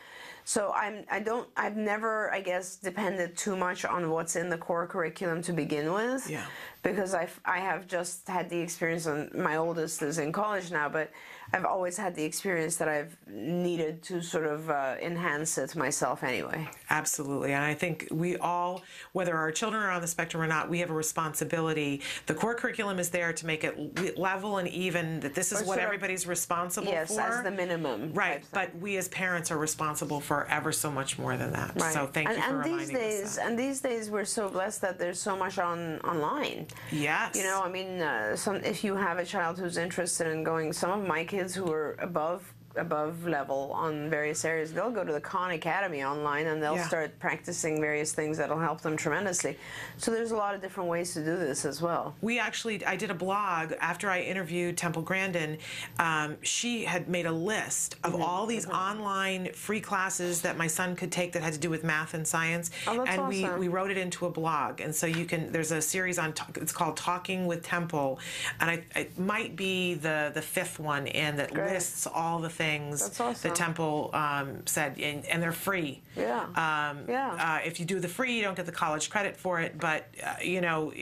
So 0.45 0.73
I'm 0.75 1.05
I 1.11 1.21
don't 1.21 1.49
I've 1.57 1.77
never 1.77 2.33
I 2.33 2.41
guess 2.41 2.77
depended 2.77 3.37
too 3.37 3.57
much 3.57 3.85
on 3.85 4.11
what's 4.11 4.37
in 4.37 4.49
the 4.49 4.59
core 4.59 4.87
curriculum 4.87 5.43
to 5.43 5.53
begin 5.53 5.93
with. 5.93 6.29
Yeah. 6.29 6.47
Because 6.83 7.15
I've 7.15 7.39
I 7.45 7.59
have 7.59 7.87
just 7.87 8.29
had 8.29 8.51
the 8.51 8.59
experience 8.59 9.07
and 9.07 9.33
my 9.35 9.57
oldest 9.57 10.03
is 10.03 10.19
in 10.19 10.33
college 10.33 10.71
now, 10.71 10.89
but 10.89 11.11
I've 11.55 11.65
always 11.67 11.97
had 11.99 12.15
the 12.15 12.25
experience 12.25 12.77
that 12.77 12.89
I've 12.89 13.15
needed 13.29 14.03
to 14.05 14.23
sort 14.23 14.47
of 14.47 14.71
uh, 14.71 14.97
enhance 15.03 15.59
it 15.59 15.77
myself 15.77 16.25
anyway. 16.25 16.69
Absolutely. 16.89 17.53
And 17.53 17.63
I 17.63 17.75
think 17.75 18.09
we 18.11 18.37
all, 18.39 18.83
whether 19.13 19.37
our 19.37 19.53
children 19.53 19.83
are 19.83 19.91
on 19.91 20.01
the 20.01 20.07
spectrum 20.07 20.43
or 20.43 20.47
not, 20.47 20.71
we 20.71 20.79
have 20.79 20.91
a 20.91 20.95
responsibility. 20.95 22.01
The 22.27 22.35
core 22.35 22.55
curriculum 22.55 22.99
is 22.99 23.11
there 23.11 23.33
to 23.35 23.47
make 23.47 23.65
it 23.65 24.19
level 24.19 24.59
and 24.59 24.69
even, 24.69 25.21
that 25.21 25.35
this 25.35 25.53
is 25.53 25.61
Or 25.61 25.65
what 25.65 25.75
sort 25.75 25.79
of- 25.81 25.85
everybody's 25.85 26.27
responsible 26.27 26.89
Yes, 26.89 27.15
for. 27.15 27.21
as 27.21 27.43
the 27.43 27.51
minimum. 27.51 28.13
Right. 28.15 28.45
But 28.53 28.75
we 28.77 28.97
as 28.97 29.09
parents 29.09 29.51
are 29.51 29.59
responsible 29.59 30.21
for 30.21 30.47
ever 30.49 30.73
so 30.73 30.91
much 30.91 31.19
more 31.19 31.37
than 31.37 31.53
that. 31.53 31.73
Right. 31.79 31.93
So 31.93 32.07
thank 32.07 32.29
and, 32.29 32.37
you 32.39 32.43
for 32.45 32.49
and 32.49 32.59
reminding 32.65 32.79
these 32.89 32.97
days, 32.97 33.25
us 33.25 33.37
that. 33.37 33.47
and 33.47 33.59
these 33.59 33.81
days, 33.81 34.11
we're 34.11 34.25
so 34.25 34.49
blessed 34.49 34.81
that 34.81 34.99
there's 34.99 35.21
so 35.21 35.37
much 35.37 35.59
on 35.59 35.99
online. 36.01 36.67
Yes. 36.91 37.37
You 37.37 37.43
know, 37.43 37.61
I 37.63 37.69
mean, 37.69 38.01
uh, 38.01 38.37
some 38.37 38.57
if 38.57 38.83
you 38.85 38.95
have 38.97 39.19
a 39.19 39.25
child 39.25 39.59
who's 39.59 39.77
interested 39.77 40.29
in 40.29 40.45
going, 40.45 40.73
some 40.73 40.91
of 40.91 41.07
my 41.07 41.25
kids 41.25 41.42
who 41.51 41.71
are 41.71 41.97
above 42.01 42.55
above 42.77 43.27
level 43.27 43.71
on 43.75 44.09
various 44.09 44.45
areas, 44.45 44.73
they'll 44.73 44.91
go 44.91 45.05
to 45.05 45.13
the 45.13 45.21
Khan 45.21 45.51
Academy 45.51 46.03
online 46.05 46.47
and 46.47 46.63
they'll 46.63 46.77
Yeah. 46.77 46.87
start 46.89 47.19
practicing 47.19 47.81
various 47.81 48.13
things 48.13 48.39
that'll 48.39 48.59
help 48.59 48.81
them 48.81 48.97
tremendously. 48.97 49.59
So 49.99 50.11
there's 50.11 50.31
a 50.31 50.37
lot 50.37 50.55
of 50.55 50.63
different 50.63 50.89
ways 50.89 51.13
to 51.15 51.21
do 51.25 51.37
this 51.37 51.65
as 51.65 51.83
well. 51.83 52.15
We 52.23 52.39
actually, 52.39 52.85
I 52.87 52.97
did 52.97 53.11
a 53.11 53.15
blog 53.15 53.73
after 53.81 54.09
I 54.09 54.21
interviewed 54.21 54.79
Temple 54.79 55.03
Grandin. 55.03 55.59
Um, 55.99 56.37
she 56.43 56.85
had 56.85 57.09
made 57.09 57.27
a 57.27 57.33
list 57.33 57.97
of 58.05 58.13
Mm-hmm. 58.15 58.23
all 58.23 58.47
these 58.47 58.67
online 58.69 59.53
free 59.53 59.81
classes 59.81 60.41
that 60.43 60.57
my 60.57 60.67
son 60.67 60.97
could 60.97 61.13
take 61.13 61.33
that 61.33 61.43
had 61.43 61.53
to 61.53 61.59
do 61.59 61.69
with 61.71 61.85
math 61.85 62.15
and 62.15 62.27
science, 62.27 62.71
Oh, 62.87 62.97
that's 63.05 63.11
and 63.11 63.29
we 63.29 63.45
awesome. 63.45 63.59
we 63.61 63.69
wrote 63.69 63.91
it 63.91 63.99
into 63.99 64.25
a 64.27 64.31
blog. 64.31 64.81
And 64.81 64.95
so 64.95 65.07
you 65.07 65.25
can. 65.27 65.53
There's 65.53 65.73
a 65.73 65.83
series 65.83 66.19
on. 66.19 66.33
It's 66.57 66.73
called 66.73 66.97
Talking 66.97 67.47
with 67.47 67.63
Temple, 67.63 68.19
and 68.61 68.71
I, 68.71 68.85
it 68.99 69.19
might 69.19 69.57
be 69.57 69.95
the 69.95 70.31
the 70.33 70.43
fifth 70.43 70.79
one, 70.79 71.07
and 71.09 71.39
that 71.39 71.53
Great. 71.53 71.73
lists 71.73 72.07
all 72.07 72.39
the 72.39 72.49
things 72.49 72.62
That's 73.03 73.21
awesome. 73.21 73.51
that 73.51 73.57
Temple 73.57 74.11
um, 74.13 74.67
said, 74.67 74.99
and, 75.01 75.25
and 75.27 75.43
they're 75.43 75.53
free. 75.53 76.03
Yeah. 76.17 76.43
Um, 76.91 77.05
Yeah. 77.09 77.33
uh, 77.63 77.67
if 77.67 77.81
you 77.81 77.87
do 77.87 78.01
the 78.01 78.09
free, 78.09 78.35
you 78.37 78.43
don't 78.43 78.57
get 78.57 78.67
the 78.67 78.73
college 78.73 79.09
credit 79.11 79.37
for 79.37 79.61
it, 79.61 79.79
but 79.79 80.07
uh, 80.23 80.35
you 80.43 80.61
know, 80.61 80.93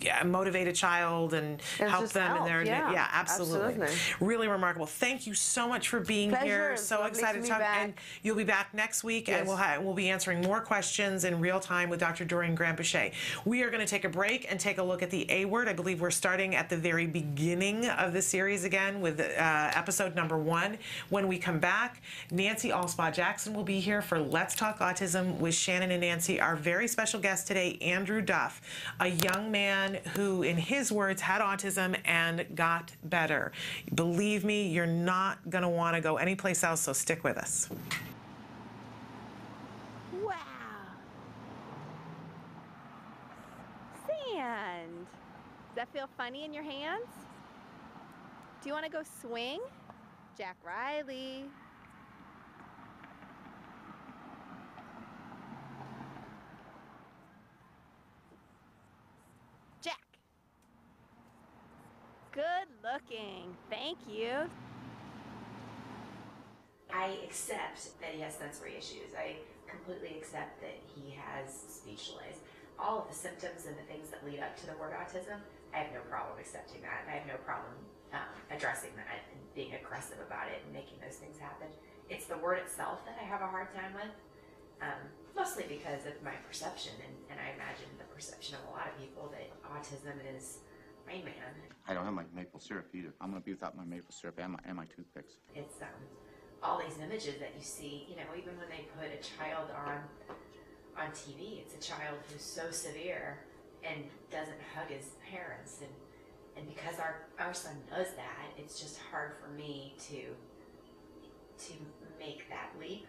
yeah, 0.00 0.22
motivate 0.24 0.66
a 0.68 0.72
child 0.72 1.34
and 1.34 1.60
And 1.80 1.90
help 1.90 2.08
them 2.10 2.36
in 2.38 2.44
their 2.44 2.62
yeah, 2.64 3.08
absolutely. 3.12 3.74
absolutely. 3.82 3.96
really 4.20 4.48
remarkable. 4.48 4.86
Thank 4.86 5.26
you 5.26 5.34
so 5.34 5.68
much 5.68 5.88
for 5.88 6.00
being 6.00 6.30
Pleasure. 6.30 6.44
here. 6.46 6.76
So 6.76 7.04
excited 7.04 7.42
to 7.42 7.48
talk. 7.48 7.58
back. 7.60 7.84
And 7.84 7.94
you'll 8.22 8.36
be 8.36 8.44
back 8.44 8.74
next 8.74 9.04
week, 9.04 9.28
and 9.28 9.46
we'll 9.46 9.56
ha- 9.56 9.78
we'll 9.80 9.94
be 9.94 10.08
answering 10.10 10.40
more 10.42 10.60
questions 10.60 11.24
in 11.24 11.40
real 11.40 11.60
time 11.60 11.88
with 11.88 12.00
Dr. 12.00 12.24
Doreen 12.24 12.54
Boucher. 12.54 13.10
We 13.44 13.62
are 13.62 13.70
going 13.70 13.80
to 13.80 13.86
take 13.86 14.04
a 14.04 14.08
break 14.08 14.46
and 14.50 14.58
take 14.58 14.78
a 14.78 14.82
look 14.82 15.02
at 15.02 15.10
the 15.10 15.30
A 15.30 15.44
word. 15.44 15.68
I 15.68 15.72
believe 15.72 16.00
we're 16.00 16.10
starting 16.10 16.54
at 16.56 16.68
the 16.68 16.76
very 16.76 17.06
beginning 17.06 17.86
of 17.86 18.12
the 18.12 18.22
series 18.22 18.64
again 18.64 19.00
with 19.00 19.20
uh, 19.20 19.24
episode 19.74 20.14
number 20.16 20.36
one. 20.38 20.78
When 21.10 21.28
we 21.28 21.38
come 21.38 21.58
back, 21.60 22.00
Nancy 22.30 22.70
Alspaugh 22.70 23.12
Jackson 23.14 23.54
will 23.54 23.64
be 23.64 23.78
here 23.80 24.02
for 24.02 24.18
Let's 24.18 24.54
Talk 24.56 24.78
Autism 24.78 25.38
with 25.38 25.54
Shannon 25.54 25.90
and 25.90 26.00
Nancy. 26.00 26.40
Our 26.40 26.56
very 26.56 26.88
special 26.88 27.20
guest 27.20 27.46
today, 27.46 27.76
Andrew 27.82 28.22
Duff, 28.22 28.62
a 29.00 29.08
young 29.08 29.50
man 29.50 29.98
who, 30.14 30.42
in 30.42 30.56
his 30.56 30.90
words, 30.90 31.20
had 31.20 31.42
autism 31.42 31.96
and 32.06 32.46
got 32.54 32.92
better. 33.04 33.52
Believe 33.94 34.44
me, 34.44 34.66
you're 34.68 34.86
not 34.86 35.50
going 35.50 35.62
to 35.62 35.68
want 35.68 35.94
to 35.94 36.00
go 36.00 36.16
anyplace 36.16 36.64
else, 36.64 36.80
so 36.80 36.94
stick 36.94 37.22
with 37.22 37.36
us. 37.36 37.68
Wow. 40.22 40.34
Sand. 44.06 45.06
Does 45.74 45.76
that 45.76 45.92
feel 45.92 46.08
funny 46.16 46.46
in 46.46 46.54
your 46.54 46.64
hands? 46.64 47.04
Do 48.62 48.70
you 48.70 48.72
want 48.72 48.86
to 48.86 48.90
go 48.90 49.02
swing? 49.20 49.60
Jack 50.36 50.56
Riley. 50.64 51.44
Jack. 59.82 60.00
Good 62.36 62.68
looking. 62.84 63.56
Thank 63.72 63.96
you. 64.04 64.44
I 66.92 67.16
accept 67.24 67.96
that 68.04 68.12
he 68.12 68.20
has 68.20 68.36
sensory 68.36 68.76
issues. 68.76 69.16
I 69.16 69.40
completely 69.64 70.20
accept 70.20 70.60
that 70.60 70.76
he 70.84 71.16
has 71.16 71.48
speech 71.48 72.12
delays. 72.12 72.44
All 72.76 73.00
of 73.00 73.08
the 73.08 73.16
symptoms 73.16 73.64
and 73.64 73.72
the 73.80 73.88
things 73.88 74.12
that 74.12 74.20
lead 74.20 74.44
up 74.44 74.52
to 74.60 74.68
the 74.68 74.76
word 74.76 74.92
autism, 74.92 75.40
I 75.72 75.80
have 75.80 75.96
no 75.96 76.04
problem 76.12 76.36
accepting 76.36 76.84
that. 76.84 77.08
I 77.08 77.16
have 77.16 77.24
no 77.24 77.40
problem 77.40 77.72
um, 78.12 78.28
addressing 78.52 78.92
that 79.00 79.24
and 79.32 79.40
being 79.56 79.72
aggressive 79.72 80.20
about 80.20 80.52
it 80.52 80.60
and 80.60 80.76
making 80.76 81.00
those 81.00 81.16
things 81.16 81.40
happen. 81.40 81.72
It's 82.12 82.28
the 82.28 82.36
word 82.36 82.60
itself 82.60 83.00
that 83.08 83.16
I 83.16 83.24
have 83.24 83.40
a 83.40 83.48
hard 83.48 83.72
time 83.72 83.96
with, 83.96 84.12
um, 84.84 85.08
mostly 85.32 85.64
because 85.72 86.04
of 86.04 86.20
my 86.20 86.36
perception. 86.44 87.00
And, 87.00 87.16
and 87.32 87.40
I 87.40 87.56
imagine 87.56 87.88
the 87.96 88.04
perception 88.12 88.60
of 88.60 88.68
a 88.68 88.76
lot 88.76 88.92
of 88.92 88.94
people 89.00 89.32
that 89.32 89.48
autism 89.72 90.20
is 90.20 90.60
Rain 91.06 91.24
Man. 91.24 91.34
I 91.88 91.94
don't 91.94 92.04
have 92.04 92.14
my 92.14 92.24
maple 92.34 92.60
syrup 92.60 92.88
either. 92.94 93.14
I'm 93.20 93.30
gonna 93.30 93.40
be 93.40 93.52
without 93.52 93.76
my 93.76 93.84
maple 93.84 94.12
syrup 94.12 94.38
and 94.38 94.52
my, 94.54 94.58
and 94.66 94.76
my 94.76 94.86
toothpicks. 94.86 95.34
it's 95.54 95.80
um, 95.80 95.88
all 96.62 96.78
these 96.78 96.98
images 96.98 97.38
that 97.38 97.52
you 97.56 97.62
see. 97.62 98.06
You 98.08 98.16
know, 98.16 98.28
even 98.36 98.58
when 98.58 98.68
they 98.68 98.88
put 98.98 99.06
a 99.12 99.22
child 99.22 99.70
on 99.70 100.00
on 100.98 101.10
TV. 101.10 101.60
It's 101.60 101.74
a 101.74 101.88
child 101.88 102.18
who's 102.32 102.42
so 102.42 102.70
severe 102.70 103.38
and 103.84 104.04
doesn't 104.30 104.60
hug 104.74 104.88
his 104.88 105.10
parents, 105.30 105.80
and 105.80 105.92
and 106.56 106.74
because 106.74 106.98
our 106.98 107.26
our 107.38 107.54
son 107.54 107.76
does 107.90 108.08
that, 108.16 108.46
it's 108.58 108.80
just 108.80 108.98
hard 109.10 109.32
for 109.36 109.48
me 109.50 109.94
to 110.08 110.34
to 111.66 111.72
make 112.18 112.48
that 112.48 112.72
leap. 112.80 113.06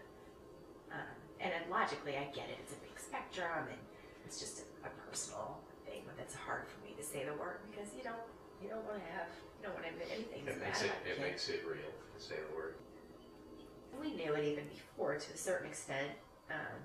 Um, 0.92 1.16
and 1.40 1.52
then 1.52 1.70
logically, 1.70 2.18
I 2.18 2.26
get 2.34 2.50
it. 2.50 2.58
It's 2.64 2.74
a 2.74 2.82
big 2.82 3.00
spectrum, 3.00 3.68
and 3.70 3.80
it's 4.26 4.40
just 4.40 4.60
a, 4.60 4.88
a 4.88 4.92
personal 5.08 5.60
thing. 5.86 6.04
But 6.06 6.16
it's 6.22 6.36
hard 6.36 6.68
for 6.68 6.80
me 6.86 6.87
to 6.98 7.04
say 7.04 7.24
the 7.26 7.34
word 7.40 7.60
because 7.70 7.94
you 7.96 8.04
don't 8.04 8.26
you 8.62 8.70
don't 8.70 8.84
want 8.86 8.98
to 8.98 9.06
have 9.14 9.28
you 9.60 9.66
don't 9.66 9.74
want 9.74 9.86
to 9.86 9.92
admit 9.94 10.10
anything. 10.14 10.48
It 10.48 10.60
makes 10.62 10.82
it 10.84 10.92
it 11.06 11.22
makes 11.22 11.50
it 11.50 11.62
real 11.66 11.92
to 11.94 12.20
say 12.22 12.36
the 12.36 12.56
word. 12.56 12.76
And 13.94 14.02
we 14.02 14.14
knew 14.14 14.34
it 14.34 14.44
even 14.44 14.66
before 14.68 15.16
to 15.16 15.34
a 15.34 15.38
certain 15.38 15.68
extent. 15.68 16.12
Um, 16.50 16.78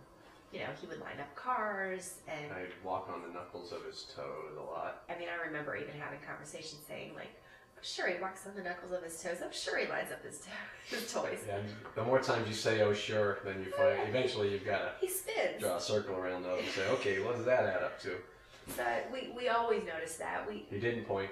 you 0.53 0.59
know, 0.61 0.67
he 0.81 0.87
would 0.87 1.01
line 1.01 1.19
up 1.21 1.35
cars 1.35 2.17
and 2.29 2.53
I'd 2.53 2.73
walk 2.85 3.09
on 3.13 3.23
the 3.23 3.33
knuckles 3.33 3.73
of 3.73 3.85
his 3.87 4.05
toes 4.15 4.57
a 4.59 4.63
lot. 4.63 5.03
I 5.09 5.19
mean, 5.19 5.29
I 5.29 5.47
remember 5.47 5.77
even 5.77 5.95
having 5.99 6.19
conversations 6.27 6.83
saying 6.87 7.15
like, 7.15 7.33
"I'm 7.77 7.83
sure 7.83 8.09
he 8.09 8.21
walks 8.21 8.47
on 8.47 8.55
the 8.55 8.63
knuckles 8.63 8.93
of 8.93 9.03
his 9.03 9.23
toes. 9.23 9.39
I'm 9.43 9.53
sure 9.53 9.79
he 9.79 9.87
lines 9.89 10.13
up 10.13 10.23
his, 10.25 10.41
to- 10.41 10.51
his 10.97 11.11
toys. 11.11 11.39
And 11.51 11.65
the 11.95 12.05
more 12.05 12.21
times 12.21 12.49
you 12.49 12.55
say 12.55 12.83
"oh 12.83 12.93
sure," 12.93 13.39
then 13.45 13.65
you 13.65 13.71
find 13.73 14.07
eventually 14.09 14.53
you've 14.53 14.65
got 14.67 14.79
to 14.79 14.93
He 15.01 15.09
spins." 15.09 15.59
draw 15.61 15.77
a 15.77 15.81
circle 15.81 16.17
around 16.17 16.43
those 16.43 16.61
and 16.61 16.69
say, 16.69 16.87
"Okay, 16.89 17.21
what 17.25 17.37
does 17.37 17.47
that 17.47 17.65
add 17.65 17.83
up 17.83 17.99
to?" 18.03 18.17
So 18.69 18.85
we, 19.13 19.33
we 19.37 19.49
always 19.49 19.85
noticed 19.85 20.19
that. 20.19 20.49
We 20.49 20.67
He 20.71 20.79
didn't 20.79 21.05
point. 21.05 21.31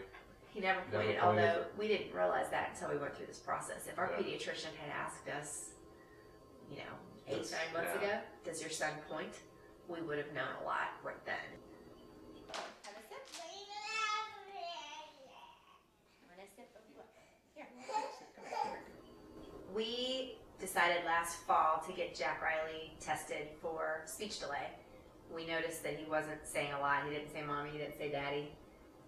he 0.52 0.60
never 0.60 0.80
Never 0.92 1.04
pointed, 1.04 1.20
pointed. 1.20 1.44
although 1.44 1.64
we 1.78 1.88
didn't 1.88 2.14
realize 2.14 2.48
that 2.50 2.70
until 2.74 2.90
we 2.94 3.00
went 3.00 3.16
through 3.16 3.26
this 3.26 3.38
process. 3.38 3.86
If 3.88 3.98
our 3.98 4.10
Yeah. 4.12 4.22
pediatrician 4.24 4.74
had 4.82 4.90
asked 4.92 5.28
us, 5.28 5.70
you 6.70 6.78
know, 6.78 6.94
eight 7.28 7.50
nine 7.50 7.72
months 7.72 7.94
ago, 7.96 8.18
does 8.44 8.60
your 8.60 8.70
son 8.70 8.92
point? 9.08 9.34
We 9.88 10.00
would 10.02 10.18
have 10.18 10.32
known 10.34 10.54
a 10.62 10.64
lot 10.64 10.90
right 11.02 11.24
then. 11.24 11.36
We 19.74 20.36
decided 20.60 21.04
last 21.04 21.38
fall 21.46 21.82
to 21.86 21.92
get 21.92 22.14
Jack 22.14 22.42
Riley 22.42 22.92
tested 23.00 23.48
for 23.62 24.02
speech 24.06 24.40
delay. 24.40 24.66
We 25.34 25.46
noticed 25.46 25.82
that 25.84 25.96
he 25.96 26.08
wasn't 26.10 26.44
saying 26.44 26.72
a 26.72 26.80
lot. 26.80 27.04
He 27.06 27.14
didn't 27.14 27.32
say 27.32 27.42
mommy, 27.42 27.70
he 27.70 27.78
didn't 27.78 27.98
say 27.98 28.10
daddy. 28.10 28.50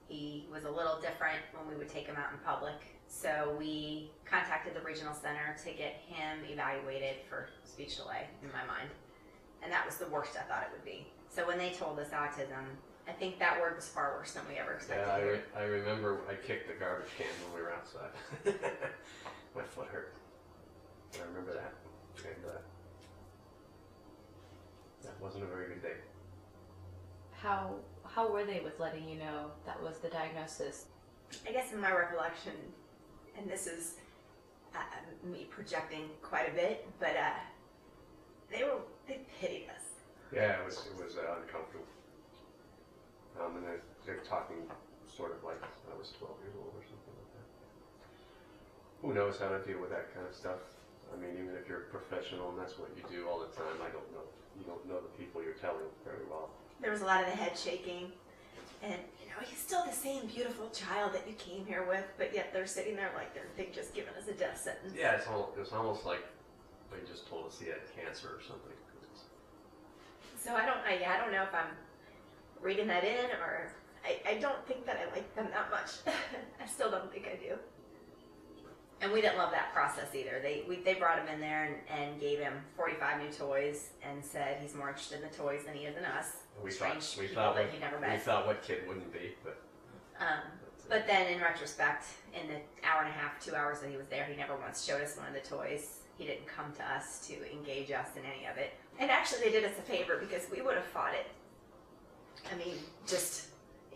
He 0.09 0.47
was 0.53 0.65
a 0.65 0.71
little 0.71 1.01
different 1.01 1.41
when 1.55 1.69
we 1.69 1.75
would 1.77 1.89
take 1.89 2.07
him 2.07 2.17
out 2.17 2.33
in 2.33 2.39
public. 2.45 2.75
So 3.09 3.55
we 3.59 4.11
contacted 4.25 4.75
the 4.75 4.81
regional 4.81 5.15
center 5.15 5.57
to 5.65 5.71
get 5.73 6.01
him 6.07 6.39
evaluated 6.49 7.17
for 7.29 7.49
speech 7.65 7.97
delay, 7.97 8.27
in 8.43 8.49
my 8.49 8.65
mind. 8.67 8.89
And 9.63 9.73
that 9.73 9.87
was 9.87 9.97
the 9.97 10.09
worst 10.09 10.37
I 10.37 10.43
thought 10.43 10.63
it 10.63 10.73
would 10.73 10.85
be. 10.85 11.07
So 11.29 11.47
when 11.47 11.59
they 11.59 11.71
told 11.71 11.99
us 11.99 12.09
autism, 12.09 12.65
I 13.09 13.13
think 13.13 13.39
that 13.39 13.61
word 13.61 13.77
was 13.77 13.89
far 13.89 14.15
worse 14.17 14.33
than 14.33 14.43
we 14.49 14.59
ever 14.59 14.75
expected. 14.75 15.07
Yeah, 15.07 15.15
I, 15.15 15.21
re- 15.21 15.41
I 15.57 15.63
remember 15.63 16.21
I 16.29 16.35
kicked 16.35 16.69
the 16.69 16.75
garbage 16.75 17.09
can 17.17 17.27
when 17.45 17.61
we 17.61 17.63
were 17.63 17.73
outside. 17.73 18.11
My 19.57 19.63
foot 19.63 19.89
hurt. 19.89 20.15
I 21.15 21.27
remember 21.29 21.53
that. 21.55 21.75
And 22.25 22.45
uh, 22.47 22.59
that 25.03 25.21
wasn't 25.21 25.45
a 25.45 25.47
very 25.47 25.69
good 25.69 25.83
day. 25.83 25.97
How 27.43 27.75
how 28.05 28.31
were 28.31 28.45
they 28.45 28.61
with 28.61 28.79
letting 28.79 29.09
you 29.09 29.19
know 29.19 29.51
that 29.67 29.83
was 29.83 29.99
the 29.99 30.09
diagnosis? 30.09 30.87
I 31.49 31.51
guess 31.51 31.73
in 31.73 31.81
my 31.81 31.91
recollection, 31.93 32.53
and 33.37 33.51
this 33.51 33.67
is 33.67 33.95
uh, 34.77 34.79
me 35.27 35.49
projecting 35.51 36.11
quite 36.23 36.49
a 36.49 36.55
bit, 36.55 36.87
but 37.01 37.17
uh, 37.17 37.43
they 38.51 38.63
were 38.63 38.79
they 39.09 39.27
pitied 39.41 39.67
us. 39.75 39.83
Yeah, 40.33 40.61
it 40.61 40.65
was 40.65 40.87
it 40.87 41.03
was 41.03 41.17
uh, 41.17 41.43
uncomfortable. 41.43 41.87
Um, 43.41 43.57
and 43.57 43.65
they're, 43.65 43.83
they're 44.07 44.25
talking 44.29 44.61
sort 45.09 45.33
of 45.33 45.43
like 45.43 45.59
I 45.63 45.97
was 45.99 46.13
12 46.21 46.37
years 46.45 46.55
old 46.55 46.77
or 46.77 46.85
something 46.85 47.17
like 47.17 47.33
that. 47.33 47.49
Who 49.01 49.17
knows 49.17 49.41
how 49.41 49.49
to 49.49 49.59
deal 49.65 49.81
with 49.81 49.91
that 49.91 50.13
kind 50.15 50.29
of 50.29 50.35
stuff? 50.37 50.61
I 51.11 51.17
mean, 51.17 51.33
even 51.41 51.57
if 51.57 51.67
you're 51.67 51.89
a 51.89 51.91
professional 51.91 52.53
and 52.53 52.61
that's 52.61 52.79
what 52.79 52.93
you 52.93 53.03
do 53.09 53.27
all 53.27 53.41
the 53.41 53.51
time, 53.57 53.81
I 53.81 53.89
don't 53.89 54.07
know. 54.13 54.29
You 54.55 54.69
don't 54.69 54.85
know 54.85 55.01
the 55.01 55.13
people 55.17 55.43
you're 55.43 55.57
telling 55.57 55.89
very 56.05 56.25
well. 56.29 56.53
There 56.83 56.91
was 56.91 57.01
a 57.01 57.07
lot 57.07 57.23
of 57.23 57.31
the 57.31 57.37
head 57.37 57.57
shaking, 57.57 58.13
and 58.83 58.99
you 59.23 59.29
know 59.31 59.41
he's 59.45 59.59
still 59.59 59.85
the 59.85 59.93
same 59.93 60.27
beautiful 60.27 60.69
child 60.71 61.15
that 61.15 61.27
you 61.27 61.35
came 61.35 61.65
here 61.65 61.87
with, 61.89 62.05
but 62.19 62.35
yet 62.35 62.53
they're 62.53 62.67
sitting 62.67 62.97
there 62.97 63.13
like 63.15 63.33
they're 63.33 63.49
they've 63.57 63.73
just 63.73 63.95
given 63.95 64.13
us 64.21 64.29
a 64.29 64.33
death 64.33 64.61
sentence. 64.61 64.93
Yeah, 64.99 65.13
it's 65.13 65.27
almost, 65.29 65.51
it's 65.59 65.73
almost 65.73 66.05
like 66.05 66.27
they 66.91 66.99
just 67.09 67.29
told 67.29 67.47
us 67.47 67.59
he 67.59 67.67
had 67.67 67.81
cancer 67.97 68.29
or 68.29 68.43
something. 68.43 68.73
So 70.43 70.57
I 70.57 70.67
don't 70.67 70.79
I, 70.79 71.15
I 71.15 71.19
don't 71.19 71.31
know 71.31 71.45
if 71.45 71.55
I'm 71.55 71.71
reading 72.61 72.89
that 72.89 73.05
in 73.05 73.31
or 73.41 73.73
I, 74.05 74.31
I 74.31 74.35
don't 74.39 74.67
think 74.67 74.85
that 74.87 74.99
I 74.99 75.15
like 75.15 75.33
them 75.37 75.47
that 75.53 75.71
much. 75.71 75.91
I 76.61 76.67
still 76.67 76.91
don't 76.91 77.13
think 77.13 77.29
I 77.29 77.37
do. 77.37 77.55
And 79.01 79.13
we 79.13 79.21
didn't 79.21 79.39
love 79.39 79.53
that 79.53 79.73
process 79.73 80.15
either. 80.15 80.41
They 80.43 80.65
we, 80.69 80.77
they 80.77 80.95
brought 80.95 81.19
him 81.19 81.29
in 81.29 81.41
there 81.41 81.65
and, 81.65 81.77
and 82.01 82.21
gave 82.21 82.41
him 82.41 82.55
45 82.77 83.23
new 83.23 83.31
toys 83.31 83.91
and 84.03 84.25
said 84.25 84.59
he's 84.61 84.75
more 84.75 84.89
interested 84.89 85.23
in 85.23 85.29
the 85.29 85.37
toys 85.37 85.63
than 85.65 85.75
he 85.75 85.85
is 85.85 85.97
in 85.97 86.05
us. 86.05 86.27
We 86.63 86.71
Strange 86.71 87.03
thought 87.03 87.19
we 87.21 87.27
people 87.27 87.43
thought 87.43 87.57
that 87.57 87.65
what, 87.65 87.73
he 87.75 87.81
never 87.81 87.99
we 87.99 88.19
thought 88.19 88.47
what 88.47 88.63
kid 88.63 88.87
wouldn't 88.87 89.13
be, 89.13 89.35
but 89.45 89.63
Um, 90.21 90.41
but 90.89 91.07
then 91.07 91.33
in 91.33 91.41
retrospect, 91.41 92.05
in 92.35 92.49
the 92.49 92.61
hour 92.87 93.03
and 93.03 93.09
a 93.09 93.13
half, 93.13 93.43
two 93.45 93.55
hours 93.55 93.81
that 93.81 93.91
he 93.91 93.97
was 93.97 94.07
there, 94.09 94.25
he 94.25 94.37
never 94.37 94.57
once 94.57 94.85
showed 94.85 95.01
us 95.01 95.17
one 95.17 95.27
of 95.27 95.35
the 95.35 95.41
toys. 95.41 95.99
He 96.19 96.27
didn't 96.27 96.47
come 96.47 96.73
to 96.75 96.85
us 96.85 97.27
to 97.29 97.35
engage 97.51 97.91
us 97.91 98.09
in 98.17 98.23
any 98.25 98.47
of 98.47 98.59
it. 98.59 98.75
And 98.99 99.11
actually, 99.11 99.41
they 99.41 99.51
did 99.51 99.65
us 99.65 99.73
a 99.79 99.83
favor 99.83 100.19
because 100.19 100.47
we 100.51 100.61
would 100.61 100.75
have 100.75 100.85
fought 100.85 101.15
it. 101.15 101.27
I 102.53 102.57
mean, 102.57 102.77
just 103.07 103.47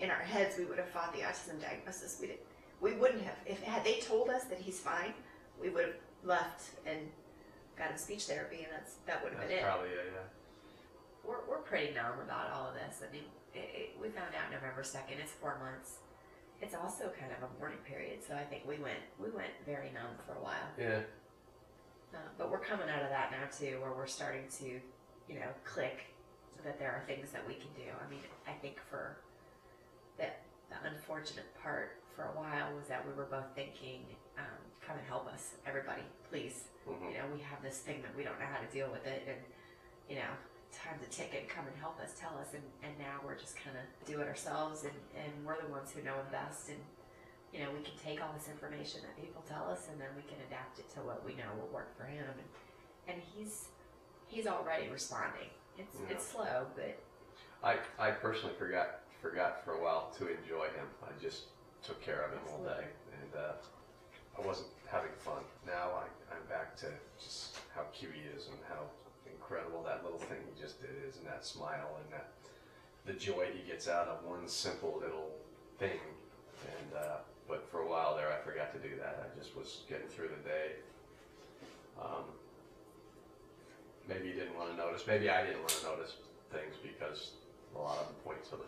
in 0.00 0.10
our 0.10 0.18
heads, 0.20 0.56
we 0.58 0.64
would 0.64 0.78
have 0.78 0.88
fought 0.88 1.12
the 1.12 1.20
autism 1.20 1.60
diagnosis. 1.60 2.18
We 2.20 2.28
did, 2.28 2.38
we 2.80 2.94
wouldn't 2.94 3.22
have 3.22 3.36
if 3.44 3.62
had 3.62 3.84
they 3.84 4.00
told 4.00 4.30
us 4.30 4.44
that 4.44 4.58
he's 4.58 4.80
fine, 4.80 5.12
we 5.60 5.68
would 5.68 5.84
have 5.86 5.94
left 6.24 6.62
and 6.86 6.98
got 7.76 7.90
him 7.90 7.98
speech 7.98 8.24
therapy, 8.24 8.64
and 8.64 8.72
that's 8.72 8.94
that 9.06 9.22
would 9.22 9.32
have 9.32 9.40
that's 9.40 9.52
been 9.52 9.60
it 9.60 9.64
probably 9.64 9.88
a, 9.90 9.96
yeah. 9.96 10.28
We're, 11.26 11.42
we're 11.48 11.62
pretty 11.66 11.92
numb 11.94 12.20
about 12.24 12.50
all 12.52 12.68
of 12.68 12.74
this. 12.74 13.02
I 13.06 13.12
mean, 13.12 13.26
it, 13.54 13.68
it, 13.74 13.88
we 14.00 14.08
found 14.08 14.32
out 14.34 14.50
November 14.52 14.82
second. 14.82 15.18
It's 15.20 15.32
four 15.32 15.58
months. 15.58 15.98
It's 16.62 16.74
also 16.74 17.12
kind 17.18 17.32
of 17.36 17.44
a 17.44 17.50
mourning 17.58 17.82
period, 17.84 18.20
so 18.26 18.34
I 18.34 18.44
think 18.44 18.64
we 18.64 18.78
went 18.78 19.02
we 19.20 19.28
went 19.28 19.52
very 19.66 19.92
numb 19.92 20.16
for 20.24 20.32
a 20.32 20.42
while. 20.42 20.70
Yeah. 20.78 21.04
Uh, 22.14 22.18
but 22.38 22.50
we're 22.50 22.64
coming 22.64 22.88
out 22.88 23.02
of 23.02 23.10
that 23.10 23.30
now 23.30 23.44
too, 23.52 23.76
where 23.82 23.92
we're 23.92 24.06
starting 24.06 24.48
to, 24.60 24.80
you 25.28 25.36
know, 25.36 25.52
click 25.64 26.14
that 26.64 26.78
there 26.78 26.92
are 26.92 27.04
things 27.06 27.28
that 27.32 27.46
we 27.46 27.54
can 27.54 27.68
do. 27.76 27.84
I 27.92 28.08
mean, 28.08 28.24
I 28.48 28.52
think 28.52 28.78
for 28.88 29.18
that 30.16 30.40
the 30.70 30.76
unfortunate 30.88 31.44
part 31.62 32.00
for 32.14 32.24
a 32.24 32.32
while 32.32 32.74
was 32.74 32.88
that 32.88 33.06
we 33.06 33.12
were 33.12 33.28
both 33.28 33.52
thinking, 33.54 34.00
um, 34.38 34.56
come 34.80 34.96
and 34.96 35.06
help 35.06 35.28
us, 35.28 35.56
everybody, 35.66 36.02
please. 36.30 36.68
Mhm. 36.88 37.12
You 37.12 37.18
know, 37.18 37.24
we 37.34 37.40
have 37.42 37.60
this 37.62 37.78
thing 37.80 38.00
that 38.00 38.16
we 38.16 38.24
don't 38.24 38.38
know 38.40 38.46
how 38.48 38.60
to 38.64 38.66
deal 38.72 38.90
with 38.90 39.06
it, 39.06 39.22
and 39.28 39.38
you 40.08 40.16
know, 40.16 40.32
time's 40.76 41.02
a 41.02 41.10
ticket. 41.10 41.48
Come 41.48 41.66
and 41.66 41.76
help 41.80 41.98
us, 42.00 42.12
tell 42.18 42.36
us, 42.38 42.52
and, 42.52 42.62
and 42.84 42.92
now 42.98 43.20
we're 43.24 43.38
just 43.38 43.56
kind 43.56 43.76
of 43.76 43.84
do 44.06 44.20
it 44.20 44.28
ourselves, 44.28 44.84
and, 44.84 44.96
and 45.16 45.32
we're 45.44 45.60
the 45.60 45.68
ones 45.72 45.90
who 45.92 46.02
know 46.02 46.14
him 46.20 46.28
best, 46.30 46.68
and 46.68 46.78
you 47.52 47.64
know, 47.64 47.70
we 47.72 47.80
can 47.80 47.96
take 47.96 48.20
all 48.20 48.34
this 48.36 48.48
information 48.48 49.00
that 49.02 49.16
people 49.16 49.42
tell 49.48 49.70
us, 49.70 49.88
and 49.90 50.00
then 50.00 50.08
we 50.16 50.22
can 50.22 50.36
adapt 50.46 50.78
it 50.78 50.92
to 50.94 51.00
what 51.00 51.24
we 51.24 51.32
know 51.34 51.48
will 51.56 51.72
work 51.72 51.96
for 51.96 52.04
him, 52.04 52.24
and, 52.28 52.48
and 53.08 53.22
he's 53.32 53.68
he's 54.26 54.46
already 54.46 54.88
responding. 54.88 55.48
It's 55.78 55.96
Yeah. 55.96 56.12
it's 56.14 56.26
slow, 56.26 56.66
but 56.74 56.98
I, 57.62 57.78
I 57.98 58.10
personally 58.10 58.54
forgot 58.58 59.00
forgot 59.22 59.64
for 59.64 59.74
a 59.74 59.82
while 59.82 60.12
to 60.18 60.28
enjoy 60.28 60.66
him. 60.76 60.86
I 61.02 61.10
just 61.22 61.44
took 61.82 62.02
care 62.02 62.22
of 62.22 62.32
him 62.32 62.40
all 62.52 62.62
day, 62.64 62.84
and 63.22 63.32
uh, 63.34 63.52
I 64.36 64.46
wasn't 64.46 64.68
having 64.90 65.12
fun. 65.18 65.42
Now 65.66 66.02
I, 66.02 66.34
I'm 66.34 66.44
back 66.48 66.76
to 66.78 66.86
just 67.22 67.56
how 67.74 67.82
cute 67.92 68.12
he 68.12 68.22
is 68.36 68.48
and 68.48 68.58
how 68.68 68.84
incredible 69.46 69.82
that 69.84 70.02
little 70.02 70.18
thing 70.18 70.38
he 70.42 70.60
just 70.60 70.80
did 70.80 70.90
is, 71.06 71.18
and 71.18 71.26
that 71.26 71.44
smile 71.44 71.98
and 72.02 72.12
that 72.12 72.30
the 73.06 73.12
joy 73.12 73.46
he 73.54 73.62
gets 73.70 73.86
out 73.86 74.08
of 74.08 74.24
one 74.24 74.48
simple 74.48 74.98
little 75.00 75.30
thing. 75.78 76.00
And 76.66 76.98
uh, 76.98 77.18
but 77.48 77.68
for 77.70 77.80
a 77.80 77.88
while 77.88 78.16
there, 78.16 78.32
I 78.32 78.44
forgot 78.44 78.72
to 78.72 78.80
do 78.80 78.96
that. 78.98 79.22
I 79.22 79.38
just 79.38 79.56
was 79.56 79.82
getting 79.88 80.08
through 80.08 80.28
the 80.28 80.48
day. 80.48 80.82
Um, 82.00 82.26
maybe 84.08 84.28
he 84.28 84.32
didn't 84.32 84.56
want 84.56 84.70
to 84.70 84.76
notice. 84.76 85.06
Maybe 85.06 85.30
I 85.30 85.44
didn't 85.44 85.60
want 85.60 85.70
to 85.70 85.84
notice 85.84 86.14
things 86.50 86.74
because 86.82 87.32
a 87.76 87.78
lot 87.78 87.98
of 87.98 88.06
them 88.06 88.16
point 88.24 88.42
to 88.50 88.56
the 88.56 88.66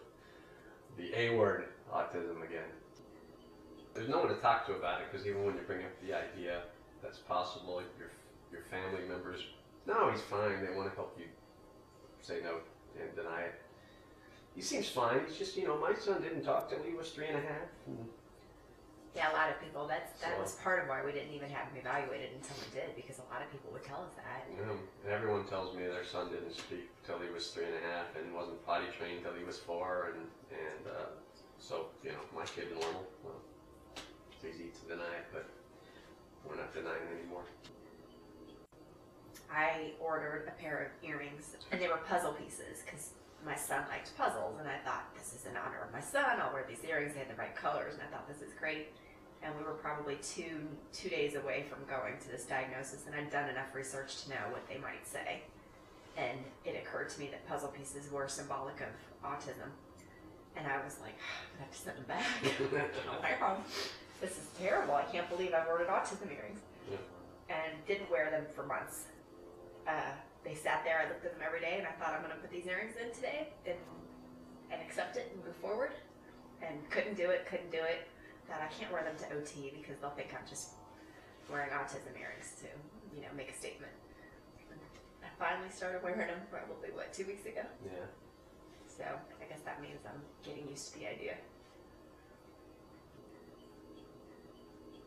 the 1.02 1.18
A 1.18 1.36
word, 1.36 1.64
autism 1.92 2.42
again. 2.44 2.70
There's 3.94 4.08
no 4.08 4.18
one 4.18 4.28
to 4.28 4.40
talk 4.40 4.66
to 4.66 4.74
about 4.74 5.00
it 5.00 5.08
because 5.10 5.26
even 5.26 5.44
when 5.44 5.54
you 5.54 5.62
bring 5.66 5.80
up 5.80 5.90
the 6.06 6.14
idea 6.14 6.62
that's 7.02 7.18
possible, 7.18 7.82
your 7.98 8.10
your 8.52 8.62
family 8.70 9.06
members, 9.08 9.42
no, 9.88 10.10
he's 10.12 10.20
fine. 10.20 10.62
They 10.64 10.76
want 10.76 10.88
to 10.90 10.94
help 10.94 11.16
you 11.18 11.24
say 12.20 12.38
no 12.44 12.58
and 13.00 13.14
deny 13.16 13.42
it. 13.42 13.54
He 14.54 14.60
seems 14.62 14.88
fine. 14.88 15.20
He's 15.26 15.38
just, 15.38 15.56
you 15.56 15.66
know, 15.66 15.78
my 15.78 15.94
son 15.94 16.20
didn't 16.22 16.42
talk 16.42 16.68
till 16.68 16.82
he 16.82 16.92
was 16.94 17.10
three 17.10 17.26
and 17.26 17.38
a 17.38 17.40
half. 17.40 17.68
And 17.86 18.08
Yeah, 19.14 19.32
a 19.32 19.34
lot 19.34 19.50
of 19.50 19.58
people. 19.60 19.86
That's 19.86 20.20
that 20.20 20.34
So- 20.36 20.42
was 20.42 20.54
part 20.56 20.82
of 20.82 20.88
why 20.88 21.02
we 21.04 21.12
didn't 21.12 21.32
even 21.32 21.48
have 21.50 21.68
him 21.68 21.78
evaluated 21.78 22.32
until 22.34 22.56
we 22.62 22.68
did, 22.74 22.94
because 22.94 23.18
a 23.18 23.24
lot 23.32 23.40
of 23.42 23.50
people 23.50 23.70
would 23.72 23.82
tell 23.84 24.02
us 24.04 24.12
that. 24.16 24.44
Um, 24.68 24.86
and 25.04 25.12
everyone 25.12 25.46
tells 25.46 25.74
me 25.74 25.86
their 25.86 26.04
son 26.04 26.30
didn't 26.30 26.52
speak 26.52 26.90
till 27.04 27.18
he 27.18 27.30
was 27.30 27.50
three 27.52 27.64
and 27.64 27.74
a 27.74 27.80
half 27.80 28.14
and 28.16 28.34
wasn't 28.34 28.64
potty 28.66 28.86
trained 28.98 29.22
till 29.24 29.34
he 29.34 29.44
was 29.44 29.58
four, 29.58 30.12
and 30.14 30.28
and 30.52 30.86
uh, 30.86 31.06
so 31.58 31.88
you 32.02 32.12
know 32.12 32.20
my 32.34 32.44
kid's 32.44 32.70
normal. 32.72 33.06
Well, 33.24 33.40
it's 34.32 34.44
easy 34.44 34.70
to 34.70 34.88
deny 34.96 35.14
it, 35.22 35.26
but 35.32 35.46
we're 36.44 36.56
not 36.56 36.72
denying 36.74 37.02
it 37.10 37.18
anymore. 37.20 37.44
I 39.52 39.92
ordered 40.00 40.48
a 40.48 40.62
pair 40.62 40.90
of 40.90 41.08
earrings, 41.08 41.56
and 41.72 41.80
they 41.80 41.88
were 41.88 42.00
puzzle 42.08 42.32
pieces 42.32 42.82
because 42.84 43.10
my 43.44 43.56
son 43.56 43.84
liked 43.88 44.16
puzzles, 44.16 44.56
and 44.58 44.68
I 44.68 44.78
thought 44.84 45.14
this 45.14 45.34
is 45.34 45.46
in 45.46 45.56
honor 45.56 45.80
of 45.86 45.92
my 45.92 46.00
son. 46.00 46.40
I'll 46.40 46.52
wear 46.52 46.64
these 46.68 46.84
earrings. 46.84 47.14
They 47.14 47.20
had 47.20 47.30
the 47.30 47.34
right 47.34 47.54
colors, 47.54 47.94
and 47.94 48.02
I 48.02 48.06
thought 48.06 48.28
this 48.28 48.42
is 48.42 48.52
great. 48.58 48.88
And 49.42 49.54
we 49.56 49.62
were 49.62 49.78
probably 49.78 50.16
two 50.16 50.66
two 50.92 51.08
days 51.08 51.36
away 51.36 51.64
from 51.70 51.78
going 51.88 52.18
to 52.18 52.28
this 52.28 52.44
diagnosis, 52.44 53.04
and 53.06 53.14
I'd 53.14 53.30
done 53.30 53.48
enough 53.48 53.74
research 53.74 54.24
to 54.24 54.30
know 54.30 54.44
what 54.50 54.68
they 54.68 54.78
might 54.78 55.06
say. 55.06 55.42
And 56.16 56.38
it 56.64 56.74
occurred 56.82 57.08
to 57.10 57.20
me 57.20 57.28
that 57.30 57.46
puzzle 57.46 57.68
pieces 57.68 58.10
were 58.10 58.26
symbolic 58.26 58.80
of 58.80 58.90
autism, 59.24 59.70
and 60.56 60.66
I 60.66 60.84
was 60.84 60.96
like, 61.00 61.14
I 61.56 61.62
have 61.62 61.70
to 61.70 61.78
send 61.78 61.96
them 61.96 62.04
back. 62.08 62.26
god, 63.38 63.58
this 64.20 64.32
is 64.32 64.46
terrible. 64.58 64.94
I 64.94 65.04
can't 65.04 65.28
believe 65.30 65.54
I've 65.54 65.68
ordered 65.68 65.86
autism 65.86 66.26
earrings, 66.36 66.58
and 67.48 67.86
didn't 67.86 68.10
wear 68.10 68.32
them 68.32 68.44
for 68.56 68.66
months 68.66 69.04
uh, 69.88 70.12
they 70.44 70.54
sat 70.54 70.84
there. 70.84 71.00
I 71.00 71.08
looked 71.08 71.24
at 71.24 71.32
them 71.32 71.42
every 71.44 71.60
day, 71.60 71.80
and 71.80 71.86
I 71.86 71.92
thought 71.96 72.12
I'm 72.12 72.22
going 72.22 72.34
to 72.36 72.40
put 72.40 72.52
these 72.52 72.66
earrings 72.66 72.94
in 73.00 73.10
today 73.12 73.48
and 73.66 73.80
and 74.70 74.82
accept 74.84 75.16
it 75.16 75.32
and 75.32 75.42
move 75.44 75.56
forward. 75.56 75.92
And 76.60 76.76
couldn't 76.90 77.16
do 77.16 77.30
it. 77.30 77.46
Couldn't 77.48 77.72
do 77.72 77.80
it. 77.80 78.06
Thought 78.46 78.60
I 78.60 78.68
can't 78.68 78.92
wear 78.92 79.02
them 79.02 79.16
to 79.16 79.26
OT 79.36 79.72
because 79.72 79.96
they'll 80.00 80.12
think 80.12 80.36
I'm 80.36 80.46
just 80.48 80.76
wearing 81.48 81.70
autism 81.70 82.12
earrings 82.20 82.52
to 82.60 82.68
you 83.16 83.22
know 83.22 83.32
make 83.36 83.50
a 83.50 83.56
statement. 83.56 83.92
I 85.24 85.28
finally 85.38 85.70
started 85.70 86.02
wearing 86.02 86.18
them 86.18 86.40
probably 86.50 86.90
what 86.92 87.12
two 87.12 87.24
weeks 87.24 87.46
ago. 87.46 87.62
Yeah. 87.84 88.04
So 88.86 89.04
I 89.04 89.44
guess 89.48 89.60
that 89.64 89.80
means 89.80 90.04
I'm 90.04 90.20
getting 90.44 90.68
used 90.68 90.92
to 90.92 90.98
the 90.98 91.08
idea. 91.08 91.34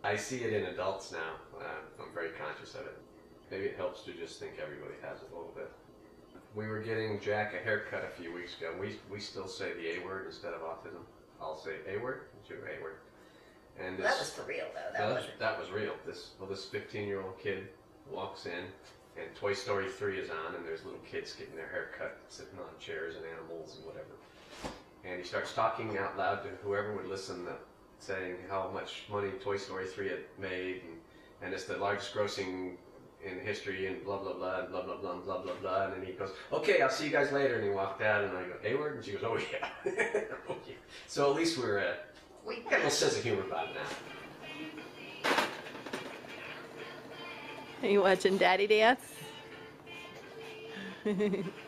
I 0.04 0.16
see 0.16 0.38
it 0.44 0.54
in 0.54 0.66
adults 0.74 1.12
now. 1.12 1.38
Uh, 1.60 2.02
I'm 2.02 2.14
very 2.14 2.32
conscious 2.32 2.74
of 2.74 2.82
it. 2.82 2.98
Maybe 3.52 3.66
it 3.66 3.76
helps 3.76 4.04
to 4.04 4.14
just 4.14 4.40
think 4.40 4.54
everybody 4.64 4.94
has 5.04 5.22
it 5.22 5.30
a 5.34 5.36
little 5.36 5.52
bit. 5.54 5.70
We 6.56 6.68
were 6.68 6.80
getting 6.80 7.20
Jack 7.20 7.54
a 7.54 7.64
haircut 7.64 8.04
a 8.06 8.22
few 8.22 8.34
weeks 8.34 8.58
ago. 8.58 8.74
We, 8.80 8.96
we 9.12 9.20
still 9.20 9.48
say 9.48 9.74
the 9.74 10.00
A 10.00 10.06
word 10.06 10.26
instead 10.26 10.54
of 10.54 10.62
autism. 10.62 11.04
I'll 11.42 11.58
say 11.58 11.72
A 11.94 12.00
word, 12.00 12.22
you 12.50 12.56
A 12.56 12.82
word. 12.82 12.96
And 13.80 13.98
That 13.98 14.20
was 14.20 14.32
for 14.32 14.44
real 14.44 14.66
though. 14.74 14.98
That 14.98 15.10
that 15.10 15.16
was, 15.16 15.26
that 15.40 15.60
was 15.60 15.70
real. 15.70 15.94
This 16.06 16.32
well, 16.40 16.50
this 16.50 16.66
15 16.66 17.08
year 17.08 17.22
old 17.22 17.40
kid 17.40 17.68
walks 18.10 18.46
in, 18.46 18.66
and 19.18 19.34
Toy 19.36 19.54
Story 19.54 19.90
3 19.90 20.18
is 20.20 20.30
on, 20.30 20.56
and 20.56 20.66
there's 20.66 20.84
little 20.84 21.00
kids 21.00 21.34
getting 21.34 21.56
their 21.56 21.68
hair 21.68 21.92
cut, 21.98 22.20
sitting 22.30 22.58
on 22.60 22.68
chairs 22.80 23.16
and 23.16 23.26
animals 23.26 23.78
and 23.78 23.86
whatever. 23.86 24.16
And 25.04 25.20
he 25.20 25.26
starts 25.26 25.54
talking 25.54 25.98
out 25.98 26.18
loud 26.18 26.44
to 26.44 26.50
whoever 26.64 26.96
would 26.96 27.08
listen, 27.08 27.48
uh, 27.48 27.54
saying 28.00 28.36
how 28.50 28.70
much 28.74 29.04
money 29.10 29.30
Toy 29.44 29.58
Story 29.58 29.88
3 29.88 30.10
had 30.10 30.20
made, 30.38 30.82
and, 30.84 30.98
and 31.42 31.54
it's 31.54 31.66
the 31.66 31.78
largest 31.78 32.14
grossing 32.14 32.76
in 33.26 33.40
history, 33.40 33.88
and 33.88 34.04
blah 34.04 34.18
blah 34.18 34.34
blah, 34.34 34.60
and 34.62 34.70
blah 34.70 34.84
blah 34.84 34.98
blah, 34.98 35.12
and 35.14 35.24
blah 35.24 35.42
blah 35.42 35.54
blah. 35.62 35.84
And 35.86 35.94
then 35.94 36.06
he 36.06 36.14
goes, 36.14 36.32
"Okay, 36.52 36.82
I'll 36.82 36.90
see 36.90 37.06
you 37.06 37.12
guys 37.12 37.32
later." 37.32 37.56
And 37.56 37.64
he 37.64 37.70
walked 37.70 38.02
out, 38.02 38.24
and 38.24 38.38
I 38.38 38.44
go, 38.44 38.54
"A 38.64 38.76
word," 38.76 38.96
and 38.96 39.06
she 39.06 39.12
goes, 39.14 39.24
"Oh 39.24 39.38
yeah." 39.38 39.70
oh, 40.50 40.56
yeah. 40.68 40.74
So 41.08 41.30
at 41.30 41.36
least 41.36 41.58
we're 41.58 41.80
uh, 41.80 41.94
we 42.46 42.58
got 42.62 42.74
a 42.74 42.76
little 42.78 42.92
sense 42.92 43.18
of 43.18 43.24
humor 43.24 43.44
about 43.44 43.70
it 43.70 43.76
now. 43.76 45.34
Are 47.84 47.88
you 47.88 48.02
watching 48.02 48.38
Daddy 48.38 48.68
dance? 48.68 49.02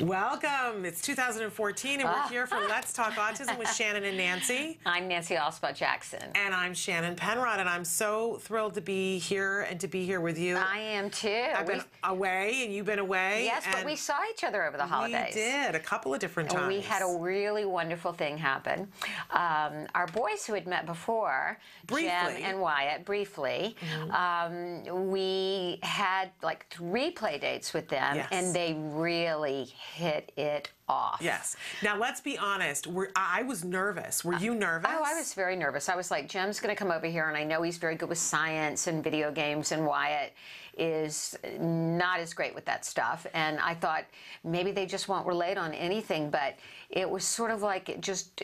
Welcome. 0.00 0.86
It's 0.86 1.02
2014, 1.02 2.00
and 2.00 2.08
we're 2.08 2.14
Ah. 2.14 2.26
here 2.28 2.46
for 2.46 2.58
Let's 2.68 2.94
Talk 2.94 3.12
Autism 3.16 3.58
with 3.58 3.70
Shannon 3.76 4.02
and 4.04 4.16
Nancy. 4.16 4.78
I'm 4.86 5.06
Nancy 5.06 5.34
Alspaugh 5.34 5.74
Jackson. 5.74 6.22
And 6.36 6.54
I'm 6.54 6.72
Shannon 6.72 7.14
Penrod, 7.16 7.60
and 7.60 7.68
I'm 7.68 7.84
so 7.84 8.38
thrilled 8.38 8.72
to 8.74 8.80
be 8.80 9.18
here 9.18 9.60
and 9.62 9.78
to 9.80 9.88
be 9.88 10.06
here 10.06 10.22
with 10.22 10.38
you. 10.38 10.56
I 10.56 10.78
am 10.78 11.10
too. 11.10 11.44
I've 11.54 11.66
been 11.66 11.82
away, 12.04 12.62
and 12.64 12.72
you've 12.72 12.86
been 12.86 12.98
away. 12.98 13.44
Yes, 13.44 13.66
but 13.70 13.84
we 13.84 13.94
saw 13.94 14.14
each 14.30 14.42
other 14.42 14.64
over 14.66 14.78
the 14.78 14.86
holidays. 14.86 15.34
We 15.34 15.42
did 15.42 15.74
a 15.74 15.80
couple 15.80 16.14
of 16.14 16.20
different 16.20 16.48
times. 16.48 16.68
we 16.68 16.80
had 16.80 17.02
a 17.02 17.18
really 17.20 17.66
wonderful 17.66 18.14
thing 18.14 18.38
happen. 18.38 18.90
Um, 19.32 19.86
our 19.94 20.06
boys 20.06 20.46
who 20.46 20.54
had 20.54 20.66
met 20.66 20.86
before, 20.86 21.58
Briefly. 21.86 22.42
And 22.42 22.60
Wyatt, 22.60 23.04
briefly, 23.04 23.76
um, 24.12 25.10
we 25.10 25.78
had 25.82 26.30
like 26.42 26.66
three 26.70 27.10
play 27.10 27.36
dates 27.38 27.74
with 27.74 27.88
them, 27.88 28.16
Yes. 28.16 28.28
and 28.32 28.54
they 28.54 28.74
really 28.78 29.74
hit 29.94 30.32
it 30.36 30.70
off. 30.88 31.20
Yes. 31.20 31.56
Now 31.82 31.96
let's 31.96 32.20
be 32.20 32.36
honest. 32.38 32.86
We're, 32.86 33.10
I 33.16 33.42
was 33.42 33.64
nervous. 33.64 34.24
Were 34.24 34.34
you 34.34 34.54
nervous? 34.54 34.90
Oh, 34.92 35.02
I 35.04 35.14
was 35.14 35.34
very 35.34 35.56
nervous. 35.56 35.88
I 35.88 35.96
was 35.96 36.10
like, 36.10 36.28
Jem's 36.28 36.60
going 36.60 36.74
to 36.74 36.78
come 36.78 36.90
over 36.90 37.06
here, 37.06 37.28
and 37.28 37.36
I 37.36 37.44
know 37.44 37.62
he's 37.62 37.78
very 37.78 37.94
good 37.94 38.08
with 38.08 38.18
science 38.18 38.86
and 38.86 39.02
video 39.02 39.30
games, 39.30 39.72
and 39.72 39.86
Wyatt 39.86 40.32
is 40.78 41.36
not 41.58 42.20
as 42.20 42.32
great 42.32 42.54
with 42.54 42.64
that 42.64 42.84
stuff. 42.84 43.26
And 43.34 43.58
I 43.60 43.74
thought 43.74 44.04
maybe 44.44 44.70
they 44.72 44.86
just 44.86 45.08
won't 45.08 45.26
relate 45.26 45.58
on 45.58 45.72
anything, 45.74 46.30
but 46.30 46.56
it 46.90 47.08
was 47.08 47.24
sort 47.24 47.52
of 47.52 47.62
like 47.62 47.88
it 47.88 48.00
just, 48.00 48.42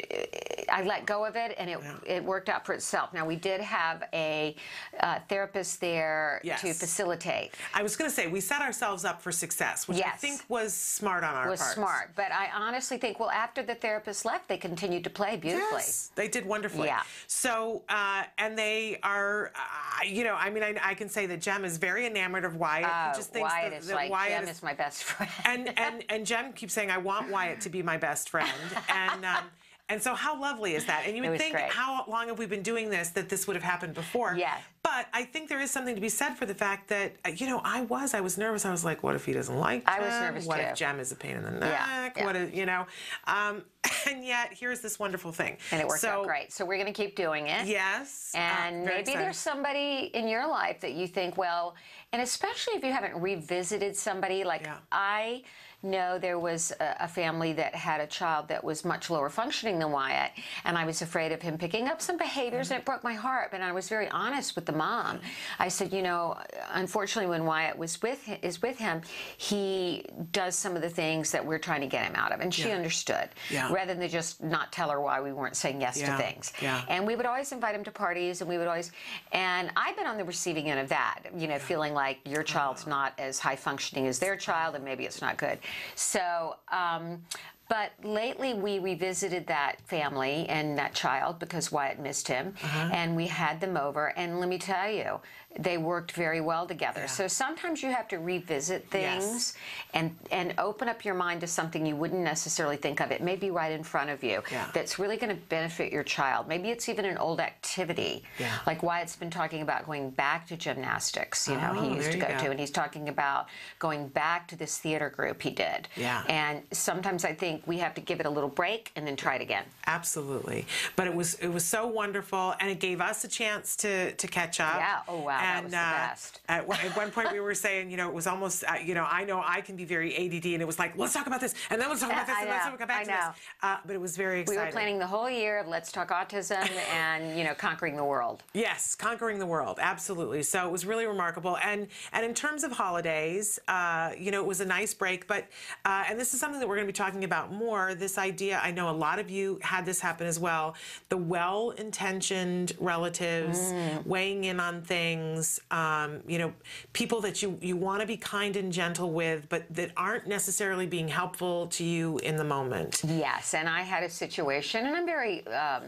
I 0.68 0.82
let 0.84 1.04
go 1.04 1.24
of 1.24 1.34
it, 1.34 1.54
and 1.58 1.68
it, 1.68 1.78
it 2.06 2.24
worked 2.24 2.48
out 2.48 2.64
for 2.64 2.74
itself. 2.74 3.12
Now, 3.12 3.26
we 3.26 3.34
did 3.34 3.60
have 3.60 4.04
a 4.12 4.54
uh, 5.00 5.18
therapist 5.28 5.80
there 5.80 6.40
to 6.44 6.72
facilitate. 6.72 7.54
I 7.74 7.82
was 7.82 7.96
going 7.96 8.08
to 8.08 8.14
say 8.14 8.28
we 8.28 8.40
set 8.40 8.62
ourselves 8.62 9.04
up 9.04 9.20
for 9.20 9.32
success, 9.32 9.88
which 9.88 10.00
I 10.00 10.10
think 10.10 10.42
was 10.48 10.72
smart 10.72 11.24
on 11.24 11.34
our 11.34 11.50
was 11.50 11.60
part. 11.60 11.74
smart, 11.74 12.10
but 12.14 12.30
I 12.30 12.48
honestly 12.54 12.98
think, 12.98 13.18
well, 13.18 13.30
after 13.30 13.64
the 13.64 13.74
therapist 13.74 14.24
left, 14.24 14.48
they 14.48 14.58
continued 14.58 15.02
to 15.04 15.10
play 15.10 15.36
beautifully. 15.36 15.78
Yes, 15.78 16.12
they 16.14 16.28
did 16.28 16.46
wonderfully. 16.46 16.86
Yeah. 16.86 17.02
So, 17.26 17.82
uh, 17.88 18.24
and 18.38 18.56
they 18.56 19.00
are, 19.02 19.52
uh, 19.56 20.04
you 20.04 20.22
know, 20.22 20.34
I 20.34 20.50
mean, 20.50 20.62
I, 20.62 20.76
I 20.82 20.94
can 20.94 21.08
say 21.08 21.26
that 21.26 21.40
Jem 21.40 21.64
is 21.64 21.78
very 21.78 22.06
enamored 22.06 22.44
of 22.44 22.56
Wyatt. 22.56 22.88
Oh, 22.88 23.10
he 23.10 23.18
just 23.18 23.32
thinks 23.32 23.50
Wyatt 23.50 23.72
that, 23.72 23.78
is 23.78 23.88
that 23.88 23.96
like, 23.96 24.10
Wyatt 24.10 24.44
Jem 24.44 24.48
is 24.48 24.62
my 24.62 24.74
best 24.74 25.02
friend. 25.02 25.32
and 25.44 25.78
and 25.78 26.04
and 26.08 26.24
Jem 26.24 26.52
keeps 26.52 26.72
saying, 26.72 26.92
"I 26.92 26.98
want 26.98 27.28
Wyatt 27.28 27.60
to 27.62 27.68
be 27.68 27.82
my 27.82 27.96
best 27.96 28.28
friend." 28.28 28.35
And 28.88 29.24
um, 29.24 29.44
and 29.88 30.02
so, 30.02 30.14
how 30.14 30.40
lovely 30.40 30.74
is 30.74 30.84
that? 30.86 31.04
And 31.06 31.16
you 31.16 31.22
would 31.30 31.38
think, 31.38 31.52
great. 31.54 31.70
how 31.70 32.04
long 32.08 32.26
have 32.26 32.38
we 32.38 32.46
been 32.46 32.62
doing 32.62 32.90
this 32.90 33.10
that 33.10 33.28
this 33.28 33.46
would 33.46 33.54
have 33.54 33.62
happened 33.62 33.94
before? 33.94 34.34
Yeah. 34.36 34.56
But 34.82 35.06
I 35.12 35.22
think 35.24 35.48
there 35.48 35.60
is 35.60 35.70
something 35.70 35.94
to 35.94 36.00
be 36.00 36.08
said 36.08 36.34
for 36.34 36.44
the 36.44 36.54
fact 36.54 36.88
that 36.88 37.14
uh, 37.24 37.28
you 37.28 37.46
know 37.46 37.60
I 37.62 37.82
was 37.82 38.12
I 38.12 38.20
was 38.20 38.36
nervous. 38.36 38.64
I 38.64 38.72
was 38.72 38.84
like, 38.84 39.04
what 39.04 39.14
if 39.14 39.24
he 39.24 39.32
doesn't 39.32 39.56
like? 39.56 39.84
I 39.88 40.00
was 40.00 40.10
Jem? 40.10 40.22
nervous 40.22 40.46
What 40.46 40.56
too. 40.56 40.62
if 40.62 40.74
Jem 40.76 40.98
is 40.98 41.12
a 41.12 41.16
pain 41.16 41.36
in 41.36 41.44
the 41.44 41.50
neck? 41.52 42.14
yeah. 42.16 42.24
What 42.24 42.34
if 42.34 42.52
you 42.52 42.66
know? 42.66 42.86
Um, 43.28 43.62
and 44.10 44.24
yet 44.24 44.52
here's 44.52 44.80
this 44.80 44.98
wonderful 44.98 45.30
thing. 45.30 45.56
And 45.70 45.80
it 45.80 45.86
worked 45.86 46.00
so, 46.00 46.08
out 46.08 46.26
great. 46.26 46.52
So 46.52 46.64
we're 46.64 46.78
going 46.78 46.92
to 46.92 47.02
keep 47.02 47.14
doing 47.14 47.46
it. 47.46 47.66
Yes. 47.66 48.32
uh, 48.34 48.38
And 48.38 48.84
very 48.84 48.86
maybe 48.86 49.00
excited. 49.02 49.20
there's 49.22 49.36
somebody 49.36 50.10
in 50.14 50.26
your 50.26 50.48
life 50.48 50.80
that 50.80 50.94
you 50.94 51.06
think, 51.06 51.36
well, 51.36 51.76
and 52.12 52.20
especially 52.22 52.74
if 52.74 52.82
you 52.82 52.92
haven't 52.92 53.14
revisited 53.20 53.96
somebody, 53.96 54.42
like 54.42 54.66
I 54.90 55.42
know 55.86 56.18
there 56.18 56.38
was 56.38 56.72
a, 56.80 56.96
a 57.00 57.08
family 57.08 57.52
that 57.54 57.74
had 57.74 58.00
a 58.00 58.06
child 58.06 58.48
that 58.48 58.62
was 58.62 58.84
much 58.84 59.10
lower 59.10 59.30
functioning 59.30 59.78
than 59.78 59.90
Wyatt, 59.90 60.32
and 60.64 60.76
I 60.76 60.84
was 60.84 61.02
afraid 61.02 61.32
of 61.32 61.40
him 61.40 61.56
picking 61.58 61.88
up 61.88 62.02
some 62.02 62.16
behaviors, 62.16 62.70
and 62.70 62.78
it 62.78 62.84
broke 62.84 63.04
my 63.04 63.14
heart. 63.14 63.50
But 63.50 63.60
I 63.62 63.72
was 63.72 63.88
very 63.88 64.08
honest 64.10 64.54
with 64.56 64.66
the 64.66 64.72
mom. 64.72 65.20
I 65.58 65.68
said, 65.68 65.92
you 65.92 66.02
know, 66.02 66.36
unfortunately, 66.72 67.30
when 67.30 67.44
Wyatt 67.44 67.76
was 67.78 68.00
with 68.02 68.28
is 68.42 68.60
with 68.62 68.78
him, 68.78 69.02
he 69.36 70.04
does 70.32 70.56
some 70.56 70.76
of 70.76 70.82
the 70.82 70.90
things 70.90 71.30
that 71.32 71.44
we're 71.44 71.58
trying 71.58 71.80
to 71.80 71.86
get 71.86 72.04
him 72.06 72.14
out 72.16 72.32
of, 72.32 72.40
and 72.40 72.52
she 72.52 72.68
Yeah. 72.68 72.76
understood, 72.76 73.28
Yeah. 73.50 73.72
rather 73.72 73.94
than 73.94 74.08
just 74.08 74.42
not 74.42 74.72
tell 74.72 74.90
her 74.90 75.00
why 75.00 75.20
we 75.20 75.32
weren't 75.32 75.56
saying 75.56 75.80
yes 75.80 75.98
Yeah. 75.98 76.16
to 76.16 76.22
things. 76.22 76.52
Yeah. 76.60 76.82
And 76.88 77.06
we 77.06 77.16
would 77.16 77.26
always 77.26 77.52
invite 77.52 77.74
him 77.74 77.84
to 77.84 77.90
parties, 77.90 78.40
and 78.40 78.50
we 78.50 78.58
would 78.58 78.66
always. 78.66 78.92
And 79.32 79.70
I've 79.76 79.96
been 79.96 80.06
on 80.06 80.16
the 80.16 80.24
receiving 80.24 80.70
end 80.70 80.80
of 80.80 80.88
that, 80.88 81.20
you 81.36 81.46
know, 81.48 81.58
feeling 81.58 81.94
like 81.94 82.18
your 82.24 82.40
uh-huh. 82.40 82.52
child's 82.52 82.86
not 82.86 83.12
as 83.18 83.38
high 83.38 83.56
functioning 83.56 84.06
as 84.06 84.18
their 84.18 84.36
child, 84.36 84.74
and 84.74 84.84
maybe 84.84 85.04
it's 85.04 85.20
not 85.20 85.36
good. 85.36 85.58
So. 85.94 86.56
Um, 86.70 87.22
but 87.68 87.90
lately, 88.04 88.54
we 88.54 88.78
revisited 88.78 89.48
that 89.48 89.80
family 89.86 90.46
and 90.48 90.78
that 90.78 90.94
child 90.94 91.40
because 91.40 91.72
Wyatt 91.72 91.98
missed 91.98 92.28
him, 92.28 92.54
and 92.92 93.16
we 93.16 93.26
had 93.26 93.60
them 93.60 93.76
over. 93.76 94.16
And 94.16 94.38
let 94.38 94.48
me 94.48 94.56
tell 94.56 94.88
you, 94.88 95.18
they 95.58 95.78
worked 95.78 96.12
very 96.12 96.40
well 96.40 96.66
together. 96.66 97.08
So 97.08 97.28
sometimes 97.28 97.82
you 97.82 97.90
have 97.90 98.08
to 98.08 98.18
revisit 98.18 98.88
things 98.90 99.24
Yes. 99.24 99.54
and 99.94 100.16
and 100.30 100.54
open 100.58 100.88
up 100.88 101.04
your 101.04 101.14
mind 101.14 101.40
to 101.40 101.46
something 101.46 101.86
you 101.86 101.96
wouldn't 101.96 102.20
necessarily 102.22 102.76
think 102.76 103.00
of. 103.00 103.10
It 103.10 103.22
may 103.22 103.36
be 103.36 103.50
right 103.50 103.72
in 103.72 103.82
front 103.82 104.10
of 104.10 104.22
you 104.22 104.42
Yeah. 104.50 104.68
that's 104.74 104.98
really 104.98 105.16
going 105.16 105.34
to 105.34 105.40
benefit 105.48 105.92
your 105.92 106.02
child. 106.02 106.46
Maybe 106.48 106.70
it's 106.70 106.88
even 106.88 107.04
an 107.04 107.16
old 107.18 107.40
activity, 107.40 108.22
Yeah. 108.38 108.52
like 108.66 108.82
Wyatt's 108.82 109.16
been 109.16 109.30
talking 109.30 109.62
about 109.62 109.86
going 109.86 110.10
back 110.10 110.46
to 110.48 110.56
gymnastics. 110.56 111.48
You 111.48 111.56
know, 111.56 111.74
Oh, 111.76 111.82
he 111.82 111.94
used 111.96 112.12
to 112.12 112.18
go, 112.18 112.28
go. 112.28 112.38
to, 112.38 112.50
and 112.50 112.60
he's 112.60 112.70
talking 112.70 113.08
about 113.08 113.48
going 113.78 114.08
back 114.08 114.48
to 114.48 114.56
this 114.56 114.78
theater 114.78 115.08
group 115.10 115.40
he 115.42 115.50
did. 115.50 115.88
Yeah. 115.96 116.22
And 116.28 116.62
sometimes 116.72 117.24
I 117.24 117.32
think 117.34 117.62
we 117.66 117.78
have 117.78 117.94
to 117.94 118.00
give 118.00 118.20
it 118.20 118.26
a 118.26 118.30
little 118.30 118.48
break 118.50 118.92
and 118.96 119.06
then 119.06 119.16
try 119.16 119.36
it 119.36 119.42
again. 119.42 119.64
Absolutely, 119.86 120.66
but 120.96 121.06
it 121.06 121.14
was 121.14 121.34
it 121.34 121.48
was 121.48 121.64
so 121.64 121.86
wonderful, 121.86 122.54
and 122.60 122.68
it 122.70 122.80
gave 122.80 123.00
us 123.00 123.24
a 123.24 123.28
chance 123.28 123.76
to 123.76 124.12
to 124.12 124.26
catch 124.26 124.60
up. 124.60 124.76
Yeah. 124.76 125.00
Oh, 125.08 125.20
wow, 125.20 125.38
And 125.46 125.74
uh. 125.74 126.08
At, 126.48 126.66
one- 126.68 126.78
at 126.80 126.96
one 126.96 127.10
point, 127.10 127.32
we 127.32 127.40
were 127.40 127.54
saying, 127.54 127.90
you 127.90 127.96
know, 127.96 128.08
it 128.08 128.14
was 128.14 128.26
almost, 128.28 128.62
uh, 128.68 128.74
you 128.82 128.94
know, 128.94 129.04
I 129.08 129.24
know 129.24 129.42
I 129.44 129.60
can 129.60 129.74
be 129.74 129.84
very 129.84 130.14
ADD, 130.14 130.46
and 130.54 130.62
it 130.62 130.66
was 130.66 130.78
like, 130.78 130.96
let's 130.96 131.12
talk 131.12 131.26
about 131.26 131.40
this, 131.40 131.54
and 131.70 131.80
then 131.80 131.88
let's 131.88 132.00
talk 132.00 132.10
about 132.12 132.26
this, 132.26 132.36
I 132.36 132.42
and 132.42 132.50
let's 132.50 132.66
know, 132.66 132.76
come 132.76 132.86
back 132.88 133.00
I 133.00 133.04
to 133.04 133.10
know. 133.10 133.16
this. 133.32 133.36
Uh, 133.64 133.76
but 133.84 133.94
it 133.96 134.00
was 134.00 134.16
very 134.16 134.40
exciting. 134.42 134.60
We 134.60 134.66
were 134.66 134.72
planning 134.72 134.98
the 135.00 135.06
whole 135.08 135.28
year 135.28 135.58
of 135.58 135.66
Let's 135.66 135.90
Talk 135.90 136.10
Autism 136.10 136.68
and, 136.94 137.36
you 137.36 137.44
know, 137.44 137.54
conquering 137.54 137.96
the 137.96 138.04
world. 138.04 138.44
Yes, 138.54 138.94
conquering 138.94 139.38
the 139.40 139.46
world, 139.46 139.78
absolutely. 139.82 140.42
So 140.44 140.66
it 140.68 140.70
was 140.70 140.86
really 140.86 141.06
remarkable. 141.06 141.56
And 141.58 141.88
and 142.12 142.24
in 142.24 142.32
terms 142.34 142.62
of 142.62 142.70
holidays, 142.72 143.58
uh, 143.66 144.12
you 144.16 144.30
know, 144.30 144.40
it 144.40 144.46
was 144.46 144.60
a 144.60 144.64
nice 144.66 144.94
break. 144.94 145.26
But 145.26 145.46
uh, 145.84 146.04
and 146.08 146.18
this 146.20 146.32
is 146.34 146.40
something 146.40 146.60
that 146.60 146.68
we're 146.68 146.76
going 146.76 146.86
to 146.86 146.92
be 146.92 146.96
talking 147.04 147.24
about 147.24 147.52
more. 147.52 147.94
This 147.94 148.18
idea, 148.18 148.60
I 148.62 148.70
know 148.70 148.88
a 148.88 148.96
lot 149.06 149.18
of 149.18 149.28
you 149.30 149.58
had 149.62 149.84
this 149.84 149.98
happen 150.00 150.26
as 150.28 150.38
well. 150.38 150.74
The 151.08 151.16
well-intentioned 151.16 152.72
relatives 152.78 153.58
Mm. 153.58 154.06
weighing 154.06 154.44
in 154.44 154.60
on 154.60 154.82
things. 154.82 155.35
Um, 155.70 156.20
you 156.26 156.38
know, 156.38 156.52
people 156.92 157.20
that 157.22 157.42
you 157.42 157.58
you 157.60 157.76
want 157.76 158.00
to 158.00 158.06
be 158.06 158.16
kind 158.16 158.56
and 158.56 158.72
gentle 158.72 159.12
with, 159.12 159.48
but 159.48 159.64
that 159.70 159.90
aren't 159.96 160.26
necessarily 160.26 160.86
being 160.86 161.08
helpful 161.08 161.66
to 161.68 161.84
you 161.84 162.18
in 162.18 162.36
the 162.36 162.44
moment. 162.44 163.02
Yes, 163.06 163.54
and 163.54 163.68
I 163.68 163.82
had 163.82 164.02
a 164.02 164.10
situation, 164.10 164.86
and 164.86 164.96
I'm 164.96 165.06
very, 165.06 165.46
um, 165.48 165.84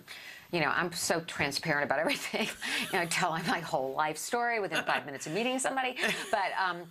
you 0.52 0.60
know, 0.60 0.68
I'm 0.68 0.92
so 0.92 1.20
transparent 1.20 1.84
about 1.84 1.98
everything. 1.98 2.48
you 2.92 2.92
know, 2.92 3.00
I 3.00 3.06
tell 3.06 3.30
my 3.30 3.60
whole 3.60 3.94
life 3.94 4.16
story 4.18 4.60
within 4.60 4.82
five 4.84 5.04
minutes 5.06 5.26
of 5.26 5.32
meeting 5.32 5.58
somebody. 5.58 5.96
But 6.30 6.52
um, 6.62 6.82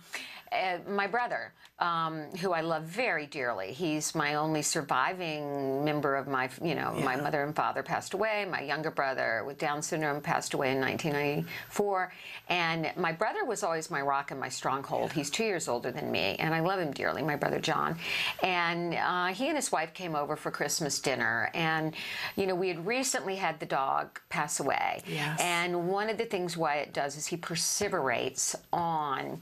uh, 0.52 0.78
my 0.90 1.06
brother, 1.06 1.52
um, 1.78 2.22
who 2.40 2.52
I 2.52 2.60
love 2.60 2.84
very 2.84 3.26
dearly, 3.26 3.72
he's 3.72 4.14
my 4.14 4.34
only 4.34 4.62
surviving 4.62 5.84
member 5.84 6.16
of 6.16 6.26
my, 6.26 6.48
you 6.62 6.74
know, 6.74 6.92
my 7.04 7.16
mother 7.16 7.42
and 7.44 7.54
father 7.54 7.82
passed 7.82 8.14
away. 8.14 8.46
My 8.50 8.62
younger 8.62 8.90
brother 8.90 9.44
with 9.46 9.58
Down 9.58 9.80
syndrome 9.82 10.20
passed 10.20 10.54
away 10.54 10.72
in 10.72 10.80
1994, 10.80 12.12
and 12.48 12.90
my 12.96 13.12
brother 13.12 13.44
was 13.44 13.62
always 13.62 13.90
my 13.90 14.00
rock 14.00 14.30
and 14.30 14.40
my 14.40 14.48
stronghold. 14.48 15.12
He's 15.12 15.30
two 15.30 15.44
years 15.44 15.68
older 15.68 15.90
than 15.92 16.10
me, 16.10 16.36
and 16.38 16.52
I 16.54 16.60
love 16.60 16.80
him 16.80 16.92
dearly. 16.92 17.22
My 17.22 17.36
brother 17.36 17.60
John, 17.60 17.96
and 18.42 18.94
uh, 18.94 19.26
he 19.26 19.48
and 19.48 19.56
his 19.56 19.70
wife 19.70 19.94
came 19.94 20.16
over 20.16 20.34
for 20.36 20.50
Christmas 20.50 20.98
dinner, 21.00 21.50
and 21.54 21.94
you 22.36 22.46
know, 22.46 22.54
we 22.54 22.68
had 22.68 22.84
recently 22.86 23.36
had 23.36 23.60
the 23.60 23.66
dog 23.66 24.18
pass 24.30 24.60
away, 24.60 25.02
Yes. 25.06 25.40
and 25.40 25.88
one 25.88 26.10
of 26.10 26.18
the 26.18 26.24
things 26.24 26.56
Wyatt 26.56 26.92
does 26.92 27.16
is 27.16 27.26
he 27.26 27.36
perseverates 27.36 28.54
on 28.72 29.40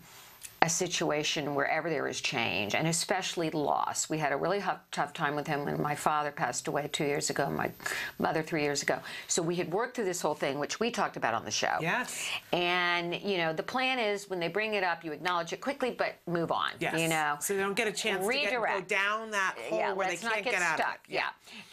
a 0.66 0.68
situation 0.68 1.54
wherever 1.54 1.88
there 1.88 2.08
is 2.08 2.20
change, 2.20 2.74
and 2.74 2.88
especially 2.88 3.50
loss. 3.50 4.10
We 4.10 4.18
had 4.18 4.32
a 4.32 4.36
really 4.36 4.58
hu- 4.58 4.72
tough 4.90 5.12
time 5.12 5.36
with 5.36 5.46
him 5.46 5.64
when 5.64 5.80
my 5.80 5.94
father 5.94 6.32
passed 6.32 6.66
away 6.66 6.88
two 6.92 7.04
years 7.04 7.30
ago, 7.30 7.48
my 7.48 7.70
mother 8.18 8.42
three 8.42 8.62
years 8.62 8.82
ago. 8.82 8.98
So 9.28 9.42
we 9.42 9.54
had 9.54 9.72
worked 9.72 9.94
through 9.94 10.06
this 10.06 10.20
whole 10.20 10.34
thing, 10.34 10.58
which 10.58 10.80
we 10.80 10.90
talked 10.90 11.16
about 11.16 11.34
on 11.34 11.44
the 11.44 11.52
show. 11.52 11.76
Yes. 11.80 12.28
And 12.52 13.14
you 13.22 13.38
know, 13.38 13.52
the 13.52 13.62
plan 13.62 14.00
is 14.00 14.28
when 14.28 14.40
they 14.40 14.48
bring 14.48 14.74
it 14.74 14.82
up, 14.82 15.04
you 15.04 15.12
acknowledge 15.12 15.52
it 15.52 15.60
quickly, 15.60 15.92
but 15.92 16.16
move 16.26 16.50
on. 16.50 16.70
Yes. 16.80 17.00
You 17.00 17.06
know, 17.06 17.36
so 17.40 17.54
they 17.54 17.60
don't 17.60 17.76
get 17.76 17.86
a 17.86 17.92
chance 17.92 18.26
to 18.26 18.32
get, 18.32 18.50
go 18.50 18.80
down 18.88 19.30
that 19.30 19.54
hole 19.68 19.78
yeah, 19.78 19.92
where 19.92 20.08
they 20.08 20.16
can't 20.16 20.42
get, 20.42 20.52
get, 20.52 20.62
out 20.62 20.78
stuck. 20.78 20.96
of 20.96 21.00
it. 21.08 21.14
Yeah. 21.14 21.28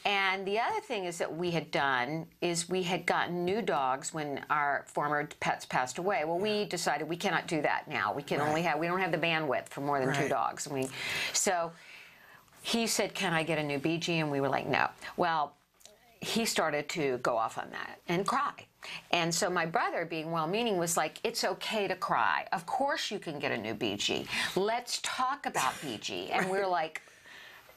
And 0.06 0.46
the 0.46 0.60
other 0.60 0.82
thing 0.82 1.06
is 1.06 1.18
that 1.20 1.34
we 1.36 1.52
had 1.52 1.72
done 1.72 2.26
is 2.42 2.70
we 2.70 2.84
had 2.84 3.06
gotten 3.06 3.46
new 3.46 3.62
dogs 3.62 4.14
when 4.14 4.44
our 4.50 4.84
former 4.88 5.28
pets 5.40 5.66
passed 5.66 5.98
away. 5.98 6.24
Well, 6.26 6.40
we 6.40 6.66
decided 6.66 7.08
we 7.08 7.16
cannot 7.16 7.48
do 7.48 7.62
that 7.62 7.88
now. 7.88 8.14
We 8.14 8.24
can 8.24 8.42
only 8.42 8.62
have 8.64 8.80
we 8.80 8.88
don't 8.88 9.00
have 9.00 9.12
the 9.12 9.18
bandwidth 9.18 9.70
for 9.70 9.82
more 9.82 10.04
than 10.04 10.14
two 10.14 10.28
dogs. 10.28 10.68
We 10.68 10.90
so 11.32 11.72
he 12.62 12.88
said, 12.88 13.14
"Can 13.14 13.34
I 13.34 13.44
get 13.44 13.60
a 13.60 13.64
new 13.64 13.80
BG?" 13.80 14.10
And 14.10 14.30
we 14.30 14.42
were 14.42 14.50
like, 14.50 14.68
"No." 14.68 14.90
Well, 15.16 15.54
he 16.24 16.46
started 16.46 16.88
to 16.90 17.18
go 17.18 17.38
off 17.38 17.58
on 17.58 17.70
that 17.72 18.00
and 18.08 18.26
cry. 18.26 18.54
And 19.12 19.34
so 19.34 19.50
my 19.50 19.66
brother, 19.66 20.06
being 20.06 20.32
well 20.32 20.48
meaning, 20.48 20.78
was 20.78 20.98
like, 20.98 21.20
It's 21.24 21.44
okay 21.44 21.88
to 21.88 21.96
cry. 21.96 22.48
Of 22.52 22.66
course 22.66 23.12
you 23.12 23.20
can 23.20 23.40
get 23.40 23.52
a 23.52 23.58
new 23.58 23.74
BG. 23.74 24.28
Let's 24.56 25.00
talk 25.04 25.46
about 25.46 25.74
BG. 25.76 26.30
And 26.32 26.50
we're 26.50 26.68
like, 26.82 27.02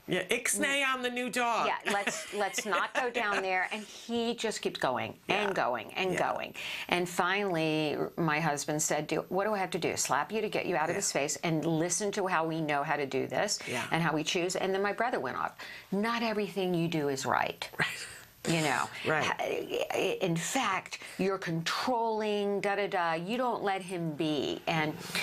Yeah, 0.08 0.22
ixnay 0.28 0.84
on 0.86 1.02
the 1.02 1.10
new 1.10 1.28
dog. 1.28 1.66
yeah, 1.66 1.92
let's 1.92 2.32
let's 2.32 2.64
not 2.64 2.94
go 2.94 3.10
down 3.10 3.42
there. 3.48 3.68
And 3.72 3.82
he 3.82 4.34
just 4.36 4.62
keeps 4.62 4.78
going 4.78 5.14
and 5.28 5.54
going 5.54 5.92
and 5.94 6.12
Yeah. 6.12 6.32
going. 6.32 6.54
And 6.88 7.08
finally, 7.08 7.96
my 8.16 8.38
husband 8.38 8.80
said, 8.80 9.08
do, 9.08 9.24
"What 9.30 9.44
do 9.46 9.52
I 9.54 9.58
have 9.58 9.70
to 9.70 9.78
do? 9.78 9.96
Slap 9.96 10.30
you 10.30 10.40
to 10.40 10.48
get 10.48 10.66
you 10.66 10.76
out 10.76 10.88
of 10.90 10.94
this 10.94 11.06
space 11.06 11.36
and 11.42 11.64
listen 11.64 12.12
to 12.12 12.26
how 12.28 12.46
we 12.46 12.60
know 12.60 12.84
how 12.84 12.96
to 12.96 13.06
do 13.06 13.26
this 13.26 13.58
Yeah. 13.68 13.84
and 13.90 14.00
how 14.02 14.12
we 14.14 14.22
choose." 14.22 14.54
And 14.54 14.72
then 14.72 14.82
my 14.82 14.92
brother 14.92 15.18
went 15.18 15.36
off. 15.38 15.54
Not 15.90 16.22
everything 16.22 16.72
you 16.72 16.86
do 16.86 17.08
is 17.08 17.26
right. 17.26 17.68
You 18.48 18.60
know, 18.60 18.88
Right. 19.06 19.28
in 20.20 20.36
fact, 20.36 21.00
you're 21.18 21.36
controlling, 21.38 22.60
da 22.60 22.76
da 22.76 22.86
da. 22.86 23.12
You 23.14 23.36
don't 23.38 23.64
let 23.64 23.82
him 23.82 24.12
be. 24.12 24.60
And 24.68 24.96
mm-hmm. 24.96 25.18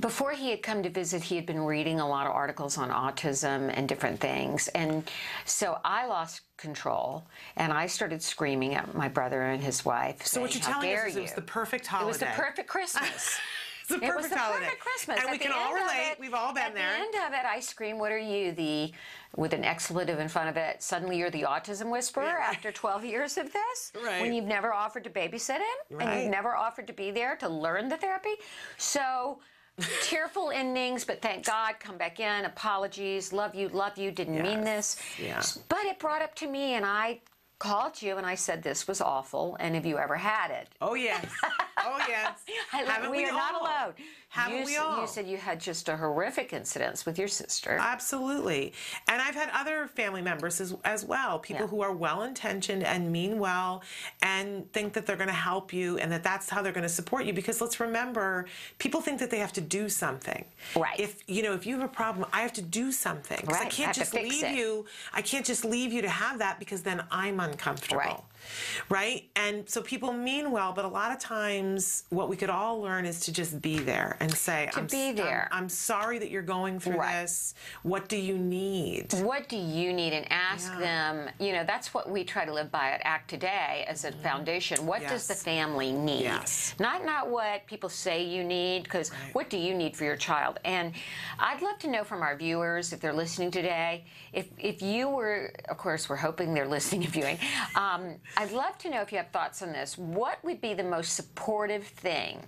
Before 0.00 0.32
he 0.32 0.50
had 0.50 0.62
come 0.62 0.82
to 0.82 0.90
visit, 0.90 1.22
he 1.22 1.36
had 1.36 1.46
been 1.46 1.60
reading 1.60 2.00
a 2.00 2.08
lot 2.08 2.26
of 2.26 2.32
articles 2.32 2.76
on 2.76 2.90
autism 2.90 3.70
and 3.74 3.88
different 3.88 4.20
things. 4.20 4.68
And 4.68 5.08
so 5.44 5.78
I 5.84 6.06
lost 6.06 6.42
control 6.56 7.24
and 7.56 7.72
I 7.72 7.86
started 7.86 8.22
screaming 8.22 8.74
at 8.74 8.94
my 8.94 9.08
brother 9.08 9.42
and 9.42 9.62
his 9.62 9.84
wife. 9.84 10.26
So 10.26 10.40
what 10.40 10.54
you're 10.54 10.62
telling 10.62 10.92
us 10.94 11.08
is 11.08 11.16
it 11.16 11.22
was 11.22 11.32
the 11.32 11.42
perfect 11.42 11.86
holiday. 11.86 12.04
It 12.06 12.08
was 12.08 12.18
the 12.18 12.26
perfect 12.26 12.68
Christmas. 12.68 13.38
It's 13.84 13.88
the 13.98 14.06
It 14.06 14.14
was 14.14 14.28
the 14.28 14.38
holiday. 14.38 14.66
perfect 14.66 14.80
Christmas. 14.80 15.18
And 15.18 15.26
At 15.26 15.32
we 15.32 15.38
can 15.38 15.50
all 15.50 15.74
relate. 15.74 16.12
it- 16.12 16.20
We've 16.20 16.34
all 16.34 16.54
been 16.54 16.62
at 16.66 16.74
there. 16.74 16.92
the 16.92 16.98
end 17.00 17.14
of 17.26 17.32
it, 17.32 17.44
I 17.44 17.58
scream, 17.58 17.98
"What 17.98 18.12
are 18.12 18.18
you?" 18.18 18.52
The 18.52 18.92
with 19.34 19.52
an 19.52 19.64
expletive 19.64 20.20
in 20.20 20.28
front 20.28 20.48
of 20.50 20.56
it. 20.56 20.80
Suddenly, 20.84 21.18
you're 21.18 21.30
the 21.32 21.42
autism 21.42 21.90
whisperer 21.90 22.26
Yeah, 22.26 22.34
right. 22.34 22.54
after 22.54 22.70
12 22.70 23.04
years 23.04 23.36
of 23.38 23.52
this. 23.52 23.90
Right. 24.00 24.20
When 24.22 24.32
you've 24.32 24.44
never 24.44 24.72
offered 24.72 25.02
to 25.02 25.10
babysit 25.10 25.56
him 25.58 25.98
and 26.00 26.22
you've 26.22 26.30
never 26.30 26.54
offered 26.54 26.86
to 26.86 26.92
be 26.92 27.10
there 27.10 27.34
to 27.38 27.48
learn 27.48 27.88
the 27.88 27.96
therapy. 27.96 28.34
So. 28.78 29.40
Tearful 30.02 30.50
endings, 30.50 31.04
but 31.04 31.20
thank 31.22 31.46
God, 31.46 31.74
come 31.80 31.96
back 31.96 32.20
in, 32.20 32.44
apologies, 32.44 33.32
love 33.32 33.54
you, 33.54 33.68
love 33.70 33.96
you, 33.98 34.10
didn't 34.10 34.40
mean 34.42 34.62
this. 34.62 34.96
Yeah. 35.22 35.42
But 35.68 35.84
it 35.84 35.98
brought 35.98 36.22
up 36.22 36.34
to 36.36 36.46
me, 36.46 36.74
and 36.74 36.84
I 36.84 37.20
called 37.58 38.02
you 38.02 38.16
and 38.16 38.26
I 38.26 38.34
said, 38.34 38.62
This 38.62 38.88
was 38.88 39.00
awful, 39.00 39.56
and 39.60 39.74
have 39.74 39.86
you 39.86 39.96
ever 39.98 40.16
had 40.16 40.50
it? 40.50 40.68
Oh 40.80 40.94
yes. 40.94 41.24
Oh 41.78 41.98
yes. 42.08 42.40
I- 42.72 43.08
we, 43.08 43.18
we 43.18 43.24
are 43.24 43.32
not 43.32 43.54
alone. 43.60 43.94
Haven't 44.32 44.60
you, 44.60 44.64
we 44.64 44.76
all? 44.78 45.02
You 45.02 45.06
said 45.06 45.26
you 45.28 45.36
had 45.36 45.60
just 45.60 45.90
a 45.90 45.96
horrific 45.96 46.54
incident 46.54 47.02
with 47.04 47.18
your 47.18 47.28
sister. 47.28 47.76
Absolutely. 47.78 48.72
And 49.06 49.20
I've 49.20 49.34
had 49.34 49.50
other 49.52 49.88
family 49.88 50.22
members 50.22 50.58
as, 50.58 50.74
as 50.84 51.04
well, 51.04 51.38
people 51.38 51.64
Yeah. 51.64 51.68
who 51.68 51.82
are 51.82 51.92
well 51.92 52.22
intentioned 52.22 52.82
and 52.82 53.12
mean 53.12 53.38
well 53.38 53.82
and 54.22 54.72
think 54.72 54.94
that 54.94 55.04
they're 55.04 55.16
going 55.16 55.28
to 55.28 55.34
help 55.34 55.70
you 55.74 55.98
and 55.98 56.10
that 56.12 56.22
that's 56.22 56.48
how 56.48 56.62
they're 56.62 56.72
going 56.72 56.82
to 56.82 56.88
support 56.88 57.26
you. 57.26 57.34
Because 57.34 57.60
let's 57.60 57.78
remember, 57.78 58.46
people 58.78 59.02
think 59.02 59.18
that 59.20 59.28
they 59.28 59.38
have 59.38 59.52
to 59.52 59.60
do 59.60 59.90
something. 59.90 60.46
Right. 60.74 60.98
If, 60.98 61.22
you 61.28 61.42
know, 61.42 61.52
if 61.52 61.66
you 61.66 61.74
have 61.78 61.84
a 61.84 61.92
problem, 61.92 62.26
I 62.32 62.40
have 62.40 62.54
to 62.54 62.62
do 62.62 62.90
something. 62.90 63.38
'Cause 63.46 63.60
I 63.60 63.66
can't 63.66 63.92
to 63.92 64.00
just 64.00 64.14
leave 64.14 64.44
it. 64.44 64.54
you, 64.56 64.86
I 65.12 65.20
can't 65.20 65.44
just 65.44 65.62
leave 65.62 65.92
you 65.92 66.00
to 66.00 66.08
have 66.08 66.38
that 66.38 66.58
because 66.58 66.80
then 66.82 67.04
I'm 67.10 67.38
uncomfortable. 67.38 67.98
Right. 68.00 68.20
Right? 68.88 69.28
And 69.36 69.68
so 69.68 69.82
people 69.82 70.12
mean 70.12 70.50
well, 70.50 70.72
but 70.72 70.84
a 70.84 70.88
lot 70.88 71.12
of 71.12 71.18
times 71.18 72.04
what 72.10 72.28
we 72.28 72.36
could 72.36 72.50
all 72.50 72.80
learn 72.80 73.04
is 73.06 73.20
to 73.20 73.32
just 73.32 73.60
be 73.62 73.78
there 73.78 74.16
and 74.20 74.32
say, 74.32 74.68
To 74.72 74.78
I'm, 74.80 74.86
be 74.86 74.96
s- 74.96 75.02
I'm- 75.06 75.16
there. 75.16 75.48
I'm 75.52 75.68
sorry 75.68 76.18
that 76.18 76.30
you're 76.30 76.42
going 76.42 76.78
through 76.80 76.96
Right. 76.96 77.22
this. 77.22 77.54
What 77.82 78.08
do 78.08 78.16
you 78.16 78.36
need? 78.38 79.12
What 79.14 79.48
do 79.48 79.56
you 79.56 79.92
need? 79.92 80.12
And 80.12 80.26
ask 80.30 80.76
them, 80.78 81.28
you 81.38 81.52
know, 81.52 81.64
that's 81.64 81.94
what 81.94 82.08
we 82.10 82.24
try 82.24 82.44
to 82.44 82.52
live 82.52 82.70
by 82.70 82.90
at 82.90 83.00
ACT 83.04 83.28
Today 83.32 83.84
as 83.88 84.04
a 84.04 84.12
foundation. 84.12 84.84
What 84.86 85.00
does 85.06 85.26
the 85.26 85.34
Mm-hmm. 85.34 85.42
Family 85.42 85.92
need? 85.92 86.22
Yes. 86.22 86.74
Not 86.78 87.04
not 87.04 87.28
what 87.30 87.66
people 87.66 87.88
say 87.88 88.22
you 88.24 88.44
need, 88.44 88.84
because 88.84 89.10
what 89.32 89.48
do 89.50 89.56
you 89.56 89.74
need 89.74 89.96
for 89.96 90.04
your 90.04 90.16
child? 90.16 90.58
And 90.64 90.92
I'd 91.38 91.62
love 91.62 91.78
to 91.80 91.88
know 91.88 92.04
from 92.04 92.22
our 92.22 92.36
viewers, 92.36 92.92
if 92.92 93.00
they're 93.00 93.12
listening 93.12 93.50
today, 93.50 94.04
if, 94.32 94.46
if 94.58 94.82
you 94.82 95.08
were, 95.08 95.52
of 95.68 95.78
course, 95.78 96.08
we're 96.08 96.16
hoping 96.16 96.54
they're 96.54 96.68
listening 96.68 97.04
and 97.04 97.12
viewing, 97.12 97.38
um, 97.74 98.16
I'd 98.36 98.52
love 98.52 98.78
to 98.78 98.90
know 98.90 99.02
if 99.02 99.12
you 99.12 99.18
have 99.18 99.28
thoughts 99.28 99.62
on 99.62 99.72
this. 99.72 99.98
What 99.98 100.42
would 100.42 100.60
be 100.60 100.74
the 100.74 100.82
most 100.82 101.14
supportive 101.14 101.84
thing 101.86 102.40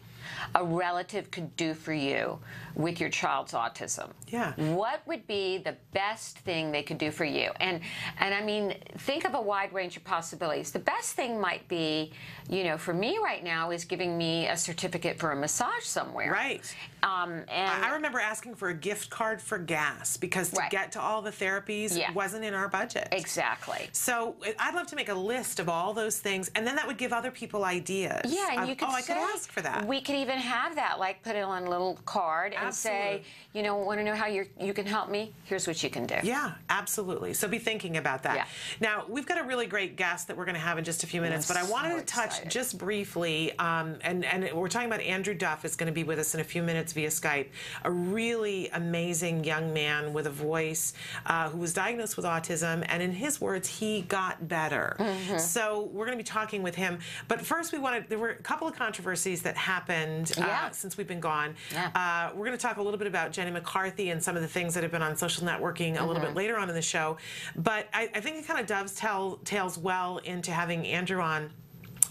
a 0.55 0.65
relative 0.65 1.31
could 1.31 1.55
do 1.57 1.75
for 1.75 1.93
you 1.93 2.39
with 2.75 3.01
your 3.01 3.11
child's 3.11 3.53
autism? 3.53 4.11
Yeah. 4.29 4.53
What 4.75 5.07
would 5.07 5.27
be 5.27 5.59
the 5.59 5.77
best 5.93 6.39
thing 6.41 6.73
they 6.73 6.83
could 6.83 6.99
do 6.99 7.11
for 7.11 7.25
you? 7.25 7.51
And 7.61 7.81
and 8.19 8.35
I 8.35 8.43
mean, 8.43 8.75
think 8.99 9.25
of 9.25 9.35
a 9.35 9.41
wide 9.41 9.73
range 9.73 9.97
of 9.97 10.05
possibilities. 10.05 10.71
The 10.73 10.79
best 10.79 11.13
thing 11.15 11.41
might 11.41 11.67
be, 11.69 12.13
you 12.49 12.65
know, 12.65 12.77
for 12.77 12.93
me 12.95 13.19
right 13.23 13.43
now 13.45 13.71
is 13.71 13.85
giving 13.85 14.17
me 14.19 14.49
a 14.49 14.57
certificate 14.57 15.19
for 15.19 15.33
a 15.33 15.37
massage 15.37 15.85
somewhere. 15.85 16.33
Right. 16.33 16.75
Um, 17.03 17.43
and 17.49 17.85
I 17.85 17.91
remember 17.93 18.19
asking 18.19 18.55
for 18.55 18.71
a 18.71 18.75
gift 18.75 19.11
card 19.11 19.41
for 19.41 19.59
gas 19.59 20.17
because 20.17 20.51
to 20.51 20.61
Right. 20.61 20.71
get 20.71 20.93
to 20.93 21.01
all 21.01 21.21
the 21.21 21.31
therapies 21.31 21.97
Yeah. 21.97 22.11
wasn't 22.13 22.45
in 22.45 22.55
our 22.55 22.69
budget. 22.69 23.09
Exactly. 23.13 23.89
So 23.93 24.37
I'd 24.59 24.75
love 24.75 24.87
to 24.89 24.97
make 24.97 25.09
a 25.11 25.15
list 25.15 25.61
of 25.61 25.69
all 25.69 25.93
those 25.93 26.19
things, 26.19 26.51
and 26.55 26.67
then 26.67 26.77
that 26.77 26.87
would 26.87 26.97
give 26.97 27.13
other 27.13 27.31
people 27.31 27.65
ideas. 27.65 28.23
Yeah, 28.33 28.53
and 28.53 28.61
of, 28.63 28.69
you 28.69 28.77
could 28.77 28.89
oh, 28.89 28.93
I 28.93 29.03
could 29.03 29.17
ask 29.17 29.51
for 29.53 29.61
that. 29.61 29.85
We 29.87 30.01
could 30.01 30.15
even 30.15 30.39
have 30.39 30.77
that, 30.77 30.99
like 30.99 31.23
put 31.23 31.37
it 31.37 31.45
on 31.45 31.65
a 31.65 31.71
little 31.71 31.99
card 32.07 32.55
and 32.55 32.64
say, 32.73 33.23
you 33.53 33.63
know, 33.63 33.77
want 33.77 34.01
to 34.01 34.05
know 34.05 34.15
how 34.15 34.27
you 34.27 34.47
you 34.61 34.73
can 34.73 34.87
help 34.87 35.11
me? 35.11 35.33
Here's 35.45 35.67
what 35.67 35.83
you 35.83 35.91
can 35.91 36.07
do. 36.07 36.17
Yeah, 36.23 36.53
absolutely. 36.71 37.35
So 37.35 37.49
be 37.49 37.59
thinking 37.59 37.97
about 37.97 38.23
that. 38.23 38.37
Yeah. 38.37 38.47
Now, 38.81 39.05
we've 39.09 39.27
got 39.27 39.39
a 39.39 39.45
really 39.45 39.67
great 39.67 39.97
guest 39.97 40.29
that 40.29 40.37
we're 40.37 40.45
going 40.45 40.55
to 40.55 40.61
have 40.61 40.79
in 40.79 40.85
just 40.85 41.03
a 41.05 41.07
few 41.07 41.21
minutes, 41.21 41.51
I'm 41.51 41.57
but 41.57 41.65
I 41.65 41.71
wanted 41.71 41.93
so 41.93 42.01
to 42.01 42.07
touch 42.07 42.27
excited. 42.27 42.51
just 42.51 42.79
briefly, 42.79 43.57
um, 43.59 43.97
and, 44.03 44.25
and 44.25 44.51
we're 44.53 44.69
talking 44.69 44.89
about 44.89 45.01
Andrew 45.01 45.35
Duff 45.35 45.65
is 45.65 45.77
going 45.77 45.87
to 45.87 45.93
be 45.93 46.05
with 46.05 46.19
us 46.19 46.35
in 46.35 46.41
a 46.41 46.45
few 46.45 46.63
minutes 46.63 46.93
via 46.93 47.09
Skype. 47.09 47.49
A 47.85 47.91
really 47.91 48.69
amazing 48.71 49.45
young 49.45 49.73
man 49.73 50.13
with 50.13 50.27
a 50.27 50.31
voice 50.31 50.95
uh, 51.27 51.51
who 51.51 51.59
was 51.59 51.73
diagnosed 51.73 52.17
with 52.17 52.27
autism, 52.27 52.85
and 52.89 53.03
in 53.03 53.13
his 53.13 53.41
words, 53.41 53.69
he 53.69 54.03
got 54.03 54.49
better. 54.49 54.97
Mm-hmm. 54.99 55.39
So 55.39 55.91
we're 55.93 56.07
going 56.07 56.19
to 56.19 56.23
be 56.23 56.29
talking 56.29 56.63
with 56.63 56.75
him. 56.75 56.99
But 57.29 57.41
first, 57.41 57.73
we 57.73 57.79
wanted, 57.79 58.09
there 58.09 58.19
were 58.19 58.31
a 58.31 58.37
couple 58.37 58.67
of 58.67 58.75
controversies 58.75 59.43
that 59.43 59.57
happened 59.57 60.33
uh, 60.39 60.71
since 60.71 60.97
we've 60.97 61.07
been 61.07 61.21
gone. 61.21 61.55
Yeah. 61.73 61.91
Uh, 61.95 62.37
we're 62.37 62.47
going 62.47 62.54
to 62.57 62.63
talk 62.63 62.77
a 62.79 62.83
little 62.83 62.99
bit 62.99 63.07
about 63.07 63.33
Jenny 63.33 63.51
McCarthy 63.51 64.11
and 64.11 64.23
some 64.23 64.37
of 64.37 64.43
the 64.43 64.49
things 64.49 64.75
that 64.75 64.83
have 64.83 64.93
been 64.93 65.03
on 65.03 65.17
social 65.17 65.47
networking 65.47 66.01
a 66.01 66.05
little 66.05 66.15
Mm-hmm. 66.15 66.25
bit 66.27 66.35
later 66.37 66.57
on 66.57 66.69
in 66.69 66.75
the 66.75 66.83
show. 66.83 67.17
But 67.57 67.89
I, 67.93 68.09
I 68.15 68.21
think 68.21 68.37
it 68.37 68.47
kind 68.47 68.61
of 68.61 68.67
dovetails 68.67 69.77
well 69.79 70.19
into 70.19 70.51
having 70.53 70.87
Andrew 70.87 71.21
on. 71.21 71.51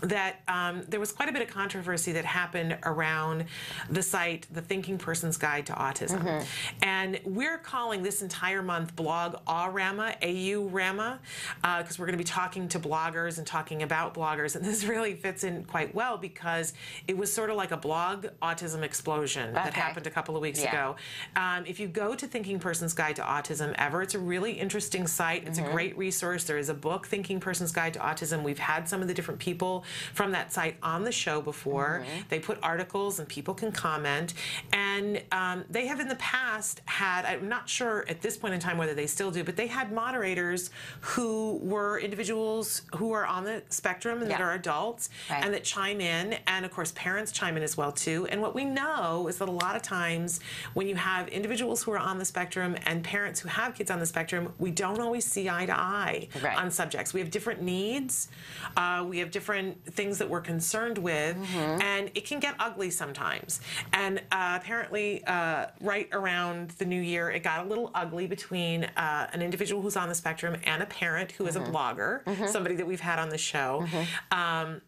That 0.03 0.41
um, 0.47 0.84
there 0.89 0.99
was 0.99 1.11
quite 1.11 1.30
a 1.30 1.31
bit 1.31 1.41
of 1.41 1.47
controversy 1.47 2.11
that 2.13 2.25
happened 2.25 2.77
around 2.84 3.45
the 3.89 4.03
site, 4.03 4.47
The 4.51 4.61
Thinking 4.61 4.97
Person's 4.97 5.38
Guide 5.38 5.65
to 5.67 5.73
Autism. 5.73 6.19
Mm-hmm. 6.21 6.45
And 6.84 7.19
we're 7.23 7.57
calling 7.57 8.03
this 8.03 8.21
entire 8.21 8.61
month 8.61 8.95
blog 8.95 9.35
AURAMA, 9.47 10.15
AU 10.21 10.67
Rama, 10.67 11.19
because 11.61 11.97
we're 11.97 12.05
going 12.05 12.17
to 12.17 12.23
be 12.23 12.25
talking 12.25 12.67
to 12.69 12.80
bloggers 12.80 13.38
and 13.38 13.47
talking 13.47 13.81
about 13.84 14.13
bloggers. 14.13 14.55
And 14.55 14.65
this 14.65 14.84
really 14.84 15.13
fits 15.15 15.43
in 15.43 15.63
quite 15.63 15.95
well 15.95 16.17
because 16.17 16.73
it 17.07 17.17
was 17.17 17.31
sort 17.31 17.49
of 17.49 17.55
like 17.55 17.71
a 17.71 17.77
blog 17.77 18.25
autism 18.41 18.81
explosion 18.84 19.53
that 19.53 19.73
happened 19.73 20.05
a 20.07 20.11
couple 20.11 20.35
of 20.35 20.41
weeks 20.41 20.61
Yeah. 20.61 20.69
ago. 20.69 20.95
Um, 21.35 21.65
if 21.65 21.80
you 21.80 21.88
go 21.88 22.13
to 22.13 22.27
Thinking 22.27 22.59
Person's 22.59 22.93
Guide 22.93 23.15
to 23.15 23.21
Autism 23.21 23.73
ever, 23.77 24.01
it's 24.01 24.15
a 24.15 24.19
really 24.19 24.51
interesting 24.53 25.07
site. 25.07 25.47
It's 25.47 25.59
Mm-hmm. 25.59 25.69
a 25.69 25.71
great 25.71 25.97
resource. 25.97 26.43
There 26.43 26.57
is 26.57 26.67
a 26.69 26.73
book, 26.73 27.07
Thinking 27.07 27.39
Person's 27.39 27.71
Guide 27.71 27.93
to 27.93 27.99
Autism. 27.99 28.43
We've 28.43 28.59
had 28.59 28.89
some 28.89 29.01
of 29.01 29.07
the 29.07 29.13
different 29.13 29.39
people 29.39 29.85
from 30.14 30.32
that 30.32 30.52
site 30.53 30.76
on 30.84 31.03
the 31.03 31.11
show 31.11 31.41
before. 31.41 32.03
Mm-hmm. 32.06 32.22
They 32.30 32.40
put 32.40 32.57
articles 32.64 33.20
and 33.20 33.28
people 33.28 33.53
can 33.53 33.72
comment. 33.72 34.34
And 34.72 35.22
um, 35.32 35.65
they 35.70 35.88
have 35.88 35.99
in 35.99 36.07
the 36.07 36.15
past 36.15 36.82
had, 36.86 37.26
I'm 37.26 37.48
not 37.49 37.70
sure 37.70 38.06
at 38.07 38.22
this 38.22 38.38
point 38.38 38.53
in 38.53 38.60
time 38.60 38.78
whether 38.78 38.94
they 38.94 39.07
still 39.07 39.32
do, 39.32 39.44
but 39.44 39.56
they 39.56 39.68
had 39.68 39.91
moderators 39.91 40.70
who 41.02 41.57
were 41.64 41.99
individuals 41.99 42.84
who 42.95 43.11
are 43.14 43.26
on 43.26 43.44
the 43.44 43.61
spectrum 43.70 44.22
and 44.22 44.30
that 44.32 44.41
are 44.41 44.53
adults 44.53 45.10
Right. 45.30 45.44
and 45.44 45.53
that 45.53 45.64
chime 45.64 46.02
in. 46.02 46.34
And 46.48 46.65
of 46.65 46.72
course, 46.72 46.91
parents 46.95 47.32
chime 47.32 47.57
in 47.57 47.64
as 47.64 47.78
well 47.78 47.91
too. 47.91 48.28
And 48.30 48.41
what 48.41 48.56
we 48.56 48.65
know 48.65 49.28
is 49.28 49.38
that 49.38 49.48
a 49.48 49.52
lot 49.52 49.76
of 49.76 49.82
times 49.82 50.40
when 50.74 50.88
you 50.88 50.95
have 50.95 51.28
individuals 51.30 51.84
who 51.84 51.91
are 51.91 51.98
on 51.99 52.18
the 52.20 52.26
spectrum 52.26 52.76
and 52.86 53.03
parents 53.03 53.40
who 53.40 53.49
have 53.49 53.76
kids 53.76 53.90
on 53.91 53.99
the 53.99 54.06
spectrum, 54.06 54.53
we 54.60 54.72
don't 54.72 54.99
always 54.99 55.26
see 55.26 55.49
eye 55.49 55.65
to 55.65 55.78
eye 55.78 56.28
Right. 56.41 56.57
on 56.57 56.72
subjects. 56.72 57.14
We 57.14 57.20
have 57.20 57.32
different 57.32 57.61
needs. 57.61 58.28
Uh, 58.76 59.06
we 59.07 59.20
have 59.20 59.32
different 59.32 59.73
things 59.86 60.18
that 60.20 60.30
we're 60.30 60.41
concerned 60.41 60.98
with, 60.98 61.36
Mm-hmm. 61.38 61.82
and 61.82 62.12
it 62.16 62.26
can 62.26 62.40
get 62.40 62.56
ugly 62.60 62.90
sometimes. 62.90 63.62
And 63.91 64.20
uh, 64.32 64.60
apparently, 64.62 65.24
uh, 65.26 65.68
right 65.82 66.08
around 66.12 66.72
the 66.72 66.86
new 66.86 67.02
year, 67.02 67.30
it 67.30 67.44
got 67.44 67.66
a 67.66 67.68
little 67.70 67.91
ugly 67.94 68.28
between 68.28 68.86
uh, 68.86 69.30
an 69.34 69.41
individual 69.41 69.82
who's 69.82 69.95
on 69.98 70.10
the 70.10 70.16
spectrum 70.16 70.58
and 70.66 70.82
a 70.84 70.86
parent 70.86 71.32
who 71.34 71.45
is 71.48 71.56
Mm-hmm. 71.56 71.74
a 71.74 71.78
blogger, 71.78 72.50
somebody 72.50 72.76
that 72.76 72.88
we've 72.88 73.00
had 73.02 73.20
on 73.20 73.30
the 73.30 73.38
show. 73.38 73.86
Um, 74.32 74.82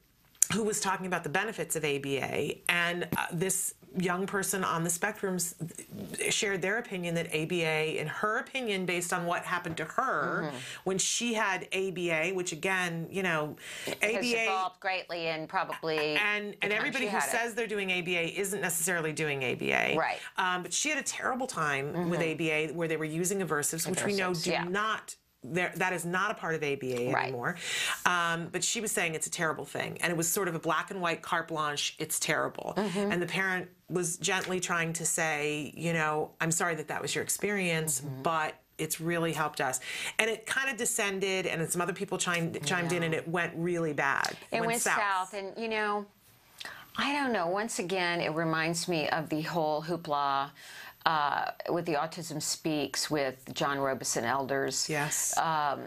who 0.53 0.63
was 0.63 0.79
talking 0.79 1.07
about 1.07 1.23
the 1.23 1.29
benefits 1.29 1.75
of 1.75 1.83
ABA, 1.83 2.53
and 2.69 3.07
uh, 3.17 3.25
this 3.33 3.73
young 3.97 4.25
person 4.27 4.63
on 4.63 4.83
the 4.83 4.89
spectrum 4.89 5.37
shared 6.29 6.61
their 6.61 6.77
opinion 6.77 7.15
that 7.15 7.27
ABA, 7.27 7.99
in 7.99 8.07
her 8.07 8.39
opinion, 8.39 8.85
based 8.85 9.13
on 9.13 9.25
what 9.25 9.43
happened 9.43 9.77
to 9.77 9.85
her 9.85 10.43
Mm-hmm. 10.45 10.57
when 10.83 10.97
she 10.97 11.33
had 11.33 11.67
ABA, 11.73 12.31
which 12.33 12.51
again, 12.51 13.07
you 13.09 13.23
know, 13.23 13.55
Has 13.85 13.95
ABA. 14.15 14.43
evolved 14.43 14.79
greatly 14.79 15.27
and 15.27 15.47
probably 15.47 16.15
And 16.17 16.55
and 16.61 16.73
everybody 16.73 17.05
who 17.05 17.11
had 17.11 17.23
it. 17.23 17.29
says 17.29 17.55
they're 17.55 17.67
doing 17.67 17.91
ABA 17.91 18.39
isn't 18.39 18.61
necessarily 18.61 19.13
doing 19.13 19.43
ABA. 19.43 19.97
Right. 19.97 20.17
Um, 20.37 20.63
but 20.63 20.73
she 20.73 20.89
had 20.89 20.97
a 20.97 21.03
terrible 21.03 21.47
time 21.47 22.09
with 22.09 22.19
ABA 22.21 22.73
where 22.73 22.87
they 22.87 22.97
were 22.97 23.05
using 23.05 23.39
aversives, 23.39 23.89
which 23.89 24.03
we 24.03 24.15
know 24.15 24.33
do 24.33 24.49
yeah. 24.51 24.63
not. 24.65 25.15
There, 25.53 25.71
that 25.75 25.93
is 25.93 26.05
not 26.05 26.31
a 26.31 26.33
part 26.33 26.55
of 26.55 26.63
ABA 26.63 27.11
Right. 27.13 27.23
anymore. 27.23 27.55
Um, 28.05 28.47
but 28.51 28.63
she 28.63 28.81
was 28.81 28.91
saying 28.91 29.15
it's 29.15 29.27
a 29.27 29.31
terrible 29.31 29.65
thing. 29.65 29.97
And 30.01 30.11
it 30.11 30.17
was 30.17 30.27
sort 30.27 30.47
of 30.47 30.55
a 30.55 30.59
black 30.59 30.91
and 30.91 31.01
white 31.01 31.21
carte 31.21 31.47
blanche, 31.47 31.95
it's 31.99 32.19
terrible. 32.19 32.73
Mm-hmm. 32.77 33.11
And 33.11 33.21
the 33.21 33.25
parent 33.27 33.69
was 33.89 34.17
gently 34.17 34.59
trying 34.59 34.93
to 34.93 35.05
say, 35.05 35.71
you 35.75 35.93
know, 35.93 36.31
I'm 36.41 36.51
sorry 36.51 36.75
that 36.75 36.87
that 36.87 37.01
was 37.01 37.13
your 37.13 37.23
experience, 37.23 38.01
Mm-hmm. 38.01 38.21
but 38.23 38.55
it's 38.77 38.99
really 38.99 39.31
helped 39.31 39.61
us. 39.61 39.79
And 40.19 40.29
it 40.29 40.45
kind 40.45 40.69
of 40.69 40.75
descended, 40.75 41.45
and 41.45 41.71
some 41.71 41.79
other 41.81 41.93
people 41.93 42.17
chimed, 42.17 42.59
chimed 42.65 42.91
in, 42.91 43.03
and 43.03 43.13
it 43.13 43.25
went 43.27 43.53
really 43.55 43.93
bad. 43.93 44.35
It 44.51 44.65
went, 44.65 44.81
south. 44.81 45.33
and 45.33 45.53
you 45.57 45.69
know, 45.69 46.05
I 46.97 47.13
don't 47.13 47.31
know. 47.31 47.47
Once 47.47 47.79
again, 47.79 48.19
it 48.21 48.31
reminds 48.33 48.87
me 48.87 49.07
of 49.09 49.29
the 49.29 49.41
whole 49.41 49.81
hoopla 49.83 50.49
uh, 51.05 51.51
with 51.69 51.85
the 51.85 51.93
Autism 51.93 52.41
Speaks 52.41 53.11
with 53.11 53.53
John 53.53 53.77
Robison 53.79 54.25
Elders. 54.25 54.89
Yes. 54.89 55.37
Um, 55.37 55.81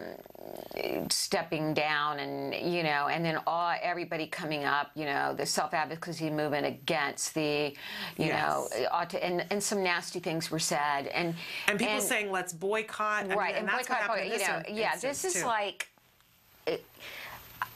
stepping 1.09 1.73
down, 1.73 2.19
and 2.19 2.53
you 2.73 2.83
know, 2.83 3.07
and 3.09 3.23
then 3.23 3.37
all 3.45 3.73
everybody 3.81 4.27
coming 4.27 4.63
up. 4.63 4.91
You 4.95 5.05
know, 5.05 5.33
the 5.33 5.45
self 5.45 5.73
advocacy 5.73 6.29
movement 6.29 6.65
against 6.65 7.33
the, 7.35 7.73
you 8.17 8.25
Yes. 8.27 8.41
know, 8.71 8.87
auti- 8.93 9.19
and 9.21 9.45
and 9.51 9.61
some 9.61 9.83
nasty 9.83 10.19
things 10.19 10.49
were 10.49 10.59
said, 10.59 11.07
and 11.07 11.35
And 11.67 11.77
people 11.77 11.99
saying, 12.01 12.31
let's 12.31 12.53
boycott. 12.53 13.25
I 13.25 13.27
mean, 13.27 13.37
right, 13.37 13.55
and, 13.55 13.67
that's 13.67 13.87
boycott, 13.87 14.09
what 14.09 14.19
happened 14.19 14.31
in 14.33 14.39
boycott, 14.39 14.69
you 14.69 14.75
know, 14.75 14.81
yeah, 14.81 14.95
this 14.95 15.25
is 15.25 15.33
too. 15.33 15.45
like. 15.45 15.87
It, 16.65 16.85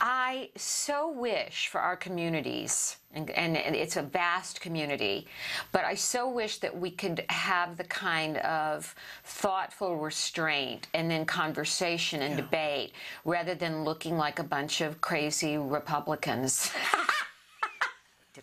I 0.05 0.49
so 0.57 1.09
wish 1.09 1.69
for 1.69 1.79
our 1.79 1.95
communities, 1.95 2.97
and, 3.13 3.29
and, 3.29 3.55
and 3.55 3.73
it's 3.73 3.95
a 3.95 4.01
vast 4.01 4.59
community, 4.59 5.27
but 5.71 5.85
I 5.85 5.95
so 5.95 6.29
wish 6.29 6.57
that 6.57 6.77
we 6.77 6.91
could 6.91 7.23
have 7.29 7.77
the 7.77 7.85
kind 7.85 8.35
of 8.39 8.93
thoughtful 9.23 9.95
restraint 9.95 10.87
and 10.93 11.09
then 11.09 11.23
conversation 11.23 12.21
and 12.21 12.35
debate 12.35 12.91
rather 13.23 13.55
than 13.55 13.85
looking 13.85 14.17
like 14.17 14.39
a 14.39 14.43
bunch 14.43 14.81
of 14.81 14.99
crazy 14.99 15.57
Republicans. 15.57 16.69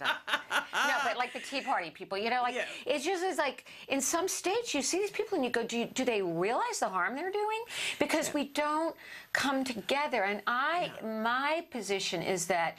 I? 0.00 0.62
no, 0.88 0.94
but 1.04 1.16
like 1.16 1.32
the 1.32 1.40
Tea 1.40 1.60
Party 1.60 1.90
people, 1.90 2.16
you 2.18 2.30
know, 2.30 2.42
like 2.42 2.54
Yeah. 2.54 2.64
it's 2.86 3.04
just 3.04 3.22
is 3.22 3.38
like 3.38 3.64
in 3.88 4.00
some 4.00 4.28
states 4.28 4.74
you 4.74 4.82
see 4.82 4.98
these 4.98 5.10
people 5.10 5.36
and 5.36 5.44
you 5.44 5.50
go, 5.50 5.62
do, 5.64 5.78
you, 5.78 5.86
do 5.86 6.04
they 6.04 6.22
realize 6.22 6.80
the 6.80 6.88
harm 6.88 7.14
they're 7.14 7.30
doing? 7.30 7.62
Because 7.98 8.32
we 8.34 8.44
don't 8.44 8.94
come 9.32 9.64
together. 9.64 10.24
And 10.24 10.42
I, 10.46 10.90
my 11.02 11.64
position 11.70 12.22
is 12.22 12.46
that 12.46 12.76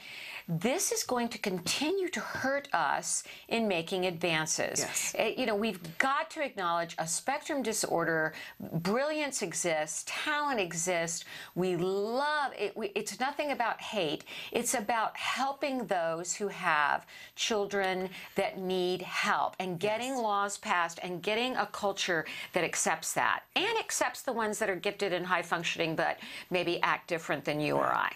this 0.51 0.91
is 0.91 1.03
going 1.03 1.29
to 1.29 1.37
continue 1.37 2.09
to 2.09 2.19
hurt 2.19 2.67
us 2.73 3.23
in 3.47 3.69
making 3.69 4.05
advances. 4.05 4.79
Yes. 4.79 5.15
Eh, 5.17 5.33
you 5.37 5.45
know, 5.45 5.55
we've 5.55 5.79
got 5.97 6.29
to 6.31 6.43
acknowledge 6.43 6.93
a 6.99 7.07
spectrum 7.07 7.63
disorder. 7.63 8.33
Brilliance 8.59 9.41
exists, 9.41 10.03
talent 10.05 10.59
exists. 10.59 11.23
We 11.55 11.77
love 11.77 12.51
it. 12.59 12.75
We, 12.75 12.87
it's 12.95 13.17
nothing 13.17 13.51
about 13.51 13.79
hate. 13.79 14.25
It's 14.51 14.73
about 14.73 15.15
helping 15.15 15.85
those 15.85 16.35
who 16.35 16.49
have 16.49 17.05
children 17.37 18.09
that 18.35 18.59
need 18.59 19.01
help 19.03 19.55
and 19.57 19.79
getting 19.79 20.17
laws 20.17 20.57
passed 20.57 20.99
and 21.01 21.23
getting 21.23 21.55
a 21.55 21.65
culture 21.67 22.25
that 22.51 22.65
accepts 22.65 23.13
that 23.13 23.43
and 23.55 23.77
accepts 23.79 24.21
the 24.21 24.33
ones 24.33 24.59
that 24.59 24.69
are 24.69 24.75
gifted 24.75 25.13
and 25.13 25.25
high 25.25 25.41
functioning 25.41 25.95
but 25.95 26.19
maybe 26.49 26.81
act 26.81 27.07
different 27.07 27.45
than 27.45 27.61
you 27.61 27.77
or 27.77 27.87
I. 27.87 28.11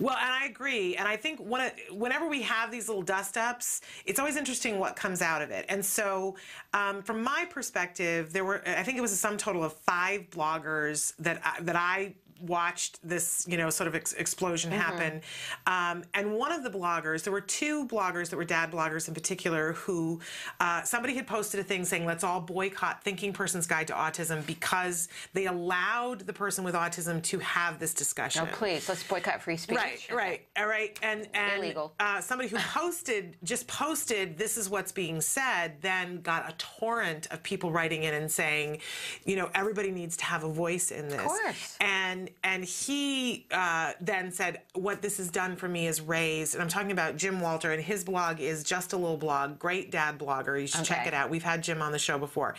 Well, 0.00 0.16
and 0.16 0.32
I 0.32 0.46
agree. 0.46 0.96
And 0.96 1.06
I 1.06 1.16
think 1.16 1.40
it, 1.40 1.74
whenever 1.92 2.28
we 2.28 2.42
have 2.42 2.70
these 2.70 2.88
little 2.88 3.02
dust 3.02 3.36
ups, 3.36 3.80
it's 4.04 4.18
always 4.18 4.36
interesting 4.36 4.78
what 4.78 4.96
comes 4.96 5.22
out 5.22 5.42
of 5.42 5.50
it. 5.50 5.64
And 5.68 5.84
so, 5.84 6.36
um, 6.72 7.02
from 7.02 7.22
my 7.22 7.46
perspective, 7.50 8.32
there 8.32 8.44
were 8.44 8.62
I 8.66 8.82
think 8.82 8.98
it 8.98 9.02
was 9.02 9.12
a 9.12 9.16
sum 9.16 9.36
total 9.36 9.64
of 9.64 9.72
five 9.72 10.30
bloggers 10.30 11.14
that 11.18 11.40
I, 11.44 11.60
that 11.62 11.76
I 11.76 12.14
watched 12.48 12.98
this, 13.06 13.44
you 13.48 13.56
know, 13.56 13.70
sort 13.70 13.88
of 13.88 13.94
ex- 13.94 14.12
explosion 14.14 14.70
Mhm. 14.70 14.76
happen. 14.76 15.22
Um, 15.66 16.04
and 16.14 16.32
one 16.32 16.52
of 16.52 16.62
the 16.62 16.70
bloggers, 16.70 17.22
there 17.24 17.32
were 17.32 17.40
two 17.40 17.86
bloggers 17.88 18.30
that 18.30 18.36
were 18.36 18.44
dad 18.44 18.70
bloggers 18.70 19.08
in 19.08 19.14
particular, 19.14 19.72
who 19.74 20.20
uh, 20.60 20.82
somebody 20.82 21.14
had 21.14 21.26
posted 21.26 21.60
a 21.60 21.64
thing 21.64 21.84
saying, 21.84 22.04
let's 22.06 22.22
all 22.24 22.40
boycott 22.40 23.02
Thinking 23.02 23.32
Person's 23.32 23.66
Guide 23.66 23.86
to 23.88 23.92
Autism 23.94 24.44
because 24.46 25.08
they 25.32 25.46
allowed 25.46 26.20
the 26.20 26.32
person 26.32 26.64
with 26.64 26.74
autism 26.74 27.22
to 27.24 27.38
have 27.40 27.78
this 27.78 27.94
discussion. 27.94 28.44
No, 28.44 28.50
please, 28.52 28.88
let's 28.88 29.02
boycott 29.02 29.42
free 29.42 29.56
speech. 29.56 29.76
Right, 29.76 30.06
right, 30.12 30.46
all 30.56 30.66
right, 30.66 30.98
and 31.02 31.28
and 31.34 31.62
Illegal. 31.62 31.92
Uh, 32.00 32.20
somebody 32.20 32.48
who 32.48 32.56
posted 32.58 33.36
just 33.42 33.66
posted 33.66 34.36
this 34.38 34.56
is 34.56 34.68
what's 34.68 34.92
being 34.92 35.20
said, 35.20 35.80
then 35.80 36.20
got 36.20 36.48
a 36.48 36.54
torrent 36.56 37.26
of 37.30 37.42
people 37.42 37.70
writing 37.70 38.02
in 38.04 38.14
and 38.14 38.30
saying, 38.30 38.78
you 39.24 39.36
know, 39.36 39.50
everybody 39.54 39.90
needs 39.90 40.16
to 40.18 40.24
have 40.24 40.44
a 40.44 40.48
voice 40.48 40.90
in 40.90 41.08
this. 41.08 41.22
course. 41.22 41.76
And 41.80 42.30
and 42.42 42.64
he 42.64 43.46
uh, 43.50 43.92
then 44.00 44.30
said, 44.32 44.62
what 44.74 45.02
this 45.02 45.18
has 45.18 45.30
done 45.30 45.56
for 45.56 45.68
me 45.68 45.86
is 45.86 46.00
raised, 46.00 46.54
and 46.54 46.62
I'm 46.62 46.68
talking 46.68 46.92
about 46.92 47.16
Jim 47.16 47.40
Walter, 47.40 47.72
and 47.72 47.82
his 47.82 48.04
blog 48.04 48.40
is 48.40 48.64
just 48.64 48.92
a 48.92 48.96
little 48.96 49.16
blog, 49.16 49.58
great 49.58 49.90
dad 49.90 50.18
blogger. 50.18 50.60
You 50.60 50.66
should 50.66 50.84
check 50.84 51.06
it 51.06 51.14
out. 51.14 51.30
We've 51.30 51.42
had 51.42 51.62
Jim 51.62 51.80
on 51.80 51.92
the 51.92 51.98
show 51.98 52.18
before, 52.18 52.54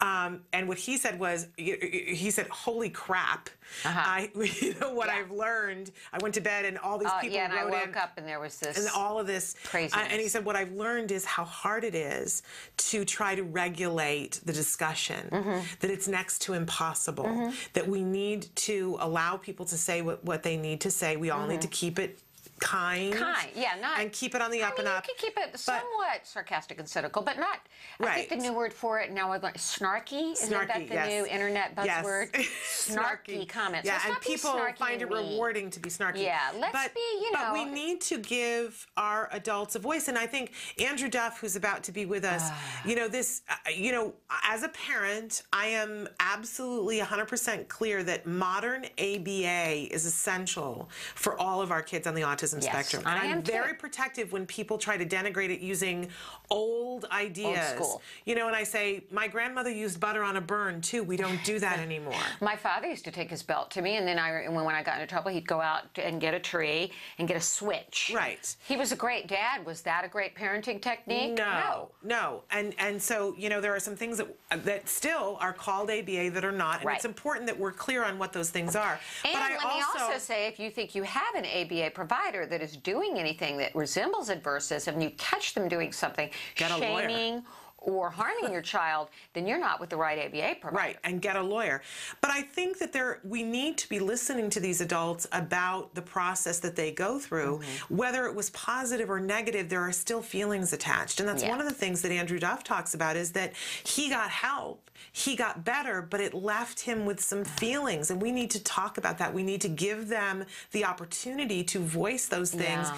um, 0.00 0.40
and 0.52 0.68
what 0.68 0.78
he 0.78 0.96
said 0.96 1.18
was, 1.18 1.48
he 1.56 2.30
said, 2.30 2.48
holy 2.48 2.90
crap. 2.90 3.50
Uh-huh. 3.84 4.00
I, 4.00 4.30
you 4.60 4.74
know 4.80 4.92
what 4.92 5.08
I've 5.08 5.30
learned. 5.30 5.90
I 6.12 6.18
went 6.20 6.34
to 6.34 6.40
bed 6.40 6.64
and 6.64 6.78
all 6.78 6.98
these 6.98 7.08
Uh, 7.08 7.18
people 7.20 7.36
yeah, 7.36 7.44
and 7.44 7.52
I 7.52 7.64
woke 7.64 7.88
in, 7.88 7.94
up 7.94 8.12
and 8.16 8.26
there 8.26 8.40
was 8.40 8.58
this 8.58 8.78
and 8.78 8.88
all 8.94 9.18
of 9.20 9.26
this 9.26 9.54
Crazy. 9.64 9.92
uh, 9.94 10.00
and 10.00 10.20
he 10.20 10.28
said, 10.28 10.44
what 10.44 10.56
I've 10.56 10.72
learned 10.72 11.12
is 11.12 11.24
how 11.24 11.44
hard 11.44 11.84
it 11.84 11.94
is 11.94 12.42
to 12.90 13.04
try 13.04 13.34
to 13.34 13.42
regulate 13.42 14.40
the 14.44 14.52
discussion. 14.52 15.28
Mm-hmm. 15.30 15.60
That 15.80 15.90
it's 15.90 16.08
next 16.08 16.40
to 16.42 16.54
impossible. 16.54 17.24
Mhm. 17.24 17.54
That 17.74 17.88
we 17.88 18.02
need 18.02 18.54
to 18.56 18.96
allow 19.00 19.36
people 19.36 19.66
to 19.66 19.76
say 19.76 20.02
what, 20.02 20.24
what 20.24 20.42
they 20.42 20.56
need 20.56 20.80
to 20.82 20.90
say. 20.90 21.16
We 21.16 21.30
all 21.30 21.46
need 21.46 21.60
to 21.62 21.68
keep 21.68 21.98
it 21.98 22.18
kind. 22.60 23.14
Kind, 23.14 23.50
yeah, 23.54 23.74
not 23.80 24.00
and 24.00 24.12
keep 24.12 24.34
it 24.34 24.42
on 24.42 24.50
the 24.50 24.62
up 24.62 24.74
I 24.74 24.82
mean, 24.82 24.86
and 24.86 24.96
up. 24.96 25.06
You 25.06 25.14
can 25.16 25.30
keep 25.30 25.38
it 25.38 25.58
somewhat 25.58 26.20
sarcastic 26.24 26.78
and 26.78 26.88
cynical, 26.88 27.22
but 27.22 27.38
not. 27.38 27.60
Right. 27.98 28.10
I 28.10 28.14
think 28.24 28.28
the 28.42 28.48
new 28.48 28.54
word 28.54 28.72
for 28.72 28.98
it 29.00 29.12
now 29.12 29.32
I've 29.32 29.42
learned 29.42 29.56
snarky. 29.56 30.32
Isn't 30.32 30.50
that 30.50 30.88
the 30.88 30.94
yes. 30.94 31.08
new 31.08 31.26
internet 31.26 31.76
buzzword? 31.76 32.28
Yes. 32.34 32.48
snarky 32.90 33.48
comments. 33.48 33.86
Yeah, 33.86 33.94
Let's 33.94 34.06
and 34.06 34.20
people 34.20 34.50
snarky 34.50 34.76
find 34.76 35.02
it 35.02 35.10
mean. 35.10 35.32
rewarding 35.32 35.70
to 35.70 35.80
be 35.80 35.88
snarky. 35.88 36.22
Yeah, 36.22 36.50
let's 36.58 36.72
but, 36.72 36.94
be, 36.94 37.00
you 37.20 37.32
know, 37.32 37.50
But 37.50 37.52
we 37.54 37.64
need 37.64 38.00
to 38.02 38.18
give 38.18 38.86
our 38.96 39.28
adults 39.32 39.74
a 39.74 39.78
voice, 39.78 40.08
and 40.08 40.18
I 40.18 40.26
think 40.26 40.52
Andrew 40.80 41.08
Duff, 41.08 41.40
who's 41.40 41.56
about 41.56 41.82
to 41.84 41.92
be 41.92 42.06
with 42.06 42.24
us, 42.24 42.42
Ah. 42.44 42.82
you 42.84 42.96
know, 42.96 43.08
this, 43.08 43.42
uh, 43.48 43.54
you 43.70 43.92
know, 43.92 44.14
as 44.44 44.62
a 44.62 44.68
parent, 44.68 45.42
I 45.52 45.66
am 45.66 46.08
absolutely 46.20 46.98
100% 47.00 47.68
clear 47.68 48.02
that 48.04 48.26
modern 48.26 48.84
ABA 48.98 49.92
is 49.92 50.06
essential 50.06 50.88
for 51.14 51.38
all 51.40 51.60
of 51.60 51.70
our 51.70 51.82
kids 51.82 52.06
on 52.06 52.14
the 52.14 52.22
autism 52.22 52.47
Yes, 52.54 52.64
spectrum. 52.64 53.02
I 53.06 53.16
and 53.18 53.26
am 53.26 53.38
I'm 53.38 53.42
too. 53.42 53.52
very 53.52 53.74
protective 53.74 54.32
when 54.32 54.46
people 54.46 54.78
try 54.78 54.96
to 54.96 55.06
denigrate 55.06 55.50
it 55.50 55.60
using 55.60 56.08
old 56.50 57.04
ideas. 57.10 57.68
school. 57.68 58.02
You 58.24 58.34
know, 58.34 58.46
and 58.46 58.56
I 58.56 58.64
say, 58.64 59.04
my 59.10 59.28
grandmother 59.28 59.70
used 59.70 60.00
butter 60.00 60.22
on 60.22 60.36
a 60.36 60.40
burn 60.40 60.80
too. 60.80 61.02
We 61.02 61.16
don't 61.16 61.42
do 61.44 61.58
that 61.58 61.78
anymore. 61.78 62.14
My 62.40 62.56
father 62.56 62.86
used 62.88 63.04
to 63.04 63.10
take 63.10 63.30
his 63.30 63.42
belt 63.42 63.70
to 63.72 63.82
me, 63.82 63.96
and 63.96 64.06
then 64.06 64.18
I, 64.18 64.48
when, 64.48 64.74
I 64.74 64.82
got 64.82 64.94
into 65.00 65.06
trouble, 65.06 65.30
he'd 65.30 65.46
go 65.46 65.60
out 65.60 65.82
and 65.96 66.20
get 66.20 66.34
a 66.34 66.40
tree 66.40 66.92
and 67.18 67.26
get 67.28 67.36
a 67.36 67.40
switch. 67.40 68.12
Right. 68.14 68.54
He 68.66 68.76
was 68.76 68.92
a 68.92 68.96
great 68.96 69.26
dad. 69.28 69.64
Was 69.66 69.82
that 69.82 70.04
a 70.04 70.08
great 70.08 70.34
parenting 70.34 70.80
technique? 70.80 71.36
No, 71.36 71.90
no, 72.02 72.42
and 72.50 72.74
and 72.78 73.00
so 73.00 73.34
you 73.38 73.48
know 73.48 73.60
there 73.60 73.74
are 73.74 73.80
some 73.80 73.96
things 73.96 74.18
that 74.18 74.64
that 74.64 74.88
still 74.88 75.36
are 75.40 75.52
called 75.52 75.90
ABA 75.90 76.30
that 76.30 76.44
are 76.44 76.52
not, 76.52 76.78
and 76.78 76.86
Right. 76.86 76.96
it's 76.96 77.04
important 77.04 77.46
that 77.46 77.58
we're 77.58 77.72
clear 77.72 78.04
on 78.04 78.18
what 78.18 78.32
those 78.32 78.50
things 78.50 78.74
are. 78.76 78.98
And 79.24 79.32
but 79.32 79.42
I 79.42 79.56
let 79.56 79.74
me 79.74 79.82
also 79.98 80.18
say, 80.18 80.46
if 80.46 80.58
you 80.58 80.70
think 80.70 80.94
you 80.94 81.02
have 81.02 81.34
an 81.34 81.44
ABA 81.44 81.90
provider 81.90 82.37
that 82.46 82.62
is 82.62 82.76
doing 82.76 83.18
anything 83.18 83.56
that 83.58 83.74
resembles 83.74 84.28
adversive, 84.30 84.86
and 84.86 85.02
you 85.02 85.10
catch 85.18 85.54
them 85.54 85.68
doing 85.68 85.92
something 85.92 86.30
Get 86.56 86.70
lawyer. 86.78 87.08
shaming 87.08 87.42
or 87.80 88.10
harming 88.10 88.52
your 88.52 88.60
child, 88.60 89.08
then 89.34 89.46
you're 89.46 89.58
not 89.58 89.78
with 89.78 89.88
the 89.88 89.96
right 89.96 90.18
ABA 90.18 90.56
provider. 90.60 90.76
Right, 90.76 90.96
and 91.04 91.22
get 91.22 91.36
a 91.36 91.42
lawyer. 91.42 91.80
But 92.20 92.32
I 92.32 92.42
think 92.42 92.78
that 92.80 92.92
there 92.92 93.20
we 93.22 93.44
need 93.44 93.78
to 93.78 93.88
be 93.88 94.00
listening 94.00 94.50
to 94.50 94.60
these 94.60 94.80
adults 94.80 95.28
about 95.30 95.94
the 95.94 96.02
process 96.02 96.58
that 96.58 96.74
they 96.74 96.90
go 96.90 97.20
through. 97.20 97.58
Mm-hmm. 97.60 97.96
Whether 97.96 98.26
it 98.26 98.34
was 98.34 98.50
positive 98.50 99.08
or 99.08 99.20
negative, 99.20 99.68
there 99.68 99.80
are 99.80 99.92
still 99.92 100.22
feelings 100.22 100.72
attached. 100.72 101.20
And 101.20 101.28
that's 101.28 101.44
Yeah. 101.44 101.50
one 101.50 101.60
of 101.60 101.68
the 101.68 101.74
things 101.74 102.02
that 102.02 102.10
Andrew 102.10 102.40
Duff 102.40 102.64
talks 102.64 102.94
about 102.94 103.14
is 103.16 103.30
that 103.32 103.52
he 103.84 104.08
got 104.10 104.28
help, 104.30 104.90
he 105.12 105.36
got 105.36 105.64
better, 105.64 106.02
but 106.02 106.20
it 106.20 106.34
left 106.34 106.80
him 106.80 107.06
with 107.06 107.20
some 107.20 107.44
feelings. 107.44 108.10
And 108.10 108.20
we 108.20 108.30
need 108.32 108.50
to 108.52 108.62
talk 108.62 108.98
about 108.98 109.18
that. 109.18 109.32
We 109.32 109.42
need 109.42 109.60
to 109.62 109.68
give 109.68 110.08
them 110.08 110.44
the 110.72 110.84
opportunity 110.84 111.64
to 111.64 111.80
voice 111.80 112.26
those 112.26 112.50
things 112.50 112.88
Yeah. 112.88 112.96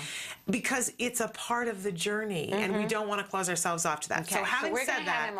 because 0.48 0.92
it's 0.98 1.20
a 1.20 1.28
part 1.28 1.68
of 1.68 1.82
the 1.82 1.92
journey 1.92 2.50
and 2.52 2.74
we 2.76 2.84
Mhm. 2.84 2.88
don't 2.88 3.08
want 3.08 3.20
to 3.24 3.26
close 3.30 3.48
ourselves 3.48 3.84
off 3.86 4.00
to 4.00 4.08
that. 4.10 4.20
Okay, 4.22 4.34
So 4.34 4.38
so 4.38 4.44
having 4.44 4.72
we're 4.72 4.84
said 4.84 5.06
that, 5.06 5.32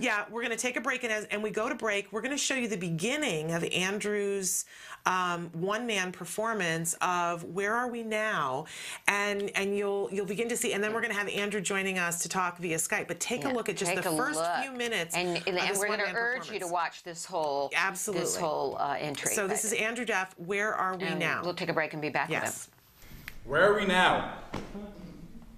yeah, 0.00 0.24
we're 0.30 0.42
going 0.42 0.56
to 0.56 0.60
take 0.62 0.76
a 0.76 0.80
break, 0.80 1.04
and 1.04 1.12
as 1.12 1.24
and 1.26 1.42
we 1.42 1.50
go 1.50 1.68
to 1.68 1.74
break, 1.74 2.12
we're 2.12 2.20
going 2.20 2.32
to 2.36 2.38
show 2.38 2.54
you 2.54 2.68
the 2.68 2.76
beginning 2.76 3.52
of 3.52 3.64
Andrew's 3.64 4.64
um, 5.08 5.50
one-man 5.54 6.12
performance 6.12 6.94
of 7.00 7.42
"Where 7.44 7.74
Are 7.74 7.88
We 7.88 8.02
Now," 8.02 8.66
and 9.08 9.50
and 9.54 9.76
you'll 9.76 10.08
you'll 10.12 10.26
begin 10.26 10.48
to 10.50 10.56
see, 10.56 10.74
and 10.74 10.84
then 10.84 10.92
we're 10.92 11.00
going 11.00 11.12
to 11.12 11.18
have 11.18 11.28
Andrew 11.28 11.60
joining 11.62 11.98
us 11.98 12.22
to 12.22 12.28
talk 12.28 12.58
via 12.58 12.76
Skype. 12.76 13.08
But 13.08 13.18
take 13.18 13.44
a 13.44 13.48
look 13.48 13.68
at 13.68 13.76
just 13.76 13.94
the 13.94 14.02
first 14.02 14.38
look. 14.38 14.56
few 14.62 14.72
minutes, 14.72 15.16
and, 15.16 15.42
and, 15.46 15.58
and 15.58 15.78
we're 15.78 15.86
going 15.86 16.00
to 16.00 16.12
urge 16.14 16.50
you 16.50 16.60
to 16.60 16.66
watch 16.66 17.02
this 17.02 17.24
whole 17.24 17.70
Absolutely. 17.74 18.24
this 18.24 18.36
whole 18.36 18.76
uh, 18.78 18.96
entry. 18.98 19.32
So 19.32 19.48
this 19.48 19.64
is 19.64 19.72
Andrew 19.72 20.04
Duff. 20.04 20.34
Where 20.36 20.74
are 20.74 20.96
we 20.96 21.04
And 21.04 21.18
now? 21.18 21.40
We'll 21.42 21.54
take 21.54 21.70
a 21.70 21.72
break 21.72 21.94
and 21.94 22.02
be 22.02 22.10
back 22.10 22.28
Yes. 22.28 22.42
with 22.42 22.66
him. 22.66 23.50
Where 23.50 23.72
are 23.72 23.80
we 23.80 23.86
now? 23.86 24.34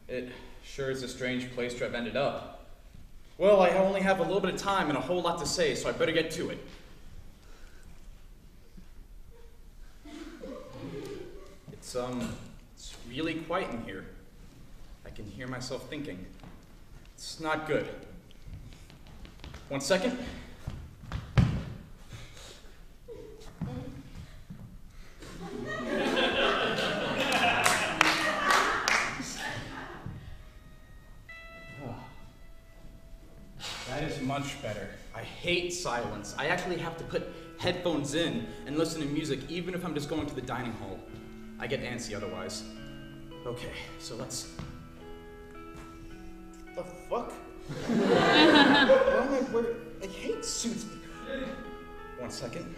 It 0.06 0.30
sure 0.62 0.90
is 0.90 1.02
a 1.02 1.08
strange 1.08 1.52
place 1.54 1.74
to 1.74 1.84
have 1.84 1.94
ended 1.94 2.16
up. 2.16 2.66
Well, 3.38 3.60
I 3.60 3.70
only 3.70 4.00
have 4.02 4.20
a 4.20 4.22
little 4.22 4.40
bit 4.40 4.54
of 4.54 4.60
time 4.60 4.88
and 4.90 4.98
a 4.98 5.00
whole 5.00 5.22
lot 5.22 5.38
to 5.40 5.46
say, 5.46 5.74
so 5.74 5.88
I 5.88 5.92
better 5.92 6.12
get 6.12 6.30
to 6.32 6.50
it. 6.50 6.58
It's, 11.90 11.96
um, 11.96 12.32
it's 12.76 12.94
really 13.08 13.34
quiet 13.34 13.68
in 13.70 13.82
here. 13.82 14.04
I 15.04 15.10
can 15.10 15.24
hear 15.24 15.48
myself 15.48 15.90
thinking. 15.90 16.24
It's 17.16 17.40
not 17.40 17.66
good. 17.66 17.88
One 19.68 19.80
second. 19.80 20.16
That 33.88 34.04
is 34.04 34.20
much 34.20 34.62
better. 34.62 34.90
I 35.12 35.22
hate 35.22 35.72
silence. 35.72 36.36
I 36.38 36.46
actually 36.46 36.76
have 36.76 36.96
to 36.98 37.04
put 37.04 37.32
headphones 37.58 38.14
in 38.14 38.46
and 38.66 38.78
listen 38.78 39.00
to 39.00 39.08
music 39.08 39.40
even 39.48 39.74
if 39.74 39.84
I'm 39.84 39.94
just 39.94 40.08
going 40.08 40.26
to 40.26 40.34
the 40.36 40.40
dining 40.40 40.74
hall. 40.74 41.00
I 41.60 41.66
get 41.66 41.82
antsy 41.82 42.16
otherwise. 42.16 42.64
Okay, 43.46 43.72
so 43.98 44.16
let's. 44.16 44.50
The 46.74 46.82
fuck? 46.82 47.32
I 47.90 49.44
wearing. 49.52 49.76
I 50.02 50.06
hate 50.06 50.42
suits. 50.42 50.86
One 52.18 52.30
second. 52.30 52.74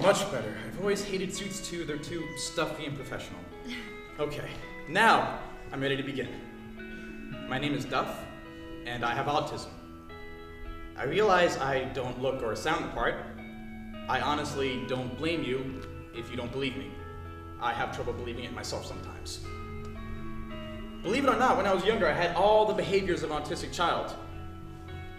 Much 0.00 0.30
better. 0.30 0.56
I've 0.68 0.80
always 0.80 1.04
hated 1.04 1.34
suits 1.34 1.68
too. 1.68 1.84
They're 1.84 1.96
too 1.96 2.24
stuffy 2.36 2.86
and 2.86 2.94
professional. 2.94 3.40
Okay, 4.20 4.48
now 4.88 5.40
I'm 5.72 5.80
ready 5.80 5.96
to 5.96 6.04
begin. 6.04 6.28
My 7.48 7.58
name 7.58 7.74
is 7.74 7.84
Duff, 7.84 8.24
and 8.86 9.04
I 9.04 9.12
have 9.12 9.26
autism. 9.26 9.70
I 11.00 11.04
realize 11.04 11.56
I 11.56 11.84
don't 11.94 12.20
look 12.20 12.42
or 12.42 12.54
sound 12.54 12.84
the 12.84 12.88
part. 12.88 13.14
I 14.06 14.20
honestly 14.20 14.84
don't 14.86 15.16
blame 15.16 15.42
you 15.42 15.80
if 16.14 16.30
you 16.30 16.36
don't 16.36 16.52
believe 16.52 16.76
me. 16.76 16.90
I 17.58 17.72
have 17.72 17.94
trouble 17.96 18.12
believing 18.12 18.44
it 18.44 18.52
myself 18.52 18.84
sometimes. 18.84 19.40
Believe 21.02 21.24
it 21.24 21.30
or 21.30 21.38
not, 21.38 21.56
when 21.56 21.64
I 21.64 21.72
was 21.72 21.86
younger, 21.86 22.06
I 22.06 22.12
had 22.12 22.36
all 22.36 22.66
the 22.66 22.74
behaviors 22.74 23.22
of 23.22 23.30
an 23.30 23.42
autistic 23.42 23.72
child. 23.72 24.14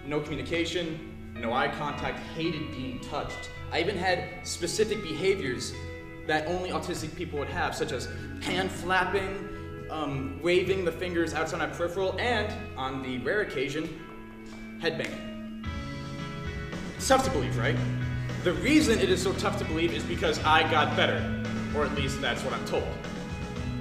No 0.06 0.20
communication, 0.20 1.34
no 1.34 1.52
eye 1.52 1.70
contact, 1.70 2.20
hated 2.36 2.70
being 2.74 2.99
touched. 2.99 3.49
I 3.72 3.80
even 3.80 3.98
had 3.98 4.45
specific 4.45 5.02
behaviors 5.02 5.74
that 6.28 6.45
only 6.45 6.70
autistic 6.70 7.16
people 7.16 7.40
would 7.40 7.49
have, 7.49 7.74
such 7.74 7.91
as 7.91 8.08
hand 8.44 8.70
flapping, 8.70 9.49
um, 9.90 10.40
waving 10.44 10.86
the 10.86 10.91
fingers 10.91 11.34
outside 11.34 11.58
my 11.58 11.66
peripheral, 11.66 12.16
and, 12.20 12.53
on 12.78 13.02
the 13.02 13.18
rare 13.26 13.41
occasion, 13.41 13.99
headbanging. 14.80 15.31
It's 17.02 17.07
tough 17.07 17.23
to 17.23 17.32
believe, 17.32 17.57
right? 17.57 17.76
The 18.44 18.53
reason 18.53 18.99
it 18.99 19.10
is 19.10 19.23
so 19.23 19.34
tough 19.34 19.57
to 19.57 19.65
believe 19.65 19.91
is 19.91 20.03
because 20.03 20.38
I 20.44 20.69
got 20.69 20.95
better, 20.95 21.44
or 21.76 21.84
at 21.84 21.95
least 21.95 22.22
that's 22.22 22.44
what 22.44 22.53
I'm 22.53 22.64
told. 22.65 22.88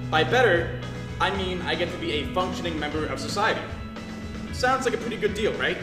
By 0.09 0.23
better, 0.23 0.81
I 1.19 1.29
mean 1.37 1.61
I 1.61 1.75
get 1.75 1.91
to 1.91 1.97
be 1.99 2.13
a 2.13 2.25
functioning 2.33 2.79
member 2.79 3.05
of 3.05 3.19
society. 3.19 3.61
Sounds 4.53 4.85
like 4.85 4.95
a 4.95 4.97
pretty 4.97 5.17
good 5.17 5.35
deal, 5.35 5.53
right? 5.53 5.77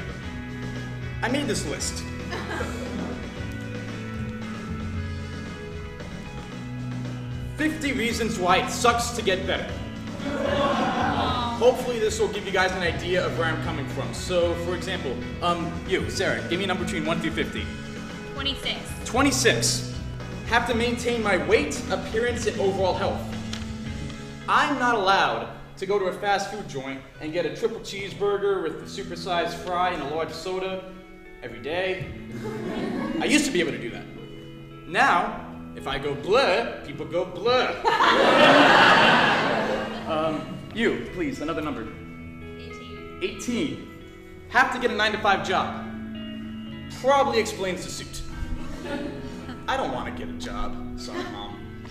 I 1.23 1.29
made 1.29 1.47
this 1.47 1.65
list. 1.67 2.03
Fifty 7.57 7.93
reasons 7.93 8.37
why 8.37 8.65
it 8.65 8.69
sucks 8.69 9.11
to 9.11 9.23
get 9.23 9.47
better. 9.47 9.73
Hopefully 11.59 11.99
this 11.99 12.21
will 12.21 12.29
give 12.29 12.47
you 12.47 12.53
guys 12.53 12.71
an 12.71 12.83
idea 12.83 13.27
of 13.27 13.37
where 13.37 13.49
I'm 13.49 13.61
coming 13.65 13.85
from. 13.89 14.15
So, 14.15 14.55
for 14.65 14.77
example, 14.77 15.17
um, 15.43 15.73
you, 15.89 16.09
Sarah, 16.09 16.41
give 16.49 16.61
me 16.61 16.63
a 16.63 16.69
number 16.69 16.85
between 16.85 17.05
1 17.05 17.19
through 17.19 17.33
50. 17.33 17.67
26. 18.35 18.79
26. 19.05 19.93
Have 20.47 20.69
to 20.69 20.75
maintain 20.77 21.21
my 21.21 21.37
weight, 21.49 21.83
appearance, 21.91 22.47
and 22.47 22.61
overall 22.61 22.95
health. 22.95 23.21
I'm 24.49 24.79
not 24.79 24.95
allowed 24.95 25.49
to 25.79 25.85
go 25.85 25.99
to 25.99 26.05
a 26.05 26.13
fast 26.13 26.53
food 26.53 26.69
joint 26.69 27.01
and 27.21 27.33
get 27.33 27.45
a 27.45 27.57
triple 27.57 27.81
cheeseburger 27.81 28.63
with 28.63 28.75
a 28.75 28.85
supersized 28.85 29.55
fry 29.65 29.91
and 29.91 30.01
a 30.01 30.15
large 30.15 30.31
soda 30.31 30.85
every 31.43 31.59
day. 31.59 32.07
I 33.21 33.25
used 33.25 33.45
to 33.47 33.51
be 33.51 33.59
able 33.59 33.73
to 33.73 33.79
do 33.79 33.91
that. 33.91 34.05
Now, 34.87 35.45
if 35.75 35.89
I 35.89 35.99
go 35.99 36.15
blur, 36.15 36.85
people 36.87 37.05
go 37.05 37.25
blur. 37.25 37.83
um, 40.09 40.58
you, 40.79 41.11
please, 41.15 41.41
another 41.41 41.61
number. 41.61 41.89
18. 42.57 43.19
18. 43.21 43.89
Have 44.51 44.73
to 44.73 44.81
get 44.81 44.91
a 44.91 44.95
9 44.95 45.13
to 45.13 45.19
5 45.19 45.47
job. 45.47 45.85
Probably 47.01 47.41
explains 47.41 47.85
the 47.85 47.91
suit. 47.91 48.23
I 49.67 49.77
don't 49.77 49.93
want 49.93 50.07
to 50.17 50.25
get 50.25 50.33
a 50.35 50.39
job. 50.39 50.99
Sorry, 50.99 51.23
Mom. 51.25 51.85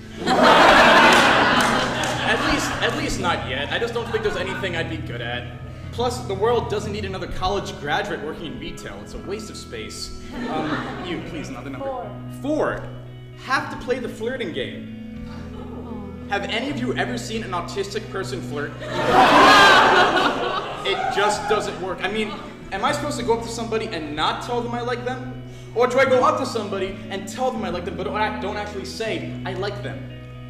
at 2.27 2.51
least, 2.51 2.71
at 2.81 2.97
least 2.97 3.19
not 3.19 3.47
yet. 3.47 3.71
I 3.71 3.77
just 3.77 3.93
don't 3.93 4.09
think 4.09 4.23
there's 4.23 4.37
anything 4.37 4.75
I'd 4.75 4.89
be 4.89 4.97
good 4.97 5.21
at. 5.21 5.59
Plus, 5.91 6.25
the 6.27 6.33
world 6.33 6.69
doesn't 6.69 6.91
need 6.91 7.05
another 7.05 7.27
college 7.27 7.77
graduate 7.79 8.23
working 8.23 8.47
in 8.53 8.59
retail. 8.59 8.99
It's 9.03 9.13
a 9.13 9.19
waste 9.19 9.49
of 9.49 9.57
space. 9.57 10.21
Um, 10.49 11.05
you, 11.05 11.21
please, 11.29 11.49
another 11.49 11.69
number. 11.69 11.85
Four. 11.85 12.11
Four. 12.41 12.89
Have 13.45 13.69
to 13.71 13.85
play 13.85 13.99
the 13.99 14.09
flirting 14.09 14.53
game. 14.53 14.96
Have 16.29 16.43
any 16.43 16.69
of 16.69 16.77
you 16.77 16.93
ever 16.95 17.17
seen 17.17 17.43
an 17.43 17.51
autistic 17.51 18.09
person 18.11 18.41
flirt? 18.41 18.71
it 20.85 21.15
just 21.15 21.47
doesn't 21.47 21.81
work. 21.81 22.03
I 22.03 22.11
mean, 22.11 22.33
am 22.73 22.83
I 22.83 22.91
supposed 22.91 23.17
to 23.19 23.25
go 23.25 23.37
up 23.37 23.43
to 23.43 23.49
somebody 23.49 23.87
and 23.87 24.13
not 24.13 24.43
tell 24.43 24.59
them 24.61 24.73
I 24.73 24.81
like 24.81 25.05
them? 25.05 25.41
Or 25.73 25.87
do 25.87 25.97
I 25.99 26.05
go 26.05 26.25
up 26.25 26.37
to 26.39 26.45
somebody 26.45 26.97
and 27.09 27.29
tell 27.29 27.49
them 27.49 27.63
I 27.63 27.69
like 27.69 27.85
them, 27.85 27.95
but 27.95 28.03
don't 28.41 28.57
actually 28.57 28.83
say 28.83 29.39
I 29.45 29.53
like 29.53 29.83
them? 29.83 30.03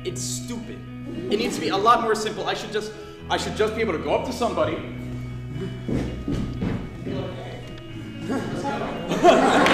It's 0.03 0.21
stupid. 0.21 0.79
It 1.31 1.37
needs 1.37 1.53
to 1.55 1.61
be 1.61 1.69
a 1.69 1.77
lot 1.77 2.01
more 2.01 2.15
simple. 2.15 2.47
I 2.47 2.55
should 2.55 2.71
just, 2.71 2.91
I 3.29 3.37
should 3.37 3.55
just 3.55 3.75
be 3.75 3.81
able 3.81 3.93
to 3.93 3.99
go 3.99 4.15
up 4.15 4.25
to 4.25 4.33
somebody. 4.33 4.77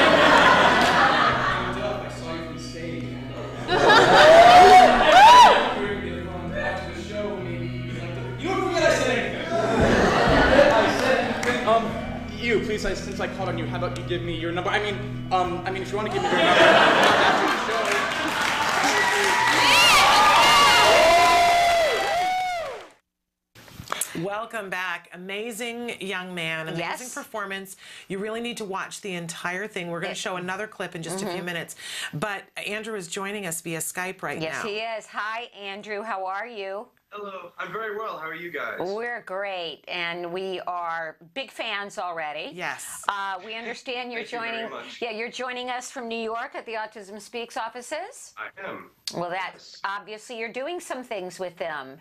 you, 12.53 12.65
please, 12.65 12.85
I, 12.85 12.93
since 12.93 13.19
I 13.19 13.27
called 13.35 13.49
on 13.49 13.57
you, 13.57 13.65
how 13.65 13.77
about 13.77 13.97
you 13.97 14.03
give 14.05 14.21
me 14.21 14.39
your 14.39 14.51
number? 14.51 14.69
I 14.69 14.79
mean, 14.79 14.95
um, 15.31 15.63
I 15.65 15.71
mean, 15.71 15.81
if 15.81 15.89
you 15.91 15.97
want 15.97 16.07
to 16.09 16.13
give 16.13 16.21
me 16.21 16.29
your 16.29 16.37
number 16.37 16.59
after 16.61 17.47
the 17.47 17.73
show. 17.73 19.03
Welcome 24.21 24.69
back. 24.69 25.09
Amazing 25.13 25.99
young 25.99 26.35
man, 26.35 26.67
amazing 26.67 26.79
Yes. 27.07 27.13
performance. 27.15 27.75
You 28.07 28.19
really 28.19 28.41
need 28.41 28.57
to 28.57 28.65
watch 28.65 29.01
the 29.01 29.15
entire 29.15 29.67
thing. 29.67 29.89
We're 29.89 30.01
going 30.01 30.13
to 30.13 30.19
show 30.19 30.35
another 30.35 30.67
clip 30.67 30.93
in 30.93 31.01
just 31.01 31.23
a 31.23 31.25
few 31.25 31.41
Mhm. 31.41 31.45
minutes. 31.45 31.75
But 32.13 32.43
Andrew 32.55 32.95
is 32.95 33.07
joining 33.07 33.47
us 33.47 33.61
via 33.61 33.79
Skype 33.79 34.21
right 34.21 34.39
Yes, 34.39 34.63
now. 34.63 34.69
Yes, 34.69 34.71
he 34.71 34.99
is. 34.99 35.05
Hi, 35.07 35.41
Andrew. 35.59 36.03
How 36.03 36.27
are 36.27 36.45
you? 36.45 36.87
Hello, 37.15 37.51
I'm 37.59 37.71
very 37.71 37.95
well. 37.95 38.17
How 38.17 38.27
are 38.27 38.33
you 38.33 38.49
guys? 38.49 38.79
We're 38.79 39.21
great, 39.21 39.83
and 39.87 40.33
we 40.33 40.59
are 40.61 41.17
big 41.35 41.51
fans 41.51 41.99
already. 41.99 42.49
Yes. 42.55 43.03
Uh, 43.07 43.35
we 43.45 43.53
understand 43.53 44.11
you're 44.11 44.21
you 44.21 44.27
joining. 44.27 44.67
much. 44.71 44.99
Yeah, 44.99 45.11
you're 45.11 45.29
joining 45.29 45.69
us 45.69 45.91
from 45.91 46.07
New 46.07 46.17
York 46.17 46.55
at 46.55 46.65
the 46.65 46.73
Autism 46.73 47.21
Speaks 47.21 47.55
offices. 47.55 48.33
I 48.35 48.49
am. 48.67 48.89
Well, 49.13 49.29
that 49.29 49.57
obviously 49.83 50.39
you're 50.39 50.51
doing 50.51 50.79
some 50.79 51.03
things 51.03 51.37
with 51.37 51.55
them. 51.57 51.99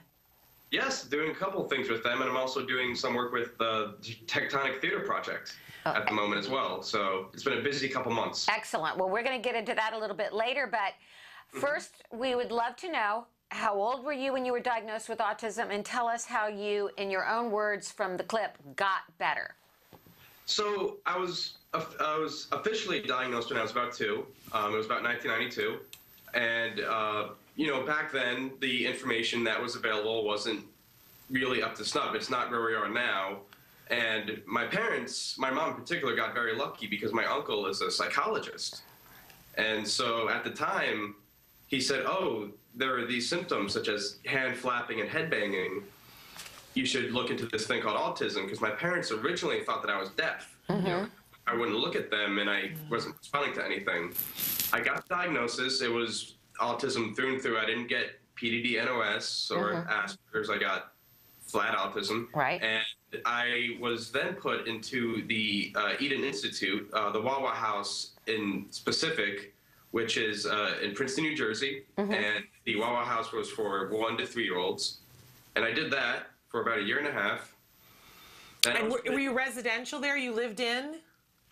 Yes, 0.70 1.05
doing 1.05 1.30
a 1.30 1.34
couple 1.34 1.62
things 1.68 1.90
with 1.90 2.02
them, 2.02 2.22
and 2.22 2.30
I'm 2.30 2.36
also 2.39 2.64
doing 2.64 2.94
some 2.94 3.14
work 3.14 3.34
with 3.34 3.59
the 3.59 3.97
Tectonic 4.26 4.80
Theater 4.80 5.01
Project 5.01 5.56
Oh, 5.84 5.90
at 5.90 6.06
the 6.06 6.14
moment 6.14 6.39
as 6.39 6.48
well. 6.48 6.80
So 6.82 7.26
it's 7.34 7.43
been 7.44 7.59
a 7.59 7.62
busy 7.62 7.86
couple 7.89 8.12
months. 8.12 8.48
Excellent. 8.48 8.97
Well, 8.97 9.10
we're 9.10 9.24
going 9.24 9.36
to 9.36 9.47
get 9.47 9.56
into 9.56 9.74
that 9.74 9.93
a 9.93 9.98
little 9.98 10.16
bit 10.16 10.32
later, 10.32 10.66
but 10.70 10.94
Mm-hmm. 11.52 11.60
first, 11.66 12.02
we 12.10 12.34
would 12.34 12.51
love 12.51 12.76
to 12.76 12.90
know 12.90 13.26
how 13.53 13.74
old 13.74 14.05
were 14.05 14.12
you 14.12 14.33
when 14.33 14.45
you 14.45 14.53
were 14.53 14.61
diagnosed 14.61 15.09
with 15.09 15.19
autism, 15.19 15.70
and 15.70 15.85
tell 15.85 16.09
us 16.09 16.24
how 16.24 16.49
you, 16.49 16.91
in 16.97 17.11
your 17.11 17.29
own 17.29 17.51
words 17.51 17.93
from 17.93 18.16
the 18.16 18.24
clip, 18.24 18.57
got 18.77 19.03
better. 19.19 19.55
So 20.47 20.97
I 21.07 21.19
was 21.19 21.59
I 21.73 22.19
was 22.19 22.49
officially 22.53 23.01
diagnosed 23.01 23.51
when 23.51 23.59
I 23.59 23.62
was 23.62 23.70
about 23.70 23.93
two. 23.93 24.27
Um, 24.53 24.74
it 24.74 24.77
was 24.77 24.87
about 24.87 25.03
1992, 25.03 25.79
and 26.35 26.81
uh, 26.81 27.29
you 27.57 27.69
know 27.69 27.85
back 27.85 28.11
then 28.11 28.53
the 28.61 28.87
information 28.87 29.45
that 29.45 29.61
was 29.61 29.77
available 29.77 30.24
wasn't 30.24 30.65
really 31.31 31.62
up 31.62 31.74
to 31.77 31.85
snuff. 31.85 32.15
It's 32.15 32.31
not 32.31 32.51
where 32.51 32.65
we 32.65 32.74
are 32.74 32.89
now. 32.89 33.39
And 33.91 34.41
my 34.47 34.65
parents, 34.65 35.37
my 35.39 35.51
mom 35.51 35.70
in 35.70 35.77
particular, 35.77 36.16
got 36.16 36.35
very 36.35 36.57
lucky 36.57 36.87
because 36.87 37.12
my 37.12 37.27
uncle 37.27 37.66
is 37.66 37.83
a 37.83 37.91
psychologist. 37.91 38.83
And 39.57 39.87
so 39.87 40.31
at 40.31 40.45
the 40.45 40.51
time, 40.51 41.15
he 41.66 41.81
said, 41.81 42.05
Oh, 42.07 42.51
there 42.74 42.97
are 42.99 43.05
these 43.07 43.28
symptoms 43.28 43.73
such 43.73 43.89
as 43.89 44.19
hand 44.27 44.57
flapping 44.57 45.01
and 45.01 45.09
head 45.09 45.31
banging. 45.31 45.82
You 46.74 46.86
should 46.86 47.12
look 47.12 47.31
into 47.31 47.47
this 47.47 47.66
thing 47.66 47.82
called 47.82 47.97
autism 47.97 48.44
because 48.44 48.61
my 48.61 48.70
parents 48.70 49.11
originally 49.11 49.61
thought 49.62 49.82
that 49.82 49.90
I 49.90 50.01
was 50.01 50.11
deaf. 50.11 50.57
You 50.70 50.77
know, 50.81 51.07
I 51.47 51.55
wouldn't 51.55 51.77
look 51.77 51.97
at 51.97 52.11
them 52.11 52.39
and 52.39 52.49
I 52.49 52.73
wasn't 52.90 53.16
responding 53.19 53.53
to 53.55 53.65
anything. 53.65 54.15
I 54.73 54.81
got 54.81 55.07
the 55.07 55.15
diagnosis. 55.15 55.82
It 55.82 55.90
was 55.90 56.35
autism 56.61 57.15
through 57.15 57.35
and 57.35 57.43
through. 57.43 57.59
I 57.59 57.66
didn't 57.66 57.89
get 57.89 58.19
PDD 58.36 58.82
NOS 58.82 59.51
or 59.51 59.73
Mhm. 59.73 59.89
Asperger's. 59.89 60.49
I 60.49 60.57
got 60.57 60.94
flat 61.47 61.77
autism. 61.77 62.28
Right. 62.35 62.62
And 62.62 62.82
I 63.27 63.77
was 63.78 64.11
then 64.11 64.35
put 64.36 64.66
into 64.66 65.27
the 65.27 65.73
uh, 65.77 65.93
Eden 66.01 66.24
Institute, 66.24 66.89
uh, 66.94 67.11
the 67.11 67.20
Wawa 67.20 67.51
House 67.51 68.12
in 68.27 68.66
specific, 68.70 69.55
which 69.93 70.16
is 70.16 70.47
uh, 70.47 70.74
in 70.82 70.94
Princeton, 70.94 71.24
New 71.24 71.36
Jersey. 71.36 71.85
Mhm. 71.97 72.12
And 72.12 72.44
the 72.64 72.77
Wawa 72.77 73.05
House 73.05 73.31
was 73.31 73.51
for 73.51 73.89
one 73.90 74.16
to 74.16 74.27
three 74.27 74.44
year 74.44 74.56
olds. 74.56 74.98
And 75.55 75.64
I 75.64 75.70
did 75.70 75.90
that 75.93 76.27
for 76.48 76.62
about 76.62 76.78
a 76.78 76.82
year 76.82 76.98
and 76.98 77.06
a 77.06 77.12
half. 77.12 77.55
Then 78.62 78.77
And 78.77 78.93
were, 78.93 79.02
were 79.06 79.19
you 79.20 79.32
residential 79.32 80.01
there? 80.01 80.16
You 80.16 80.32
lived 80.32 80.60
in? 80.60 80.97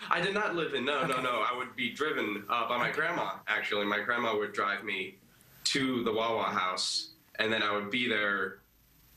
I 0.09 0.21
did 0.21 0.33
not 0.33 0.55
live 0.57 0.73
in. 0.75 0.85
No, 0.87 1.07
no, 1.07 1.21
no. 1.21 1.45
I 1.51 1.55
would 1.57 1.77
be 1.77 1.91
driven 1.91 2.45
uh, 2.49 2.67
by 2.67 2.79
my 2.79 2.91
grandma. 2.91 3.33
Actually, 3.47 3.85
my 3.85 4.01
grandma 4.01 4.37
would 4.37 4.53
drive 4.55 4.85
me 4.85 5.17
to 5.65 6.03
the 6.05 6.13
Wawa 6.13 6.45
house, 6.45 7.11
and 7.39 7.53
then 7.53 7.63
I 7.63 7.73
would 7.75 7.91
be 7.91 8.09
there 8.09 8.61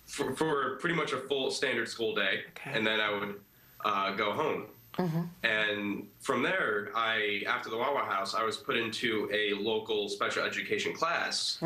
for, 0.05 0.35
for 0.35 0.75
pretty 0.77 0.95
much 0.95 1.13
a 1.13 1.17
full 1.19 1.49
standard 1.51 1.87
school 1.87 2.13
day, 2.13 2.41
and 2.65 2.85
then 2.85 2.99
I 2.99 3.09
would 3.17 3.39
uh, 3.85 4.11
go 4.15 4.33
home. 4.33 4.65
And 5.43 6.07
from 6.21 6.43
there, 6.43 6.89
I 6.95 7.43
after 7.47 7.69
the 7.69 7.77
Wawa 7.77 7.99
house, 8.05 8.33
I 8.35 8.43
was 8.43 8.57
put 8.57 8.77
into 8.77 9.29
a 9.33 9.53
local 9.53 10.07
special 10.09 10.43
education 10.43 10.93
class 10.93 11.57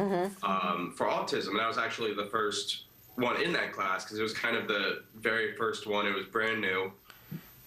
um, 0.43 0.93
for 0.95 1.07
autism, 1.07 1.49
and 1.49 1.61
I 1.61 1.67
was 1.67 1.77
actually 1.77 2.13
the 2.13 2.27
first 2.27 2.83
one 3.15 3.41
in 3.41 3.51
that 3.53 3.73
class 3.73 4.03
because 4.03 4.19
it 4.19 4.23
was 4.23 4.33
kind 4.33 4.55
of 4.55 4.67
the 4.67 5.03
very 5.15 5.55
first 5.55 5.87
one. 5.87 6.07
It 6.07 6.15
was 6.15 6.25
brand 6.25 6.61
new, 6.61 6.91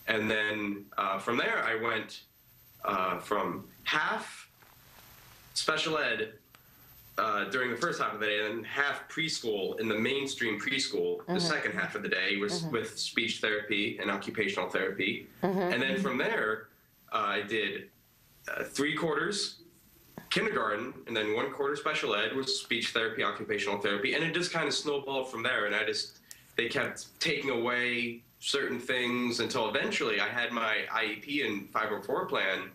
and 0.06 0.30
then 0.30 0.84
uh, 0.96 1.18
from 1.18 1.36
there, 1.36 1.62
I 1.64 1.74
went 1.76 2.22
uh, 2.84 3.18
from 3.18 3.64
half 3.84 4.48
special 5.54 5.98
ed 5.98 6.32
uh, 7.18 7.44
during 7.50 7.70
the 7.70 7.76
first 7.76 8.00
half 8.00 8.14
of 8.14 8.20
the 8.20 8.26
day, 8.26 8.38
and 8.44 8.58
then 8.58 8.64
half 8.64 9.08
preschool 9.08 9.78
in 9.80 9.88
the 9.88 9.94
mainstream 9.94 10.58
preschool. 10.60 11.24
The 11.26 11.34
Mhm. 11.34 11.40
second 11.40 11.72
half 11.72 11.94
of 11.94 12.02
the 12.02 12.08
day 12.08 12.36
was 12.36 12.62
Mhm. 12.62 12.70
with 12.72 12.98
speech 12.98 13.40
therapy 13.40 13.98
and 13.98 14.10
occupational 14.10 14.70
therapy, 14.70 15.28
Mhm. 15.42 15.72
and 15.74 15.82
then 15.82 16.00
from 16.00 16.16
there, 16.18 16.68
uh, 17.12 17.16
I 17.18 17.42
did 17.42 17.90
uh, 18.48 18.64
three 18.64 18.94
quarters 18.96 19.60
kindergarten 20.30 20.94
and 21.06 21.14
then 21.16 21.34
one 21.34 21.52
quarter 21.52 21.76
special 21.76 22.14
ed 22.14 22.34
was 22.34 22.58
speech 22.60 22.88
therapy 22.90 23.22
occupational 23.22 23.78
therapy 23.80 24.14
and 24.14 24.24
it 24.24 24.32
just 24.32 24.50
kind 24.52 24.66
of 24.66 24.72
snowballed 24.74 25.30
from 25.30 25.42
there 25.42 25.66
and 25.66 25.74
i 25.74 25.84
just 25.84 26.18
they 26.56 26.66
kept 26.68 27.06
taking 27.20 27.50
away 27.50 28.22
certain 28.38 28.78
things 28.80 29.40
until 29.40 29.68
eventually 29.68 30.20
i 30.20 30.28
had 30.28 30.52
my 30.52 30.86
iep 30.92 31.46
and 31.46 31.68
504 31.70 32.26
plan 32.26 32.70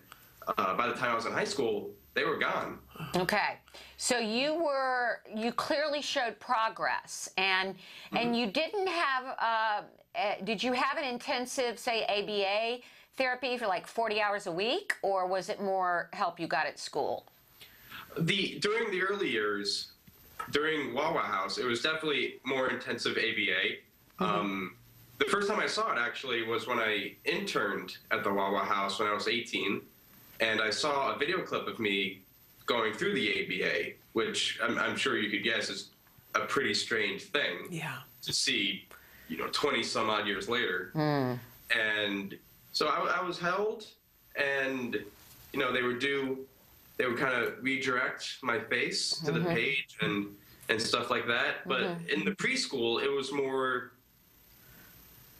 uh, 0.56 0.74
by 0.76 0.86
the 0.86 0.94
time 0.94 1.10
i 1.12 1.14
was 1.14 1.26
in 1.26 1.32
high 1.32 1.44
school 1.44 1.90
they 2.14 2.24
were 2.24 2.38
gone. 2.38 2.78
Okay. 3.16 3.58
So 3.96 4.18
you 4.18 4.54
were 4.54 5.20
you 5.34 5.52
clearly 5.52 6.02
showed 6.02 6.38
progress, 6.38 7.30
and 7.36 7.74
and 8.12 8.36
you 8.36 8.46
didn't 8.46 8.88
have. 8.88 9.24
Uh, 9.38 9.82
uh, 10.18 10.34
did 10.44 10.62
you 10.62 10.72
have 10.72 10.96
an 10.96 11.04
intensive, 11.04 11.78
say, 11.78 12.04
ABA 12.04 12.82
therapy 13.16 13.56
for 13.56 13.66
like 13.66 13.86
forty 13.86 14.20
hours 14.20 14.46
a 14.46 14.52
week, 14.52 14.94
or 15.02 15.26
was 15.26 15.48
it 15.48 15.60
more 15.60 16.10
help 16.12 16.38
you 16.38 16.46
got 16.46 16.66
at 16.66 16.78
school? 16.78 17.24
The 18.18 18.58
during 18.60 18.90
the 18.90 19.02
early 19.02 19.30
years, 19.30 19.92
during 20.50 20.92
Wawa 20.92 21.20
House, 21.20 21.56
it 21.56 21.64
was 21.64 21.80
definitely 21.80 22.34
more 22.44 22.68
intensive 22.68 23.16
ABA. 23.16 24.24
Um, 24.24 24.76
the 25.18 25.24
first 25.26 25.48
time 25.48 25.60
I 25.60 25.66
saw 25.66 25.92
it 25.92 25.98
actually 25.98 26.42
was 26.42 26.66
when 26.66 26.78
I 26.78 27.14
interned 27.24 27.96
at 28.10 28.22
the 28.22 28.32
Wawa 28.32 28.60
House 28.60 28.98
when 28.98 29.08
I 29.08 29.14
was 29.14 29.28
18, 29.28 29.80
and 30.40 30.60
I 30.60 30.68
saw 30.68 31.14
a 31.14 31.18
video 31.18 31.40
clip 31.40 31.66
of 31.66 31.78
me 31.78 32.20
going 32.66 32.92
through 32.92 33.14
the 33.14 33.44
ABA, 33.64 33.92
which 34.12 34.58
I'm, 34.62 34.78
I'm 34.78 34.96
sure 34.96 35.16
you 35.16 35.30
could 35.30 35.42
guess 35.44 35.70
is 35.70 35.90
a 36.34 36.40
pretty 36.40 36.74
strange 36.74 37.22
thing 37.22 37.66
Yeah. 37.70 37.98
to 38.22 38.32
see, 38.32 38.84
you 39.28 39.38
know, 39.38 39.46
20 39.52 39.82
some 39.82 40.10
odd 40.10 40.26
years 40.26 40.48
later. 40.48 40.90
And 41.74 42.36
so 42.72 42.88
I, 42.88 43.18
I 43.20 43.22
was 43.24 43.38
held, 43.38 43.86
and 44.36 44.94
you 45.52 45.58
know 45.58 45.72
they 45.72 45.82
would 45.82 45.98
do, 45.98 46.38
they 46.96 47.06
would 47.06 47.18
kind 47.18 47.34
of 47.34 47.54
redirect 47.62 48.36
my 48.42 48.58
face 48.60 49.18
to 49.24 49.32
the 49.32 49.40
Mhm. 49.40 49.54
page 49.54 49.96
and 50.00 50.26
and 50.68 50.82
stuff 50.82 51.10
like 51.10 51.26
that. 51.28 51.66
But 51.66 51.82
Mhm. 51.82 52.08
in 52.08 52.24
the 52.24 52.32
preschool, 52.32 53.02
it 53.02 53.08
was 53.10 53.32
more. 53.32 53.92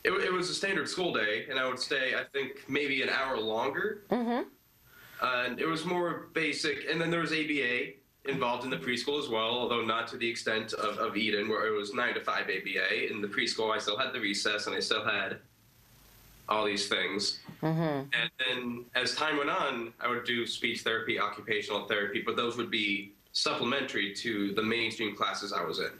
It, 0.04 0.12
it 0.12 0.32
was 0.32 0.48
a 0.50 0.54
standard 0.54 0.88
school 0.88 1.12
day, 1.12 1.46
and 1.50 1.58
I 1.58 1.68
would 1.68 1.80
stay, 1.80 2.14
I 2.14 2.22
think, 2.32 2.64
maybe 2.68 3.02
an 3.02 3.08
hour 3.08 3.36
longer. 3.38 4.02
Mm-hmm. 4.10 4.48
And 5.22 5.60
it 5.60 5.66
was 5.66 5.84
more 5.84 6.28
basic, 6.34 6.90
and 6.90 7.00
then 7.00 7.10
there 7.10 7.20
was 7.20 7.32
ABA 7.32 7.92
involved 8.26 8.64
in 8.64 8.70
the 8.70 8.76
preschool 8.76 9.22
as 9.22 9.28
well, 9.28 9.50
although 9.50 9.84
not 9.84 10.08
to 10.08 10.16
the 10.16 10.28
extent 10.28 10.72
of, 10.74 10.98
of 10.98 11.16
Eden, 11.16 11.48
where 11.48 11.66
it 11.66 11.70
was 11.70 11.94
nine 11.94 12.14
to 12.14 12.20
five 12.20 12.44
ABA. 12.44 13.10
In 13.10 13.20
the 13.20 13.28
preschool, 13.28 13.74
I 13.74 13.78
still 13.78 13.96
had 13.96 14.12
the 14.12 14.20
recess, 14.20 14.66
and 14.66 14.76
I 14.76 14.80
still 14.80 15.04
had 15.04 15.38
all 16.48 16.64
these 16.64 16.88
things. 16.88 17.40
Mm-hmm. 17.62 17.80
And 17.80 18.30
then 18.38 18.84
as 18.94 19.14
time 19.14 19.36
went 19.36 19.50
on, 19.50 19.92
I 20.00 20.08
would 20.08 20.24
do 20.24 20.46
speech 20.46 20.82
therapy, 20.82 21.18
occupational 21.18 21.86
therapy, 21.86 22.22
but 22.24 22.36
those 22.36 22.56
would 22.56 22.70
be 22.70 23.12
supplementary 23.32 24.14
to 24.14 24.52
the 24.54 24.62
mainstream 24.62 25.14
classes 25.14 25.52
I 25.52 25.62
was 25.62 25.78
in. 25.78 25.90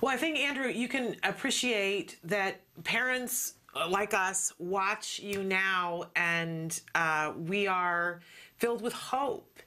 Well, 0.00 0.14
I 0.14 0.16
think, 0.16 0.38
Andrew, 0.38 0.68
you 0.68 0.86
can 0.86 1.16
appreciate 1.24 2.18
that 2.24 2.60
parents 2.84 3.54
uh, 3.74 3.88
like 3.88 4.14
us 4.14 4.52
watch 4.58 5.18
you 5.18 5.42
now 5.42 6.04
and 6.14 6.80
uh, 6.94 7.32
we 7.36 7.66
are 7.66 8.20
filled 8.58 8.82
with 8.82 8.92
hope 8.92 9.60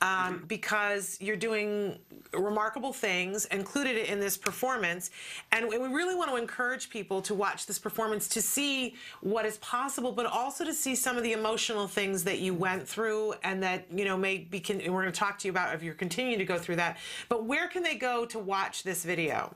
um, 0.00 0.44
because 0.46 1.18
you're 1.20 1.36
doing 1.36 1.98
remarkable 2.32 2.92
things 2.92 3.44
included 3.46 3.96
in 4.10 4.20
this 4.20 4.36
performance. 4.36 5.10
And 5.52 5.68
we 5.68 5.76
really 5.76 6.14
want 6.14 6.30
to 6.30 6.36
encourage 6.36 6.90
people 6.90 7.20
to 7.22 7.34
watch 7.34 7.66
this 7.66 7.78
performance 7.78 8.28
to 8.28 8.42
see 8.42 8.94
what 9.20 9.44
is 9.46 9.58
possible, 9.58 10.12
but 10.12 10.26
also 10.26 10.64
to 10.64 10.74
see 10.74 10.94
some 10.94 11.16
of 11.16 11.22
the 11.22 11.32
emotional 11.32 11.88
things 11.88 12.24
that 12.24 12.38
you 12.38 12.54
went 12.54 12.86
through 12.86 13.34
and 13.42 13.62
that, 13.62 13.86
you 13.92 14.04
know, 14.04 14.16
may 14.16 14.38
be, 14.38 14.60
con- 14.60 14.78
we're 14.78 15.02
going 15.02 15.12
to 15.12 15.18
talk 15.18 15.38
to 15.40 15.48
you 15.48 15.52
about 15.52 15.74
if 15.74 15.82
you're 15.82 15.94
continuing 15.94 16.38
to 16.38 16.44
go 16.44 16.58
through 16.58 16.76
that. 16.76 16.98
But 17.28 17.44
where 17.44 17.68
can 17.68 17.82
they 17.82 17.96
go 17.96 18.26
to 18.26 18.38
watch 18.38 18.82
this 18.82 19.04
video? 19.04 19.54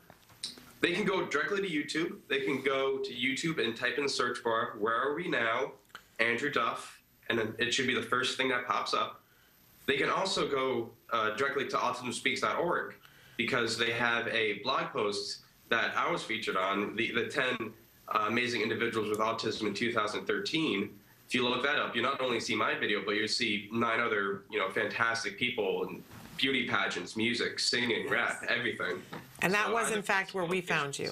They 0.80 0.92
can 0.92 1.04
go 1.04 1.26
directly 1.26 1.60
to 1.60 1.68
YouTube. 1.68 2.16
They 2.28 2.40
can 2.40 2.62
go 2.62 2.98
to 2.98 3.12
YouTube 3.12 3.62
and 3.62 3.76
type 3.76 3.98
in 3.98 4.04
the 4.04 4.08
search 4.08 4.42
bar, 4.42 4.76
Where 4.78 4.94
Are 4.94 5.14
We 5.14 5.28
Now? 5.28 5.72
Andrew 6.18 6.50
Duff, 6.50 6.99
and 7.30 7.38
then 7.38 7.54
it 7.58 7.72
should 7.72 7.86
be 7.86 7.94
the 7.94 8.02
first 8.02 8.36
thing 8.36 8.48
that 8.48 8.66
pops 8.66 8.92
up. 8.92 9.22
They 9.86 9.96
can 9.96 10.10
also 10.10 10.48
go 10.48 10.90
uh, 11.12 11.36
directly 11.36 11.66
to 11.68 11.76
autismspeaks.org 11.76 12.94
because 13.36 13.78
they 13.78 13.92
have 13.92 14.26
a 14.28 14.58
blog 14.64 14.92
post 14.92 15.38
that 15.70 15.96
I 15.96 16.10
was 16.10 16.22
featured 16.22 16.56
on, 16.56 16.96
the, 16.96 17.12
the 17.12 17.26
10 17.26 17.72
uh, 18.08 18.24
amazing 18.26 18.60
individuals 18.60 19.08
with 19.08 19.18
autism 19.20 19.68
in 19.68 19.74
2013. 19.74 20.90
If 21.26 21.34
you 21.34 21.48
look 21.48 21.62
that 21.62 21.76
up, 21.76 21.94
you 21.94 22.02
not 22.02 22.20
only 22.20 22.40
see 22.40 22.56
my 22.56 22.74
video, 22.74 23.02
but 23.04 23.12
you 23.12 23.28
see 23.28 23.68
nine 23.72 24.00
other, 24.00 24.42
you 24.50 24.58
know, 24.58 24.68
fantastic 24.68 25.38
people 25.38 25.84
and 25.84 26.02
beauty 26.36 26.66
pageants, 26.66 27.16
music, 27.16 27.60
singing, 27.60 28.08
rap, 28.08 28.44
everything. 28.48 29.02
And 29.42 29.52
that 29.52 29.66
So 29.66 29.74
was, 29.74 29.92
I 29.92 29.96
in 29.96 30.02
fact, 30.02 30.34
where 30.34 30.44
we 30.44 30.60
found 30.60 30.98
you 30.98 31.10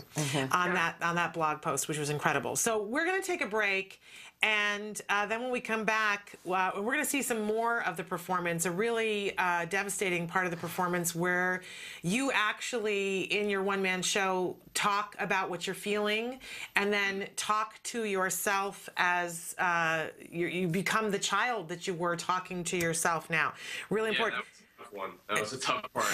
on 0.52 0.74
that 0.74 0.96
on 1.02 1.14
that 1.16 1.34
blog 1.34 1.60
post, 1.60 1.86
which 1.86 1.98
was 1.98 2.10
incredible. 2.10 2.56
So 2.56 2.82
we're 2.82 3.04
going 3.04 3.20
to 3.20 3.26
take 3.26 3.42
a 3.42 3.46
break, 3.46 4.00
and 4.40 5.00
uh, 5.08 5.26
then 5.26 5.42
when 5.42 5.50
we 5.50 5.60
come 5.60 5.84
back, 5.84 6.36
uh, 6.48 6.70
we're 6.76 6.92
going 6.92 7.00
to 7.00 7.04
see 7.04 7.22
some 7.22 7.42
more 7.42 7.82
of 7.82 7.96
the 7.96 8.04
performance. 8.04 8.66
A 8.66 8.70
really 8.70 9.36
uh, 9.36 9.64
devastating 9.64 10.28
part 10.28 10.44
of 10.44 10.52
the 10.52 10.56
performance 10.56 11.12
where 11.12 11.62
you 12.02 12.30
actually, 12.32 13.22
in 13.22 13.50
your 13.50 13.64
one 13.64 13.82
man 13.82 14.00
show, 14.00 14.54
talk 14.74 15.16
about 15.18 15.50
what 15.50 15.66
you're 15.66 15.74
feeling, 15.74 16.38
and 16.76 16.92
then 16.92 17.26
talk 17.34 17.82
to 17.82 18.04
yourself 18.04 18.88
as 18.96 19.56
uh, 19.58 20.06
you, 20.30 20.46
you 20.46 20.68
become 20.68 21.10
the 21.10 21.18
child 21.18 21.68
that 21.68 21.88
you 21.88 21.94
were 21.94 22.14
talking 22.14 22.62
to 22.62 22.76
yourself. 22.76 23.28
Now, 23.30 23.54
really 23.90 24.10
Yeah, 24.10 24.18
important. 24.18 24.44
that 24.44 24.48
was 24.48 24.62
a 24.62 24.78
tough 24.78 24.92
one. 24.92 25.10
That 25.28 25.40
was 25.40 25.52
a 25.52 25.58
tough 25.58 25.92
part. 25.92 26.06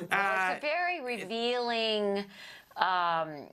it's 0.00 0.12
a 0.12 0.58
very 0.60 1.00
revealing 1.00 2.24
um, 2.76 3.46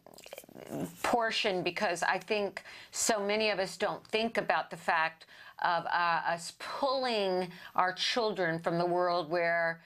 portion 1.04 1.64
because 1.64 2.04
I 2.04 2.18
think 2.18 2.64
so 2.92 3.20
many 3.20 3.50
of 3.50 3.60
us 3.60 3.78
don't 3.78 4.06
think 4.08 4.38
about 4.38 4.70
the 4.70 4.78
fact 4.78 5.26
of 5.64 5.86
uh, 5.86 6.22
us 6.28 6.54
pulling 6.60 7.50
our 7.76 7.94
children 7.94 8.60
from 8.60 8.78
the 8.78 8.86
world 8.86 9.30
where 9.30 9.82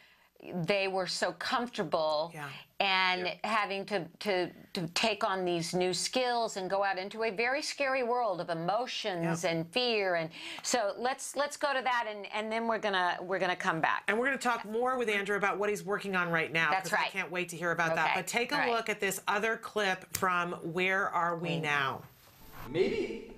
they 0.54 0.88
were 0.88 1.08
so 1.08 1.32
comfortable 1.34 2.34
and 2.80 3.34
having 3.46 3.86
to, 3.86 4.06
to, 4.20 4.52
to 4.74 4.88
take 4.90 5.24
on 5.24 5.46
these 5.46 5.74
new 5.74 5.94
skills 5.94 6.58
and 6.58 6.70
go 6.70 6.84
out 6.84 6.98
into 6.98 7.24
a 7.24 7.32
very 7.32 7.62
scary 7.62 8.04
world 8.04 8.42
of 8.42 8.50
emotions 8.50 9.46
and 9.46 9.66
fear 9.72 10.16
and 10.16 10.30
so 10.62 10.94
let's 10.98 11.36
let's 11.38 11.56
go 11.56 11.74
to 11.74 11.82
that 11.82 12.06
and, 12.10 12.28
and 12.34 12.52
then 12.52 12.68
we're 12.68 12.78
gonna 12.78 13.18
we're 13.22 13.40
gonna 13.40 13.56
come 13.56 13.80
back 13.80 14.04
And 14.10 14.20
we're 14.20 14.26
going 14.26 14.38
to 14.38 14.44
talk 14.44 14.66
more 14.66 14.98
with 14.98 15.08
Andrew 15.10 15.38
about 15.38 15.58
what 15.58 15.70
he's 15.70 15.84
working 15.84 16.16
on 16.16 16.30
right 16.30 16.52
now. 16.52 16.70
That's 16.72 16.90
'cause 16.90 17.00
right. 17.00 17.08
I 17.08 17.10
can't 17.10 17.32
wait 17.32 17.50
to 17.50 17.56
hear 17.58 17.72
about 17.72 17.96
that. 17.96 18.12
But 18.14 18.28
take 18.28 18.52
a 18.52 18.56
All 18.56 18.62
right. 18.62 18.72
look 18.72 18.90
at 18.90 19.00
this 19.00 19.22
other 19.28 19.56
clip 19.58 20.06
from 20.18 20.54
Where 20.74 21.10
Are 21.10 21.38
We 21.38 21.60
Now? 21.60 22.02
Maybe 22.70 23.32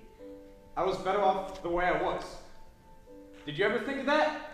I 0.76 0.82
was 0.82 0.96
better 0.98 1.22
off 1.22 1.62
the 1.62 1.68
way 1.68 1.84
I 1.86 2.02
was. 2.02 2.24
Did 3.46 3.56
you 3.58 3.64
ever 3.64 3.78
think 3.80 4.00
of 4.00 4.06
that? 4.06 4.47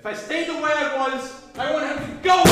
If 0.00 0.06
I 0.06 0.14
stayed 0.14 0.48
the 0.48 0.54
way 0.54 0.72
I 0.74 0.96
was, 0.96 1.42
I 1.58 1.70
wouldn't 1.74 1.98
have 1.98 2.06
to 2.08 2.12
go. 2.26 2.42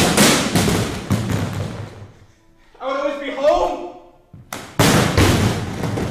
I 2.78 2.86
would 2.86 3.00
always 3.00 3.20
be 3.20 3.30
home. 3.34 3.96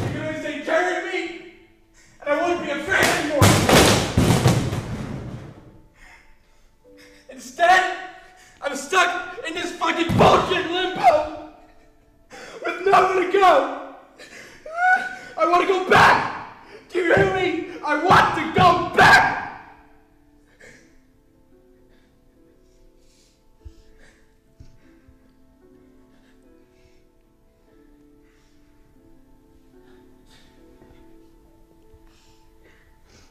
You 0.02 0.14
could 0.14 0.26
always 0.26 0.44
take 0.44 0.66
care 0.66 0.98
of 0.98 1.14
me, 1.14 1.54
and 2.22 2.28
I 2.28 2.42
wouldn't 2.42 2.66
be 2.66 2.72
afraid 2.72 3.06
anymore. 3.06 3.46
Instead, 7.30 7.98
I'm 8.60 8.76
stuck 8.76 9.38
in 9.48 9.54
this 9.54 9.74
fucking 9.74 10.18
bullshit 10.18 10.72
limbo 10.72 11.52
with 12.66 12.84
nowhere 12.84 13.24
to 13.24 13.32
go. 13.32 13.94
I 15.38 15.48
want 15.48 15.68
to 15.68 15.72
go 15.72 15.88
back. 15.88 16.58
Do 16.90 16.98
you 16.98 17.14
hear 17.14 17.32
me? 17.36 17.78
I 17.86 18.04
want 18.04 18.34
to 18.38 18.60
go 18.60 18.90
back. 18.98 19.47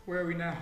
Where 0.07 0.21
are 0.21 0.25
we 0.25 0.35
now? 0.35 0.57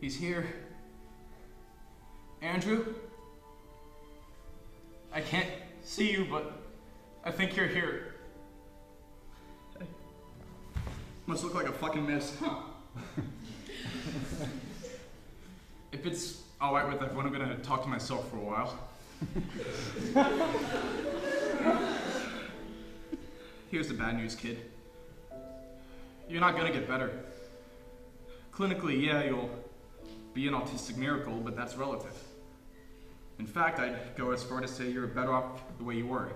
He's 0.00 0.16
here. 0.16 0.46
Andrew? 2.40 2.94
I 5.12 5.20
can't 5.20 5.50
see 5.82 6.10
you, 6.10 6.26
but 6.30 6.62
I 7.24 7.30
think 7.30 7.56
you're 7.56 7.66
here. 7.66 8.14
I 9.78 9.84
must 11.26 11.44
look 11.44 11.54
like 11.54 11.68
a 11.68 11.72
fucking 11.72 12.06
mess, 12.06 12.34
huh? 12.40 12.60
if 15.92 16.06
it's 16.06 16.40
alright 16.58 16.88
with 16.90 17.02
everyone, 17.02 17.26
I'm 17.26 17.32
gonna 17.32 17.58
talk 17.58 17.82
to 17.82 17.88
myself 17.90 18.30
for 18.30 18.38
a 18.38 18.40
while. 18.40 18.88
Here's 23.70 23.86
the 23.86 23.94
bad 23.94 24.16
news, 24.16 24.34
kid. 24.34 24.58
You're 26.28 26.40
not 26.40 26.56
gonna 26.56 26.72
get 26.72 26.88
better. 26.88 27.20
Clinically, 28.52 29.00
yeah, 29.00 29.22
you'll 29.22 29.48
be 30.34 30.48
an 30.48 30.54
autistic 30.54 30.96
miracle, 30.96 31.34
but 31.34 31.54
that's 31.54 31.76
relative. 31.76 32.16
In 33.38 33.46
fact, 33.46 33.78
I'd 33.78 34.16
go 34.16 34.32
as 34.32 34.42
far 34.42 34.60
to 34.60 34.66
say 34.66 34.90
you're 34.90 35.06
better 35.06 35.32
off 35.32 35.62
the 35.78 35.84
way 35.84 35.94
you 35.94 36.08
were. 36.08 36.32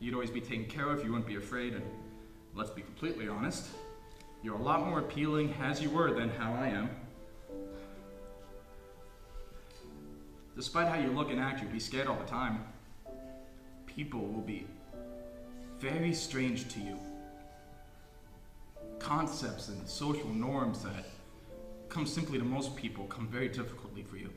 You'd 0.00 0.14
always 0.14 0.30
be 0.30 0.40
taken 0.40 0.64
care 0.64 0.88
of, 0.88 1.04
you 1.04 1.10
wouldn't 1.10 1.28
be 1.28 1.36
afraid, 1.36 1.74
and 1.74 1.84
let's 2.54 2.70
be 2.70 2.80
completely 2.80 3.28
honest, 3.28 3.66
you're 4.42 4.56
a 4.56 4.62
lot 4.62 4.86
more 4.86 5.00
appealing 5.00 5.52
as 5.60 5.82
you 5.82 5.90
were 5.90 6.14
than 6.14 6.30
how 6.30 6.54
I 6.54 6.68
am. 6.68 6.88
Despite 10.56 10.88
how 10.88 10.98
you 10.98 11.08
look 11.08 11.30
and 11.30 11.38
act, 11.38 11.60
you'd 11.60 11.72
be 11.72 11.78
scared 11.78 12.06
all 12.06 12.16
the 12.16 12.24
time. 12.24 12.64
People 13.86 14.20
will 14.20 14.40
be 14.40 14.66
very 15.78 16.14
strange 16.14 16.68
to 16.72 16.80
you. 16.80 16.98
Concepts 18.98 19.68
and 19.68 19.86
social 19.88 20.28
norms 20.28 20.82
that 20.82 21.04
come 21.88 22.06
simply 22.06 22.38
to 22.38 22.44
most 22.44 22.74
people 22.76 23.04
come 23.04 23.28
very 23.28 23.48
difficultly 23.48 24.02
for 24.02 24.16
you. 24.16 24.30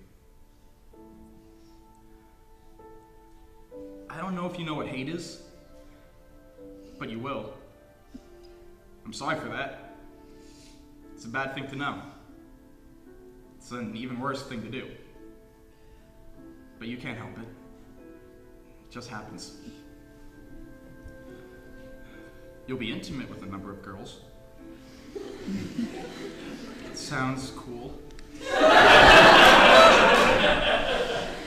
I 4.09 4.17
don't 4.17 4.35
know 4.35 4.45
if 4.47 4.59
you 4.59 4.65
know 4.65 4.73
what 4.73 4.87
hate 4.87 5.07
is, 5.07 5.41
but 6.97 7.09
you 7.09 7.19
will. 7.19 7.53
I'm 9.05 9.13
sorry 9.13 9.39
for 9.39 9.47
that. 9.47 9.95
It's 11.15 11.25
a 11.25 11.29
bad 11.29 11.53
thing 11.53 11.67
to 11.67 11.75
know. 11.75 12.01
It's 13.57 13.71
an 13.71 13.95
even 13.95 14.19
worse 14.19 14.43
thing 14.43 14.61
to 14.61 14.69
do. 14.69 14.87
But 16.79 16.87
you 16.87 16.97
can't 16.97 17.17
help 17.17 17.37
it. 17.37 17.47
It 17.47 18.91
just 18.91 19.09
happens. 19.09 19.55
You'll 22.69 22.77
be 22.77 22.91
intimate 22.91 23.27
with 23.31 23.41
a 23.41 23.47
number 23.47 23.71
of 23.71 23.81
girls. 23.81 24.19
Sounds 26.93 27.49
cool. 27.55 27.97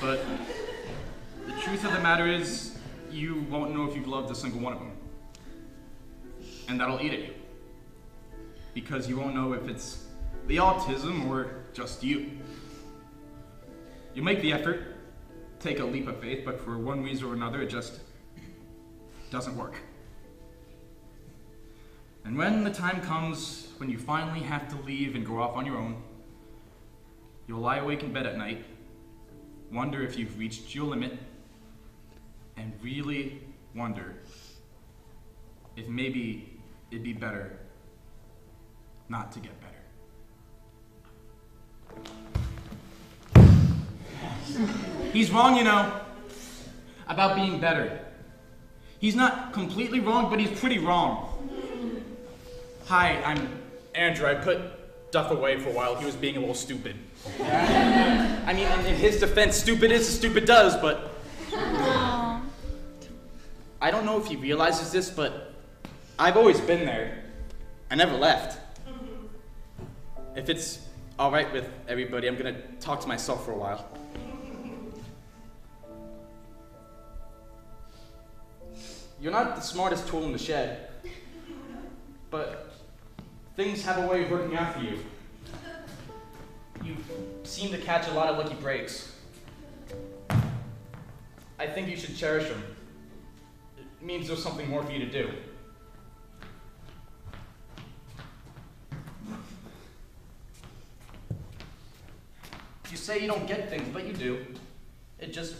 but 0.01 0.24
the 1.47 1.53
truth 1.61 1.85
of 1.85 1.93
the 1.93 2.01
matter 2.01 2.27
is, 2.27 2.77
you 3.09 3.47
won't 3.49 3.73
know 3.73 3.89
if 3.89 3.94
you've 3.94 4.09
loved 4.09 4.32
a 4.32 4.35
single 4.35 4.61
one 4.61 4.73
of 4.73 4.81
them. 4.81 4.90
And 6.66 6.81
that'll 6.81 7.01
eat 7.01 7.12
at 7.12 7.20
you. 7.20 7.35
Because 8.74 9.09
you 9.09 9.16
won't 9.16 9.36
know 9.36 9.53
if 9.53 9.69
it's 9.69 10.07
the 10.49 10.57
autism 10.57 11.28
or 11.28 11.53
just 11.73 12.03
you. 12.03 12.32
You 14.12 14.24
make 14.24 14.43
the 14.43 14.53
effort, 14.53 14.97
take 15.61 15.78
a 15.78 15.85
leap 15.85 16.09
of 16.09 16.19
faith, 16.20 16.44
but 16.44 16.61
for 16.61 16.77
one 16.78 17.05
reason 17.05 17.28
or 17.28 17.35
another, 17.35 17.62
it 17.62 17.69
just 17.69 18.01
doesn't 19.31 19.57
work. 19.57 19.77
And 22.24 22.36
when 22.39 22.65
the 22.65 22.70
time 22.70 23.01
comes 23.01 23.69
when 23.78 23.90
you 23.90 23.99
finally 23.99 24.40
have 24.40 24.69
to 24.69 24.77
leave 24.86 25.15
and 25.16 25.27
go 25.27 25.40
off 25.43 25.57
on 25.57 25.66
your 25.66 25.77
own, 25.77 26.03
you'll 27.47 27.61
lie 27.61 27.78
awake 27.78 28.03
in 28.03 28.12
bed 28.12 28.27
at 28.27 28.36
night, 28.36 28.65
wonder 29.73 30.03
if 30.03 30.16
you've 30.19 30.39
reached 30.39 30.74
your 30.74 30.86
limit, 30.86 31.19
and 32.57 32.73
really 32.82 33.43
wonder 33.74 34.15
if 35.77 35.89
maybe 35.89 36.61
it'd 36.90 37.03
be 37.03 37.12
better 37.12 37.59
not 39.09 39.32
to 39.32 39.40
get 39.40 39.53
better. 39.61 39.73
He's 45.12 45.31
wrong, 45.31 45.57
you 45.57 45.65
know, 45.65 46.01
about 47.09 47.36
being 47.36 47.61
better. 47.61 48.05
He's 48.99 49.16
not 49.16 49.53
completely 49.53 50.01
wrong, 50.01 50.31
but 50.31 50.39
he's 50.39 50.59
pretty 50.59 50.78
wrong. 50.78 51.32
Hi, 52.87 53.23
I'm 53.23 53.49
Andrew. 53.95 54.27
I 54.27 54.35
put 54.35 54.61
Duff 55.13 55.31
away 55.31 55.59
for 55.59 55.69
a 55.69 55.73
while. 55.73 55.95
He 55.95 56.05
was 56.05 56.17
being 56.17 56.37
a 56.37 56.41
little 56.41 56.55
stupid. 56.55 56.97
I 57.41 58.53
mean, 58.53 58.67
in 58.87 58.97
his 58.97 59.21
defense, 59.21 59.57
stupid 59.57 59.93
is 59.93 60.09
as 60.09 60.17
stupid 60.17 60.47
does, 60.47 60.77
but. 60.77 61.11
I 63.81 63.91
don't 63.91 64.05
know 64.05 64.21
if 64.21 64.27
he 64.27 64.37
realizes 64.37 64.91
this, 64.91 65.11
but 65.11 65.55
I've 66.19 66.37
always 66.37 66.61
been 66.61 66.85
there. 66.85 67.25
I 67.91 67.95
never 67.95 68.17
left. 68.17 68.59
Mm-hmm. 68.87 70.39
If 70.39 70.49
it's 70.49 70.81
alright 71.19 71.53
with 71.53 71.69
everybody, 71.89 72.27
I'm 72.27 72.37
gonna 72.37 72.61
talk 72.81 73.01
to 73.03 73.09
myself 73.09 73.45
for 73.45 73.53
a 73.53 73.57
while. 73.57 73.89
You're 79.21 79.33
not 79.33 79.55
the 79.55 79.63
smartest 79.63 80.09
tool 80.09 80.25
in 80.25 80.33
the 80.33 80.39
shed, 80.39 80.89
but 82.31 82.72
things 83.57 83.85
have 83.85 83.99
a 83.99 84.07
way 84.07 84.24
of 84.24 84.31
working 84.31 84.57
out 84.57 84.74
for 84.74 84.81
you. 84.81 84.99
You 86.85 86.97
seem 87.45 87.70
to 87.70 87.79
catch 87.79 88.09
a 88.09 88.12
lot 88.12 88.29
of 88.29 88.39
lucky 88.39 88.55
breaks. 88.55 89.12
I 91.59 91.66
think 91.66 91.89
you 91.89 91.97
should 91.97 92.16
cherish 92.16 92.49
them. 92.49 92.62
It 93.79 94.05
means 94.05 94.27
there's 94.27 94.43
something 94.43 94.69
more 94.69 94.83
for 94.83 94.91
you 94.91 94.99
to 95.01 95.11
do. 95.11 95.31
You 102.91 102.97
say 102.97 103.20
you 103.20 103.27
don't 103.27 103.47
get 103.47 103.70
things, 103.70 103.89
but 103.93 104.07
you 104.07 104.12
do. 104.12 104.45
It 105.19 105.33
just 105.33 105.55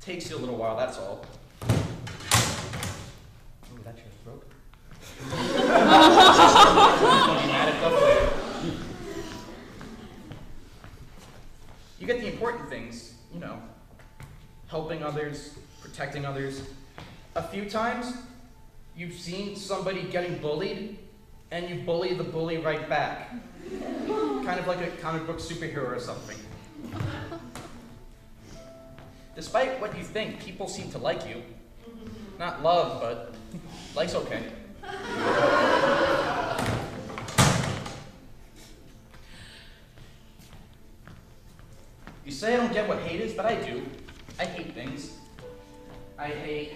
takes 0.00 0.28
you 0.28 0.36
a 0.36 0.38
little 0.38 0.56
while, 0.56 0.76
that's 0.76 0.98
all. 0.98 1.24
Ooh, 3.72 3.80
that's 3.82 3.98
your 3.98 4.08
throat? 4.24 4.42
you 11.98 12.06
get 12.06 12.20
the 12.20 12.32
important 12.32 12.68
things, 12.68 13.14
you 13.32 13.40
know, 13.40 13.60
helping 14.68 15.02
others, 15.02 15.56
protecting 15.80 16.24
others. 16.24 16.62
A 17.34 17.42
few 17.42 17.68
times, 17.68 18.12
you've 18.96 19.14
seen 19.14 19.56
somebody 19.56 20.02
getting 20.04 20.38
bullied, 20.38 20.98
and 21.50 21.68
you 21.68 21.76
bully 21.84 22.14
the 22.14 22.24
bully 22.24 22.58
right 22.58 22.88
back. 22.88 23.34
kind 24.44 24.60
of 24.60 24.66
like 24.66 24.80
a 24.80 24.90
comic 25.02 25.26
book 25.26 25.38
superhero 25.38 25.88
or 25.88 26.00
something. 26.00 26.38
Despite 29.34 29.80
what 29.80 29.96
you 29.96 30.02
think, 30.02 30.40
people 30.40 30.66
seem 30.66 30.90
to 30.92 30.98
like 30.98 31.28
you. 31.28 31.42
Not 32.38 32.62
love, 32.62 33.00
but 33.00 33.34
like's 33.94 34.14
okay. 34.14 34.42
You 42.26 42.32
say 42.32 42.54
I 42.54 42.56
don't 42.56 42.72
get 42.72 42.88
what 42.88 42.98
hate 42.98 43.20
is, 43.20 43.32
but 43.34 43.46
I 43.46 43.54
do. 43.54 43.86
I 44.40 44.46
hate 44.46 44.74
things. 44.74 45.12
I 46.18 46.26
hate 46.26 46.74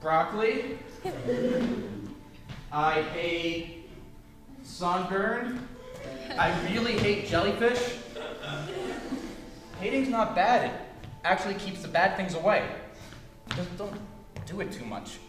broccoli. 0.00 0.80
I 2.72 3.02
hate 3.02 3.88
sunburn. 4.64 5.68
I 6.36 6.50
really 6.72 6.98
hate 6.98 7.28
jellyfish. 7.28 7.98
Hating's 9.78 10.08
not 10.08 10.34
bad. 10.34 10.64
It 10.64 10.80
actually 11.22 11.54
keeps 11.54 11.80
the 11.80 11.88
bad 11.88 12.16
things 12.16 12.34
away. 12.34 12.68
Just 13.54 13.76
don't 13.78 13.94
do 14.44 14.60
it 14.60 14.72
too 14.72 14.84
much. 14.84 15.20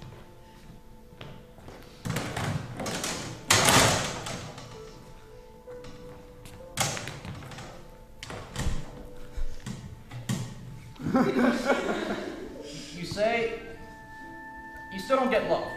you 12.95 13.05
say 13.05 13.59
you 14.91 14.99
still 14.99 15.17
don't 15.17 15.29
get 15.29 15.47
love. 15.47 15.67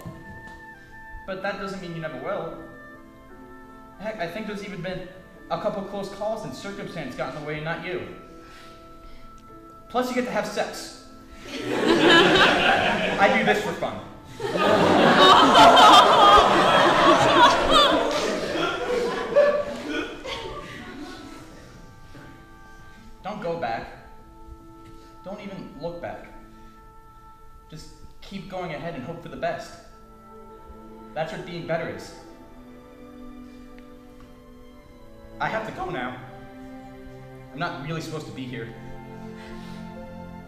But 1.27 1.43
that 1.43 1.59
doesn't 1.59 1.83
mean 1.83 1.95
you 1.95 2.01
never 2.01 2.17
will. 2.19 2.57
Heck, 3.99 4.19
I 4.19 4.29
think 4.29 4.47
there's 4.47 4.65
even 4.65 4.81
been 4.81 5.09
a 5.51 5.61
couple 5.61 5.83
close 5.83 6.09
calls 6.09 6.45
and 6.45 6.55
circumstance 6.55 7.15
got 7.17 7.35
in 7.35 7.41
the 7.41 7.47
way, 7.47 7.61
not 7.63 7.85
you. 7.85 8.07
Plus, 9.91 10.09
you 10.09 10.15
get 10.15 10.25
to 10.25 10.31
have 10.31 10.47
sex. 10.47 11.05
I 11.53 13.35
do 13.39 13.45
this 13.45 13.63
for 13.63 13.73
fun. 13.73 14.01
Don't 25.27 25.41
even 25.41 25.75
look 25.81 26.01
back. 26.01 26.29
Just 27.69 27.89
keep 28.21 28.49
going 28.49 28.73
ahead 28.73 28.95
and 28.95 29.03
hope 29.03 29.25
for 29.25 29.29
the 29.29 29.37
best. 29.37 29.73
That's 31.15 31.33
what 31.33 31.45
being 31.45 31.67
better 31.67 31.89
is. 31.89 32.15
I 35.41 35.49
have 35.49 35.67
to 35.67 35.73
go 35.73 35.91
now. 35.91 36.17
I'm 37.53 37.59
not 37.59 37.85
really 37.85 38.01
supposed 38.01 38.27
to 38.27 38.33
be 38.33 38.45
here. 38.45 38.73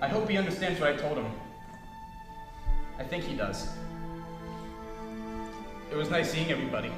I 0.01 0.07
hope 0.07 0.31
he 0.31 0.39
understands 0.39 0.79
what 0.79 0.91
I 0.91 0.97
told 0.97 1.19
him. 1.19 1.27
I 3.01 3.03
think 3.03 3.25
he 3.25 3.35
does. 3.35 3.69
It 5.91 5.97
was 5.97 6.09
nice 6.09 6.31
seeing 6.31 6.53
everybody. 6.53 6.93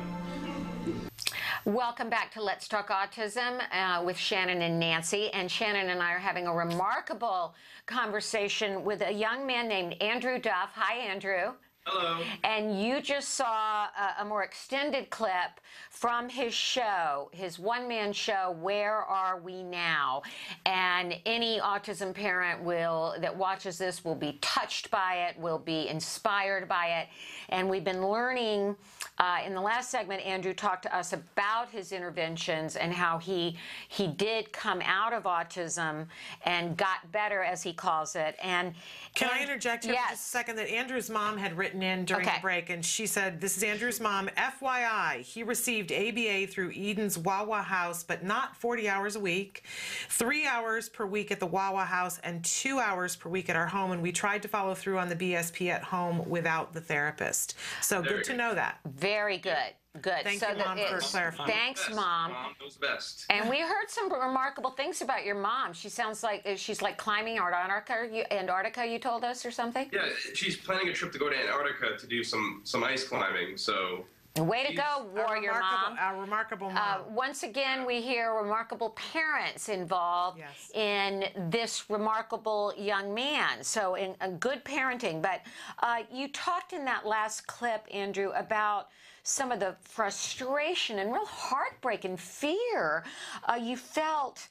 Welcome 1.67 2.09
back 2.09 2.33
to 2.33 2.43
Let's 2.43 2.67
Talk 2.67 2.89
Autism 2.89 3.61
uh, 3.71 4.03
with 4.03 4.17
Shannon 4.17 4.63
and 4.63 4.81
Nancy. 4.81 5.29
And 5.35 5.51
Shannon 5.51 5.91
and 5.91 6.03
I 6.03 6.13
are 6.13 6.19
having 6.19 6.47
a 6.47 6.55
remarkable 6.55 7.55
conversation 7.85 8.83
with 8.83 9.03
a 9.03 9.13
young 9.13 9.47
man 9.47 9.69
named 9.69 9.95
Andrew 10.01 10.39
Duff. 10.39 10.71
Hi, 10.75 10.97
Andrew. 10.97 11.53
Hello. 11.93 12.23
And 12.45 12.81
you 12.81 13.01
just 13.03 13.31
saw 13.31 13.87
a, 13.87 14.23
a 14.23 14.25
more 14.25 14.45
extended 14.45 15.11
clip 15.11 15.61
from 15.91 16.29
his 16.29 16.55
show, 16.55 17.31
his 17.33 17.59
one 17.59 17.89
man 17.89 18.13
show, 18.13 18.57
Where 18.61 18.99
Are 18.99 19.41
We 19.41 19.65
Now? 19.65 20.23
And 20.67 21.17
any 21.27 21.59
autism 21.59 22.15
parent 22.15 22.63
will 22.63 23.17
that 23.21 23.37
watches 23.37 23.77
this 23.77 24.05
will 24.05 24.15
be 24.15 24.39
touched 24.41 24.91
by 24.93 25.27
it, 25.29 25.39
will 25.41 25.59
be 25.59 25.89
inspired 25.89 26.69
by 26.69 27.01
it. 27.01 27.09
And 27.49 27.69
we've 27.69 27.85
been 27.85 28.07
learning 28.07 28.77
uh, 29.21 29.39
in 29.45 29.55
the 29.55 29.61
last 29.61 29.91
segment, 29.91 30.25
Andrew 30.25 30.55
talked 30.55 30.83
to 30.85 30.97
us 30.97 31.13
about 31.13 31.69
his 31.69 31.93
interventions 31.93 32.77
and 32.77 32.91
how 32.91 33.19
he 33.19 33.55
he 33.89 34.07
did 34.07 34.51
come 34.51 34.81
out 34.83 35.13
of 35.13 35.25
autism 35.25 36.07
and 36.47 36.75
got 36.75 37.13
better, 37.13 37.43
as 37.43 37.63
he 37.63 37.75
calls 37.75 38.17
it. 38.17 38.35
And 38.43 38.73
Can 39.15 39.29
I 39.31 39.43
interject 39.43 39.85
here 39.85 39.95
for 39.95 40.01
just 40.09 40.27
a 40.27 40.29
second? 40.29 40.57
That 40.57 40.71
Andrew's 40.71 41.11
mom 41.11 41.37
had 41.37 41.59
written 41.59 41.80
in 41.83 42.05
during 42.05 42.27
Okay. 42.27 42.37
the 42.37 42.43
break, 42.43 42.71
and 42.71 42.85
she 42.85 43.07
said, 43.07 43.41
"This 43.41 43.57
is 43.57 43.63
Andrew's 43.63 44.01
mom. 44.01 44.29
FYI, 44.37 45.23
he 45.23 45.43
received 45.43 45.93
ABA 45.93 46.47
through 46.47 46.73
Eden's 46.75 47.17
Wawa 47.19 47.63
House, 47.63 48.03
but 48.03 48.23
not 48.25 48.57
40 48.57 48.89
hours 48.89 49.17
a 49.17 49.21
week. 49.21 49.65
Three 50.09 50.47
hours 50.47 50.89
per 50.89 51.07
week 51.07 51.31
at 51.31 51.41
the 51.41 51.47
Wawa 51.47 51.85
House, 51.85 52.19
and 52.21 52.45
two 52.45 52.79
hours 52.79 53.17
per 53.17 53.29
week 53.29 53.49
at 53.51 53.57
our 53.57 53.67
home. 53.67 53.93
And 53.93 54.03
we 54.03 54.13
tried 54.13 54.43
to 54.43 54.49
follow 54.49 54.75
through 54.75 54.99
on 54.99 55.09
the 55.09 55.17
BSP 55.17 55.71
at 55.71 55.83
home 55.85 56.29
without 56.29 56.73
the 56.73 56.81
therapist. 56.81 57.55
So 57.81 58.03
Very 58.03 58.17
good 58.17 58.25
to 58.25 58.37
know 58.37 58.55
that. 58.55 58.79
Very 58.85 59.39
good. 59.39 59.75
Good. 60.01 60.23
Thank 60.23 60.39
so 60.39 60.51
you, 60.51 60.59
Mom, 60.59 60.79
for 60.79 61.01
clarifying. 61.01 61.51
Thanks, 61.51 61.85
Best, 61.87 61.97
Mom. 61.97 62.31
Mom 62.31 62.55
knows 62.61 62.77
best. 62.77 63.27
And 63.29 63.51
we 63.51 63.59
heard 63.61 63.89
some 63.89 64.11
remarkable 64.13 64.71
things 64.71 65.03
about 65.03 65.25
your 65.25 65.35
mom. 65.35 65.73
She 65.73 65.89
sounds 65.89 66.23
like 66.23 66.47
uh, 66.47 66.55
she's 66.55 66.81
like 66.81 66.97
climbing 66.97 67.39
Antarctica. 67.39 68.09
You, 68.11 68.23
Antarctica, 68.31 68.87
you 68.87 69.01
told 69.01 69.25
us, 69.25 69.45
or 69.45 69.51
something. 69.51 69.91
Yeah, 69.93 70.09
she's 70.33 70.57
planning 70.57 70.89
a 70.89 70.93
trip 70.93 71.11
to 71.13 71.19
go 71.19 71.29
to 71.29 71.37
Antarctica 71.37 71.99
to 71.99 72.07
do 72.07 72.23
some 72.23 72.61
some 72.63 72.85
ice 72.85 73.03
climbing. 73.03 73.57
So 73.57 74.05
Way 74.39 74.65
to 74.69 74.75
go, 74.75 75.11
warrior 75.13 75.53
mom. 75.59 75.99
A 76.01 76.21
remarkable 76.21 76.71
mom. 76.71 76.79
Uh, 76.79 76.99
once 77.13 77.43
again, 77.43 77.85
we 77.85 78.01
hear 78.01 78.33
remarkable 78.33 78.91
parents 78.91 79.69
involved 79.69 80.41
in 80.73 81.25
this 81.51 81.91
remarkable 81.91 82.73
young 82.79 83.13
man. 83.13 83.65
So, 83.65 83.97
in 83.97 84.15
a 84.21 84.31
good 84.31 84.65
parenting. 84.65 85.21
But 85.21 85.41
uh, 85.83 86.03
you 86.13 86.29
talked 86.29 86.73
in 86.73 86.85
that 86.85 87.05
last 87.05 87.49
clip, 87.49 87.85
Andrew, 87.93 88.31
about 88.37 88.91
some 89.23 89.53
of 89.53 89.61
the 89.61 89.77
frustration 89.83 90.99
and 90.99 91.13
real 91.13 91.27
heartbreak 91.27 92.05
and 92.05 92.19
fear 92.19 93.05
uh, 93.49 93.55
you 93.55 93.77
felt 93.77 94.49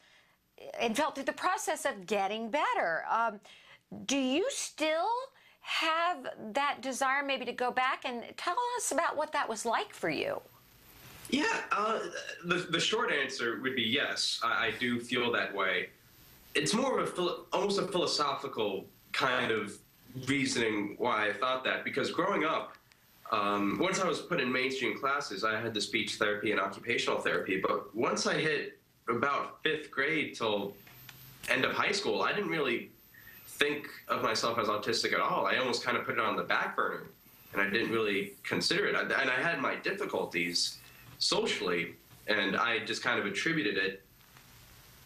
and 0.79 0.95
felt 0.95 1.15
through 1.15 1.23
the 1.23 1.33
process 1.33 1.85
of 1.85 2.05
getting 2.05 2.49
better. 2.49 3.03
Um, 3.09 3.39
do 4.05 4.17
you 4.17 4.45
still 4.49 5.09
have 5.61 6.27
that 6.53 6.81
desire 6.81 7.23
maybe 7.23 7.45
to 7.45 7.53
go 7.53 7.71
back 7.71 8.03
and 8.05 8.23
tell 8.37 8.57
us 8.77 8.91
about 8.91 9.15
what 9.15 9.31
that 9.31 9.47
was 9.47 9.65
like 9.65 9.93
for 9.93 10.09
you? 10.09 10.41
yeah, 11.29 11.61
uh, 11.71 11.99
the 12.45 12.67
the 12.69 12.79
short 12.79 13.11
answer 13.11 13.59
would 13.61 13.75
be 13.75 13.83
yes. 13.83 14.39
I, 14.43 14.67
I 14.67 14.71
do 14.79 14.99
feel 14.99 15.31
that 15.31 15.53
way. 15.53 15.89
It's 16.55 16.73
more 16.73 16.99
of 16.99 17.17
a 17.17 17.35
almost 17.53 17.79
a 17.79 17.87
philosophical 17.87 18.85
kind 19.11 19.51
of 19.51 19.77
reasoning 20.27 20.95
why 20.97 21.29
I 21.29 21.33
thought 21.33 21.63
that 21.65 21.83
because 21.83 22.11
growing 22.11 22.43
up. 22.43 22.75
Um, 23.31 23.77
once 23.79 23.99
I 23.99 24.07
was 24.07 24.19
put 24.19 24.39
in 24.39 24.51
mainstream 24.51 24.97
classes, 24.97 25.43
I 25.43 25.59
had 25.59 25.73
the 25.73 25.81
speech 25.81 26.15
therapy 26.15 26.51
and 26.51 26.59
occupational 26.59 27.19
therapy. 27.19 27.61
But 27.61 27.95
once 27.95 28.25
I 28.25 28.35
hit 28.35 28.79
about 29.07 29.61
fifth 29.63 29.91
grade 29.91 30.35
till 30.35 30.73
end 31.49 31.63
of 31.63 31.73
high 31.73 31.91
school, 31.91 32.23
I 32.23 32.33
didn't 32.33 32.49
really 32.49 32.89
think 33.45 33.87
of 34.07 34.23
myself 34.23 34.57
as 34.57 34.67
autistic 34.67 35.13
at 35.13 35.19
all. 35.19 35.45
I 35.45 35.57
almost 35.57 35.83
kind 35.83 35.97
of 35.97 36.05
put 36.05 36.15
it 36.15 36.21
on 36.21 36.35
the 36.35 36.43
back 36.43 36.75
burner, 36.75 37.03
and 37.53 37.61
I 37.61 37.69
didn't 37.69 37.91
really 37.91 38.33
consider 38.43 38.87
it. 38.87 38.95
And 38.95 39.11
I 39.11 39.41
had 39.41 39.59
my 39.59 39.75
difficulties 39.75 40.77
socially, 41.19 41.95
and 42.27 42.55
I 42.55 42.79
just 42.79 43.03
kind 43.03 43.19
of 43.19 43.25
attributed 43.25 43.77
it 43.77 44.03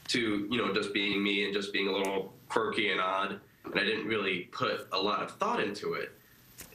to 0.10 0.48
you 0.52 0.58
know 0.58 0.74
just 0.74 0.94
being 0.94 1.24
me 1.24 1.46
and 1.46 1.54
just 1.54 1.74
being 1.74 1.88
a 1.88 1.92
little 1.92 2.34
quirky 2.48 2.92
and 2.92 3.02
odd, 3.02 3.40
and 3.66 3.80
I 3.80 3.84
didn't 3.84 4.08
really 4.08 4.50
put 4.52 4.88
a 4.94 4.98
lot 4.98 5.24
of 5.24 5.32
thought 5.32 5.60
into 5.60 5.94
it. 5.94 6.12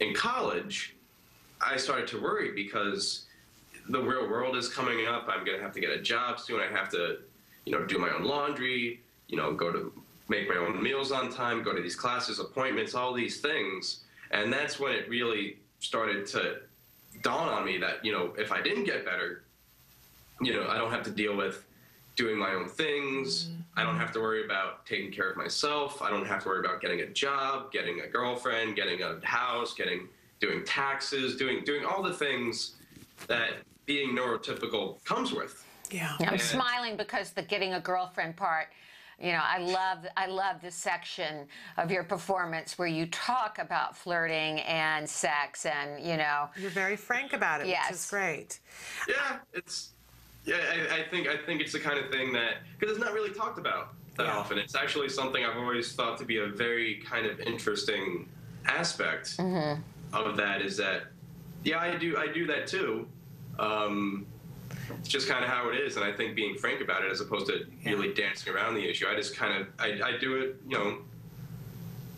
In 0.00 0.14
college, 0.14 0.96
I 1.60 1.76
started 1.76 2.06
to 2.08 2.20
worry 2.20 2.52
because 2.52 3.26
the 3.88 4.00
real 4.00 4.28
world 4.28 4.56
is 4.56 4.68
coming 4.68 5.06
up. 5.06 5.28
I'm 5.28 5.44
going 5.44 5.56
to 5.56 5.62
have 5.62 5.72
to 5.72 5.80
get 5.80 5.90
a 5.90 6.00
job 6.00 6.40
soon. 6.40 6.60
I 6.60 6.66
have 6.66 6.88
to, 6.90 7.18
you 7.64 7.72
know, 7.72 7.84
do 7.84 7.98
my 7.98 8.10
own 8.10 8.24
laundry, 8.24 9.00
you 9.28 9.36
know, 9.36 9.52
go 9.52 9.72
to 9.72 9.92
make 10.28 10.48
my 10.48 10.56
own 10.56 10.82
meals 10.82 11.10
on 11.10 11.32
time, 11.32 11.62
go 11.62 11.74
to 11.74 11.80
these 11.80 11.96
classes, 11.96 12.38
appointments, 12.38 12.94
all 12.94 13.12
these 13.12 13.40
things. 13.40 14.00
And 14.30 14.52
that's 14.52 14.78
when 14.78 14.92
it 14.92 15.08
really 15.08 15.56
started 15.80 16.26
to 16.28 16.58
dawn 17.22 17.48
on 17.48 17.64
me 17.64 17.78
that, 17.78 18.04
you 18.04 18.12
know, 18.12 18.34
if 18.36 18.52
I 18.52 18.60
didn't 18.60 18.84
get 18.84 19.04
better, 19.04 19.42
you 20.40 20.52
know, 20.52 20.68
I 20.68 20.76
don't 20.76 20.90
have 20.90 21.02
to 21.04 21.10
deal 21.10 21.36
with 21.36 21.64
doing 22.14 22.36
my 22.36 22.52
own 22.52 22.68
things. 22.68 23.44
Mm-hmm. 23.44 23.60
I 23.76 23.84
don't 23.84 23.96
have 23.96 24.12
to 24.12 24.20
worry 24.20 24.44
about 24.44 24.84
taking 24.86 25.10
care 25.10 25.30
of 25.30 25.36
myself. 25.36 26.02
I 26.02 26.10
don't 26.10 26.26
have 26.26 26.42
to 26.42 26.48
worry 26.48 26.60
about 26.60 26.80
getting 26.80 27.00
a 27.00 27.06
job, 27.06 27.72
getting 27.72 28.00
a 28.00 28.06
girlfriend, 28.06 28.76
getting 28.76 29.02
a 29.02 29.24
house, 29.24 29.72
getting 29.72 30.08
doing 30.40 30.64
taxes, 30.64 31.36
doing 31.36 31.64
doing 31.64 31.84
all 31.84 32.02
the 32.02 32.12
things 32.12 32.72
that 33.26 33.50
being 33.86 34.14
neurotypical 34.16 35.02
comes 35.04 35.32
with. 35.32 35.64
Yeah. 35.90 36.16
I'm 36.20 36.34
And- 36.34 36.40
smiling 36.40 36.96
because 36.96 37.30
the 37.30 37.42
getting 37.42 37.74
a 37.74 37.80
girlfriend 37.80 38.36
part. 38.36 38.68
You 39.20 39.32
know, 39.32 39.42
I 39.42 39.58
love 39.58 40.06
I 40.16 40.26
love 40.26 40.60
this 40.62 40.76
section 40.76 41.48
of 41.76 41.90
your 41.90 42.04
performance 42.04 42.78
where 42.78 42.86
you 42.86 43.06
talk 43.06 43.58
about 43.58 43.96
flirting 43.96 44.60
and 44.60 45.10
sex, 45.10 45.66
and 45.66 46.00
you 46.06 46.16
know, 46.16 46.48
You're 46.56 46.70
very 46.70 46.94
frank 46.96 47.32
about 47.32 47.60
it, 47.60 47.66
Yes. 47.66 47.88
which 47.88 47.94
is 47.96 48.06
great. 48.10 48.60
Yeah, 49.08 49.38
it's 49.52 49.90
yeah. 50.44 50.58
I, 50.92 50.98
I 51.00 51.08
think 51.10 51.26
I 51.26 51.36
think 51.36 51.60
it's 51.60 51.72
the 51.72 51.80
kind 51.80 51.98
of 51.98 52.12
thing 52.12 52.32
that 52.34 52.58
because 52.78 52.94
it's 52.96 53.04
not 53.04 53.12
really 53.12 53.30
talked 53.34 53.58
about 53.58 53.94
that 54.16 54.26
Yeah. 54.26 54.38
often. 54.38 54.56
It's 54.56 54.76
actually 54.76 55.08
something 55.08 55.44
I've 55.44 55.56
always 55.56 55.94
thought 55.94 56.16
to 56.18 56.24
be 56.24 56.36
a 56.38 56.46
very 56.46 57.02
kind 57.04 57.26
of 57.26 57.40
interesting 57.40 58.28
aspect 58.66 59.36
Mm-hmm. 59.38 59.80
Of 60.12 60.36
that. 60.36 60.62
Is 60.62 60.76
that 60.78 61.04
yeah, 61.64 61.78
I 61.78 61.96
do 61.96 62.16
I 62.16 62.28
do 62.32 62.46
that 62.46 62.66
too. 62.66 63.06
Um, 63.58 64.26
it's 64.98 65.08
just 65.08 65.28
kind 65.28 65.44
of 65.44 65.50
how 65.50 65.68
it 65.70 65.76
is, 65.76 65.96
and 65.96 66.04
I 66.04 66.12
think 66.12 66.34
being 66.34 66.56
frank 66.56 66.80
about 66.80 67.04
it, 67.04 67.10
as 67.10 67.20
opposed 67.20 67.46
to 67.46 67.66
really 67.84 68.14
dancing 68.14 68.52
around 68.52 68.74
the 68.74 68.88
issue, 68.88 69.06
I 69.06 69.14
just 69.14 69.36
kind 69.36 69.60
of 69.60 69.68
I, 69.78 70.00
I 70.02 70.18
do 70.18 70.36
it. 70.36 70.56
You 70.66 70.78
know, 70.78 70.98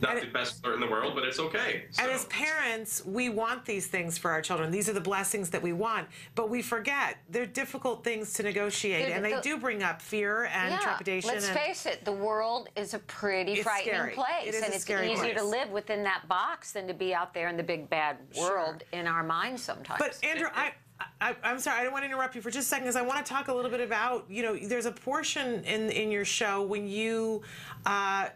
not 0.01 0.21
the 0.21 0.27
best 0.29 0.63
flirt 0.63 0.75
in 0.75 0.81
the 0.81 0.87
world, 0.87 1.15
but 1.15 1.25
it's 1.25 1.39
okay. 1.39 1.85
And 1.99 2.11
as 2.11 2.25
parents, 2.27 3.05
we 3.05 3.29
want 3.29 3.65
these 3.65 3.87
things 3.87 4.19
for 4.19 4.31
our 4.31 4.43
children. 4.43 4.71
These 4.71 4.89
are 4.89 4.93
the 4.93 5.01
blessings 5.01 5.51
that 5.51 5.63
we 5.63 5.73
want, 5.73 6.09
but 6.35 6.49
we 6.49 6.63
forget 6.63 7.19
they're 7.29 7.47
difficult 7.47 8.03
things 8.05 8.33
to 8.35 8.43
negotiate, 8.43 9.07
Dude, 9.07 9.15
and 9.15 9.25
they 9.25 9.35
the- 9.35 9.41
do 9.41 9.59
bring 9.59 9.83
up 9.83 10.01
fear 10.01 10.45
and 10.47 10.73
yeah, 10.73 10.79
trepidation. 10.81 11.31
Let's 11.31 11.49
and, 11.49 11.59
face 11.59 11.87
it, 11.87 12.05
the 12.05 12.13
world 12.13 12.69
is 12.77 12.95
a 12.95 12.99
pretty 13.01 13.63
frightening 13.63 13.95
scary. 13.95 14.15
place, 14.15 14.47
It 14.47 14.55
is 14.55 14.63
and 14.63 14.73
a 14.73 14.77
it's 14.77 14.85
scary 14.85 15.13
easier 15.13 15.35
to 15.35 15.45
live 15.45 15.71
within 15.71 16.03
that 16.05 16.27
box 16.29 16.73
than 16.73 16.87
to 16.87 16.95
be 16.95 17.15
out 17.15 17.35
there 17.35 17.49
in 17.49 17.57
the 17.57 17.63
big 17.63 17.89
bad 17.91 18.17
world 18.39 18.83
in 18.93 19.07
our 19.07 19.23
minds 19.23 19.63
sometimes. 19.63 19.99
But 19.99 20.19
Andrew, 20.25 20.49
I, 20.55 20.73
I, 21.21 21.35
I'm 21.43 21.59
sorry, 21.59 21.81
I 21.81 21.83
don't 21.85 21.93
want 21.93 22.03
to 22.05 22.11
interrupt 22.11 22.35
you 22.35 22.43
for 22.43 22.51
just 22.51 22.67
a 22.67 22.69
second, 22.69 22.85
because 22.85 22.97
I 22.97 23.03
want 23.03 23.25
to 23.25 23.31
talk 23.33 23.49
a 23.49 23.55
little 23.55 23.71
bit 23.71 23.81
about, 23.81 24.27
you 24.29 24.43
know, 24.43 24.57
there's 24.57 24.87
a 24.87 24.93
portion 24.93 25.65
in 25.65 25.91
in 25.91 26.11
your 26.11 26.25
show 26.25 26.63
when 26.63 26.87
you 26.87 27.43
uh, 27.87 28.29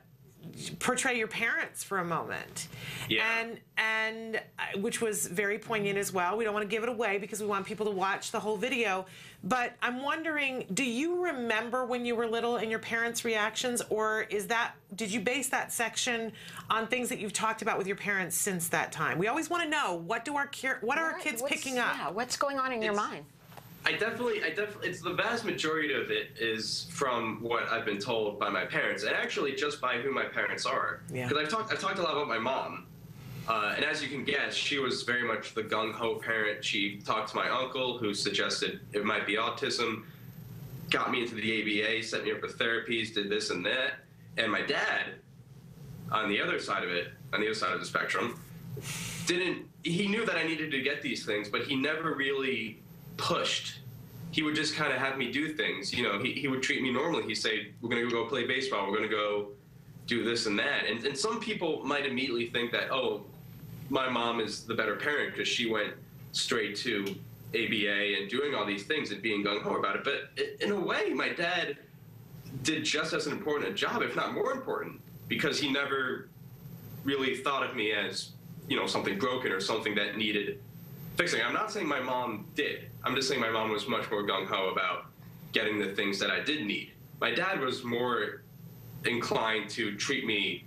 portray 0.79 1.17
your 1.19 1.27
parents 1.29 1.83
for 1.85 1.99
a 1.99 2.05
moment, 2.05 2.69
Yeah. 3.09 3.25
and 3.41 3.59
and 3.77 4.37
uh, 4.59 4.79
which 4.79 5.01
was 5.01 5.27
very 5.27 5.59
poignant 5.59 5.99
as 5.99 6.13
well. 6.13 6.37
We 6.37 6.45
don't 6.45 6.55
want 6.55 6.65
to 6.69 6.69
give 6.75 6.83
it 6.83 6.89
away 6.89 7.19
because 7.19 7.41
we 7.41 7.47
want 7.47 7.67
people 7.67 7.85
to 7.87 7.93
watch 7.93 8.31
the 8.31 8.41
whole 8.41 8.57
video. 8.57 9.07
But 9.43 9.75
I'm 9.83 10.03
wondering, 10.03 10.65
do 10.73 10.85
you 10.85 11.23
remember 11.25 11.85
when 11.85 12.07
you 12.07 12.15
were 12.15 12.27
little 12.27 12.57
and 12.57 12.71
your 12.71 12.79
parents' 12.79 13.25
reactions, 13.27 13.83
or 13.91 14.23
is 14.31 14.47
that 14.47 14.75
did 14.97 15.13
you 15.13 15.21
base 15.21 15.49
that 15.51 15.73
section 15.73 16.33
on 16.71 16.87
things 16.87 17.09
that 17.11 17.19
you've 17.19 17.33
talked 17.35 17.61
about 17.61 17.77
with 17.77 17.87
your 17.87 17.97
parents 17.97 18.37
since 18.37 18.69
that 18.69 18.91
time? 18.93 19.19
We 19.19 19.29
always 19.29 19.51
want 19.51 19.63
to 19.65 19.69
know 19.69 20.03
what 20.07 20.25
do 20.25 20.37
our 20.37 20.47
ki- 20.47 20.69
what 20.81 20.97
are 20.99 21.13
our 21.13 21.19
kids 21.19 21.43
what's- 21.43 21.55
picking 21.55 21.79
up? 21.79 21.95
Yeah, 21.97 22.11
what's 22.11 22.37
going 22.37 22.59
on 22.59 22.73
in 22.73 22.81
your 22.81 22.95
mind? 22.95 23.27
I 23.87 23.93
definitely, 23.93 24.43
I 24.43 24.49
definitely, 24.49 24.89
it's 24.89 25.03
the 25.03 25.13
vast 25.13 25.45
majority 25.45 25.93
of 25.93 26.11
it 26.11 26.31
is 26.39 26.87
from 26.91 27.43
what 27.43 27.69
I've 27.69 27.85
been 27.85 27.99
told 27.99 28.39
by 28.39 28.49
my 28.49 28.65
parents, 28.65 29.03
and 29.03 29.15
actually 29.15 29.55
just 29.55 29.81
by 29.81 29.99
who 29.99 30.11
my 30.11 30.25
parents 30.25 30.65
are. 30.65 31.03
Yeah. 31.13 31.29
Because 31.29 31.45
I've 31.45 31.51
talked, 31.51 31.73
I've 31.73 31.81
talked 31.81 31.99
a 31.99 32.03
lot 32.03 32.13
about 32.13 32.27
my 32.27 32.39
mom, 32.39 32.87
uh, 33.47 33.75
and 33.77 33.85
as 33.85 34.03
you 34.03 34.09
can 34.09 34.25
guess, 34.25 34.55
she 34.55 34.79
was 34.79 35.03
very 35.03 35.23
much 35.23 35.53
the 35.53 35.63
gung 35.63 35.93
ho 35.93 36.15
parent. 36.15 36.65
She 36.65 36.97
talked 37.05 37.31
to 37.31 37.37
my 37.37 37.51
uncle, 37.51 37.99
who 37.99 38.15
suggested 38.15 38.81
it 38.93 39.05
might 39.05 39.27
be 39.27 39.37
autism, 39.37 40.05
got 40.89 41.11
me 41.11 41.23
into 41.23 41.35
the 41.35 41.83
ABA, 41.83 42.03
set 42.05 42.25
me 42.25 42.33
up 42.33 42.41
with 42.41 42.59
therapies, 42.59 43.13
did 43.13 43.29
this 43.29 43.51
and 43.51 43.65
that, 43.67 43.95
and 44.39 44.51
my 44.51 44.63
dad, 44.63 45.17
on 46.11 46.31
the 46.31 46.41
other 46.41 46.59
side 46.59 46.85
of 46.85 46.91
it, 46.91 47.09
on 47.35 47.41
the 47.41 47.47
other 47.47 47.55
side 47.55 47.75
of 47.75 47.81
the 47.81 47.87
spectrum, 47.87 48.41
didn't 49.27 49.67
he 49.83 50.09
knew 50.09 50.25
that 50.25 50.37
I 50.37 50.45
needed 50.45 50.71
to 50.71 50.81
get 50.81 51.03
these 51.03 51.27
things, 51.27 51.49
but 51.49 51.63
he 51.63 51.77
never 51.77 52.15
really 52.15 52.81
pushed. 53.17 53.81
he 54.31 54.43
would 54.43 54.55
just 54.55 54.75
kind 54.75 54.93
of 54.93 54.99
have 54.99 55.17
me 55.17 55.31
do 55.31 55.55
things. 55.55 55.93
You 55.93 56.03
know, 56.03 56.19
he, 56.19 56.33
he 56.33 56.49
would 56.49 56.63
treat 56.63 56.83
me 56.83 56.91
normally. 56.91 57.23
He'd 57.25 57.37
say, 57.37 57.73
We're 57.81 57.91
going 57.91 58.05
to 58.05 58.11
go 58.11 58.27
play 58.27 58.47
baseball. 58.47 58.87
We're 58.87 58.97
going 58.97 59.09
to 59.09 59.15
go 59.15 59.49
do 60.07 60.25
this 60.25 60.47
and 60.47 60.59
that. 60.59 60.87
And, 60.89 61.05
and 61.05 61.17
some 61.17 61.41
people 61.41 61.85
might 61.85 62.07
immediately 62.07 62.47
think 62.47 62.73
that, 62.73 62.91
oh, 62.91 63.25
my 63.89 64.09
mom 64.09 64.41
is 64.41 64.65
the 64.65 64.75
better 64.75 64.97
parent 64.97 65.33
because 65.33 65.49
she 65.49 65.71
went 65.71 65.95
straight 66.33 66.77
to 66.77 67.15
ABA 67.55 68.19
and 68.19 68.29
doing 68.29 68.55
all 68.55 68.67
these 68.67 68.85
things 68.85 69.11
and 69.13 69.23
being 69.23 69.45
gung 69.45 69.63
ho 69.63 69.77
about 69.77 69.97
it. 69.97 70.05
But 70.05 70.39
in 70.61 70.73
a 70.73 70.81
way, 70.81 71.11
my 71.11 71.29
dad 71.29 71.79
did 72.63 72.85
just 72.85 73.13
as 73.13 73.27
important 73.27 73.71
a 73.71 73.75
job, 73.75 74.03
if 74.03 74.17
not 74.17 74.35
more 74.35 74.53
important, 74.53 75.01
because 75.29 75.59
he 75.59 75.71
never 75.71 76.29
really 77.05 77.37
thought 77.37 77.63
of 77.63 77.77
me 77.77 77.93
as, 77.93 78.31
you 78.69 78.77
know, 78.77 78.87
something 78.87 79.19
broken 79.19 79.53
or 79.53 79.61
something 79.61 79.95
that 79.95 80.17
needed 80.17 80.61
fixing. 81.17 81.41
I'm 81.43 81.53
not 81.53 81.71
saying 81.71 81.87
my 81.87 82.01
mom 82.01 82.47
did. 82.55 82.91
I'm 83.03 83.15
just 83.15 83.29
saying 83.29 83.41
my 83.41 83.51
mom 83.51 83.71
was 83.71 83.87
much 83.89 84.11
more 84.11 84.23
gung 84.23 84.47
ho 84.47 84.69
about 84.71 85.07
getting 85.53 85.79
the 85.79 85.93
things 85.95 86.19
that 86.19 86.31
I 86.31 86.41
did 86.41 86.67
need. 86.67 86.93
My 87.21 87.33
dad 87.33 87.61
was 87.61 87.85
more 87.85 88.43
inclined 89.05 89.71
to 89.71 89.95
treat 89.97 90.27
me 90.27 90.65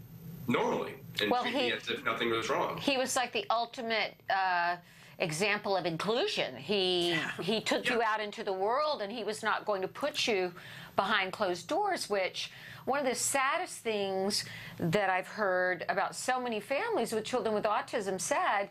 normally 0.47 0.93
and 1.21 1.29
Well, 1.31 1.41
treat 1.43 1.55
he- 1.55 1.61
me 1.67 1.71
as 1.73 1.89
if 1.89 2.03
nothing 2.05 2.29
was 2.29 2.49
wrong. 2.49 2.77
He 2.77 2.97
was 2.97 3.15
like 3.15 3.33
the 3.33 3.45
ultimate 3.49 4.13
uh, 4.29 4.77
example 5.19 5.75
of 5.75 5.85
inclusion. 5.85 6.55
He 6.55 7.17
he 7.41 7.59
took 7.61 7.89
you 7.89 8.01
out 8.01 8.19
into 8.21 8.43
the 8.43 8.53
world, 8.53 9.01
and 9.01 9.11
he 9.11 9.23
was 9.23 9.43
not 9.43 9.65
going 9.65 9.81
to 9.81 9.87
put 9.87 10.27
you 10.27 10.53
behind 10.95 11.33
closed 11.33 11.67
doors. 11.67 12.09
Which 12.09 12.51
one 12.85 12.99
of 12.99 13.05
the 13.05 13.15
saddest 13.15 13.79
things 13.79 14.45
that 14.79 15.09
I've 15.09 15.27
heard 15.27 15.83
about 15.89 16.15
so 16.15 16.39
many 16.39 16.59
families 16.61 17.11
with 17.11 17.25
children 17.25 17.53
with 17.53 17.65
autism 17.65 18.21
said. 18.21 18.69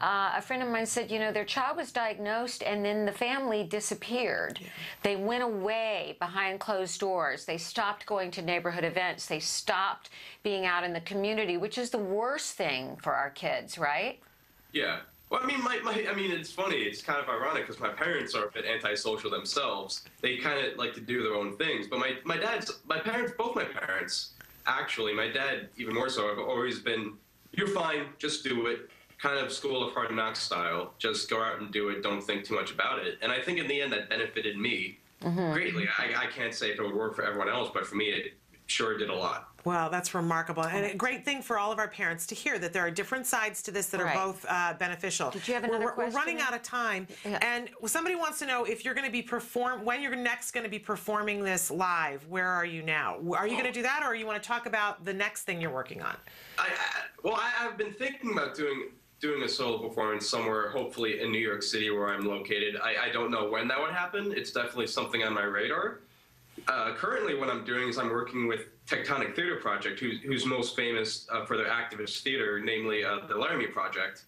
Uh, 0.00 0.32
a 0.36 0.42
friend 0.42 0.62
of 0.62 0.68
mine 0.68 0.86
said, 0.86 1.10
you 1.10 1.18
know, 1.18 1.32
their 1.32 1.44
child 1.44 1.76
was 1.76 1.90
diagnosed 1.90 2.62
and 2.62 2.84
then 2.84 3.04
the 3.04 3.12
family 3.12 3.64
disappeared. 3.64 4.60
They 5.02 5.16
went 5.16 5.42
away 5.42 6.16
behind 6.20 6.60
closed 6.60 7.00
doors. 7.00 7.44
They 7.44 7.58
stopped 7.58 8.06
going 8.06 8.30
to 8.32 8.42
neighborhood 8.42 8.84
events. 8.84 9.26
They 9.26 9.40
stopped 9.40 10.10
being 10.42 10.66
out 10.66 10.84
in 10.84 10.92
the 10.92 11.00
community, 11.00 11.56
which 11.56 11.78
is 11.78 11.90
the 11.90 11.98
worst 11.98 12.54
thing 12.54 12.96
for 13.02 13.14
our 13.14 13.30
kids, 13.30 13.76
right? 13.76 14.20
Yeah. 14.72 15.00
Well, 15.30 15.40
I 15.42 15.46
mean, 15.46 15.62
my, 15.62 15.78
my 15.80 16.06
I 16.08 16.14
mean, 16.14 16.30
it's 16.30 16.50
funny. 16.50 16.76
It's 16.76 17.02
kind 17.02 17.20
of 17.20 17.28
ironic 17.28 17.66
because 17.66 17.80
my 17.80 17.90
parents 17.90 18.34
are 18.34 18.46
a 18.46 18.50
bit 18.50 18.64
antisocial 18.64 19.30
themselves. 19.30 20.04
They 20.22 20.38
kind 20.38 20.64
of 20.64 20.78
like 20.78 20.94
to 20.94 21.00
do 21.00 21.22
their 21.22 21.34
own 21.34 21.56
things. 21.56 21.86
But 21.86 21.98
my 21.98 22.14
my 22.24 22.38
dad's 22.38 22.80
my 22.86 22.98
parents, 22.98 23.32
both 23.36 23.54
my 23.54 23.64
parents, 23.64 24.30
actually, 24.66 25.12
my 25.12 25.28
dad 25.28 25.68
even 25.76 25.94
more 25.94 26.08
so. 26.08 26.28
Have 26.28 26.38
always 26.38 26.78
been, 26.78 27.14
you're 27.52 27.68
fine, 27.68 28.06
just 28.18 28.42
do 28.42 28.68
it. 28.68 28.88
Kind 29.20 29.38
of 29.44 29.52
school 29.52 29.82
of 29.86 29.92
hard 29.94 30.14
knocks 30.14 30.40
style. 30.40 30.94
Just 30.98 31.28
go 31.28 31.42
out 31.42 31.60
and 31.60 31.72
do 31.72 31.88
it. 31.88 32.02
Don't 32.02 32.22
think 32.22 32.44
too 32.44 32.54
much 32.54 32.70
about 32.70 33.00
it. 33.00 33.18
And 33.20 33.32
I 33.32 33.40
think 33.40 33.58
in 33.58 33.66
the 33.66 33.80
end 33.82 33.92
that 33.92 34.08
benefited 34.08 34.56
me 34.56 34.98
greatly. 35.20 35.88
I, 35.98 36.24
I 36.24 36.26
can't 36.26 36.54
say 36.54 36.70
if 36.70 36.78
it 36.78 36.82
would 36.82 36.94
work 36.94 37.16
for 37.16 37.24
everyone 37.24 37.48
else, 37.48 37.70
but 37.74 37.84
for 37.84 37.96
me, 37.96 38.04
it 38.06 38.34
sure 38.66 38.96
did 38.96 39.10
a 39.10 39.14
lot. 39.14 39.48
Wow, 39.64 39.88
that's 39.88 40.14
remarkable. 40.14 40.64
And 40.64 40.86
a 40.86 40.94
great 40.94 41.24
thing 41.24 41.42
for 41.42 41.58
all 41.58 41.72
of 41.72 41.78
our 41.80 41.88
parents 41.88 42.26
to 42.28 42.34
hear 42.36 42.58
that 42.60 42.72
there 42.72 42.86
are 42.86 42.90
different 42.92 43.26
sides 43.26 43.60
to 43.64 43.72
this 43.72 43.88
that 43.88 44.00
Right. 44.00 44.16
are 44.16 44.26
both 44.28 44.46
uh, 44.48 44.74
beneficial. 44.78 45.30
Did 45.30 45.48
you 45.48 45.54
have 45.54 45.64
We're- 45.64 45.76
another 45.78 45.94
we're, 45.96 46.06
We're 46.06 46.12
running 46.12 46.40
out 46.40 46.54
of 46.54 46.62
time. 46.62 47.08
And 47.24 47.68
somebody 47.86 48.14
wants 48.14 48.38
to 48.38 48.46
know 48.46 48.64
if 48.64 48.84
you're 48.84 48.94
going 48.94 49.04
to 49.06 49.12
be 49.12 49.20
perform 49.20 49.84
when 49.84 50.00
you're 50.00 50.14
next 50.14 50.52
going 50.52 50.62
to 50.64 50.70
be 50.70 50.78
performing 50.78 51.42
this 51.42 51.70
live. 51.72 52.24
Where 52.28 52.46
are 52.46 52.64
you 52.64 52.82
now? 52.82 53.18
Are 53.36 53.48
you 53.48 53.54
going 53.54 53.66
to 53.66 53.72
do 53.72 53.82
that 53.82 54.02
or 54.06 54.14
you 54.14 54.26
want 54.26 54.40
to 54.40 54.46
talk 54.46 54.66
about 54.66 55.04
the 55.04 55.12
next 55.12 55.42
thing 55.42 55.60
you're 55.60 55.72
working 55.74 56.00
on? 56.02 56.14
I, 56.56 56.68
I, 56.68 56.68
well, 57.24 57.34
I, 57.34 57.66
I've 57.66 57.76
been 57.76 57.92
thinking 57.92 58.30
about 58.32 58.54
doing 58.54 58.90
doing 59.20 59.42
a 59.42 59.48
solo 59.48 59.78
performance 59.78 60.28
somewhere, 60.28 60.70
hopefully 60.70 61.20
in 61.20 61.32
New 61.32 61.38
York 61.38 61.62
City, 61.62 61.90
where 61.90 62.08
I'm 62.08 62.26
located. 62.26 62.76
I, 62.76 63.08
I 63.08 63.12
don't 63.12 63.30
know 63.30 63.48
when 63.50 63.66
that 63.68 63.80
would 63.80 63.90
happen. 63.92 64.32
It's 64.36 64.52
definitely 64.52 64.86
something 64.86 65.22
on 65.24 65.34
my 65.34 65.42
radar. 65.44 66.00
Uh, 66.66 66.92
currently, 66.94 67.34
what 67.34 67.48
I'm 67.48 67.64
doing 67.64 67.88
is 67.88 67.98
I'm 67.98 68.10
working 68.10 68.46
with 68.46 68.66
Tectonic 68.86 69.34
Theater 69.34 69.56
Project, 69.56 70.00
who's, 70.00 70.20
who's 70.22 70.44
most 70.44 70.76
famous 70.76 71.26
uh, 71.32 71.44
for 71.44 71.56
their 71.56 71.66
activist 71.68 72.22
theater, 72.22 72.60
namely 72.60 73.04
uh, 73.04 73.20
the 73.28 73.34
Laramie 73.36 73.66
Project. 73.66 74.24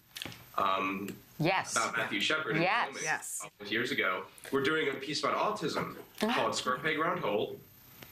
Um, 0.57 1.09
Yes. 1.39 1.75
about 1.75 1.97
Matthew 1.97 2.21
Shepard. 2.21 2.57
Yes. 2.57 2.89
Yes. 3.01 3.47
Years 3.67 3.89
ago, 3.89 4.25
we're 4.51 4.61
doing 4.61 4.89
a 4.89 4.93
piece 4.93 5.23
about 5.23 5.35
autism 5.37 5.95
called 6.19 6.53
Square 6.53 6.77
Peg 6.83 6.99
Round 6.99 7.19
Hole, 7.19 7.55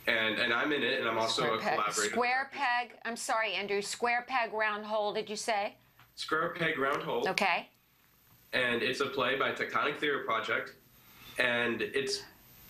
and 0.07 0.39
and 0.39 0.51
I'm 0.51 0.72
in 0.72 0.81
it, 0.81 0.99
and 0.99 1.07
I'm 1.07 1.19
also 1.19 1.43
Square 1.43 1.53
a 1.53 1.61
peg. 1.61 1.73
collaborator. 1.76 2.10
Square 2.10 2.49
peg. 2.51 2.91
I'm 3.06 3.15
sorry, 3.15 3.53
Andrew. 3.53 3.84
Square 3.84 4.26
peg, 4.27 4.51
round 4.51 4.84
hole. 4.84 5.14
Did 5.14 5.30
you 5.30 5.35
say? 5.35 5.76
Square 6.20 6.50
Peg 6.60 6.78
Round 6.78 7.02
Hole. 7.02 7.28
Okay. 7.30 7.70
and 8.52 8.82
it's 8.82 9.00
a 9.00 9.06
play 9.06 9.38
by 9.38 9.52
Tectonic 9.52 10.00
Theater 10.00 10.24
Project, 10.26 10.74
and 11.38 11.82
it's 11.84 12.24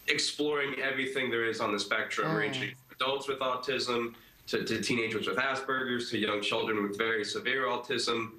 exploring 0.08 0.76
everything 0.82 1.32
there 1.32 1.46
is 1.46 1.62
on 1.62 1.72
the 1.72 1.80
spectrum, 1.80 2.28
Mm. 2.32 2.38
ranging 2.38 2.70
from 2.76 2.96
adults 3.00 3.28
with 3.30 3.40
autism 3.40 4.14
to, 4.48 4.64
to 4.66 4.82
teenagers 4.82 5.26
with 5.26 5.38
Asperger's 5.38 6.10
to 6.12 6.18
young 6.18 6.42
children 6.42 6.84
with 6.84 6.98
very 6.98 7.24
severe 7.24 7.64
autism, 7.64 8.32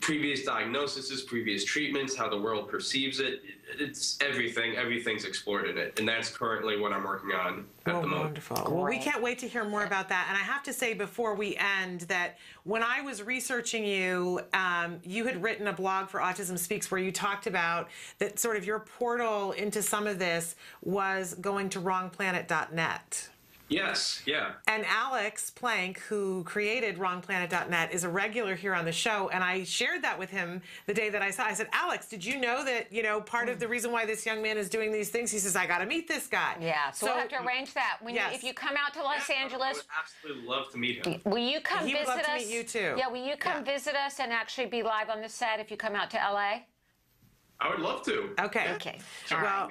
previous 0.00 0.44
diagnoses, 0.44 1.22
previous 1.22 1.64
treatments, 1.64 2.16
how 2.16 2.28
the 2.28 2.38
world 2.40 2.68
perceives 2.68 3.20
it. 3.20 3.42
It's 3.78 4.18
everything. 4.20 4.76
Everything's 4.76 5.24
explored 5.24 5.66
in 5.68 5.78
it, 5.78 5.98
and 5.98 6.06
that's 6.06 6.28
currently 6.36 6.78
what 6.78 6.92
I'm 6.92 7.04
working 7.04 7.32
on 7.32 7.64
at 7.86 7.94
Oh, 7.94 8.00
the 8.02 8.06
moment. 8.06 8.24
wonderful. 8.26 8.56
Well, 8.74 8.84
we 8.84 8.98
can't 8.98 9.22
wait 9.22 9.38
to 9.40 9.48
hear 9.48 9.64
more 9.64 9.84
about 9.84 10.08
that. 10.10 10.26
And 10.28 10.36
I 10.36 10.40
have 10.40 10.62
to 10.64 10.72
say 10.72 10.92
before 10.94 11.34
we 11.34 11.56
end 11.56 12.02
that 12.02 12.38
when 12.64 12.82
I 12.82 13.00
was 13.00 13.22
researching 13.22 13.84
you, 13.84 14.40
um, 14.52 15.00
you 15.04 15.24
had 15.24 15.42
written 15.42 15.68
a 15.68 15.72
blog 15.72 16.08
for 16.08 16.20
Autism 16.20 16.58
Speaks 16.58 16.90
where 16.90 17.00
you 17.00 17.10
talked 17.12 17.46
about 17.46 17.88
that 18.18 18.38
sort 18.38 18.56
of 18.56 18.64
your 18.66 18.80
portal 18.80 19.52
into 19.52 19.80
some 19.82 20.06
of 20.06 20.18
this 20.18 20.54
was 20.82 21.34
going 21.34 21.70
to 21.70 21.80
wrongplanet.net. 21.80 23.28
Yes, 23.68 24.22
yeah. 24.26 24.52
And 24.68 24.84
Alex 24.86 25.50
Plank, 25.50 25.98
who 26.00 26.44
created 26.44 26.98
WrongPlanet.net, 26.98 27.92
is 27.92 28.04
a 28.04 28.08
regular 28.08 28.54
here 28.54 28.74
on 28.74 28.84
the 28.84 28.92
show. 28.92 29.30
And 29.32 29.42
I 29.42 29.64
shared 29.64 30.02
that 30.02 30.18
with 30.18 30.28
him 30.30 30.60
the 30.86 30.92
day 30.92 31.08
that 31.08 31.22
I 31.22 31.30
saw. 31.30 31.44
I 31.44 31.54
said, 31.54 31.68
Alex, 31.72 32.06
did 32.08 32.22
you 32.24 32.38
know 32.38 32.64
that 32.64 32.92
you 32.92 33.02
know 33.02 33.20
part 33.22 33.48
of 33.48 33.58
the 33.58 33.66
reason 33.68 33.90
why 33.90 34.04
this 34.04 34.26
young 34.26 34.42
man 34.42 34.58
is 34.58 34.68
doing 34.68 34.92
these 34.92 35.08
things? 35.08 35.30
He 35.30 35.38
says, 35.38 35.56
I 35.56 35.66
got 35.66 35.78
to 35.78 35.86
meet 35.86 36.06
this 36.06 36.26
guy. 36.26 36.56
Yeah. 36.60 36.90
So, 36.90 37.06
we'll 37.06 37.16
have 37.16 37.28
to 37.30 37.42
arrange 37.42 37.72
that 37.74 37.98
when 38.02 38.14
Yes. 38.14 38.32
you, 38.32 38.36
if 38.36 38.44
you 38.44 38.52
come 38.54 38.74
out 38.76 38.92
to 38.94 39.02
Los 39.02 39.28
Angeles. 39.30 39.32
I 39.32 39.42
Angeles. 39.42 39.76
would 39.76 39.86
absolutely 40.32 40.48
love 40.48 40.70
to 40.72 40.78
meet 40.78 41.06
him. 41.06 41.20
Will 41.24 41.38
you 41.38 41.60
come 41.60 41.86
He 41.86 41.94
would 41.94 42.00
visit 42.00 42.08
love 42.16 42.22
to 42.24 42.30
us? 42.32 42.40
meet 42.42 42.54
you, 42.54 42.62
too. 42.64 42.94
Yeah. 42.98 43.08
Will 43.08 43.26
you 43.26 43.36
come 43.36 43.64
visit 43.64 43.94
us 43.94 44.20
and 44.20 44.32
actually 44.32 44.66
be 44.66 44.82
live 44.82 45.08
on 45.08 45.22
the 45.22 45.28
set 45.28 45.60
if 45.60 45.70
you 45.70 45.76
come 45.78 45.94
out 45.94 46.10
to 46.10 46.16
LA? 46.18 46.60
I 47.60 47.70
would 47.70 47.80
love 47.80 48.02
to. 48.04 48.30
Okay. 48.40 48.72
Okay. 48.74 48.98
Well, 49.30 49.70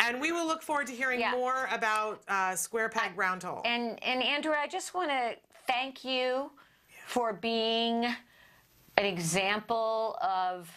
and 0.00 0.20
we 0.20 0.32
will 0.32 0.46
look 0.46 0.62
forward 0.62 0.86
to 0.88 0.92
hearing 0.92 1.20
more 1.30 1.68
about 1.70 2.22
uh, 2.28 2.56
Square 2.56 2.88
Peg 2.88 3.12
Round 3.16 3.42
Hole. 3.42 3.62
And 3.64 4.02
and 4.02 4.22
Andrew, 4.22 4.52
I 4.52 4.66
just 4.66 4.94
want 4.94 5.10
to 5.10 5.36
thank 5.66 6.04
you 6.04 6.50
for 7.06 7.32
being 7.32 8.04
an 8.96 9.04
example 9.04 10.18
of 10.20 10.70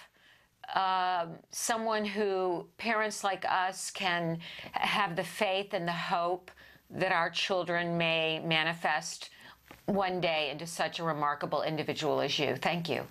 um, 0.75 1.35
someone 1.51 2.05
who 2.05 2.65
parents 2.77 3.23
like 3.23 3.45
us 3.45 3.91
can 3.91 4.39
have 4.71 5.15
the 5.15 5.23
faith 5.23 5.73
and 5.73 5.87
the 5.87 5.91
hope 5.91 6.51
that 6.89 7.11
our 7.11 7.29
children 7.29 7.97
may 7.97 8.39
manifest 8.39 9.29
one 9.85 10.21
day 10.21 10.49
into 10.51 10.65
such 10.65 10.99
a 10.99 11.03
remarkable 11.03 11.63
individual 11.63 12.21
as 12.21 12.39
you. 12.39 12.55
Thank 12.55 12.87
you. 12.87 13.03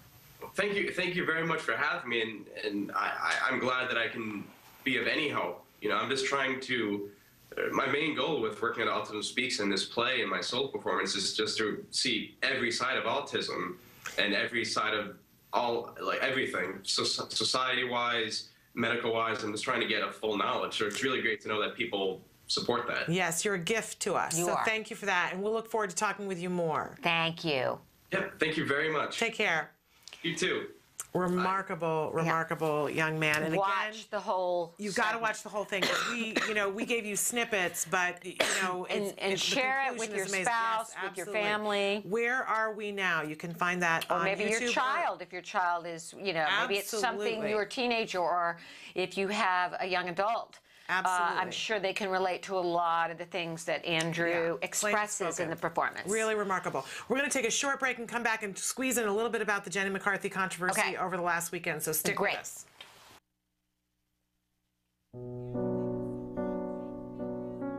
Thank 0.55 0.75
you, 0.75 0.91
thank 0.91 1.15
you 1.15 1.25
very 1.25 1.47
much 1.47 1.61
for 1.61 1.77
having 1.77 2.11
me, 2.11 2.23
and, 2.23 2.47
and 2.65 2.93
I, 2.93 3.13
I, 3.21 3.51
I'm 3.51 3.59
glad 3.59 3.89
that 3.89 3.97
I 3.97 4.09
can 4.09 4.45
be 4.85 4.97
of 4.97 5.07
any 5.07 5.29
help. 5.29 5.62
You 5.83 5.89
know, 5.89 5.97
I'm 5.97 6.09
just 6.09 6.25
trying 6.25 6.61
to. 6.61 7.11
Uh, 7.59 7.71
my 7.73 7.87
main 7.87 8.15
goal 8.15 8.41
with 8.41 8.63
working 8.63 8.85
at 8.85 8.89
Autism 8.89 9.23
Speaks 9.23 9.61
in 9.61 9.69
this 9.69 9.85
play 9.85 10.23
and 10.23 10.31
my 10.31 10.41
solo 10.41 10.69
performance 10.69 11.15
is 11.15 11.37
just 11.37 11.59
to 11.59 11.85
see 11.91 12.37
every 12.43 12.71
side 12.71 12.97
of 12.97 13.05
autism 13.05 13.75
and 14.17 14.33
every 14.33 14.65
side 14.65 14.95
of 14.95 15.17
all, 15.53 15.95
like 16.01 16.21
everything, 16.23 16.79
so, 16.83 17.05
society-wise, 17.05 18.49
medical-wise. 18.75 19.43
I'm 19.43 19.53
just 19.53 19.65
trying 19.65 19.81
to 19.81 19.87
get 19.87 20.03
a 20.03 20.11
full 20.11 20.39
knowledge. 20.39 20.79
So 20.79 20.87
it's 20.87 21.03
really 21.03 21.21
great 21.21 21.43
to 21.43 21.49
know 21.49 21.61
that 21.61 21.75
people 21.75 22.23
support 22.47 22.87
that. 22.87 23.11
Yes, 23.11 23.45
you're 23.45 23.55
a 23.55 23.59
gift 23.59 24.01
to 24.01 24.15
us. 24.15 24.39
You 24.39 24.47
so 24.47 24.53
are. 24.53 24.65
thank 24.65 24.89
you 24.89 24.97
for 24.97 25.07
that. 25.07 25.33
And 25.35 25.43
we'll 25.43 25.53
look 25.53 25.69
forward 25.69 25.91
to 25.91 25.97
talking 25.97 26.27
with 26.27 26.41
you 26.41 26.49
more. 26.49 26.97
Thank 27.03 27.45
you. 27.45 27.79
Yep. 28.13 28.39
Thank 28.39 28.57
you 28.57 28.65
very 28.67 28.91
much. 28.91 29.19
Take 29.19 29.35
care. 29.35 29.73
You 30.23 30.37
too. 30.37 30.69
Remarkable, 31.15 32.11
remarkable 32.15 32.89
young 32.89 33.19
man. 33.19 33.43
And 33.43 33.55
Watch 33.55 33.71
again, 33.91 34.01
the 34.11 34.21
whole. 34.21 34.75
you 34.79 34.93
got 34.93 35.13
to 35.13 35.19
watch 35.19 35.43
the 35.43 35.51
whole 35.51 35.65
thing. 35.65 35.83
'cause 35.83 36.09
We, 36.11 36.35
you 36.49 36.55
know, 36.55 36.71
we 36.71 36.87
gave 36.87 37.05
you 37.05 37.17
snippets, 37.17 37.85
but 37.85 38.25
you 38.25 38.37
know, 38.63 38.87
And- 38.89 39.05
it's, 39.05 39.11
and 39.19 39.33
it's- 39.33 39.33
the 39.33 39.37
share 39.37 39.83
it 39.83 39.89
conclusion 39.89 39.99
with 39.99 40.11
is 40.11 40.17
your 40.17 40.25
amazing. 40.27 40.45
spouse, 40.47 40.91
Yes, 40.95 41.03
with 41.05 41.17
your 41.19 41.27
absolutely. 41.27 41.43
family. 41.43 42.03
Where 42.09 42.43
are 42.45 42.73
we 42.73 42.93
now? 42.93 43.21
You 43.23 43.37
can 43.37 43.55
find 43.55 43.83
that 43.83 44.07
or 44.11 44.17
on 44.17 44.25
maybe 44.25 44.45
your 44.45 44.61
YouTube 44.61 44.69
or- 44.69 44.73
child 44.73 45.23
if 45.23 45.33
your 45.33 45.43
child 45.43 45.87
is 45.87 46.15
you 46.19 46.33
know 46.33 46.47
maybe 46.63 46.79
it's 46.79 46.89
something 46.91 47.35
Absolutely. 47.43 47.53
a 47.53 47.67
teenager 47.67 48.19
or 48.21 48.57
if 48.95 49.19
you 49.19 49.29
have 49.29 49.75
a 49.81 49.87
young 49.87 50.09
adult 50.09 50.61
uh, 51.05 51.35
i'm 51.37 51.51
sure 51.51 51.79
they 51.81 51.93
can 51.93 52.09
relate 52.11 52.43
to 52.43 52.57
a 52.57 52.61
lot 52.61 53.11
of 53.11 53.19
the 53.19 53.25
things 53.27 53.65
that 53.65 53.85
andrew 53.85 54.31
Yeah, 54.61 54.67
expresses 54.67 55.41
in 55.41 55.51
the 55.51 55.57
performance 55.57 56.09
Really 56.11 56.35
remarkable. 56.35 56.85
We're 57.09 57.17
going 57.19 57.29
to 57.31 57.37
take 57.39 57.47
a 57.47 57.51
short 57.51 57.81
break 57.81 57.99
and 57.99 58.09
come 58.09 58.23
back 58.23 58.43
and 58.43 58.57
squeeze 58.57 58.99
in 58.99 59.07
a 59.09 59.13
little 59.13 59.31
bit 59.31 59.43
about 59.43 59.65
the 59.65 59.71
Jenny 59.71 59.91
McCarthy 59.91 60.29
controversy 60.29 60.81
Okay. 60.81 60.97
over 60.97 61.17
the 61.17 61.23
last 61.23 61.53
weekend. 61.53 61.83
So 61.83 61.93
stick 61.93 62.17
Great. 62.17 62.33
with 62.33 62.41
us. 62.41 62.65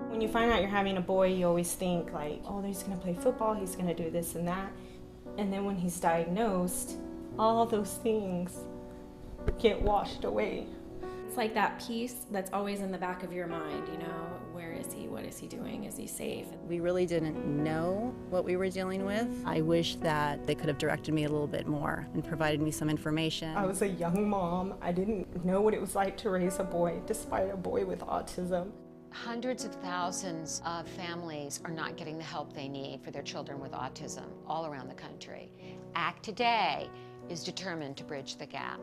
When 0.09 0.21
you 0.21 0.27
find 0.27 0.51
out 0.51 0.61
you're 0.61 0.69
having 0.69 0.97
a 0.97 1.01
boy, 1.01 1.27
you 1.27 1.47
always 1.47 1.73
think 1.73 2.13
like, 2.13 2.41
oh, 2.45 2.61
he's 2.61 2.83
going 2.83 2.97
to 2.97 3.03
play 3.03 3.13
football, 3.13 3.53
he's 3.53 3.75
going 3.75 3.87
to 3.87 3.93
do 3.95 4.09
this 4.09 4.35
and 4.35 4.47
that. 4.47 4.71
And 5.37 5.51
then 5.51 5.65
when 5.65 5.75
he's 5.75 5.99
diagnosed, 5.99 6.97
all 7.39 7.65
those 7.65 7.93
things 8.03 8.51
get 9.59 9.81
washed 9.81 10.23
away. 10.23 10.67
It's 11.33 11.37
like 11.39 11.55
that 11.55 11.79
piece 11.79 12.27
that's 12.29 12.51
always 12.53 12.81
in 12.81 12.91
the 12.91 12.97
back 12.99 13.23
of 13.23 13.33
your 13.33 13.47
mind, 13.47 13.87
you 13.87 13.97
know, 13.97 14.39
where 14.51 14.71
is 14.71 14.93
he? 14.93 15.07
What 15.07 15.23
is 15.23 15.39
he 15.39 15.47
doing? 15.47 15.85
Is 15.85 15.97
he 15.97 16.05
safe? 16.05 16.45
We 16.67 16.79
really 16.79 17.07
didn't 17.07 17.43
know 17.43 18.13
what 18.29 18.45
we 18.45 18.55
were 18.55 18.69
dealing 18.69 19.03
with. 19.03 19.27
I 19.43 19.61
wish 19.61 19.95
that 19.95 20.45
they 20.45 20.53
could 20.53 20.67
have 20.67 20.77
directed 20.77 21.11
me 21.11 21.23
a 21.23 21.29
little 21.29 21.47
bit 21.47 21.65
more 21.65 22.07
and 22.13 22.23
provided 22.23 22.61
me 22.61 22.69
some 22.69 22.87
information. 22.87 23.57
I 23.57 23.65
was 23.65 23.81
a 23.81 23.87
young 23.87 24.29
mom. 24.29 24.75
I 24.79 24.91
didn't 24.91 25.43
know 25.43 25.59
what 25.59 25.73
it 25.73 25.81
was 25.81 25.95
like 25.95 26.17
to 26.17 26.29
raise 26.29 26.59
a 26.59 26.63
boy, 26.63 27.01
despite 27.07 27.49
a 27.49 27.57
boy 27.57 27.83
with 27.83 28.01
autism. 28.01 28.69
Hundreds 29.09 29.65
of 29.65 29.73
thousands 29.77 30.61
of 30.67 30.87
families 30.87 31.61
are 31.65 31.71
not 31.71 31.97
getting 31.97 32.19
the 32.19 32.23
help 32.23 32.53
they 32.53 32.67
need 32.67 33.01
for 33.03 33.09
their 33.09 33.23
children 33.23 33.59
with 33.59 33.71
autism 33.71 34.27
all 34.45 34.67
around 34.67 34.87
the 34.87 34.93
country. 34.93 35.51
ACT 35.95 36.23
Today 36.23 36.91
is 37.27 37.43
determined 37.43 37.97
to 37.97 38.03
bridge 38.03 38.35
the 38.35 38.45
gap. 38.45 38.79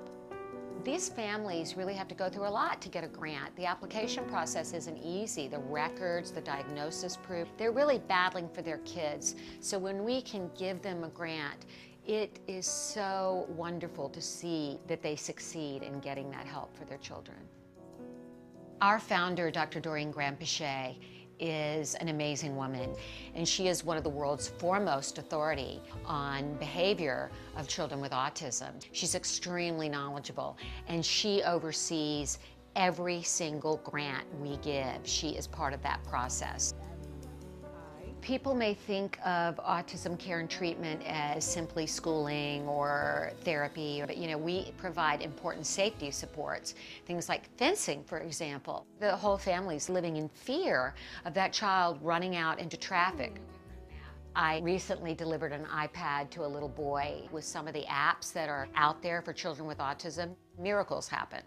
These 0.83 1.11
families 1.11 1.77
really 1.77 1.93
have 1.93 2.09
to 2.09 2.15
go 2.15 2.31
through 2.31 2.47
a 2.47 2.49
lot 2.49 2.81
to 2.81 2.89
get 2.89 3.05
a 3.05 3.09
grant. 3.09 3.55
The 3.57 3.67
application 3.67 4.25
process 4.25 4.73
isn't 4.73 4.97
easy. 4.99 5.47
The 5.47 5.59
records, 5.59 6.31
the 6.31 6.41
diagnosis 6.41 7.19
proof, 7.19 7.49
they're 7.59 7.71
really 7.71 7.99
battling 7.99 8.49
for 8.49 8.63
their 8.63 8.79
kids. 8.79 9.35
So 9.61 9.79
when 9.79 10.05
we 10.05 10.23
can 10.23 10.51
give 10.57 10.81
them 10.81 11.05
a 11.05 11.09
grant, 11.09 11.67
it 12.07 12.41
is 12.49 12.67
so 12.67 13.47
wonderful 13.51 14.09
to 14.09 14.23
see 14.23 14.81
that 14.87 15.03
they 15.03 15.17
succeed 15.17 15.83
in 15.83 16.01
getting 16.01 16.31
that 16.31 16.47
help 16.47 16.75
for 16.75 16.87
their 16.87 16.99
children. 16.99 17.39
Our 18.81 18.99
founder, 18.99 19.51
Dr. 19.51 19.81
Doreen 19.81 20.11
Granpeesheh, 20.11 20.97
is 21.41 21.95
an 21.97 22.09
amazing 22.09 22.55
woman, 22.57 22.95
and 23.35 23.49
she 23.49 23.69
is 23.69 23.85
one 23.85 23.97
of 23.97 24.05
the 24.05 24.11
world's 24.11 24.49
foremost 24.49 25.19
authority 25.19 25.81
on 26.05 26.55
behavior 26.55 27.31
of 27.57 27.67
children 27.67 28.01
with 28.01 28.13
autism. 28.13 28.73
She's 28.93 29.15
extremely 29.15 29.89
knowledgeable, 29.89 30.57
and 30.87 31.05
she 31.05 31.43
oversees 31.43 32.39
every 32.77 33.23
single 33.23 33.79
grant 33.79 34.25
we 34.41 34.57
give. 34.59 34.99
She 35.05 35.31
is 35.31 35.47
part 35.47 35.73
of 35.73 35.83
that 35.83 36.05
process. 36.05 36.75
People 38.23 38.55
may 38.55 38.75
think 38.75 39.19
of 39.25 39.57
autism 39.57 40.19
care 40.19 40.41
and 40.41 40.51
treatment 40.51 41.01
as 41.07 41.43
simply 41.45 41.87
schooling 41.87 42.69
or 42.69 43.33
therapy, 43.45 44.03
but 44.07 44.19
you 44.19 44.29
know, 44.29 44.37
we 44.37 44.73
provide 44.77 45.23
important 45.23 45.67
safety 45.67 46.11
supports, 46.11 46.75
things 47.07 47.31
like 47.31 47.49
fencing, 47.57 48.05
for 48.05 48.19
example. 48.19 48.85
The 48.99 49.17
whole 49.17 49.39
family's 49.39 49.89
living 49.89 50.19
in 50.19 50.29
fear 50.29 50.95
of 51.25 51.33
that 51.35 51.55
child 51.55 51.99
running 52.03 52.37
out 52.37 52.59
into 52.59 52.77
traffic. 52.77 53.41
I 54.37 54.61
recently 54.61 55.15
delivered 55.15 55.53
an 55.53 55.65
iPad 55.65 56.29
to 56.31 56.45
a 56.45 56.47
little 56.47 56.69
boy 56.69 57.27
with 57.33 57.45
some 57.45 57.67
of 57.67 57.75
the 57.75 57.85
apps 57.85 58.33
that 58.35 58.49
are 58.51 58.69
out 58.77 59.03
there 59.03 59.23
for 59.23 59.33
children 59.33 59.67
with 59.67 59.79
autism. 59.79 60.35
Miracles 60.59 61.09
happen. 61.09 61.43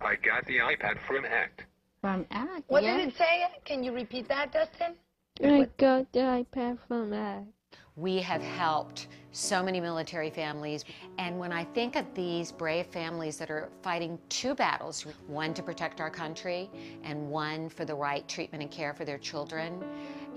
I 0.00 0.16
got 0.16 0.46
the 0.46 0.58
iPad 0.58 1.00
from 1.00 1.24
ACT. 1.24 1.64
From 2.00 2.26
ACT. 2.30 2.64
What 2.68 2.82
yeah. 2.82 2.96
did 2.96 3.08
it 3.08 3.16
say? 3.16 3.44
Can 3.64 3.82
you 3.82 3.92
repeat 3.92 4.28
that, 4.28 4.52
Dustin? 4.52 4.94
I 5.42 5.68
got 5.76 6.10
the 6.12 6.20
iPad 6.20 6.78
from 6.86 7.12
ACT. 7.12 7.48
We 7.96 8.18
have 8.18 8.42
helped 8.42 9.08
so 9.32 9.60
many 9.60 9.80
military 9.80 10.30
families, 10.30 10.84
and 11.18 11.36
when 11.36 11.52
I 11.52 11.64
think 11.64 11.96
of 11.96 12.06
these 12.14 12.52
brave 12.52 12.86
families 12.86 13.36
that 13.38 13.50
are 13.50 13.70
fighting 13.82 14.18
two 14.28 14.54
battles, 14.54 15.04
one 15.26 15.52
to 15.54 15.62
protect 15.64 16.00
our 16.00 16.10
country 16.10 16.70
and 17.02 17.28
one 17.28 17.68
for 17.68 17.84
the 17.84 17.94
right 17.94 18.26
treatment 18.28 18.62
and 18.62 18.70
care 18.70 18.94
for 18.94 19.04
their 19.04 19.18
children, 19.18 19.82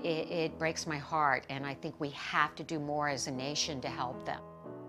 it, 0.02 0.28
it 0.28 0.58
breaks 0.58 0.88
my 0.88 0.98
heart, 0.98 1.44
and 1.50 1.64
I 1.64 1.74
think 1.74 1.94
we 2.00 2.10
have 2.10 2.56
to 2.56 2.64
do 2.64 2.80
more 2.80 3.08
as 3.08 3.28
a 3.28 3.30
nation 3.30 3.80
to 3.82 3.88
help 3.88 4.26
them. 4.26 4.40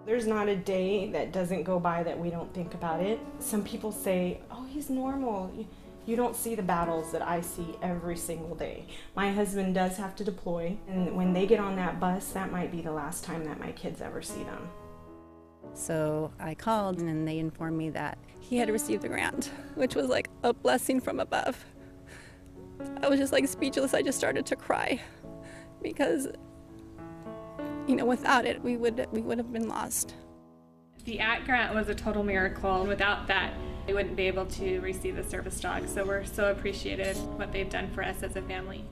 There's 0.06 0.26
not 0.26 0.50
a 0.50 0.56
day 0.56 1.12
that 1.12 1.32
doesn't 1.32 1.64
go 1.64 1.80
by 1.80 2.02
that 2.04 2.18
we 2.18 2.32
don't 2.32 2.52
think 2.56 2.74
about 2.74 3.00
it. 3.02 3.20
Some 3.38 3.64
people 3.64 3.91
say, 3.91 4.41
oh, 4.52 4.66
he's 4.66 4.90
normal. 4.90 5.52
You 6.05 6.17
don't 6.17 6.35
see 6.35 6.55
the 6.55 6.63
battles 6.63 7.13
that 7.13 7.21
I 7.21 7.39
see 7.39 7.77
every 7.81 8.17
single 8.17 8.55
day. 8.55 8.88
My 9.15 9.31
husband 9.31 9.73
does 9.73 9.95
have 9.97 10.15
to 10.17 10.23
deploy, 10.23 10.77
and 10.88 11.15
when 11.15 11.31
they 11.31 11.45
get 11.45 11.59
on 11.59 11.77
that 11.77 11.99
bus, 11.99 12.30
that 12.34 12.51
might 12.51 12.71
be 12.71 12.81
the 12.81 12.91
last 12.91 13.23
time 13.23 13.45
that 13.45 13.59
my 13.59 13.71
kids 13.71 14.01
ever 14.01 14.21
see 14.21 14.43
them. 14.43 14.69
So 15.73 16.31
I 16.39 16.55
called, 16.55 16.99
and 16.99 17.25
they 17.25 17.39
informed 17.39 17.77
me 17.77 17.89
that 17.91 18.17
he 18.39 18.57
had 18.57 18.69
received 18.69 19.01
the 19.01 19.07
grant, 19.07 19.51
which 19.75 19.95
was 19.95 20.07
like 20.07 20.30
a 20.43 20.53
blessing 20.53 20.99
from 20.99 21.21
above. 21.21 21.63
I 23.01 23.07
was 23.07 23.17
just 23.17 23.31
like 23.31 23.47
speechless. 23.47 23.93
I 23.93 24.01
just 24.01 24.17
started 24.17 24.45
to 24.47 24.55
cry 24.57 24.99
because, 25.81 26.27
you 27.88 27.95
know, 27.95 28.05
without 28.05 28.45
it, 28.45 28.61
we 28.61 28.75
would 28.75 29.07
we 29.11 29.21
would 29.21 29.38
have 29.38 29.53
been 29.53 29.69
lost. 29.69 30.15
The 31.05 31.19
ACT 31.19 31.45
grant 31.45 31.75
was 31.75 31.89
a 31.89 31.95
total 31.95 32.23
miracle. 32.23 32.80
And 32.80 32.88
without 32.88 33.27
that, 33.27 33.53
we 33.88 33.93
wouldn't 33.93 34.15
be 34.15 34.27
able 34.27 34.45
to 34.45 34.80
receive 34.80 35.17
the 35.17 35.23
service 35.23 35.59
dog. 35.59 35.88
So 35.88 36.05
we're 36.05 36.25
so 36.25 36.51
appreciative 36.51 37.17
what 37.38 37.51
they've 37.51 37.69
done 37.69 37.91
for 37.91 38.03
us 38.03 38.23
as 38.23 38.38
a 38.38 38.41
family. 38.43 38.85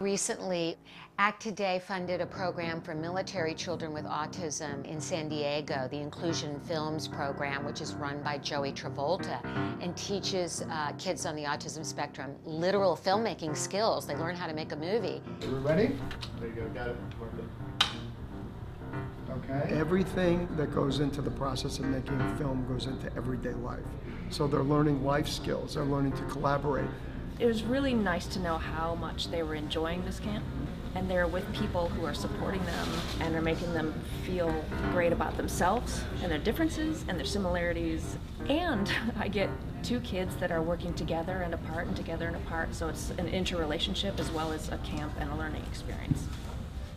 Recently, 0.00 0.76
ACT 1.18 1.40
Today 1.40 1.80
funded 1.86 2.20
a 2.20 2.26
program 2.26 2.82
for 2.82 2.94
military 2.94 3.54
children 3.54 3.92
with 3.92 4.04
autism 4.04 4.84
in 4.84 5.00
San 5.00 5.28
Diego, 5.28 5.86
the 5.90 5.98
Inclusion 5.98 6.58
Films 6.60 7.06
program, 7.06 7.64
which 7.64 7.80
is 7.80 7.94
run 7.94 8.20
by 8.22 8.36
Joey 8.38 8.72
Travolta 8.72 9.40
and 9.80 9.96
teaches 9.96 10.62
uh, 10.70 10.92
kids 10.98 11.24
on 11.24 11.36
the 11.36 11.44
autism 11.44 11.86
spectrum 11.86 12.34
literal 12.44 12.96
filmmaking 12.96 13.56
skills. 13.56 14.06
They 14.06 14.16
learn 14.16 14.34
how 14.34 14.48
to 14.48 14.54
make 14.54 14.72
a 14.72 14.76
movie. 14.76 15.22
Are 15.42 15.48
we 15.48 15.58
ready? 15.60 15.96
There 16.40 16.48
you 16.48 16.54
go, 16.54 16.68
got 16.70 16.88
it. 16.88 16.96
Okay. 19.32 19.74
Everything 19.74 20.46
that 20.56 20.74
goes 20.74 21.00
into 21.00 21.22
the 21.22 21.30
process 21.30 21.78
of 21.78 21.86
making 21.86 22.20
a 22.20 22.36
film 22.36 22.66
goes 22.68 22.86
into 22.86 23.14
everyday 23.16 23.54
life. 23.54 23.80
So 24.30 24.46
they're 24.46 24.62
learning 24.62 25.04
life 25.04 25.28
skills, 25.28 25.74
they're 25.74 25.84
learning 25.84 26.12
to 26.12 26.22
collaborate. 26.24 26.90
It 27.38 27.46
was 27.46 27.62
really 27.62 27.94
nice 27.94 28.26
to 28.26 28.40
know 28.40 28.58
how 28.58 28.94
much 28.94 29.30
they 29.30 29.42
were 29.42 29.54
enjoying 29.54 30.04
this 30.04 30.20
camp 30.20 30.44
and 30.94 31.10
they're 31.10 31.26
with 31.26 31.50
people 31.54 31.88
who 31.88 32.04
are 32.04 32.12
supporting 32.12 32.64
them 32.66 32.88
and 33.20 33.34
are 33.34 33.40
making 33.40 33.72
them 33.72 33.94
feel 34.24 34.54
great 34.90 35.12
about 35.12 35.36
themselves 35.38 36.02
and 36.22 36.30
their 36.30 36.38
differences 36.38 37.04
and 37.08 37.18
their 37.18 37.24
similarities. 37.24 38.18
And 38.48 38.92
I 39.18 39.28
get 39.28 39.48
two 39.82 40.00
kids 40.00 40.36
that 40.36 40.52
are 40.52 40.62
working 40.62 40.92
together 40.94 41.42
and 41.42 41.54
apart 41.54 41.86
and 41.86 41.96
together 41.96 42.26
and 42.26 42.36
apart, 42.36 42.74
so 42.74 42.88
it's 42.88 43.10
an 43.18 43.28
interrelationship 43.28 44.20
as 44.20 44.30
well 44.30 44.52
as 44.52 44.68
a 44.68 44.78
camp 44.78 45.12
and 45.18 45.30
a 45.30 45.36
learning 45.36 45.62
experience. 45.64 46.26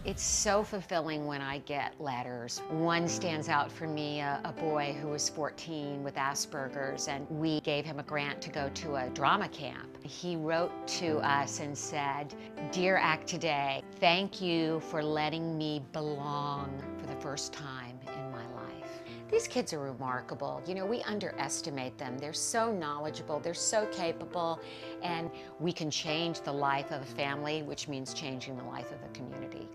It's 0.06 0.22
so 0.22 0.64
fulfilling 0.64 1.26
when 1.26 1.42
I 1.42 1.58
get 1.60 2.00
letters. 2.00 2.62
One 2.70 3.08
stands 3.08 3.50
out 3.50 3.72
for 3.72 3.88
me, 3.88 4.20
a, 4.20 4.40
a, 4.46 4.52
boy 4.52 4.96
who 5.02 5.08
was 5.08 5.30
14 5.30 6.04
with 6.04 6.14
Asperger's, 6.14 7.08
and 7.08 7.28
we 7.28 7.60
gave 7.62 7.86
him 7.86 7.98
a 7.98 8.04
grant 8.04 8.40
to 8.44 8.52
go 8.52 8.70
to 8.70 8.98
a 8.98 9.10
drama 9.10 9.50
camp. 9.50 9.98
He 10.04 10.36
wrote 10.36 10.88
to 11.00 11.18
us 11.28 11.60
and 11.60 11.76
said, 11.76 12.36
Dear 12.72 12.98
ACT 12.98 13.26
Today, 13.26 13.82
thank 14.00 14.40
you 14.40 14.80
for 14.80 15.02
letting 15.02 15.58
me 15.58 15.82
belong 15.92 16.80
for 17.00 17.08
the 17.08 17.20
first 17.20 17.52
time 17.52 18.00
in 18.06 18.32
my 18.32 18.46
life. 18.54 19.02
These 19.32 19.48
kids 19.48 19.74
are 19.74 19.80
remarkable. 19.80 20.62
You 20.68 20.76
know, 20.76 20.86
we 20.86 21.02
underestimate 21.02 21.98
them. 21.98 22.20
They're 22.20 22.32
so 22.32 22.72
knowledgeable, 22.72 23.40
they're 23.40 23.56
so 23.56 23.88
capable, 23.88 24.60
and 25.02 25.32
we 25.60 25.74
can 25.74 25.90
change 25.90 26.42
the 26.42 26.54
life 26.54 26.92
of 26.92 27.02
a 27.02 27.06
family, 27.06 27.64
which 27.64 27.88
means 27.88 28.14
changing 28.14 28.56
the 28.56 28.66
life 28.66 28.92
of 28.92 29.02
a 29.02 29.12
community. 29.12 29.68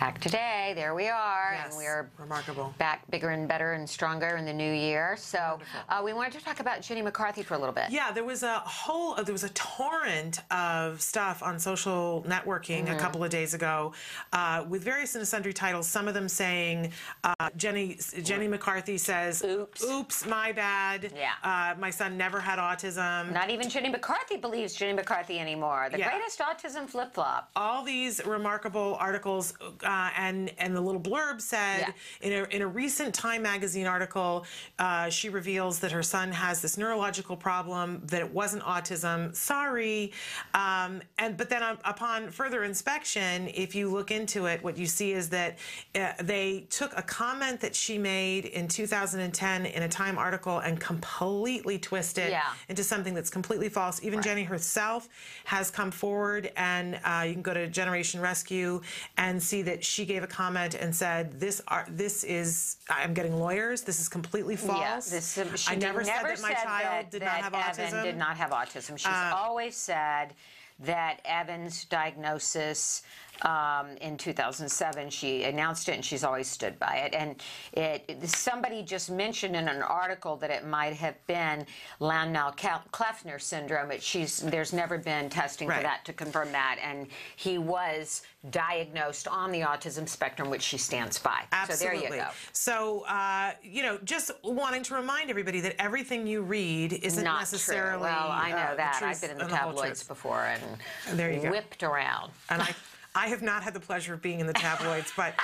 Act 0.00 0.22
Today, 0.22 0.72
there 0.76 0.94
we 0.94 1.08
are, 1.08 1.50
yes, 1.54 1.68
and 1.70 1.76
we're 1.76 2.08
remarkable 2.18 2.72
back 2.78 3.08
bigger 3.10 3.30
and 3.30 3.48
better 3.48 3.72
and 3.72 3.88
stronger 3.88 4.36
in 4.36 4.44
the 4.44 4.52
new 4.52 4.72
year. 4.72 5.16
So 5.18 5.58
uh, 5.88 6.00
we 6.04 6.12
wanted 6.12 6.38
to 6.38 6.44
talk 6.44 6.60
about 6.60 6.82
Jenny 6.82 7.02
McCarthy 7.02 7.42
for 7.42 7.54
a 7.54 7.58
little 7.58 7.74
bit. 7.74 7.86
Yeah, 7.90 8.12
there 8.12 8.22
was 8.22 8.44
a 8.44 8.60
whole, 8.60 9.16
there 9.16 9.32
was 9.32 9.42
a 9.42 9.48
torrent 9.50 10.40
of 10.52 11.00
stuff 11.02 11.42
on 11.42 11.58
social 11.58 12.24
networking 12.28 12.86
Mhm. 12.86 12.94
a 12.94 12.98
couple 12.98 13.24
of 13.24 13.30
days 13.30 13.54
ago 13.54 13.92
uh, 14.32 14.64
with 14.68 14.84
various 14.84 15.16
and 15.16 15.26
sundry 15.26 15.52
titles. 15.52 15.88
Some 15.88 16.06
of 16.06 16.14
them 16.14 16.28
saying 16.28 16.92
uh, 17.24 17.50
Jenny 17.56 17.98
Jenny 18.22 18.46
McCarthy 18.46 18.98
says, 18.98 19.42
"Oops, 19.42 19.82
oops, 19.84 20.26
my 20.26 20.52
bad. 20.52 21.12
Yeah. 21.16 21.32
uh, 21.42 21.74
my 21.78 21.90
son 21.90 22.16
never 22.16 22.38
had 22.40 22.58
autism." 22.60 23.32
Not 23.32 23.50
even 23.50 23.68
Jenny 23.68 23.88
McCarthy 23.88 24.36
believes 24.36 24.74
Jenny 24.74 24.92
McCarthy 24.92 25.40
anymore. 25.40 25.88
The 25.90 25.98
Yeah. 25.98 26.10
greatest 26.10 26.38
autism 26.38 26.88
flip 26.88 27.12
flop. 27.14 27.50
All 27.56 27.82
these 27.82 28.24
remarkable 28.24 28.96
articles. 29.00 29.54
Uh, 29.88 30.10
and 30.16 30.52
and 30.58 30.76
the 30.76 30.80
little 30.80 31.00
blurb 31.00 31.40
said 31.40 31.94
in 32.20 32.32
a 32.32 32.44
in 32.54 32.60
a 32.62 32.66
recent 32.66 33.14
Time 33.14 33.42
magazine 33.42 33.86
article, 33.86 34.44
uh, 34.78 35.08
she 35.08 35.28
reveals 35.30 35.78
that 35.80 35.90
her 35.90 36.02
son 36.02 36.30
has 36.30 36.60
this 36.60 36.76
neurological 36.76 37.36
problem 37.36 38.02
that 38.04 38.20
it 38.20 38.30
wasn't 38.32 38.62
autism. 38.62 39.34
Sorry, 39.34 40.12
um, 40.54 41.00
and 41.18 41.36
but 41.38 41.48
then 41.48 41.62
up- 41.62 41.80
upon 41.84 42.30
further 42.30 42.64
inspection, 42.64 43.48
if 43.54 43.74
you 43.74 43.88
look 43.90 44.10
into 44.10 44.44
it, 44.46 44.62
what 44.62 44.76
you 44.76 44.86
see 44.86 45.12
is 45.12 45.30
that 45.30 45.58
uh, 45.94 46.12
they 46.22 46.66
took 46.68 46.92
a 46.96 47.02
comment 47.02 47.60
that 47.60 47.74
she 47.74 47.96
made 47.96 48.44
in 48.44 48.68
2010 48.68 49.66
in 49.66 49.82
a 49.82 49.88
Time 49.88 50.18
article 50.18 50.58
and 50.58 50.78
completely 50.78 51.78
twisted 51.78 52.30
Yeah. 52.30 52.42
into 52.68 52.84
something 52.84 53.14
that's 53.14 53.30
completely 53.30 53.70
false. 53.70 54.02
Even 54.02 54.20
Jenny 54.20 54.44
herself 54.44 55.08
has 55.46 55.70
come 55.70 55.90
forward, 55.90 56.52
and 56.56 57.00
uh, 57.04 57.24
you 57.26 57.32
can 57.32 57.42
go 57.42 57.54
to 57.54 57.66
Generation 57.68 58.20
Rescue 58.20 58.82
and 59.16 59.42
see 59.42 59.62
that 59.62 59.77
she 59.84 60.04
gave 60.04 60.22
a 60.22 60.26
comment 60.26 60.74
and 60.74 60.94
said, 60.94 61.38
"This 61.40 61.60
are 61.68 61.86
this 61.88 62.24
is 62.24 62.76
I'm 62.90 63.14
getting 63.14 63.38
lawyers. 63.38 63.82
This 63.82 64.00
is 64.00 64.08
completely 64.08 64.56
false. 64.56 64.80
Yeah, 64.80 64.96
this, 65.18 65.34
she 65.60 65.72
I 65.72 65.76
never, 65.76 66.04
said 66.04 66.14
that 66.22 66.40
my 66.42 66.48
said 66.54 66.64
child 66.64 66.82
that- 67.04 67.10
did 67.10 67.22
that 67.22 67.42
not 67.42 67.52
have 67.54 67.78
Evan 67.78 67.92
autism. 67.98 68.02
did 68.02 68.16
not 68.16 68.36
have 68.36 68.50
autism. 68.50 68.98
She's 68.98 69.06
Uh, 69.06 69.32
always 69.34 69.76
said 69.76 70.34
that 70.80 71.20
Evan's 71.24 71.84
diagnosis 71.86 73.02
um, 73.42 73.88
in 74.00 74.16
2007, 74.16 75.10
she 75.10 75.44
announced 75.44 75.88
it 75.88 75.92
and 75.92 76.04
she's 76.04 76.24
always 76.24 76.48
stood 76.48 76.78
by 76.78 76.96
it. 76.96 77.14
And 77.14 77.36
it, 77.72 78.28
somebody 78.28 78.82
just 78.82 79.10
mentioned 79.10 79.56
in 79.56 79.68
an 79.68 79.82
article 79.82 80.36
that 80.36 80.50
it 80.50 80.66
might 80.66 80.94
have 80.94 81.14
been 81.26 81.66
Landau-Kleffner 82.00 83.40
syndrome. 83.40 83.88
But 83.88 84.02
she's 84.02 84.38
there's 84.38 84.72
never 84.72 84.98
been 84.98 85.28
testing 85.28 85.68
for 85.68 85.80
that 85.80 86.04
to 86.04 86.12
confirm 86.12 86.52
that. 86.52 86.78
And 86.82 87.06
he 87.36 87.58
was 87.58 88.22
diagnosed 88.50 89.28
on 89.28 89.50
the 89.52 89.60
autism 89.60 90.08
spectrum, 90.08 90.50
which 90.50 90.62
she 90.62 90.78
stands 90.78 91.18
by. 91.18 91.44
Absolutely. 91.52 91.98
So 91.98 92.08
there 92.08 92.16
you 92.16 92.22
go. 92.22 92.28
So, 92.52 93.00
uh, 93.06 93.52
you 93.62 93.82
know, 93.82 93.98
just 94.04 94.30
wanting 94.44 94.82
to 94.84 94.94
remind 94.94 95.30
everybody 95.30 95.60
that 95.60 95.80
everything 95.80 96.26
you 96.26 96.42
read 96.42 96.92
isn't 96.92 97.24
Not 97.24 97.40
necessarily. 97.40 97.98
true. 97.98 98.02
Well, 98.02 98.28
I 98.30 98.50
know 98.50 98.56
uh, 98.56 98.76
that. 98.76 99.00
I've 99.02 99.20
been 99.20 99.30
in 99.30 99.38
the 99.38 99.44
and 99.44 99.52
tabloids 99.52 100.02
before 100.02 100.44
and 100.44 101.18
There 101.18 101.32
you 101.32 101.42
go. 101.42 101.50
whipped 101.50 101.82
around. 101.82 102.30
And 102.50 102.62
I, 102.62 102.74
I 103.18 103.26
have 103.26 103.42
not 103.42 103.64
had 103.64 103.74
the 103.74 103.80
pleasure 103.80 104.14
of 104.14 104.22
being 104.22 104.38
in 104.38 104.46
the 104.46 104.52
tabloids, 104.52 105.12
but 105.16 105.34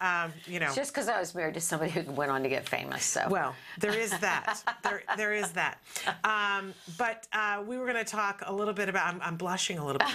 um, 0.00 0.32
you 0.46 0.60
know. 0.60 0.72
Just 0.72 0.94
because 0.94 1.08
I 1.08 1.18
was 1.18 1.34
married 1.34 1.54
to 1.54 1.60
somebody 1.60 1.90
who 1.90 2.08
went 2.12 2.30
on 2.30 2.44
to 2.44 2.48
get 2.48 2.68
famous, 2.68 3.04
so. 3.04 3.26
Well, 3.28 3.56
there 3.80 3.98
is 3.98 4.10
that. 4.20 4.62
there, 4.84 5.02
there 5.16 5.34
is 5.34 5.50
that. 5.52 5.82
Um, 6.22 6.74
but 6.96 7.26
uh, 7.32 7.60
we 7.66 7.76
were 7.76 7.86
going 7.86 8.02
to 8.02 8.10
talk 8.10 8.42
a 8.46 8.52
little 8.52 8.72
bit 8.72 8.88
about. 8.88 9.12
I'm, 9.12 9.20
I'm 9.20 9.36
blushing 9.36 9.78
a 9.78 9.84
little 9.84 9.98
bit 9.98 10.14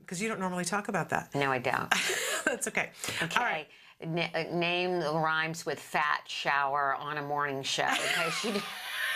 because 0.00 0.22
you 0.22 0.28
don't 0.28 0.40
normally 0.40 0.64
talk 0.64 0.88
about 0.88 1.10
that. 1.10 1.34
No, 1.34 1.52
I 1.52 1.58
don't. 1.58 1.92
That's 2.46 2.68
okay. 2.68 2.88
Okay. 3.22 3.66
Na- 4.06 4.28
uh, 4.34 4.44
name 4.50 5.00
rhymes 5.00 5.66
with 5.66 5.78
fat 5.78 6.22
shower 6.26 6.94
on 6.98 7.18
a 7.18 7.22
morning 7.22 7.62
show. 7.62 7.82
Okay, 7.84 8.30
she. 8.40 8.52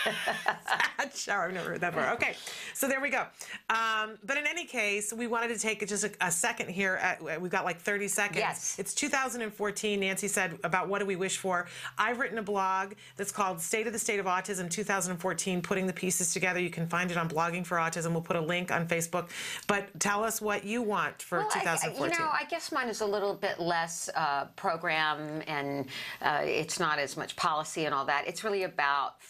Shower. 1.15 1.45
I've 1.45 1.53
never 1.53 1.69
heard 1.71 1.81
that 1.81 1.93
before. 1.93 2.09
Okay, 2.11 2.35
so 2.73 2.87
there 2.87 2.99
we 3.01 3.09
go. 3.09 3.25
Um, 3.69 4.17
but 4.25 4.37
in 4.37 4.47
any 4.47 4.65
case, 4.65 5.13
we 5.13 5.27
wanted 5.27 5.49
to 5.49 5.59
take 5.59 5.85
just 5.87 6.03
a, 6.03 6.11
a 6.21 6.31
second 6.31 6.69
here. 6.69 6.95
At, 7.01 7.41
we've 7.41 7.51
got 7.51 7.65
like 7.65 7.79
30 7.79 8.07
seconds. 8.07 8.37
Yes. 8.39 8.75
It's 8.79 8.93
2014. 8.93 9.99
Nancy 9.99 10.27
said 10.27 10.57
about 10.63 10.87
what 10.87 10.99
do 10.99 11.05
we 11.05 11.15
wish 11.15 11.37
for. 11.37 11.67
I've 11.97 12.19
written 12.19 12.37
a 12.37 12.43
blog 12.43 12.93
that's 13.17 13.31
called 13.31 13.61
State 13.61 13.87
of 13.87 13.93
the 13.93 13.99
State 13.99 14.19
of 14.19 14.25
Autism 14.25 14.69
2014, 14.69 15.61
putting 15.61 15.87
the 15.87 15.93
pieces 15.93 16.33
together. 16.33 16.59
You 16.59 16.69
can 16.69 16.87
find 16.87 17.11
it 17.11 17.17
on 17.17 17.29
Blogging 17.29 17.65
for 17.65 17.77
Autism. 17.77 18.11
We'll 18.11 18.21
put 18.21 18.35
a 18.35 18.41
link 18.41 18.71
on 18.71 18.87
Facebook. 18.87 19.29
But 19.67 19.87
tell 19.99 20.23
us 20.23 20.41
what 20.41 20.63
you 20.63 20.81
want 20.81 21.21
for 21.21 21.39
Well, 21.39 21.49
I- 21.55 21.59
2014. 21.59 22.11
you 22.13 22.19
know, 22.19 22.29
I 22.31 22.45
guess 22.45 22.71
mine 22.71 22.89
is 22.89 23.01
a 23.01 23.05
little 23.05 23.33
bit 23.35 23.59
less 23.59 24.09
uh, 24.15 24.45
program 24.55 25.41
and 25.47 25.85
uh, 26.21 26.41
it's 26.43 26.79
not 26.79 26.99
as 26.99 27.15
much 27.17 27.35
policy 27.35 27.85
and 27.85 27.93
all 27.93 28.05
that. 28.05 28.27
It's 28.27 28.43
really 28.43 28.63
about 28.63 29.21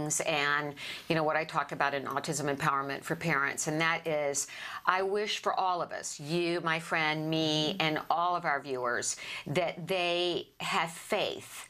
feelings 0.00 0.20
and, 0.20 0.74
you 1.08 1.14
know, 1.14 1.22
what 1.22 1.36
I 1.36 1.44
talk 1.44 1.72
about 1.72 1.94
in 1.94 2.04
Autism 2.04 2.54
Empowerment 2.54 3.02
for 3.02 3.16
Parents. 3.16 3.66
And 3.66 3.80
that 3.80 4.06
is, 4.06 4.46
I 4.86 5.02
wish 5.02 5.40
for 5.40 5.58
all 5.58 5.82
of 5.82 5.92
us, 5.92 6.18
you, 6.18 6.60
my 6.62 6.78
friend, 6.78 7.28
me, 7.28 7.76
and 7.80 8.00
all 8.10 8.36
of 8.36 8.44
our 8.44 8.60
viewers, 8.60 9.16
that 9.46 9.86
they 9.86 10.48
have 10.60 10.90
faith 10.90 11.68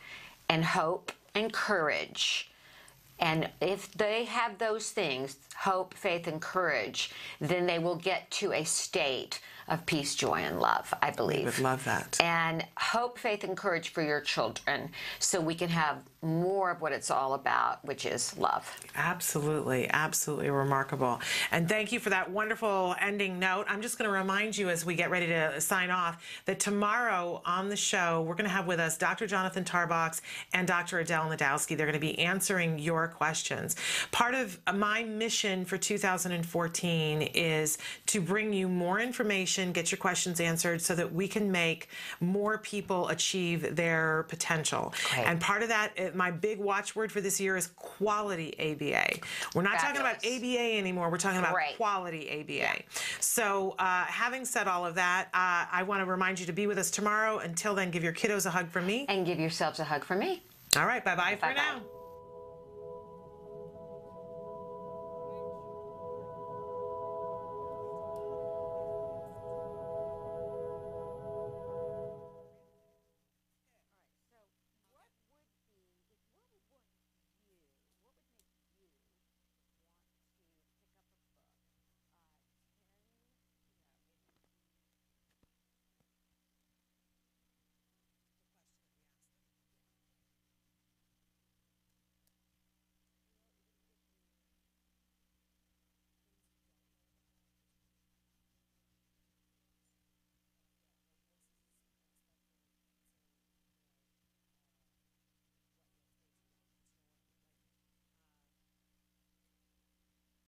and 0.48 0.64
hope 0.64 1.12
and 1.34 1.52
courage. 1.52 2.50
And 3.18 3.50
if 3.60 3.92
they 3.92 4.24
have 4.24 4.58
those 4.58 4.90
things, 4.90 5.36
hope, 5.54 5.92
faith, 5.94 6.26
and 6.26 6.40
courage, 6.40 7.10
then 7.40 7.66
they 7.66 7.78
will 7.78 7.96
get 7.96 8.30
to 8.32 8.52
a 8.52 8.64
state 8.64 9.40
of 9.70 9.86
peace, 9.86 10.14
joy, 10.14 10.40
and 10.40 10.60
love, 10.60 10.92
I 11.00 11.10
believe. 11.12 11.46
would 11.46 11.58
love 11.60 11.84
that. 11.84 12.18
And 12.20 12.66
hope, 12.76 13.18
faith, 13.18 13.44
and 13.44 13.56
courage 13.56 13.90
for 13.90 14.02
your 14.02 14.20
children 14.20 14.90
so 15.20 15.40
we 15.40 15.54
can 15.54 15.68
have 15.68 16.02
more 16.22 16.70
of 16.70 16.82
what 16.82 16.92
it's 16.92 17.10
all 17.10 17.32
about, 17.34 17.82
which 17.84 18.04
is 18.04 18.36
love. 18.36 18.78
Absolutely, 18.94 19.88
absolutely 19.88 20.50
remarkable. 20.50 21.20
And 21.50 21.68
thank 21.68 21.92
you 21.92 22.00
for 22.00 22.10
that 22.10 22.30
wonderful 22.30 22.94
ending 23.00 23.38
note. 23.38 23.64
I'm 23.68 23.80
just 23.80 23.96
going 23.96 24.10
to 24.10 24.14
remind 24.14 24.56
you 24.58 24.68
as 24.68 24.84
we 24.84 24.94
get 24.94 25.10
ready 25.10 25.28
to 25.28 25.60
sign 25.60 25.90
off 25.90 26.22
that 26.44 26.60
tomorrow 26.60 27.40
on 27.46 27.68
the 27.68 27.76
show, 27.76 28.22
we're 28.22 28.34
going 28.34 28.44
to 28.44 28.50
have 28.50 28.66
with 28.66 28.80
us 28.80 28.98
Dr. 28.98 29.26
Jonathan 29.26 29.64
Tarbox 29.64 30.20
and 30.52 30.66
Dr. 30.68 30.98
Adel 30.98 31.30
Najdowski. 31.30 31.76
They're 31.76 31.86
going 31.86 31.94
to 31.94 32.00
be 32.00 32.18
answering 32.18 32.78
your 32.78 33.08
questions. 33.08 33.76
Part 34.10 34.34
of 34.34 34.58
my 34.74 35.04
mission 35.04 35.64
for 35.64 35.78
2014 35.78 37.22
is 37.22 37.78
to 38.06 38.20
bring 38.20 38.52
you 38.52 38.68
more 38.68 39.00
information, 39.00 39.59
get 39.72 39.90
your 39.90 39.98
questions 39.98 40.40
answered 40.40 40.80
so 40.80 40.94
that 40.94 41.12
we 41.12 41.28
can 41.28 41.50
make 41.52 41.88
more 42.20 42.58
people 42.58 43.08
achieve 43.08 43.76
their 43.76 44.24
potential. 44.28 44.92
Great. 45.12 45.26
And 45.26 45.40
part 45.40 45.62
of 45.62 45.68
that, 45.68 45.92
uh, 45.98 46.10
my 46.14 46.30
big 46.30 46.58
watchword 46.58 47.12
for 47.12 47.20
this 47.20 47.40
year 47.40 47.56
is 47.56 47.68
quality 47.76 48.54
ABA. 48.58 49.20
We're 49.54 49.62
not 49.62 49.78
talking 49.78 50.00
about 50.00 50.16
ABA 50.24 50.78
anymore. 50.78 51.10
We're 51.10 51.18
talking 51.18 51.38
about 51.38 51.52
Great. 51.54 51.76
quality 51.76 52.40
ABA. 52.40 52.82
So, 53.20 53.74
uh, 53.78 54.04
having 54.04 54.44
said 54.44 54.66
all 54.68 54.86
of 54.86 54.94
that, 54.96 55.26
uh, 55.34 55.66
I 55.70 55.82
want 55.86 56.00
to 56.00 56.06
remind 56.06 56.40
you 56.40 56.46
to 56.46 56.52
be 56.52 56.66
with 56.66 56.78
us 56.78 56.90
tomorrow. 56.90 57.38
Until 57.38 57.74
then, 57.74 57.90
give 57.90 58.02
your 58.02 58.12
kiddos 58.12 58.46
a 58.46 58.50
hug 58.50 58.68
from 58.70 58.86
me. 58.86 59.06
And 59.08 59.26
give 59.26 59.38
yourselves 59.38 59.78
a 59.78 59.84
hug 59.84 60.04
from 60.04 60.18
me. 60.20 60.42
All 60.76 60.86
right. 60.86 61.04
Bye 61.04 61.16
bye 61.16 61.34
for 61.36 61.46
Bye-bye. 61.48 61.54
now. 61.54 61.99